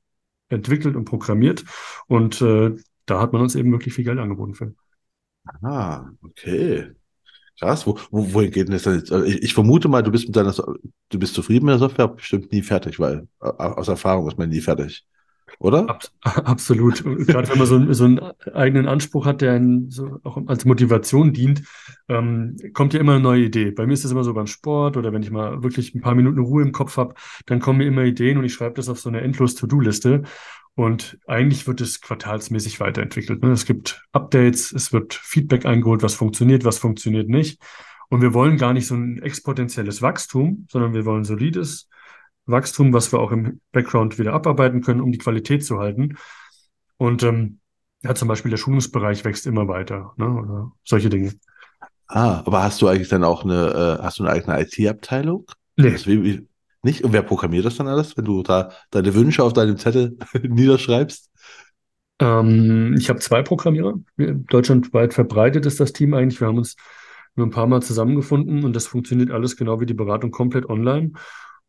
entwickelt 0.48 0.96
und 0.96 1.04
programmiert. 1.04 1.64
Und 2.08 2.42
äh, 2.42 2.74
da 3.06 3.20
hat 3.20 3.32
man 3.32 3.42
uns 3.42 3.54
eben 3.54 3.70
wirklich 3.70 3.94
viel 3.94 4.04
Geld 4.04 4.18
angeboten 4.18 4.54
für. 4.54 4.74
Ah, 5.62 6.10
okay. 6.22 6.90
Krass, 7.60 7.86
wo, 7.86 7.98
wo, 8.10 8.32
wohin 8.32 8.50
geht 8.50 8.68
denn 8.68 8.72
das 8.72 8.86
jetzt? 8.86 9.12
Also 9.12 9.24
ich, 9.26 9.42
ich, 9.42 9.52
vermute 9.52 9.86
mal, 9.88 10.02
du 10.02 10.10
bist 10.10 10.26
mit 10.26 10.34
deiner, 10.34 10.52
du 10.54 11.18
bist 11.18 11.34
zufrieden 11.34 11.66
mit 11.66 11.74
der 11.74 11.78
Software, 11.78 12.08
bestimmt 12.08 12.50
nie 12.52 12.62
fertig, 12.62 12.98
weil 12.98 13.28
aus 13.38 13.88
Erfahrung 13.88 14.26
ist 14.28 14.38
man 14.38 14.48
nie 14.48 14.62
fertig. 14.62 15.04
Oder? 15.58 15.88
Ab, 15.88 16.04
absolut. 16.22 17.02
Gerade 17.04 17.48
wenn 17.48 17.58
man 17.58 17.66
so, 17.66 17.92
so, 17.92 18.04
einen 18.04 18.20
eigenen 18.54 18.86
Anspruch 18.86 19.26
hat, 19.26 19.40
der 19.40 19.52
einen 19.52 19.90
so 19.90 20.20
auch 20.24 20.38
als 20.46 20.64
Motivation 20.64 21.32
dient, 21.32 21.62
ähm, 22.08 22.56
kommt 22.72 22.94
ja 22.94 23.00
immer 23.00 23.14
eine 23.14 23.22
neue 23.22 23.44
Idee. 23.44 23.70
Bei 23.70 23.86
mir 23.86 23.92
ist 23.92 24.04
das 24.04 24.12
immer 24.12 24.24
so 24.24 24.34
beim 24.34 24.46
Sport 24.46 24.96
oder 24.96 25.12
wenn 25.12 25.22
ich 25.22 25.30
mal 25.30 25.62
wirklich 25.62 25.94
ein 25.94 26.00
paar 26.00 26.14
Minuten 26.14 26.38
Ruhe 26.38 26.62
im 26.62 26.72
Kopf 26.72 26.96
habe, 26.96 27.14
dann 27.46 27.60
kommen 27.60 27.78
mir 27.78 27.86
immer 27.86 28.04
Ideen 28.04 28.38
und 28.38 28.44
ich 28.44 28.54
schreibe 28.54 28.74
das 28.74 28.88
auf 28.88 29.00
so 29.00 29.08
eine 29.08 29.20
endlos 29.20 29.54
To-Do-Liste. 29.54 30.22
Und 30.74 31.18
eigentlich 31.26 31.66
wird 31.66 31.80
es 31.80 32.00
quartalsmäßig 32.00 32.80
weiterentwickelt. 32.80 33.42
Ne? 33.42 33.50
Es 33.50 33.66
gibt 33.66 34.02
Updates, 34.12 34.72
es 34.72 34.92
wird 34.92 35.14
Feedback 35.14 35.66
eingeholt, 35.66 36.02
was 36.02 36.14
funktioniert, 36.14 36.64
was 36.64 36.78
funktioniert 36.78 37.28
nicht. 37.28 37.60
Und 38.08 38.22
wir 38.22 38.34
wollen 38.34 38.56
gar 38.56 38.72
nicht 38.72 38.86
so 38.86 38.94
ein 38.94 39.20
exponentielles 39.22 40.02
Wachstum, 40.02 40.66
sondern 40.70 40.94
wir 40.94 41.04
wollen 41.04 41.24
solides 41.24 41.88
Wachstum, 42.50 42.92
was 42.92 43.12
wir 43.12 43.20
auch 43.20 43.32
im 43.32 43.60
Background 43.72 44.18
wieder 44.18 44.32
abarbeiten 44.32 44.80
können, 44.80 45.00
um 45.00 45.12
die 45.12 45.18
Qualität 45.18 45.64
zu 45.64 45.78
halten. 45.78 46.16
Und 46.96 47.22
ähm, 47.22 47.60
ja, 48.02 48.14
zum 48.14 48.28
Beispiel 48.28 48.50
der 48.50 48.58
Schulungsbereich 48.58 49.24
wächst 49.24 49.46
immer 49.46 49.68
weiter, 49.68 50.12
ne? 50.16 50.28
oder 50.28 50.72
solche 50.84 51.10
Dinge. 51.10 51.34
Ah, 52.06 52.42
aber 52.44 52.62
hast 52.62 52.82
du 52.82 52.88
eigentlich 52.88 53.08
dann 53.08 53.24
auch 53.24 53.44
eine, 53.44 53.98
äh, 54.00 54.02
hast 54.02 54.18
du 54.18 54.24
eine 54.24 54.32
eigene 54.32 54.60
IT-Abteilung? 54.60 55.46
Nee. 55.76 55.92
Das, 55.92 56.06
wie, 56.06 56.22
wie, 56.24 56.48
nicht? 56.82 57.04
Und 57.04 57.12
wer 57.12 57.22
programmiert 57.22 57.64
das 57.64 57.76
dann 57.76 57.88
alles, 57.88 58.16
wenn 58.16 58.24
du 58.24 58.42
da 58.42 58.70
deine 58.90 59.14
Wünsche 59.14 59.42
auf 59.42 59.52
deinem 59.52 59.76
Zettel 59.76 60.16
niederschreibst? 60.42 61.30
Ähm, 62.20 62.94
ich 62.98 63.08
habe 63.08 63.20
zwei 63.20 63.42
Programmierer. 63.42 63.94
Deutschlandweit 64.16 65.14
verbreitet 65.14 65.66
ist 65.66 65.80
das 65.80 65.92
Team 65.92 66.14
eigentlich. 66.14 66.40
Wir 66.40 66.48
haben 66.48 66.58
uns 66.58 66.76
nur 67.36 67.46
ein 67.46 67.50
paar 67.50 67.66
Mal 67.66 67.82
zusammengefunden 67.82 68.64
und 68.64 68.74
das 68.74 68.86
funktioniert 68.86 69.30
alles 69.30 69.56
genau 69.56 69.80
wie 69.80 69.86
die 69.86 69.94
Beratung 69.94 70.30
komplett 70.30 70.68
online. 70.68 71.12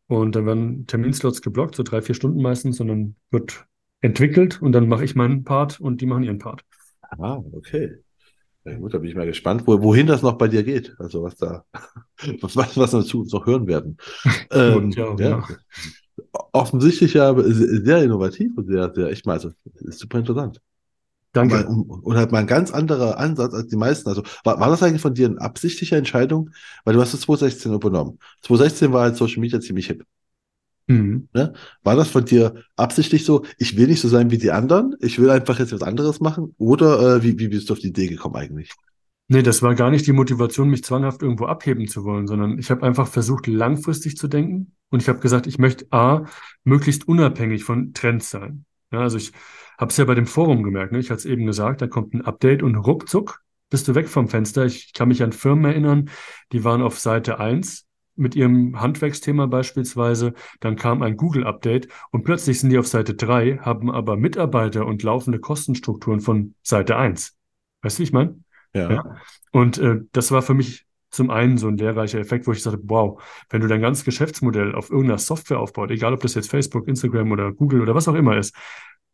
Und 0.08 0.36
dann 0.36 0.46
werden 0.46 0.86
Terminslots 0.86 1.42
geblockt, 1.42 1.74
so 1.74 1.82
drei, 1.82 2.02
vier 2.02 2.14
Stunden 2.14 2.42
meistens, 2.42 2.80
und 2.80 2.88
dann 2.88 3.16
wird 3.30 3.66
entwickelt 4.00 4.60
und 4.60 4.72
dann 4.72 4.88
mache 4.88 5.04
ich 5.04 5.14
meinen 5.14 5.44
Part 5.44 5.80
und 5.80 6.00
die 6.00 6.06
machen 6.06 6.24
ihren 6.24 6.38
Part. 6.38 6.64
Ah, 7.18 7.40
okay. 7.52 7.98
Ja, 8.64 8.76
gut, 8.78 8.94
da 8.94 8.98
bin 8.98 9.10
ich 9.10 9.16
mal 9.16 9.26
gespannt, 9.26 9.66
wo, 9.66 9.80
wohin 9.82 10.06
das 10.06 10.22
noch 10.22 10.38
bei 10.38 10.48
dir 10.48 10.62
geht. 10.62 10.94
Also 10.98 11.22
was 11.22 11.36
da, 11.36 11.64
was, 12.40 12.56
was 12.56 12.76
wir 12.92 13.00
dazu 13.00 13.24
noch 13.30 13.46
hören 13.46 13.66
werden. 13.66 13.96
ähm, 14.50 14.90
ja, 14.90 15.06
ja. 15.06 15.14
Genau. 15.14 15.44
Offensichtlich 16.52 17.14
ja 17.14 17.34
sehr 17.36 18.02
innovativ 18.02 18.52
und 18.56 18.66
sehr, 18.66 18.92
sehr, 18.94 19.08
echt 19.08 19.26
mal, 19.26 19.34
also 19.34 19.50
ist 19.80 19.98
super 19.98 20.18
interessant. 20.18 20.60
Danke. 21.32 21.66
Und, 21.66 21.88
und 21.88 22.16
halt 22.16 22.30
mal 22.30 22.38
ein 22.38 22.46
ganz 22.46 22.70
anderer 22.70 23.18
Ansatz 23.18 23.54
als 23.54 23.68
die 23.68 23.76
meisten. 23.76 24.08
Also 24.08 24.22
war, 24.44 24.60
war 24.60 24.68
das 24.68 24.82
eigentlich 24.82 25.00
von 25.00 25.14
dir 25.14 25.28
eine 25.28 25.40
absichtliche 25.40 25.96
Entscheidung? 25.96 26.50
Weil 26.84 26.94
du 26.94 27.00
hast 27.00 27.14
es 27.14 27.22
2016 27.22 27.72
übernommen. 27.72 28.18
2016 28.42 28.92
war 28.92 29.02
halt 29.02 29.16
Social 29.16 29.40
Media 29.40 29.60
ziemlich 29.60 29.86
hip. 29.86 30.04
Mhm. 30.88 31.28
Ne? 31.32 31.54
War 31.82 31.96
das 31.96 32.08
von 32.08 32.24
dir 32.24 32.54
absichtlich 32.76 33.24
so, 33.24 33.44
ich 33.56 33.76
will 33.76 33.86
nicht 33.86 34.00
so 34.00 34.08
sein 34.08 34.30
wie 34.30 34.38
die 34.38 34.50
anderen, 34.50 34.94
ich 35.00 35.18
will 35.18 35.30
einfach 35.30 35.58
jetzt 35.58 35.72
was 35.72 35.82
anderes 35.82 36.20
machen? 36.20 36.54
Oder 36.58 37.16
äh, 37.16 37.22
wie, 37.22 37.38
wie 37.38 37.48
bist 37.48 37.68
du 37.68 37.74
auf 37.74 37.78
die 37.78 37.88
Idee 37.88 38.08
gekommen 38.08 38.36
eigentlich? 38.36 38.70
Nee, 39.28 39.42
das 39.42 39.62
war 39.62 39.74
gar 39.74 39.90
nicht 39.90 40.06
die 40.06 40.12
Motivation, 40.12 40.68
mich 40.68 40.84
zwanghaft 40.84 41.22
irgendwo 41.22 41.46
abheben 41.46 41.88
zu 41.88 42.04
wollen, 42.04 42.26
sondern 42.26 42.58
ich 42.58 42.70
habe 42.70 42.82
einfach 42.82 43.08
versucht, 43.08 43.46
langfristig 43.46 44.16
zu 44.16 44.28
denken. 44.28 44.72
Und 44.90 45.00
ich 45.00 45.08
habe 45.08 45.20
gesagt, 45.20 45.46
ich 45.46 45.58
möchte 45.58 45.86
A, 45.90 46.26
möglichst 46.64 47.08
unabhängig 47.08 47.64
von 47.64 47.94
Trends 47.94 48.28
sein. 48.28 48.66
Ja, 48.90 49.00
also 49.00 49.16
ich 49.16 49.32
habe 49.78 49.90
es 49.90 49.96
ja 49.96 50.04
bei 50.04 50.14
dem 50.14 50.26
Forum 50.26 50.62
gemerkt, 50.62 50.92
ne? 50.92 50.98
ich 50.98 51.10
hatte 51.10 51.18
es 51.18 51.24
eben 51.24 51.46
gesagt, 51.46 51.82
da 51.82 51.86
kommt 51.86 52.14
ein 52.14 52.22
Update 52.22 52.62
und 52.62 52.76
ruckzuck 52.76 53.42
bist 53.72 53.88
du 53.88 53.94
weg 53.94 54.06
vom 54.06 54.28
Fenster. 54.28 54.66
Ich 54.66 54.92
kann 54.92 55.08
mich 55.08 55.22
an 55.22 55.32
Firmen 55.32 55.64
erinnern, 55.64 56.10
die 56.52 56.62
waren 56.62 56.82
auf 56.82 56.98
Seite 56.98 57.40
1 57.40 57.86
mit 58.16 58.36
ihrem 58.36 58.78
Handwerksthema 58.78 59.46
beispielsweise, 59.46 60.34
dann 60.60 60.76
kam 60.76 61.02
ein 61.02 61.16
Google-Update 61.16 61.88
und 62.10 62.24
plötzlich 62.24 62.60
sind 62.60 62.68
die 62.68 62.78
auf 62.78 62.86
Seite 62.86 63.14
3, 63.14 63.58
haben 63.62 63.90
aber 63.90 64.16
Mitarbeiter 64.18 64.86
und 64.86 65.02
laufende 65.02 65.38
Kostenstrukturen 65.38 66.20
von 66.20 66.54
Seite 66.62 66.96
1. 66.96 67.34
Weißt 67.80 67.98
du, 67.98 68.00
wie 68.00 68.04
ich 68.04 68.12
meine? 68.12 68.38
Ja. 68.74 68.90
ja. 68.92 69.16
Und 69.52 69.78
äh, 69.78 70.00
das 70.12 70.30
war 70.30 70.42
für 70.42 70.54
mich 70.54 70.86
zum 71.10 71.30
einen 71.30 71.58
so 71.58 71.68
ein 71.68 71.76
lehrreicher 71.76 72.18
Effekt, 72.18 72.46
wo 72.46 72.52
ich 72.52 72.62
sagte, 72.62 72.80
wow, 72.84 73.22
wenn 73.50 73.60
du 73.60 73.68
dein 73.68 73.82
ganzes 73.82 74.04
Geschäftsmodell 74.04 74.74
auf 74.74 74.90
irgendeiner 74.90 75.18
Software 75.18 75.60
aufbaut, 75.60 75.90
egal 75.90 76.14
ob 76.14 76.20
das 76.20 76.34
jetzt 76.34 76.50
Facebook, 76.50 76.88
Instagram 76.88 77.32
oder 77.32 77.52
Google 77.52 77.82
oder 77.82 77.94
was 77.94 78.08
auch 78.08 78.14
immer 78.14 78.36
ist, 78.36 78.54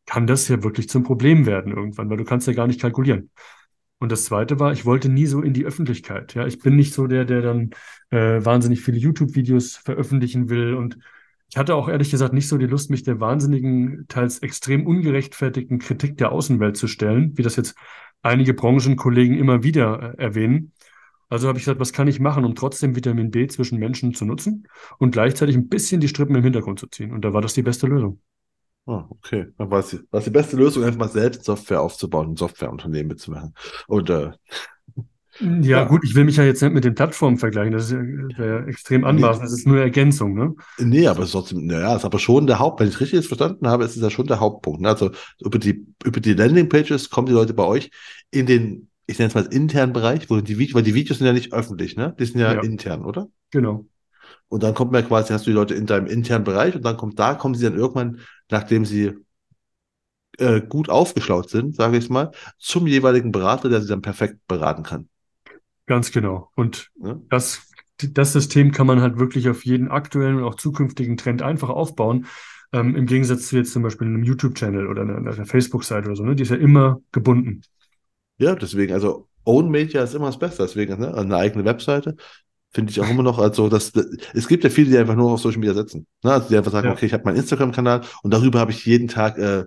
kann 0.09 0.27
das 0.27 0.49
ja 0.49 0.63
wirklich 0.63 0.89
zum 0.89 1.03
Problem 1.03 1.45
werden 1.45 1.73
irgendwann, 1.73 2.09
weil 2.09 2.17
du 2.17 2.25
kannst 2.25 2.47
ja 2.47 2.55
gar 2.55 2.67
nicht 2.67 2.81
kalkulieren. 2.81 3.31
Und 3.99 4.11
das 4.11 4.25
zweite 4.25 4.59
war, 4.59 4.73
ich 4.73 4.87
wollte 4.87 5.11
nie 5.11 5.27
so 5.27 5.43
in 5.43 5.53
die 5.53 5.67
Öffentlichkeit. 5.67 6.35
Ja, 6.35 6.47
ich 6.47 6.61
bin 6.61 6.77
nicht 6.77 6.95
so 6.95 7.07
der, 7.07 7.27
der 7.27 7.43
dann 7.43 7.71
äh, 8.11 8.43
wahnsinnig 8.43 8.81
viele 8.81 8.97
YouTube-Videos 8.97 9.77
veröffentlichen 9.77 10.49
will 10.49 10.75
und 10.75 10.99
ich 11.51 11.57
hatte 11.59 11.75
auch 11.75 11.89
ehrlich 11.89 12.11
gesagt 12.11 12.33
nicht 12.33 12.49
so 12.49 12.57
die 12.59 12.67
Lust, 12.67 12.91
mich 12.91 13.03
der 13.03 13.21
wahnsinnigen, 13.21 14.07
teils 14.09 14.39
extrem 14.39 14.87
ungerechtfertigten 14.87 15.79
Kritik 15.79 16.17
der 16.17 16.33
Außenwelt 16.33 16.77
zu 16.77 16.87
stellen, 16.89 17.37
wie 17.37 17.43
das 17.43 17.57
jetzt 17.57 17.75
einige 18.23 18.55
Branchenkollegen 18.55 19.39
immer 19.39 19.63
wieder 19.63 20.15
äh, 20.19 20.23
erwähnen. 20.23 20.73
Also 21.29 21.49
habe 21.49 21.59
ich 21.59 21.65
gesagt, 21.65 21.81
was 21.81 21.93
kann 21.93 22.09
ich 22.09 22.19
machen, 22.19 22.47
um 22.47 22.55
trotzdem 22.55 22.97
Vitamin 22.97 23.31
B 23.31 23.47
zwischen 23.47 23.79
Menschen 23.79 24.15
zu 24.15 24.25
nutzen 24.25 24.67
und 24.99 25.11
gleichzeitig 25.11 25.55
ein 25.55 25.69
bisschen 25.69 26.01
die 26.01 26.09
Strippen 26.09 26.35
im 26.35 26.45
Hintergrund 26.45 26.79
zu 26.79 26.87
ziehen. 26.87 27.13
Und 27.13 27.27
da 27.27 27.35
war 27.35 27.43
das 27.43 27.53
die 27.53 27.63
beste 27.63 27.87
Lösung. 27.87 28.21
Ah, 28.89 29.05
okay. 29.11 29.49
Dann 29.59 29.71
war 29.71 29.81
es 29.81 29.91
die, 29.91 29.99
die 29.99 30.31
beste 30.31 30.57
Lösung, 30.57 30.83
einfach 30.83 30.99
mal 30.99 31.09
selbst 31.11 31.45
Software 31.45 31.83
aufzubauen, 31.83 32.31
ein 32.31 32.37
Softwareunternehmen 32.37 33.09
mitzumachen. 33.09 33.53
Und 33.87 34.09
äh, 34.09 34.31
ja, 35.41 35.61
ja, 35.61 35.85
gut, 35.85 36.05
ich 36.05 36.15
will 36.15 36.25
mich 36.25 36.39
ja 36.39 36.45
jetzt 36.45 36.63
nicht 36.63 36.73
mit 36.73 36.85
den 36.85 36.95
Plattformen 36.95 37.37
vergleichen, 37.37 37.73
das 37.73 37.93
ist 37.93 38.39
ja, 38.39 38.65
extrem 38.65 39.05
anmaßend, 39.05 39.45
das 39.45 39.53
ist 39.53 39.67
nur 39.67 39.77
eine 39.77 39.85
Ergänzung, 39.85 40.35
ne? 40.35 40.55
Nee, 40.79 41.07
aber 41.07 41.21
es 41.21 41.27
ist 41.27 41.33
trotzdem, 41.33 41.67
naja, 41.67 41.97
ist 41.97 42.07
aber 42.07 42.19
schon 42.19 42.47
der 42.47 42.61
Haupt, 42.61 42.81
wenn 42.81 42.89
ich 42.89 42.95
es 42.95 43.01
richtig 43.03 43.29
verstanden 43.29 43.69
habe, 43.69 43.85
ist 43.85 43.95
es 43.95 44.03
ja 44.03 44.09
schon 44.09 44.27
der 44.27 44.41
Hauptpunkt. 44.41 44.81
Ne? 44.81 44.89
Also 44.89 45.11
über 45.39 45.59
die, 45.59 45.87
über 46.03 46.21
die 46.21 46.33
Landingpages 46.33 47.11
kommen 47.11 47.27
die 47.27 47.35
Leute 47.35 47.53
bei 47.53 47.65
euch 47.65 47.91
in 48.31 48.47
den, 48.47 48.89
ich 49.07 49.19
nenne 49.19 49.29
es 49.29 49.35
mal 49.35 49.53
internen 49.53 49.93
Bereich, 49.93 50.31
wo 50.31 50.41
die 50.41 50.59
Videos, 50.59 50.77
weil 50.77 50.83
die 50.83 50.95
Videos 50.95 51.19
sind 51.19 51.27
ja 51.27 51.35
nicht 51.35 51.53
öffentlich, 51.53 51.95
ne? 51.95 52.17
Die 52.19 52.25
sind 52.25 52.41
ja, 52.41 52.55
ja. 52.55 52.63
intern, 52.63 53.05
oder? 53.05 53.29
Genau. 53.51 53.85
Und 54.49 54.63
dann 54.63 54.75
kommt 54.75 54.93
man 54.93 55.07
quasi, 55.07 55.33
hast 55.33 55.47
du 55.47 55.51
die 55.51 55.57
Leute 55.57 55.75
in 55.75 55.87
deinem 55.87 56.07
internen 56.07 56.45
Bereich 56.45 56.75
und 56.75 56.85
dann 56.85 56.97
kommt, 56.97 57.19
da 57.19 57.35
kommen 57.35 57.55
sie 57.55 57.65
dann 57.65 57.77
irgendwann, 57.77 58.21
nachdem 58.51 58.85
sie 58.85 59.15
äh, 60.39 60.61
gut 60.61 60.89
aufgeschlaut 60.89 61.51
sind, 61.51 61.77
sage 61.77 61.99
ich 61.99 62.09
mal, 62.09 62.31
zum 62.59 62.87
jeweiligen 62.87 63.33
Berater, 63.33 63.69
der 63.69 63.83
sie 63.83 63.89
dann 63.89 64.03
perfekt 64.03 64.39
beraten 64.47 64.83
kann. 64.83 65.09
Ganz 65.87 66.13
genau. 66.13 66.51
Und 66.55 66.91
ja. 67.03 67.21
das, 67.29 67.63
das 67.99 68.33
System 68.33 68.73
kann 68.73 68.87
man 68.87 69.01
halt 69.01 69.19
wirklich 69.19 69.49
auf 69.49 69.65
jeden 69.65 69.89
aktuellen 69.89 70.37
und 70.37 70.45
auch 70.45 70.55
zukünftigen 70.55 71.17
Trend 71.17 71.43
einfach 71.43 71.69
aufbauen. 71.69 72.27
Ähm, 72.73 72.95
Im 72.95 73.07
Gegensatz 73.07 73.49
zu 73.49 73.57
jetzt 73.57 73.73
zum 73.73 73.83
Beispiel 73.83 74.07
einem 74.07 74.23
YouTube-Channel 74.23 74.87
oder 74.87 75.03
einer, 75.03 75.17
einer 75.17 75.47
Facebook-Seite 75.47 76.07
oder 76.07 76.17
so, 76.17 76.25
ne? 76.25 76.37
Die 76.37 76.43
ist 76.43 76.51
ja 76.51 76.57
immer 76.57 77.01
gebunden. 77.13 77.63
Ja, 78.37 78.55
deswegen, 78.55 78.93
also 78.93 79.29
Own 79.45 79.71
Media 79.71 80.03
ist 80.03 80.15
immer 80.15 80.27
das 80.27 80.39
Beste, 80.39 80.63
deswegen, 80.63 81.01
ne? 81.01 81.15
Eine 81.15 81.37
eigene 81.37 81.65
Webseite 81.65 82.17
finde 82.71 82.91
ich 82.91 83.01
auch 83.01 83.09
immer 83.09 83.23
noch, 83.23 83.39
also 83.39 83.69
das, 83.69 83.93
es 84.35 84.49
gibt 84.49 84.65
ja 84.65 84.71
viele, 84.71 84.91
die 84.91 84.99
einfach 84.99 85.15
nur 85.15 85.33
auf 85.33 85.41
Social 85.41 85.59
Media 85.59 85.75
setzen. 85.75 86.07
Ne? 86.23 86.33
Also 86.33 86.49
die 86.49 86.57
einfach 86.57 86.73
sagen, 86.73 86.89
ja. 86.89 86.93
okay, 86.93 87.07
ich 87.07 87.13
habe 87.13 87.25
meinen 87.25 87.37
Instagram-Kanal 87.37 88.03
und 88.23 88.33
darüber 88.33 88.61
habe 88.61 88.73
ich 88.73 88.85
jeden 88.85 89.09
Tag 89.09 89.39
äh, 89.39 89.65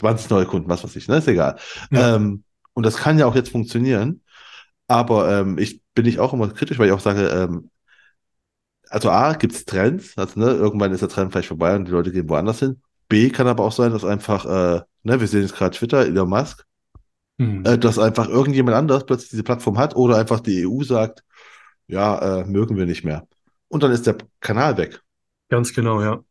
20 0.00 0.30
neue 0.30 0.46
Kunden, 0.46 0.68
was 0.68 0.82
weiß 0.82 0.96
ich, 0.96 1.06
ne? 1.08 1.18
Ist 1.18 1.28
egal. 1.28 1.58
Ja. 1.90 2.16
Ähm, 2.16 2.44
und 2.72 2.86
das 2.86 2.96
kann 2.96 3.18
ja 3.18 3.26
auch 3.26 3.34
jetzt 3.34 3.50
funktionieren. 3.50 4.22
Aber 4.88 5.30
ähm, 5.30 5.58
ich 5.58 5.82
bin 5.94 6.06
ich 6.06 6.18
auch 6.18 6.32
immer 6.32 6.48
kritisch, 6.48 6.78
weil 6.78 6.86
ich 6.86 6.92
auch 6.92 7.00
sage, 7.00 7.28
ähm, 7.28 7.70
also 8.88 9.10
A, 9.10 9.34
gibt 9.34 9.54
es 9.54 9.64
Trends, 9.64 10.18
also 10.18 10.38
ne, 10.38 10.50
irgendwann 10.50 10.92
ist 10.92 11.00
der 11.00 11.08
Trend 11.08 11.32
vielleicht 11.32 11.48
vorbei 11.48 11.74
und 11.76 11.86
die 11.86 11.92
Leute 11.92 12.12
gehen 12.12 12.28
woanders 12.28 12.58
hin. 12.58 12.82
B 13.08 13.30
kann 13.30 13.46
aber 13.46 13.64
auch 13.64 13.72
sein, 13.72 13.92
dass 13.92 14.04
einfach, 14.04 14.44
äh, 14.44 14.82
ne, 15.02 15.20
wir 15.20 15.26
sehen 15.26 15.42
jetzt 15.42 15.54
gerade 15.54 15.76
Twitter, 15.76 16.04
Elon 16.04 16.28
Musk, 16.28 16.64
mhm. 17.38 17.64
äh, 17.64 17.78
dass 17.78 17.98
einfach 17.98 18.28
irgendjemand 18.28 18.76
anders 18.76 19.06
plötzlich 19.06 19.30
diese 19.30 19.44
Plattform 19.44 19.78
hat 19.78 19.96
oder 19.96 20.18
einfach 20.18 20.40
die 20.40 20.66
EU 20.66 20.82
sagt, 20.82 21.24
ja, 21.92 22.40
äh, 22.40 22.44
mögen 22.46 22.76
wir 22.76 22.86
nicht 22.86 23.04
mehr. 23.04 23.28
Und 23.68 23.82
dann 23.82 23.92
ist 23.92 24.06
der 24.06 24.16
Kanal 24.40 24.78
weg. 24.78 25.00
Ganz 25.50 25.74
genau, 25.74 26.00
ja. 26.00 26.24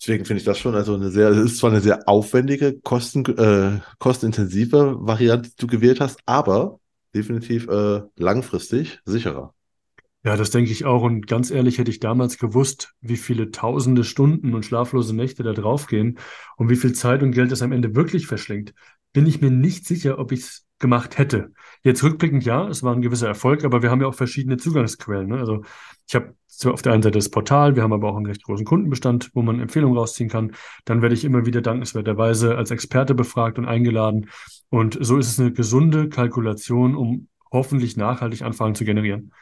Deswegen 0.00 0.24
finde 0.24 0.40
ich 0.40 0.44
das 0.44 0.58
schon 0.58 0.74
also 0.74 0.94
eine 0.94 1.10
sehr, 1.10 1.30
es 1.30 1.38
ist 1.52 1.58
zwar 1.58 1.70
eine 1.70 1.80
sehr 1.80 2.08
aufwendige, 2.08 2.78
kosten, 2.80 3.24
äh, 3.38 3.80
kostenintensive 3.98 4.96
Variante, 4.98 5.50
die 5.50 5.56
du 5.56 5.66
gewählt 5.68 6.00
hast, 6.00 6.20
aber 6.26 6.80
definitiv 7.14 7.68
äh, 7.68 8.02
langfristig 8.16 9.00
sicherer. 9.04 9.54
Ja, 10.24 10.36
das 10.36 10.50
denke 10.50 10.72
ich 10.72 10.84
auch. 10.84 11.02
Und 11.02 11.28
ganz 11.28 11.52
ehrlich, 11.52 11.78
hätte 11.78 11.92
ich 11.92 12.00
damals 12.00 12.36
gewusst, 12.36 12.94
wie 13.00 13.16
viele 13.16 13.52
tausende 13.52 14.02
Stunden 14.02 14.54
und 14.54 14.64
schlaflose 14.64 15.14
Nächte 15.14 15.44
da 15.44 15.52
draufgehen 15.52 16.18
und 16.56 16.68
wie 16.68 16.76
viel 16.76 16.92
Zeit 16.94 17.22
und 17.22 17.30
Geld 17.30 17.52
das 17.52 17.62
am 17.62 17.70
Ende 17.70 17.94
wirklich 17.94 18.26
verschlingt, 18.26 18.74
bin 19.12 19.26
ich 19.26 19.40
mir 19.40 19.52
nicht 19.52 19.86
sicher, 19.86 20.18
ob 20.18 20.32
ich 20.32 20.40
es 20.40 20.65
gemacht 20.78 21.18
hätte. 21.18 21.52
Jetzt 21.82 22.02
rückblickend 22.02 22.44
ja, 22.44 22.68
es 22.68 22.82
war 22.82 22.94
ein 22.94 23.02
gewisser 23.02 23.28
Erfolg, 23.28 23.64
aber 23.64 23.82
wir 23.82 23.90
haben 23.90 24.00
ja 24.00 24.06
auch 24.06 24.14
verschiedene 24.14 24.56
Zugangsquellen. 24.56 25.28
Ne? 25.28 25.38
Also 25.38 25.62
ich 26.06 26.14
habe 26.14 26.34
auf 26.64 26.82
der 26.82 26.92
einen 26.92 27.02
Seite 27.02 27.18
das 27.18 27.30
Portal, 27.30 27.76
wir 27.76 27.82
haben 27.82 27.92
aber 27.92 28.08
auch 28.08 28.16
einen 28.16 28.26
recht 28.26 28.42
großen 28.42 28.64
Kundenbestand, 28.64 29.30
wo 29.34 29.42
man 29.42 29.60
Empfehlungen 29.60 29.96
rausziehen 29.96 30.28
kann. 30.28 30.52
Dann 30.84 31.02
werde 31.02 31.14
ich 31.14 31.24
immer 31.24 31.46
wieder 31.46 31.60
dankenswerterweise 31.60 32.56
als 32.56 32.70
Experte 32.70 33.14
befragt 33.14 33.58
und 33.58 33.66
eingeladen. 33.66 34.30
Und 34.70 34.98
so 35.00 35.18
ist 35.18 35.28
es 35.28 35.38
eine 35.38 35.52
gesunde 35.52 36.08
Kalkulation, 36.08 36.94
um 36.94 37.28
hoffentlich 37.52 37.96
nachhaltig 37.96 38.42
Anfragen 38.42 38.74
zu 38.74 38.84
generieren. 38.84 39.32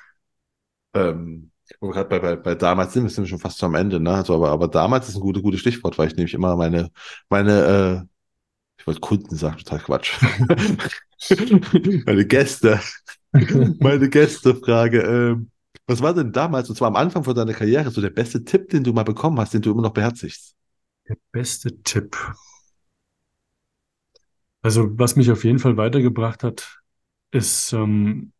Ähm, 0.93 1.51
gerade 1.80 2.09
bei, 2.09 2.18
bei, 2.18 2.37
bei 2.37 2.55
damals 2.55 2.93
sind, 2.93 3.16
wir 3.16 3.26
schon 3.26 3.39
fast 3.39 3.62
am 3.64 3.74
Ende, 3.74 4.01
ne? 4.01 4.14
Also, 4.14 4.35
aber, 4.35 4.51
aber 4.51 4.68
damals 4.68 5.09
ist 5.09 5.16
ein 5.16 5.20
gutes, 5.20 5.43
gutes 5.43 5.61
Stichwort, 5.61 5.99
weil 5.99 6.09
ich 6.09 6.16
nämlich 6.16 6.35
immer 6.35 6.57
meine, 6.57 6.91
meine, 7.28 8.07
äh, 8.07 8.14
ich 8.85 8.87
wollte 8.87 9.01
Kunden 9.01 9.35
sagen, 9.35 9.57
total 9.57 9.78
Quatsch. 9.78 10.12
meine 12.05 12.26
Gäste, 12.26 12.80
meine 13.32 14.11
Gäste 14.11 14.55
frage, 14.55 15.01
ähm, 15.01 15.51
was 15.87 16.03
war 16.03 16.12
denn 16.12 16.32
damals, 16.32 16.68
und 16.68 16.76
zwar 16.76 16.89
am 16.89 16.97
Anfang 16.97 17.24
von 17.24 17.35
deiner 17.35 17.55
Karriere, 17.55 17.91
so 17.91 18.03
der 18.03 18.11
beste 18.11 18.45
Tipp, 18.45 18.68
den 18.68 18.85
du 18.85 18.93
mal 18.93 19.05
bekommen 19.05 19.41
hast, 19.41 19.55
den 19.55 19.62
du 19.62 19.70
immer 19.70 19.80
noch 19.80 19.95
beherzigst? 19.95 20.55
Der 21.09 21.16
beste 21.32 21.82
Tipp. 21.82 22.14
Also, 24.61 24.99
was 24.99 25.16
mich 25.16 25.30
auf 25.30 25.45
jeden 25.45 25.61
Fall 25.61 25.78
weitergebracht 25.78 26.43
hat, 26.43 26.82
ist 27.30 27.72
ähm, 27.72 28.32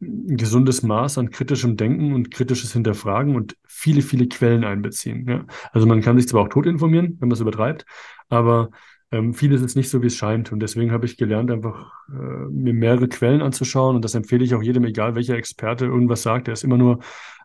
ein 0.00 0.36
gesundes 0.36 0.84
Maß 0.84 1.18
an 1.18 1.30
kritischem 1.30 1.76
Denken 1.76 2.14
und 2.14 2.30
kritisches 2.30 2.72
Hinterfragen 2.72 3.34
und 3.34 3.56
viele, 3.66 4.02
viele 4.02 4.28
Quellen 4.28 4.62
einbeziehen. 4.62 5.28
Ja? 5.28 5.44
Also 5.72 5.88
man 5.88 6.02
kann 6.02 6.16
sich 6.16 6.28
zwar 6.28 6.42
auch 6.42 6.48
tot 6.50 6.66
informieren, 6.66 7.16
wenn 7.18 7.28
man 7.28 7.32
es 7.32 7.40
übertreibt, 7.40 7.84
aber 8.28 8.70
ähm, 9.12 9.34
vieles 9.34 9.62
ist 9.62 9.76
nicht 9.76 9.88
so, 9.88 10.02
wie 10.02 10.08
es 10.08 10.16
scheint. 10.16 10.52
Und 10.52 10.60
deswegen 10.60 10.90
habe 10.90 11.06
ich 11.06 11.16
gelernt, 11.16 11.50
einfach 11.50 11.92
äh, 12.08 12.48
mir 12.50 12.74
mehrere 12.74 13.08
Quellen 13.08 13.42
anzuschauen. 13.42 13.96
Und 13.96 14.04
das 14.04 14.14
empfehle 14.14 14.44
ich 14.44 14.54
auch 14.54 14.62
jedem, 14.62 14.84
egal 14.84 15.14
welcher 15.14 15.36
Experte 15.36 15.84
irgendwas 15.84 16.22
sagt. 16.22 16.48
Er 16.48 16.54
ist 16.54 16.64
immer 16.64 16.78
nur 16.78 17.00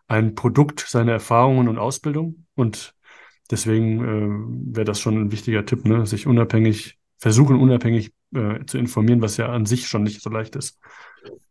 ein 0.08 0.34
Produkt 0.34 0.80
seiner 0.80 1.12
Erfahrungen 1.12 1.68
und 1.68 1.78
Ausbildung. 1.78 2.46
Und 2.54 2.94
deswegen 3.50 4.00
äh, 4.00 4.74
wäre 4.76 4.84
das 4.84 5.00
schon 5.00 5.16
ein 5.18 5.32
wichtiger 5.32 5.64
Tipp, 5.64 5.84
ne? 5.84 6.04
sich 6.06 6.26
unabhängig, 6.26 6.98
versuchen 7.18 7.56
unabhängig 7.56 8.12
äh, 8.34 8.64
zu 8.66 8.78
informieren, 8.78 9.22
was 9.22 9.36
ja 9.36 9.48
an 9.48 9.66
sich 9.66 9.86
schon 9.86 10.02
nicht 10.02 10.20
so 10.20 10.30
leicht 10.30 10.56
ist. 10.56 10.78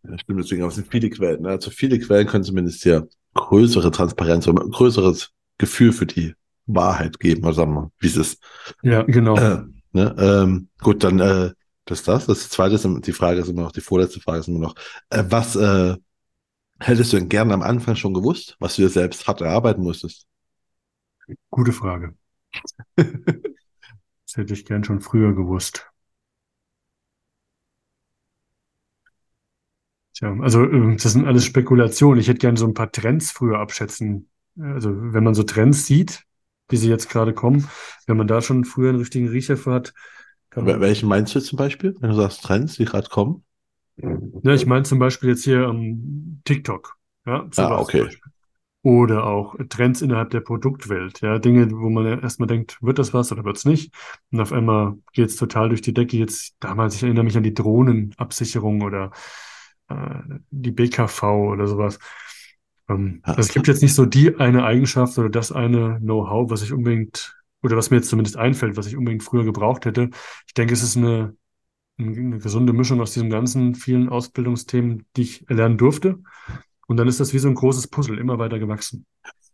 Ja, 0.03 0.17
stimmt, 0.17 0.41
deswegen, 0.41 0.61
aber 0.61 0.69
es 0.69 0.75
sind 0.75 0.91
viele 0.91 1.09
Quellen. 1.09 1.43
Ne? 1.43 1.49
Also 1.49 1.71
viele 1.71 1.97
Quellen 1.99 2.27
können 2.27 2.43
zumindest 2.43 2.83
ja 2.83 3.03
größere 3.33 3.91
Transparenz 3.91 4.47
oder 4.47 4.65
größeres 4.67 5.31
Gefühl 5.57 5.93
für 5.93 6.05
die 6.05 6.33
Wahrheit 6.65 7.19
geben, 7.19 7.43
oder 7.43 7.53
sagen 7.53 7.73
wir 7.73 7.81
mal, 7.81 7.91
wie 7.99 8.07
es 8.07 8.17
ist. 8.17 8.43
Ja, 8.83 9.03
genau. 9.03 9.37
Äh, 9.37 9.63
Ne? 9.93 10.15
Ähm, 10.17 10.69
gut, 10.79 11.03
dann 11.03 11.19
äh, 11.19 11.51
das 11.85 11.99
ist 11.99 12.07
das. 12.07 12.25
Das 12.25 12.49
zweite 12.49 12.75
ist, 12.75 12.85
die 12.85 13.11
Frage 13.11 13.39
ist 13.39 13.49
immer 13.49 13.63
noch, 13.63 13.71
die 13.71 13.81
vorletzte 13.81 14.21
Frage 14.21 14.39
ist 14.39 14.47
immer 14.47 14.59
noch, 14.59 14.75
äh, 15.09 15.23
was 15.27 15.55
äh, 15.55 15.95
hättest 16.79 17.13
du 17.13 17.17
denn 17.17 17.29
gerne 17.29 17.53
am 17.53 17.61
Anfang 17.61 17.95
schon 17.95 18.13
gewusst, 18.13 18.55
was 18.59 18.75
du 18.75 18.83
dir 18.83 18.89
selbst 18.89 19.27
hart 19.27 19.41
erarbeiten 19.41 19.83
musstest? 19.83 20.27
Gute 21.49 21.71
Frage. 21.71 22.15
das 22.95 24.35
hätte 24.35 24.53
ich 24.53 24.65
gern 24.65 24.83
schon 24.83 25.01
früher 25.01 25.33
gewusst. 25.33 25.87
Tja, 30.13 30.35
also 30.39 30.63
äh, 30.63 30.95
das 30.95 31.13
sind 31.13 31.25
alles 31.25 31.45
Spekulationen. 31.45 32.19
Ich 32.19 32.27
hätte 32.27 32.39
gern 32.39 32.57
so 32.57 32.67
ein 32.67 32.73
paar 32.73 32.91
Trends 32.91 33.31
früher 33.31 33.59
abschätzen. 33.59 34.29
Also 34.59 34.91
wenn 35.13 35.23
man 35.23 35.33
so 35.33 35.43
Trends 35.43 35.85
sieht, 35.85 36.23
wie 36.71 36.77
sie 36.77 36.89
jetzt 36.89 37.09
gerade 37.09 37.33
kommen. 37.33 37.69
Wenn 38.07 38.17
man 38.17 38.27
da 38.27 38.41
schon 38.41 38.65
früher 38.65 38.89
einen 38.89 38.99
richtigen 38.99 39.27
Riecher 39.27 39.57
für 39.57 39.73
hat. 39.73 39.93
Welchen 40.53 41.07
meinst 41.07 41.33
du 41.35 41.39
zum 41.39 41.57
Beispiel, 41.57 41.95
wenn 41.99 42.09
du 42.09 42.15
sagst 42.15 42.43
Trends, 42.43 42.75
die 42.75 42.85
gerade 42.85 43.09
kommen? 43.09 43.43
Ja, 44.43 44.53
ich 44.53 44.65
meine 44.65 44.83
zum 44.83 44.99
Beispiel 44.99 45.29
jetzt 45.29 45.43
hier 45.43 45.67
um, 45.69 46.41
TikTok. 46.43 46.97
Ja, 47.25 47.47
ah, 47.57 47.79
okay. 47.79 48.09
Oder 48.83 49.27
auch 49.27 49.55
Trends 49.69 50.01
innerhalb 50.01 50.31
der 50.31 50.39
Produktwelt. 50.39 51.21
Ja, 51.21 51.37
Dinge, 51.37 51.69
wo 51.71 51.89
man 51.89 52.19
erstmal 52.19 52.47
denkt, 52.47 52.79
wird 52.81 52.97
das 52.97 53.13
was 53.13 53.31
oder 53.31 53.45
wird 53.45 53.57
es 53.57 53.65
nicht? 53.65 53.93
Und 54.31 54.41
auf 54.41 54.51
einmal 54.51 54.97
geht 55.13 55.29
es 55.29 55.35
total 55.35 55.69
durch 55.69 55.81
die 55.81 55.93
Decke. 55.93 56.17
Jetzt 56.17 56.55
damals, 56.59 56.95
ich 56.95 57.03
erinnere 57.03 57.23
mich 57.23 57.37
an 57.37 57.43
die 57.43 57.53
Drohnenabsicherung 57.53 58.81
oder 58.81 59.11
äh, 59.87 60.39
die 60.49 60.71
BKV 60.71 61.23
oder 61.23 61.67
sowas. 61.67 61.99
Ähm, 62.91 63.19
also 63.23 63.39
es 63.39 63.49
gibt 63.49 63.67
jetzt 63.67 63.81
nicht 63.81 63.93
so 63.93 64.05
die 64.05 64.35
eine 64.35 64.63
Eigenschaft 64.63 65.17
oder 65.17 65.29
das 65.29 65.51
eine 65.51 65.99
Know-how, 65.99 66.49
was 66.49 66.61
ich 66.61 66.73
unbedingt, 66.73 67.35
oder 67.63 67.77
was 67.77 67.91
mir 67.91 67.97
jetzt 67.97 68.09
zumindest 68.09 68.37
einfällt, 68.37 68.77
was 68.77 68.87
ich 68.87 68.97
unbedingt 68.97 69.23
früher 69.23 69.43
gebraucht 69.43 69.85
hätte. 69.85 70.09
Ich 70.47 70.53
denke, 70.53 70.73
es 70.73 70.83
ist 70.83 70.97
eine, 70.97 71.35
eine 71.97 72.39
gesunde 72.39 72.73
Mischung 72.73 73.01
aus 73.01 73.13
diesen 73.13 73.29
ganzen 73.29 73.75
vielen 73.75 74.09
Ausbildungsthemen, 74.09 75.05
die 75.15 75.21
ich 75.21 75.49
erlernen 75.49 75.77
durfte. 75.77 76.19
Und 76.87 76.97
dann 76.97 77.07
ist 77.07 77.19
das 77.19 77.33
wie 77.33 77.39
so 77.39 77.47
ein 77.47 77.55
großes 77.55 77.87
Puzzle, 77.87 78.17
immer 78.17 78.39
weiter 78.39 78.59
gewachsen. 78.59 79.05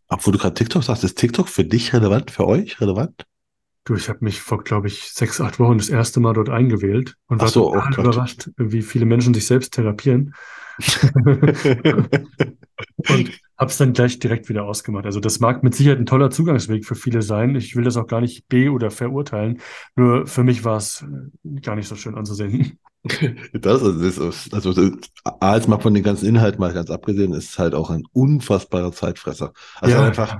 Obwohl 0.08 0.32
du 0.32 0.38
gerade 0.38 0.54
TikTok 0.54 0.82
sagst, 0.82 1.04
ist 1.04 1.18
TikTok 1.18 1.48
für 1.48 1.64
dich 1.64 1.92
relevant, 1.92 2.30
für 2.30 2.46
euch 2.46 2.80
relevant? 2.80 3.26
Du, 3.84 3.94
ich 3.94 4.08
habe 4.08 4.18
mich 4.22 4.40
vor, 4.40 4.64
glaube 4.64 4.88
ich, 4.88 5.12
sechs, 5.12 5.40
acht 5.40 5.60
Wochen 5.60 5.78
das 5.78 5.88
erste 5.88 6.20
Mal 6.20 6.32
dort 6.34 6.48
eingewählt 6.48 7.16
und 7.26 7.40
war 7.40 7.48
so, 7.48 7.72
total 7.72 7.92
oh 7.96 8.00
überrascht, 8.00 8.50
wie 8.56 8.82
viele 8.82 9.06
Menschen 9.06 9.34
sich 9.34 9.46
selbst 9.46 9.74
therapieren. 9.74 10.34
und 13.08 13.30
habe 13.56 13.70
es 13.70 13.76
dann 13.76 13.92
gleich 13.92 14.18
direkt 14.18 14.48
wieder 14.48 14.64
ausgemacht. 14.64 15.04
Also 15.04 15.20
das 15.20 15.40
mag 15.40 15.62
mit 15.62 15.74
Sicherheit 15.74 15.98
ein 15.98 16.06
toller 16.06 16.30
Zugangsweg 16.30 16.84
für 16.84 16.94
viele 16.94 17.22
sein. 17.22 17.54
Ich 17.56 17.74
will 17.74 17.84
das 17.84 17.96
auch 17.96 18.06
gar 18.06 18.20
nicht 18.20 18.48
be- 18.48 18.70
oder 18.70 18.90
verurteilen. 18.90 19.60
Nur 19.96 20.26
für 20.26 20.44
mich 20.44 20.64
war 20.64 20.76
es 20.76 21.02
äh, 21.02 21.60
gar 21.60 21.74
nicht 21.76 21.88
so 21.88 21.96
schön 21.96 22.14
anzusehen. 22.14 22.78
Das 23.54 23.80
ist, 23.80 24.20
also, 24.52 24.70
also 24.70 24.90
als 25.40 25.68
mal 25.68 25.80
von 25.80 25.94
den 25.94 26.02
ganzen 26.02 26.26
Inhalten 26.26 26.60
mal 26.60 26.74
ganz 26.74 26.90
abgesehen, 26.90 27.32
ist 27.32 27.58
halt 27.58 27.72
auch 27.72 27.90
ein 27.90 28.02
unfassbarer 28.12 28.92
Zeitfresser. 28.92 29.52
Also 29.80 29.94
Ja, 29.94 30.04
einfach, 30.04 30.36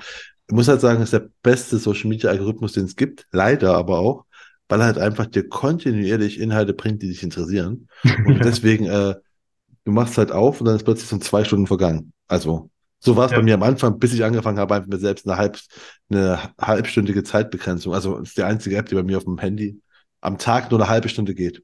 ich 0.48 0.54
muss 0.54 0.68
halt 0.68 0.80
sagen, 0.80 1.00
ist 1.00 1.12
der 1.12 1.28
beste 1.42 1.78
Social 1.78 2.08
Media 2.08 2.30
Algorithmus, 2.30 2.72
den 2.72 2.84
es 2.84 2.96
gibt. 2.96 3.26
Leider 3.30 3.74
aber 3.76 4.00
auch, 4.00 4.24
weil 4.68 4.80
er 4.80 4.86
halt 4.86 4.98
einfach 4.98 5.26
dir 5.26 5.48
kontinuierlich 5.48 6.40
Inhalte 6.40 6.74
bringt, 6.74 7.00
die 7.00 7.08
dich 7.08 7.22
interessieren. 7.22 7.88
Und 8.26 8.36
ja, 8.36 8.42
deswegen, 8.42 8.86
äh, 8.86 9.14
du 9.84 9.92
machst 9.92 10.18
halt 10.18 10.32
auf 10.32 10.60
und 10.60 10.66
dann 10.66 10.76
ist 10.76 10.84
plötzlich 10.84 11.08
so 11.08 11.16
zwei 11.18 11.44
Stunden 11.44 11.66
vergangen. 11.66 12.12
Also, 12.28 12.70
so 13.00 13.16
war 13.16 13.26
es 13.26 13.30
bei 13.30 13.38
ja. 13.38 13.42
mir 13.42 13.54
am 13.54 13.62
Anfang, 13.62 13.98
bis 13.98 14.12
ich 14.12 14.24
angefangen 14.24 14.58
habe, 14.58 14.74
einfach 14.74 14.88
mir 14.88 14.98
selbst 14.98 15.26
eine 15.26 15.36
halb, 15.36 15.58
eine 16.10 16.52
halbstündige 16.60 17.22
Zeitbegrenzung. 17.22 17.94
Also, 17.94 18.18
ist 18.18 18.36
die 18.36 18.42
einzige 18.42 18.76
App, 18.76 18.86
die 18.86 18.94
bei 18.94 19.02
mir 19.02 19.16
auf 19.16 19.24
dem 19.24 19.38
Handy 19.38 19.80
am 20.20 20.38
Tag 20.38 20.70
nur 20.70 20.80
eine 20.80 20.88
halbe 20.88 21.08
Stunde 21.08 21.34
geht. 21.34 21.62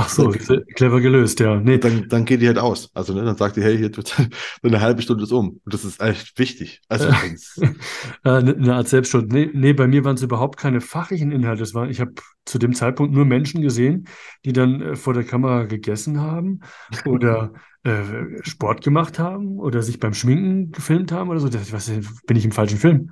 Ach 0.00 0.08
Dann, 0.14 0.28
so, 0.28 0.28
cle- 0.30 0.64
clever 0.74 1.00
gelöst, 1.00 1.40
ja. 1.40 1.58
Nee, 1.60 1.78
dann, 1.78 2.08
dann 2.08 2.24
geht 2.24 2.40
die 2.40 2.46
halt 2.46 2.58
aus. 2.58 2.90
Also, 2.94 3.14
ne, 3.14 3.24
dann 3.24 3.36
sagt 3.36 3.56
die, 3.56 3.62
hey, 3.62 3.76
hier 3.76 3.90
tut 3.90 4.14
eine 4.62 4.80
halbe 4.80 5.02
Stunde 5.02 5.24
ist 5.24 5.32
um. 5.32 5.60
Und 5.64 5.74
das 5.74 5.84
ist 5.84 6.00
echt 6.00 6.38
wichtig. 6.38 6.80
Also, 6.88 7.08
äh, 8.24 8.30
das, 8.30 8.54
eine 8.54 8.74
Art 8.74 8.88
Selbstschutz. 8.88 9.26
Nee, 9.32 9.50
nee, 9.52 9.72
bei 9.72 9.86
mir 9.86 10.04
waren 10.04 10.16
es 10.16 10.22
überhaupt 10.22 10.58
keine 10.58 10.80
fachlichen 10.80 11.32
Inhalte. 11.32 11.62
Es 11.62 11.74
war, 11.74 11.88
ich 11.88 12.00
habe 12.00 12.12
zu 12.44 12.58
dem 12.58 12.74
Zeitpunkt 12.74 13.12
nur 13.14 13.24
Menschen 13.24 13.60
gesehen, 13.62 14.08
die 14.44 14.52
dann 14.52 14.80
äh, 14.80 14.96
vor 14.96 15.14
der 15.14 15.24
Kamera 15.24 15.64
gegessen 15.64 16.20
haben 16.20 16.60
oder 17.04 17.52
äh, 17.84 18.02
Sport 18.42 18.82
gemacht 18.84 19.18
haben 19.18 19.58
oder 19.58 19.82
sich 19.82 19.98
beim 20.00 20.14
Schminken 20.14 20.72
gefilmt 20.72 21.12
haben 21.12 21.30
oder 21.30 21.40
so. 21.40 21.48
Da 21.48 21.58
dachte 21.58 21.68
ich, 21.68 21.72
was, 21.72 21.90
bin 22.26 22.36
ich 22.36 22.44
im 22.44 22.52
falschen 22.52 22.78
Film? 22.78 23.10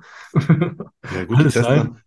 ja 1.09 1.25
gut, 1.25 1.39
Alles 1.39 1.53
die 1.53 1.59
testen 1.59 1.97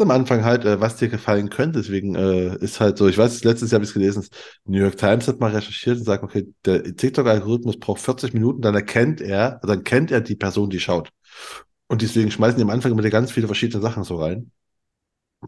am 0.00 0.10
Anfang 0.10 0.44
halt, 0.44 0.64
äh, 0.64 0.80
was 0.80 0.96
dir 0.96 1.08
gefallen 1.08 1.50
könnte. 1.50 1.80
Deswegen 1.80 2.14
äh, 2.14 2.56
ist 2.58 2.80
halt 2.80 2.98
so, 2.98 3.08
ich 3.08 3.18
weiß, 3.18 3.44
letztes 3.44 3.70
Jahr 3.70 3.76
habe 3.78 3.84
ich 3.84 3.90
es 3.90 3.94
gelesen, 3.94 4.26
New 4.64 4.78
York 4.80 4.96
Times 4.96 5.28
hat 5.28 5.40
mal 5.40 5.50
recherchiert 5.52 5.98
und 5.98 6.04
sagt, 6.04 6.22
okay, 6.24 6.52
der 6.64 6.82
TikTok-Algorithmus 6.96 7.78
braucht 7.78 8.00
40 8.00 8.34
Minuten, 8.34 8.62
dann 8.62 8.74
erkennt 8.74 9.20
er, 9.20 9.60
dann 9.62 9.84
kennt 9.84 10.10
er 10.10 10.20
die 10.20 10.36
Person, 10.36 10.70
die 10.70 10.80
schaut. 10.80 11.10
Und 11.88 12.02
deswegen 12.02 12.30
schmeißen 12.30 12.58
die 12.58 12.64
am 12.64 12.70
Anfang 12.70 12.92
immer 12.92 13.02
ganz 13.10 13.32
viele 13.32 13.46
verschiedene 13.48 13.82
Sachen 13.82 14.04
so 14.04 14.16
rein, 14.16 14.50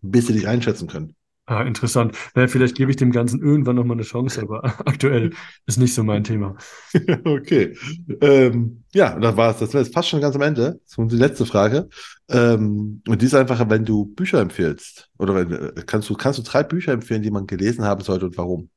bis 0.02 0.28
sie 0.28 0.34
dich 0.34 0.48
einschätzen 0.48 0.88
können. 0.88 1.16
Ah, 1.50 1.62
interessant. 1.62 2.14
Naja, 2.34 2.46
vielleicht 2.46 2.76
gebe 2.76 2.90
ich 2.90 2.98
dem 2.98 3.10
Ganzen 3.10 3.40
irgendwann 3.40 3.76
nochmal 3.76 3.96
eine 3.96 4.02
Chance, 4.02 4.42
aber 4.42 4.64
aktuell 4.86 5.30
ist 5.64 5.78
nicht 5.78 5.94
so 5.94 6.04
mein 6.04 6.22
Thema. 6.22 6.56
Okay. 7.24 7.74
Ähm, 8.20 8.84
ja, 8.92 9.18
dann 9.18 9.36
war 9.36 9.52
es. 9.52 9.58
Das 9.58 9.72
wäre 9.72 9.82
jetzt 9.82 9.94
fast 9.94 10.08
schon 10.10 10.20
ganz 10.20 10.36
am 10.36 10.42
Ende. 10.42 10.78
Das 10.84 11.08
die 11.08 11.16
letzte 11.16 11.46
Frage. 11.46 11.88
Ähm, 12.28 13.00
und 13.08 13.22
die 13.22 13.26
ist 13.26 13.34
einfach, 13.34 13.66
wenn 13.70 13.86
du 13.86 14.04
Bücher 14.04 14.40
empfiehlst, 14.40 15.10
oder 15.18 15.34
wenn, 15.34 15.52
äh, 15.52 15.82
kannst 15.86 16.10
du, 16.10 16.14
kannst 16.14 16.38
du 16.38 16.42
drei 16.42 16.62
Bücher 16.62 16.92
empfehlen, 16.92 17.22
die 17.22 17.30
man 17.30 17.46
gelesen 17.46 17.84
haben 17.84 18.02
sollte 18.02 18.26
und 18.26 18.36
warum? 18.36 18.68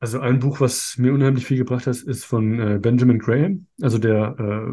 Also 0.00 0.20
ein 0.20 0.38
Buch, 0.38 0.60
was 0.60 0.96
mir 0.96 1.12
unheimlich 1.12 1.44
viel 1.44 1.58
gebracht 1.58 1.86
hat, 1.86 1.96
ist 1.96 2.24
von 2.24 2.58
äh, 2.58 2.78
Benjamin 2.80 3.18
Graham, 3.18 3.66
also 3.82 3.98
der, 3.98 4.36
äh, 4.38 4.72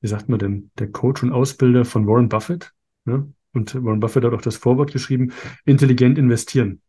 wie 0.00 0.06
sagt 0.08 0.28
man 0.28 0.38
denn, 0.38 0.70
der 0.78 0.90
Coach 0.90 1.22
und 1.22 1.32
Ausbilder 1.32 1.84
von 1.84 2.06
Warren 2.06 2.28
Buffett. 2.28 2.72
Ne? 3.04 3.32
Und 3.52 3.74
Warren 3.82 4.00
Buffett 4.00 4.24
hat 4.24 4.32
auch 4.34 4.42
das 4.42 4.56
Vorwort 4.56 4.92
geschrieben, 4.92 5.32
intelligent 5.64 6.18
investieren. 6.18 6.82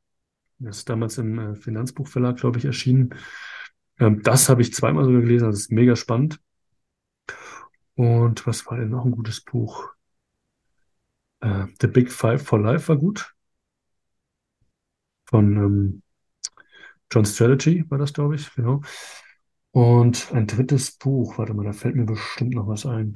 Das 0.60 0.80
ist 0.80 0.89
damals 0.89 1.18
im 1.18 1.39
äh, 1.39 1.55
Finanzbuchverlag, 1.55 2.38
glaube 2.38 2.60
ich, 2.60 2.66
erschienen. 2.66 3.16
Ähm, 3.99 4.22
das 4.24 4.49
habe 4.49 4.62
ich 4.62 4.74
zweimal 4.74 5.05
sogar 5.05 5.22
gelesen, 5.22 5.45
das 5.45 5.60
ist 5.60 5.72
mega 5.72 5.95
spannend. 5.95 6.39
Und 7.95 8.45
was 8.45 8.66
war 8.68 8.78
denn 8.78 8.89
noch 8.89 9.05
ein 9.05 9.12
gutes 9.12 9.41
Buch? 9.41 9.89
Äh, 11.41 11.66
The 11.82 11.88
Big 11.88 12.12
Five 12.12 12.43
for 12.43 12.60
Life 12.60 12.88
war 12.89 12.97
gut. 12.97 13.34
Von 15.26 15.57
ähm, 15.57 16.01
John 17.12 17.26
Strategy 17.26 17.86
war 17.89 17.97
das, 17.97 18.14
glaube 18.14 18.36
ich, 18.36 18.53
genau. 18.53 18.82
Und 19.72 20.32
ein 20.34 20.47
drittes 20.47 20.91
Buch, 20.91 21.38
warte 21.38 21.53
mal, 21.53 21.66
da 21.66 21.74
fällt 21.74 21.95
mir 21.95 22.05
bestimmt 22.05 22.53
noch 22.55 22.68
was 22.68 22.86
ein. 22.86 23.14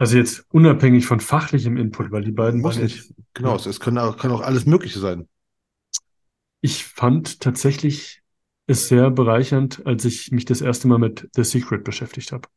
Also 0.00 0.16
jetzt 0.16 0.46
unabhängig 0.50 1.04
von 1.04 1.20
fachlichem 1.20 1.76
Input, 1.76 2.10
weil 2.10 2.24
die 2.24 2.32
beiden 2.32 2.62
Muss 2.62 2.78
nicht. 2.78 3.12
Genau, 3.34 3.56
es 3.56 3.80
kann 3.80 3.98
auch, 3.98 4.16
kann 4.16 4.30
auch 4.30 4.40
alles 4.40 4.64
Mögliche 4.64 4.98
sein. 4.98 5.28
Ich 6.62 6.86
fand 6.86 7.40
tatsächlich 7.40 8.22
es 8.66 8.88
sehr 8.88 9.10
bereichernd, 9.10 9.84
als 9.84 10.06
ich 10.06 10.32
mich 10.32 10.46
das 10.46 10.62
erste 10.62 10.88
Mal 10.88 10.96
mit 10.96 11.28
The 11.34 11.44
Secret 11.44 11.84
beschäftigt 11.84 12.32
habe. 12.32 12.48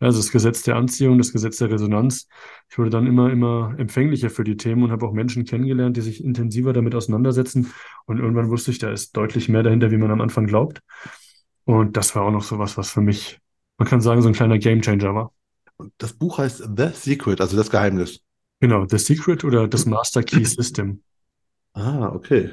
Also 0.00 0.20
das 0.20 0.32
Gesetz 0.32 0.62
der 0.62 0.76
Anziehung, 0.76 1.18
das 1.18 1.32
Gesetz 1.32 1.58
der 1.58 1.70
Resonanz. 1.70 2.28
Ich 2.70 2.78
wurde 2.78 2.88
dann 2.88 3.06
immer, 3.06 3.30
immer 3.30 3.74
empfänglicher 3.76 4.30
für 4.30 4.44
die 4.44 4.56
Themen 4.56 4.82
und 4.84 4.90
habe 4.90 5.06
auch 5.06 5.12
Menschen 5.12 5.44
kennengelernt, 5.44 5.98
die 5.98 6.02
sich 6.02 6.24
intensiver 6.24 6.72
damit 6.72 6.94
auseinandersetzen. 6.94 7.74
Und 8.06 8.20
irgendwann 8.20 8.48
wusste 8.48 8.70
ich, 8.70 8.78
da 8.78 8.90
ist 8.90 9.14
deutlich 9.14 9.50
mehr 9.50 9.62
dahinter, 9.62 9.90
wie 9.90 9.98
man 9.98 10.10
am 10.10 10.22
Anfang 10.22 10.46
glaubt. 10.46 10.80
Und 11.64 11.98
das 11.98 12.16
war 12.16 12.22
auch 12.22 12.30
noch 12.30 12.42
so 12.42 12.58
was, 12.58 12.78
was 12.78 12.90
für 12.90 13.02
mich, 13.02 13.38
man 13.76 13.86
kann 13.86 14.00
sagen, 14.00 14.22
so 14.22 14.28
ein 14.28 14.34
kleiner 14.34 14.56
Gamechanger 14.56 15.14
war. 15.14 15.32
Das 15.98 16.14
Buch 16.14 16.38
heißt 16.38 16.68
The 16.76 16.88
Secret, 16.94 17.40
also 17.40 17.56
das 17.56 17.70
Geheimnis. 17.70 18.20
Genau, 18.60 18.86
The 18.88 18.98
Secret 18.98 19.44
oder 19.44 19.68
das 19.68 19.86
Master 19.86 20.22
Key 20.22 20.44
System. 20.44 21.02
Ah, 21.74 22.08
okay. 22.14 22.52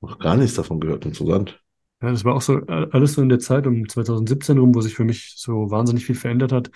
Noch 0.00 0.18
gar 0.18 0.36
nichts 0.36 0.56
davon 0.56 0.80
gehört. 0.80 1.04
Interessant. 1.04 1.62
Ja, 2.02 2.10
das 2.10 2.24
war 2.24 2.34
auch 2.34 2.42
so 2.42 2.58
äh, 2.66 2.88
alles 2.92 3.12
so 3.12 3.22
in 3.22 3.28
der 3.28 3.40
Zeit 3.40 3.66
um 3.66 3.86
2017 3.86 4.56
rum, 4.56 4.74
wo 4.74 4.80
sich 4.80 4.94
für 4.94 5.04
mich 5.04 5.34
so 5.36 5.70
wahnsinnig 5.70 6.06
viel 6.06 6.14
verändert 6.14 6.52
hat, 6.52 6.70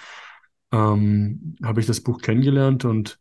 ähm, 0.71 1.57
habe 1.63 1.81
ich 1.81 1.87
das 1.87 2.03
Buch 2.03 2.21
kennengelernt 2.21 2.85
und 2.85 3.19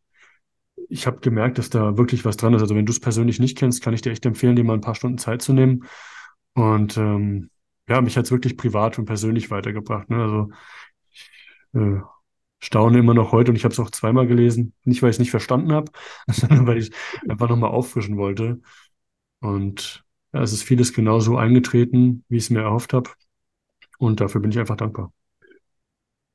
ich 0.89 1.07
habe 1.07 1.21
gemerkt, 1.21 1.57
dass 1.57 1.69
da 1.69 1.97
wirklich 1.97 2.25
was 2.25 2.35
dran 2.35 2.53
ist. 2.53 2.61
Also 2.61 2.75
wenn 2.75 2.85
du 2.85 2.91
es 2.91 2.99
persönlich 2.99 3.39
nicht 3.39 3.57
kennst, 3.57 3.81
kann 3.81 3.93
ich 3.93 4.01
dir 4.01 4.11
echt 4.11 4.25
empfehlen, 4.25 4.55
dir 4.55 4.65
mal 4.65 4.73
ein 4.73 4.81
paar 4.81 4.95
Stunden 4.95 5.17
Zeit 5.17 5.41
zu 5.41 5.53
nehmen. 5.53 5.85
Und 6.55 6.97
ähm, 6.97 7.49
ja, 7.87 8.01
mich 8.01 8.17
hat 8.17 8.25
es 8.25 8.31
wirklich 8.31 8.57
privat 8.57 8.99
und 8.99 9.05
persönlich 9.05 9.49
weitergebracht. 9.49 10.09
Ne? 10.09 10.21
Also 10.21 10.49
äh, 11.73 12.01
staune 12.59 12.99
immer 12.99 13.13
noch 13.13 13.31
heute 13.31 13.51
und 13.51 13.57
ich 13.57 13.65
habe 13.65 13.73
es 13.73 13.79
auch 13.79 13.91
zweimal 13.91 14.27
gelesen. 14.27 14.73
Nicht, 14.85 15.01
weil 15.01 15.09
ich 15.09 15.15
es 15.15 15.19
nicht 15.19 15.31
verstanden 15.31 15.71
habe, 15.73 15.91
sondern 16.27 16.67
weil 16.67 16.77
ich 16.77 16.89
es 16.89 17.29
einfach 17.29 17.49
nochmal 17.49 17.71
auffrischen 17.71 18.17
wollte. 18.17 18.61
Und 19.39 20.05
ja, 20.33 20.41
es 20.41 20.53
ist 20.53 20.63
vieles 20.63 20.93
genauso 20.93 21.37
eingetreten, 21.37 22.23
wie 22.29 22.37
ich 22.37 22.43
es 22.43 22.49
mir 22.49 22.61
erhofft 22.61 22.93
habe. 22.93 23.09
Und 23.99 24.21
dafür 24.21 24.41
bin 24.41 24.51
ich 24.51 24.59
einfach 24.59 24.77
dankbar. 24.77 25.11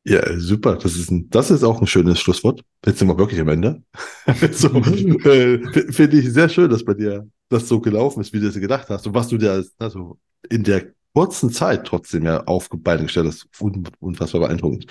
Ja, 0.04 0.38
super. 0.38 0.76
Das 0.76 0.96
ist 0.96 1.10
ein, 1.10 1.28
das 1.28 1.50
ist 1.50 1.64
auch 1.64 1.80
ein 1.80 1.86
schönes 1.86 2.20
Schlusswort. 2.20 2.62
Jetzt 2.86 2.98
sind 2.98 3.08
wir 3.08 3.18
wirklich 3.18 3.40
am 3.40 3.48
Ende. 3.48 3.82
so, 4.52 4.68
äh, 4.68 5.92
finde 5.92 6.18
ich 6.18 6.32
sehr 6.32 6.48
schön, 6.48 6.70
dass 6.70 6.84
bei 6.84 6.94
dir 6.94 7.28
das 7.48 7.68
so 7.68 7.80
gelaufen 7.80 8.20
ist, 8.20 8.32
wie 8.32 8.40
du 8.40 8.48
es 8.48 8.54
gedacht 8.54 8.88
hast 8.88 9.06
und 9.06 9.14
was 9.14 9.28
du 9.28 9.36
dir 9.36 9.52
als, 9.52 9.74
also 9.78 10.18
in 10.48 10.62
der 10.64 10.94
kurzen 11.18 11.50
Zeit 11.50 11.84
trotzdem 11.84 12.24
ja 12.26 12.44
auf 12.44 12.68
Beine 12.70 13.02
gestellt 13.02 13.26
hast. 13.26 13.48
Un, 13.60 13.88
unfassbar 13.98 14.42
beeindruckend. 14.42 14.86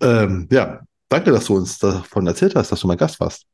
Ähm, 0.00 0.48
ja, 0.50 0.80
danke, 1.08 1.30
dass 1.30 1.44
du 1.44 1.54
uns 1.54 1.78
davon 1.78 2.26
erzählt 2.26 2.56
hast, 2.56 2.72
dass 2.72 2.80
du 2.80 2.88
mein 2.88 2.96
Gast 2.96 3.20
warst. 3.20 3.46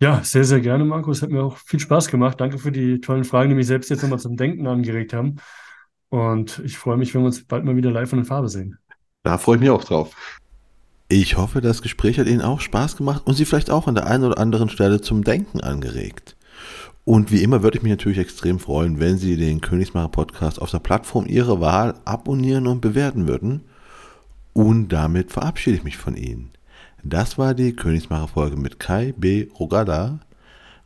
Ja, 0.00 0.24
sehr, 0.24 0.42
sehr 0.42 0.60
gerne, 0.60 0.84
Markus. 0.84 1.22
Hat 1.22 1.30
mir 1.30 1.44
auch 1.44 1.56
viel 1.56 1.78
Spaß 1.78 2.08
gemacht. 2.08 2.40
Danke 2.40 2.58
für 2.58 2.72
die 2.72 3.00
tollen 3.00 3.22
Fragen, 3.22 3.50
die 3.50 3.54
mich 3.54 3.68
selbst 3.68 3.90
jetzt 3.90 4.02
nochmal 4.02 4.18
zum 4.18 4.36
Denken 4.36 4.66
angeregt 4.66 5.12
haben. 5.12 5.36
Und 6.08 6.60
ich 6.64 6.78
freue 6.78 6.96
mich, 6.96 7.14
wenn 7.14 7.22
wir 7.22 7.26
uns 7.26 7.44
bald 7.46 7.64
mal 7.64 7.76
wieder 7.76 7.92
live 7.92 8.12
und 8.12 8.18
in 8.18 8.24
Farbe 8.24 8.48
sehen. 8.48 8.76
Da 9.22 9.38
freue 9.38 9.54
ich 9.54 9.60
mich 9.60 9.70
auch 9.70 9.84
drauf. 9.84 10.40
Ich 11.08 11.36
hoffe, 11.36 11.60
das 11.60 11.80
Gespräch 11.80 12.18
hat 12.18 12.26
Ihnen 12.26 12.42
auch 12.42 12.60
Spaß 12.60 12.96
gemacht 12.96 13.22
und 13.24 13.34
Sie 13.34 13.44
vielleicht 13.44 13.70
auch 13.70 13.86
an 13.86 13.94
der 13.94 14.08
einen 14.08 14.24
oder 14.24 14.38
anderen 14.38 14.68
Stelle 14.68 15.00
zum 15.00 15.22
Denken 15.22 15.60
angeregt. 15.60 16.33
Und 17.04 17.30
wie 17.30 17.42
immer 17.42 17.62
würde 17.62 17.76
ich 17.76 17.82
mich 17.82 17.90
natürlich 17.92 18.18
extrem 18.18 18.58
freuen, 18.58 18.98
wenn 18.98 19.18
Sie 19.18 19.36
den 19.36 19.60
Königsmacher 19.60 20.08
Podcast 20.08 20.60
auf 20.60 20.70
der 20.70 20.78
Plattform 20.78 21.26
Ihrer 21.26 21.60
Wahl 21.60 21.94
abonnieren 22.04 22.66
und 22.66 22.80
bewerten 22.80 23.28
würden. 23.28 23.62
Und 24.54 24.88
damit 24.88 25.30
verabschiede 25.30 25.76
ich 25.76 25.84
mich 25.84 25.98
von 25.98 26.16
Ihnen. 26.16 26.50
Das 27.02 27.36
war 27.36 27.52
die 27.52 27.74
Königsmacher 27.74 28.28
Folge 28.28 28.56
mit 28.56 28.80
Kai 28.80 29.12
B. 29.16 29.48
Rogada. 29.58 30.20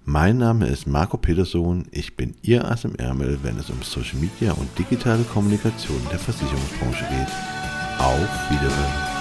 Mein 0.04 0.38
Name 0.38 0.66
ist 0.66 0.88
Marco 0.88 1.18
Petersohn. 1.18 1.86
Ich 1.92 2.16
bin 2.16 2.34
Ihr 2.42 2.68
Ass 2.68 2.84
im 2.84 2.96
Ärmel, 2.96 3.38
wenn 3.42 3.58
es 3.58 3.70
um 3.70 3.82
Social 3.82 4.18
Media 4.18 4.52
und 4.52 4.76
digitale 4.76 5.22
Kommunikation 5.22 6.00
der 6.10 6.18
Versicherungsbranche 6.18 7.04
geht. 7.10 7.28
Auf 8.00 8.50
Wiedersehen. 8.50 9.17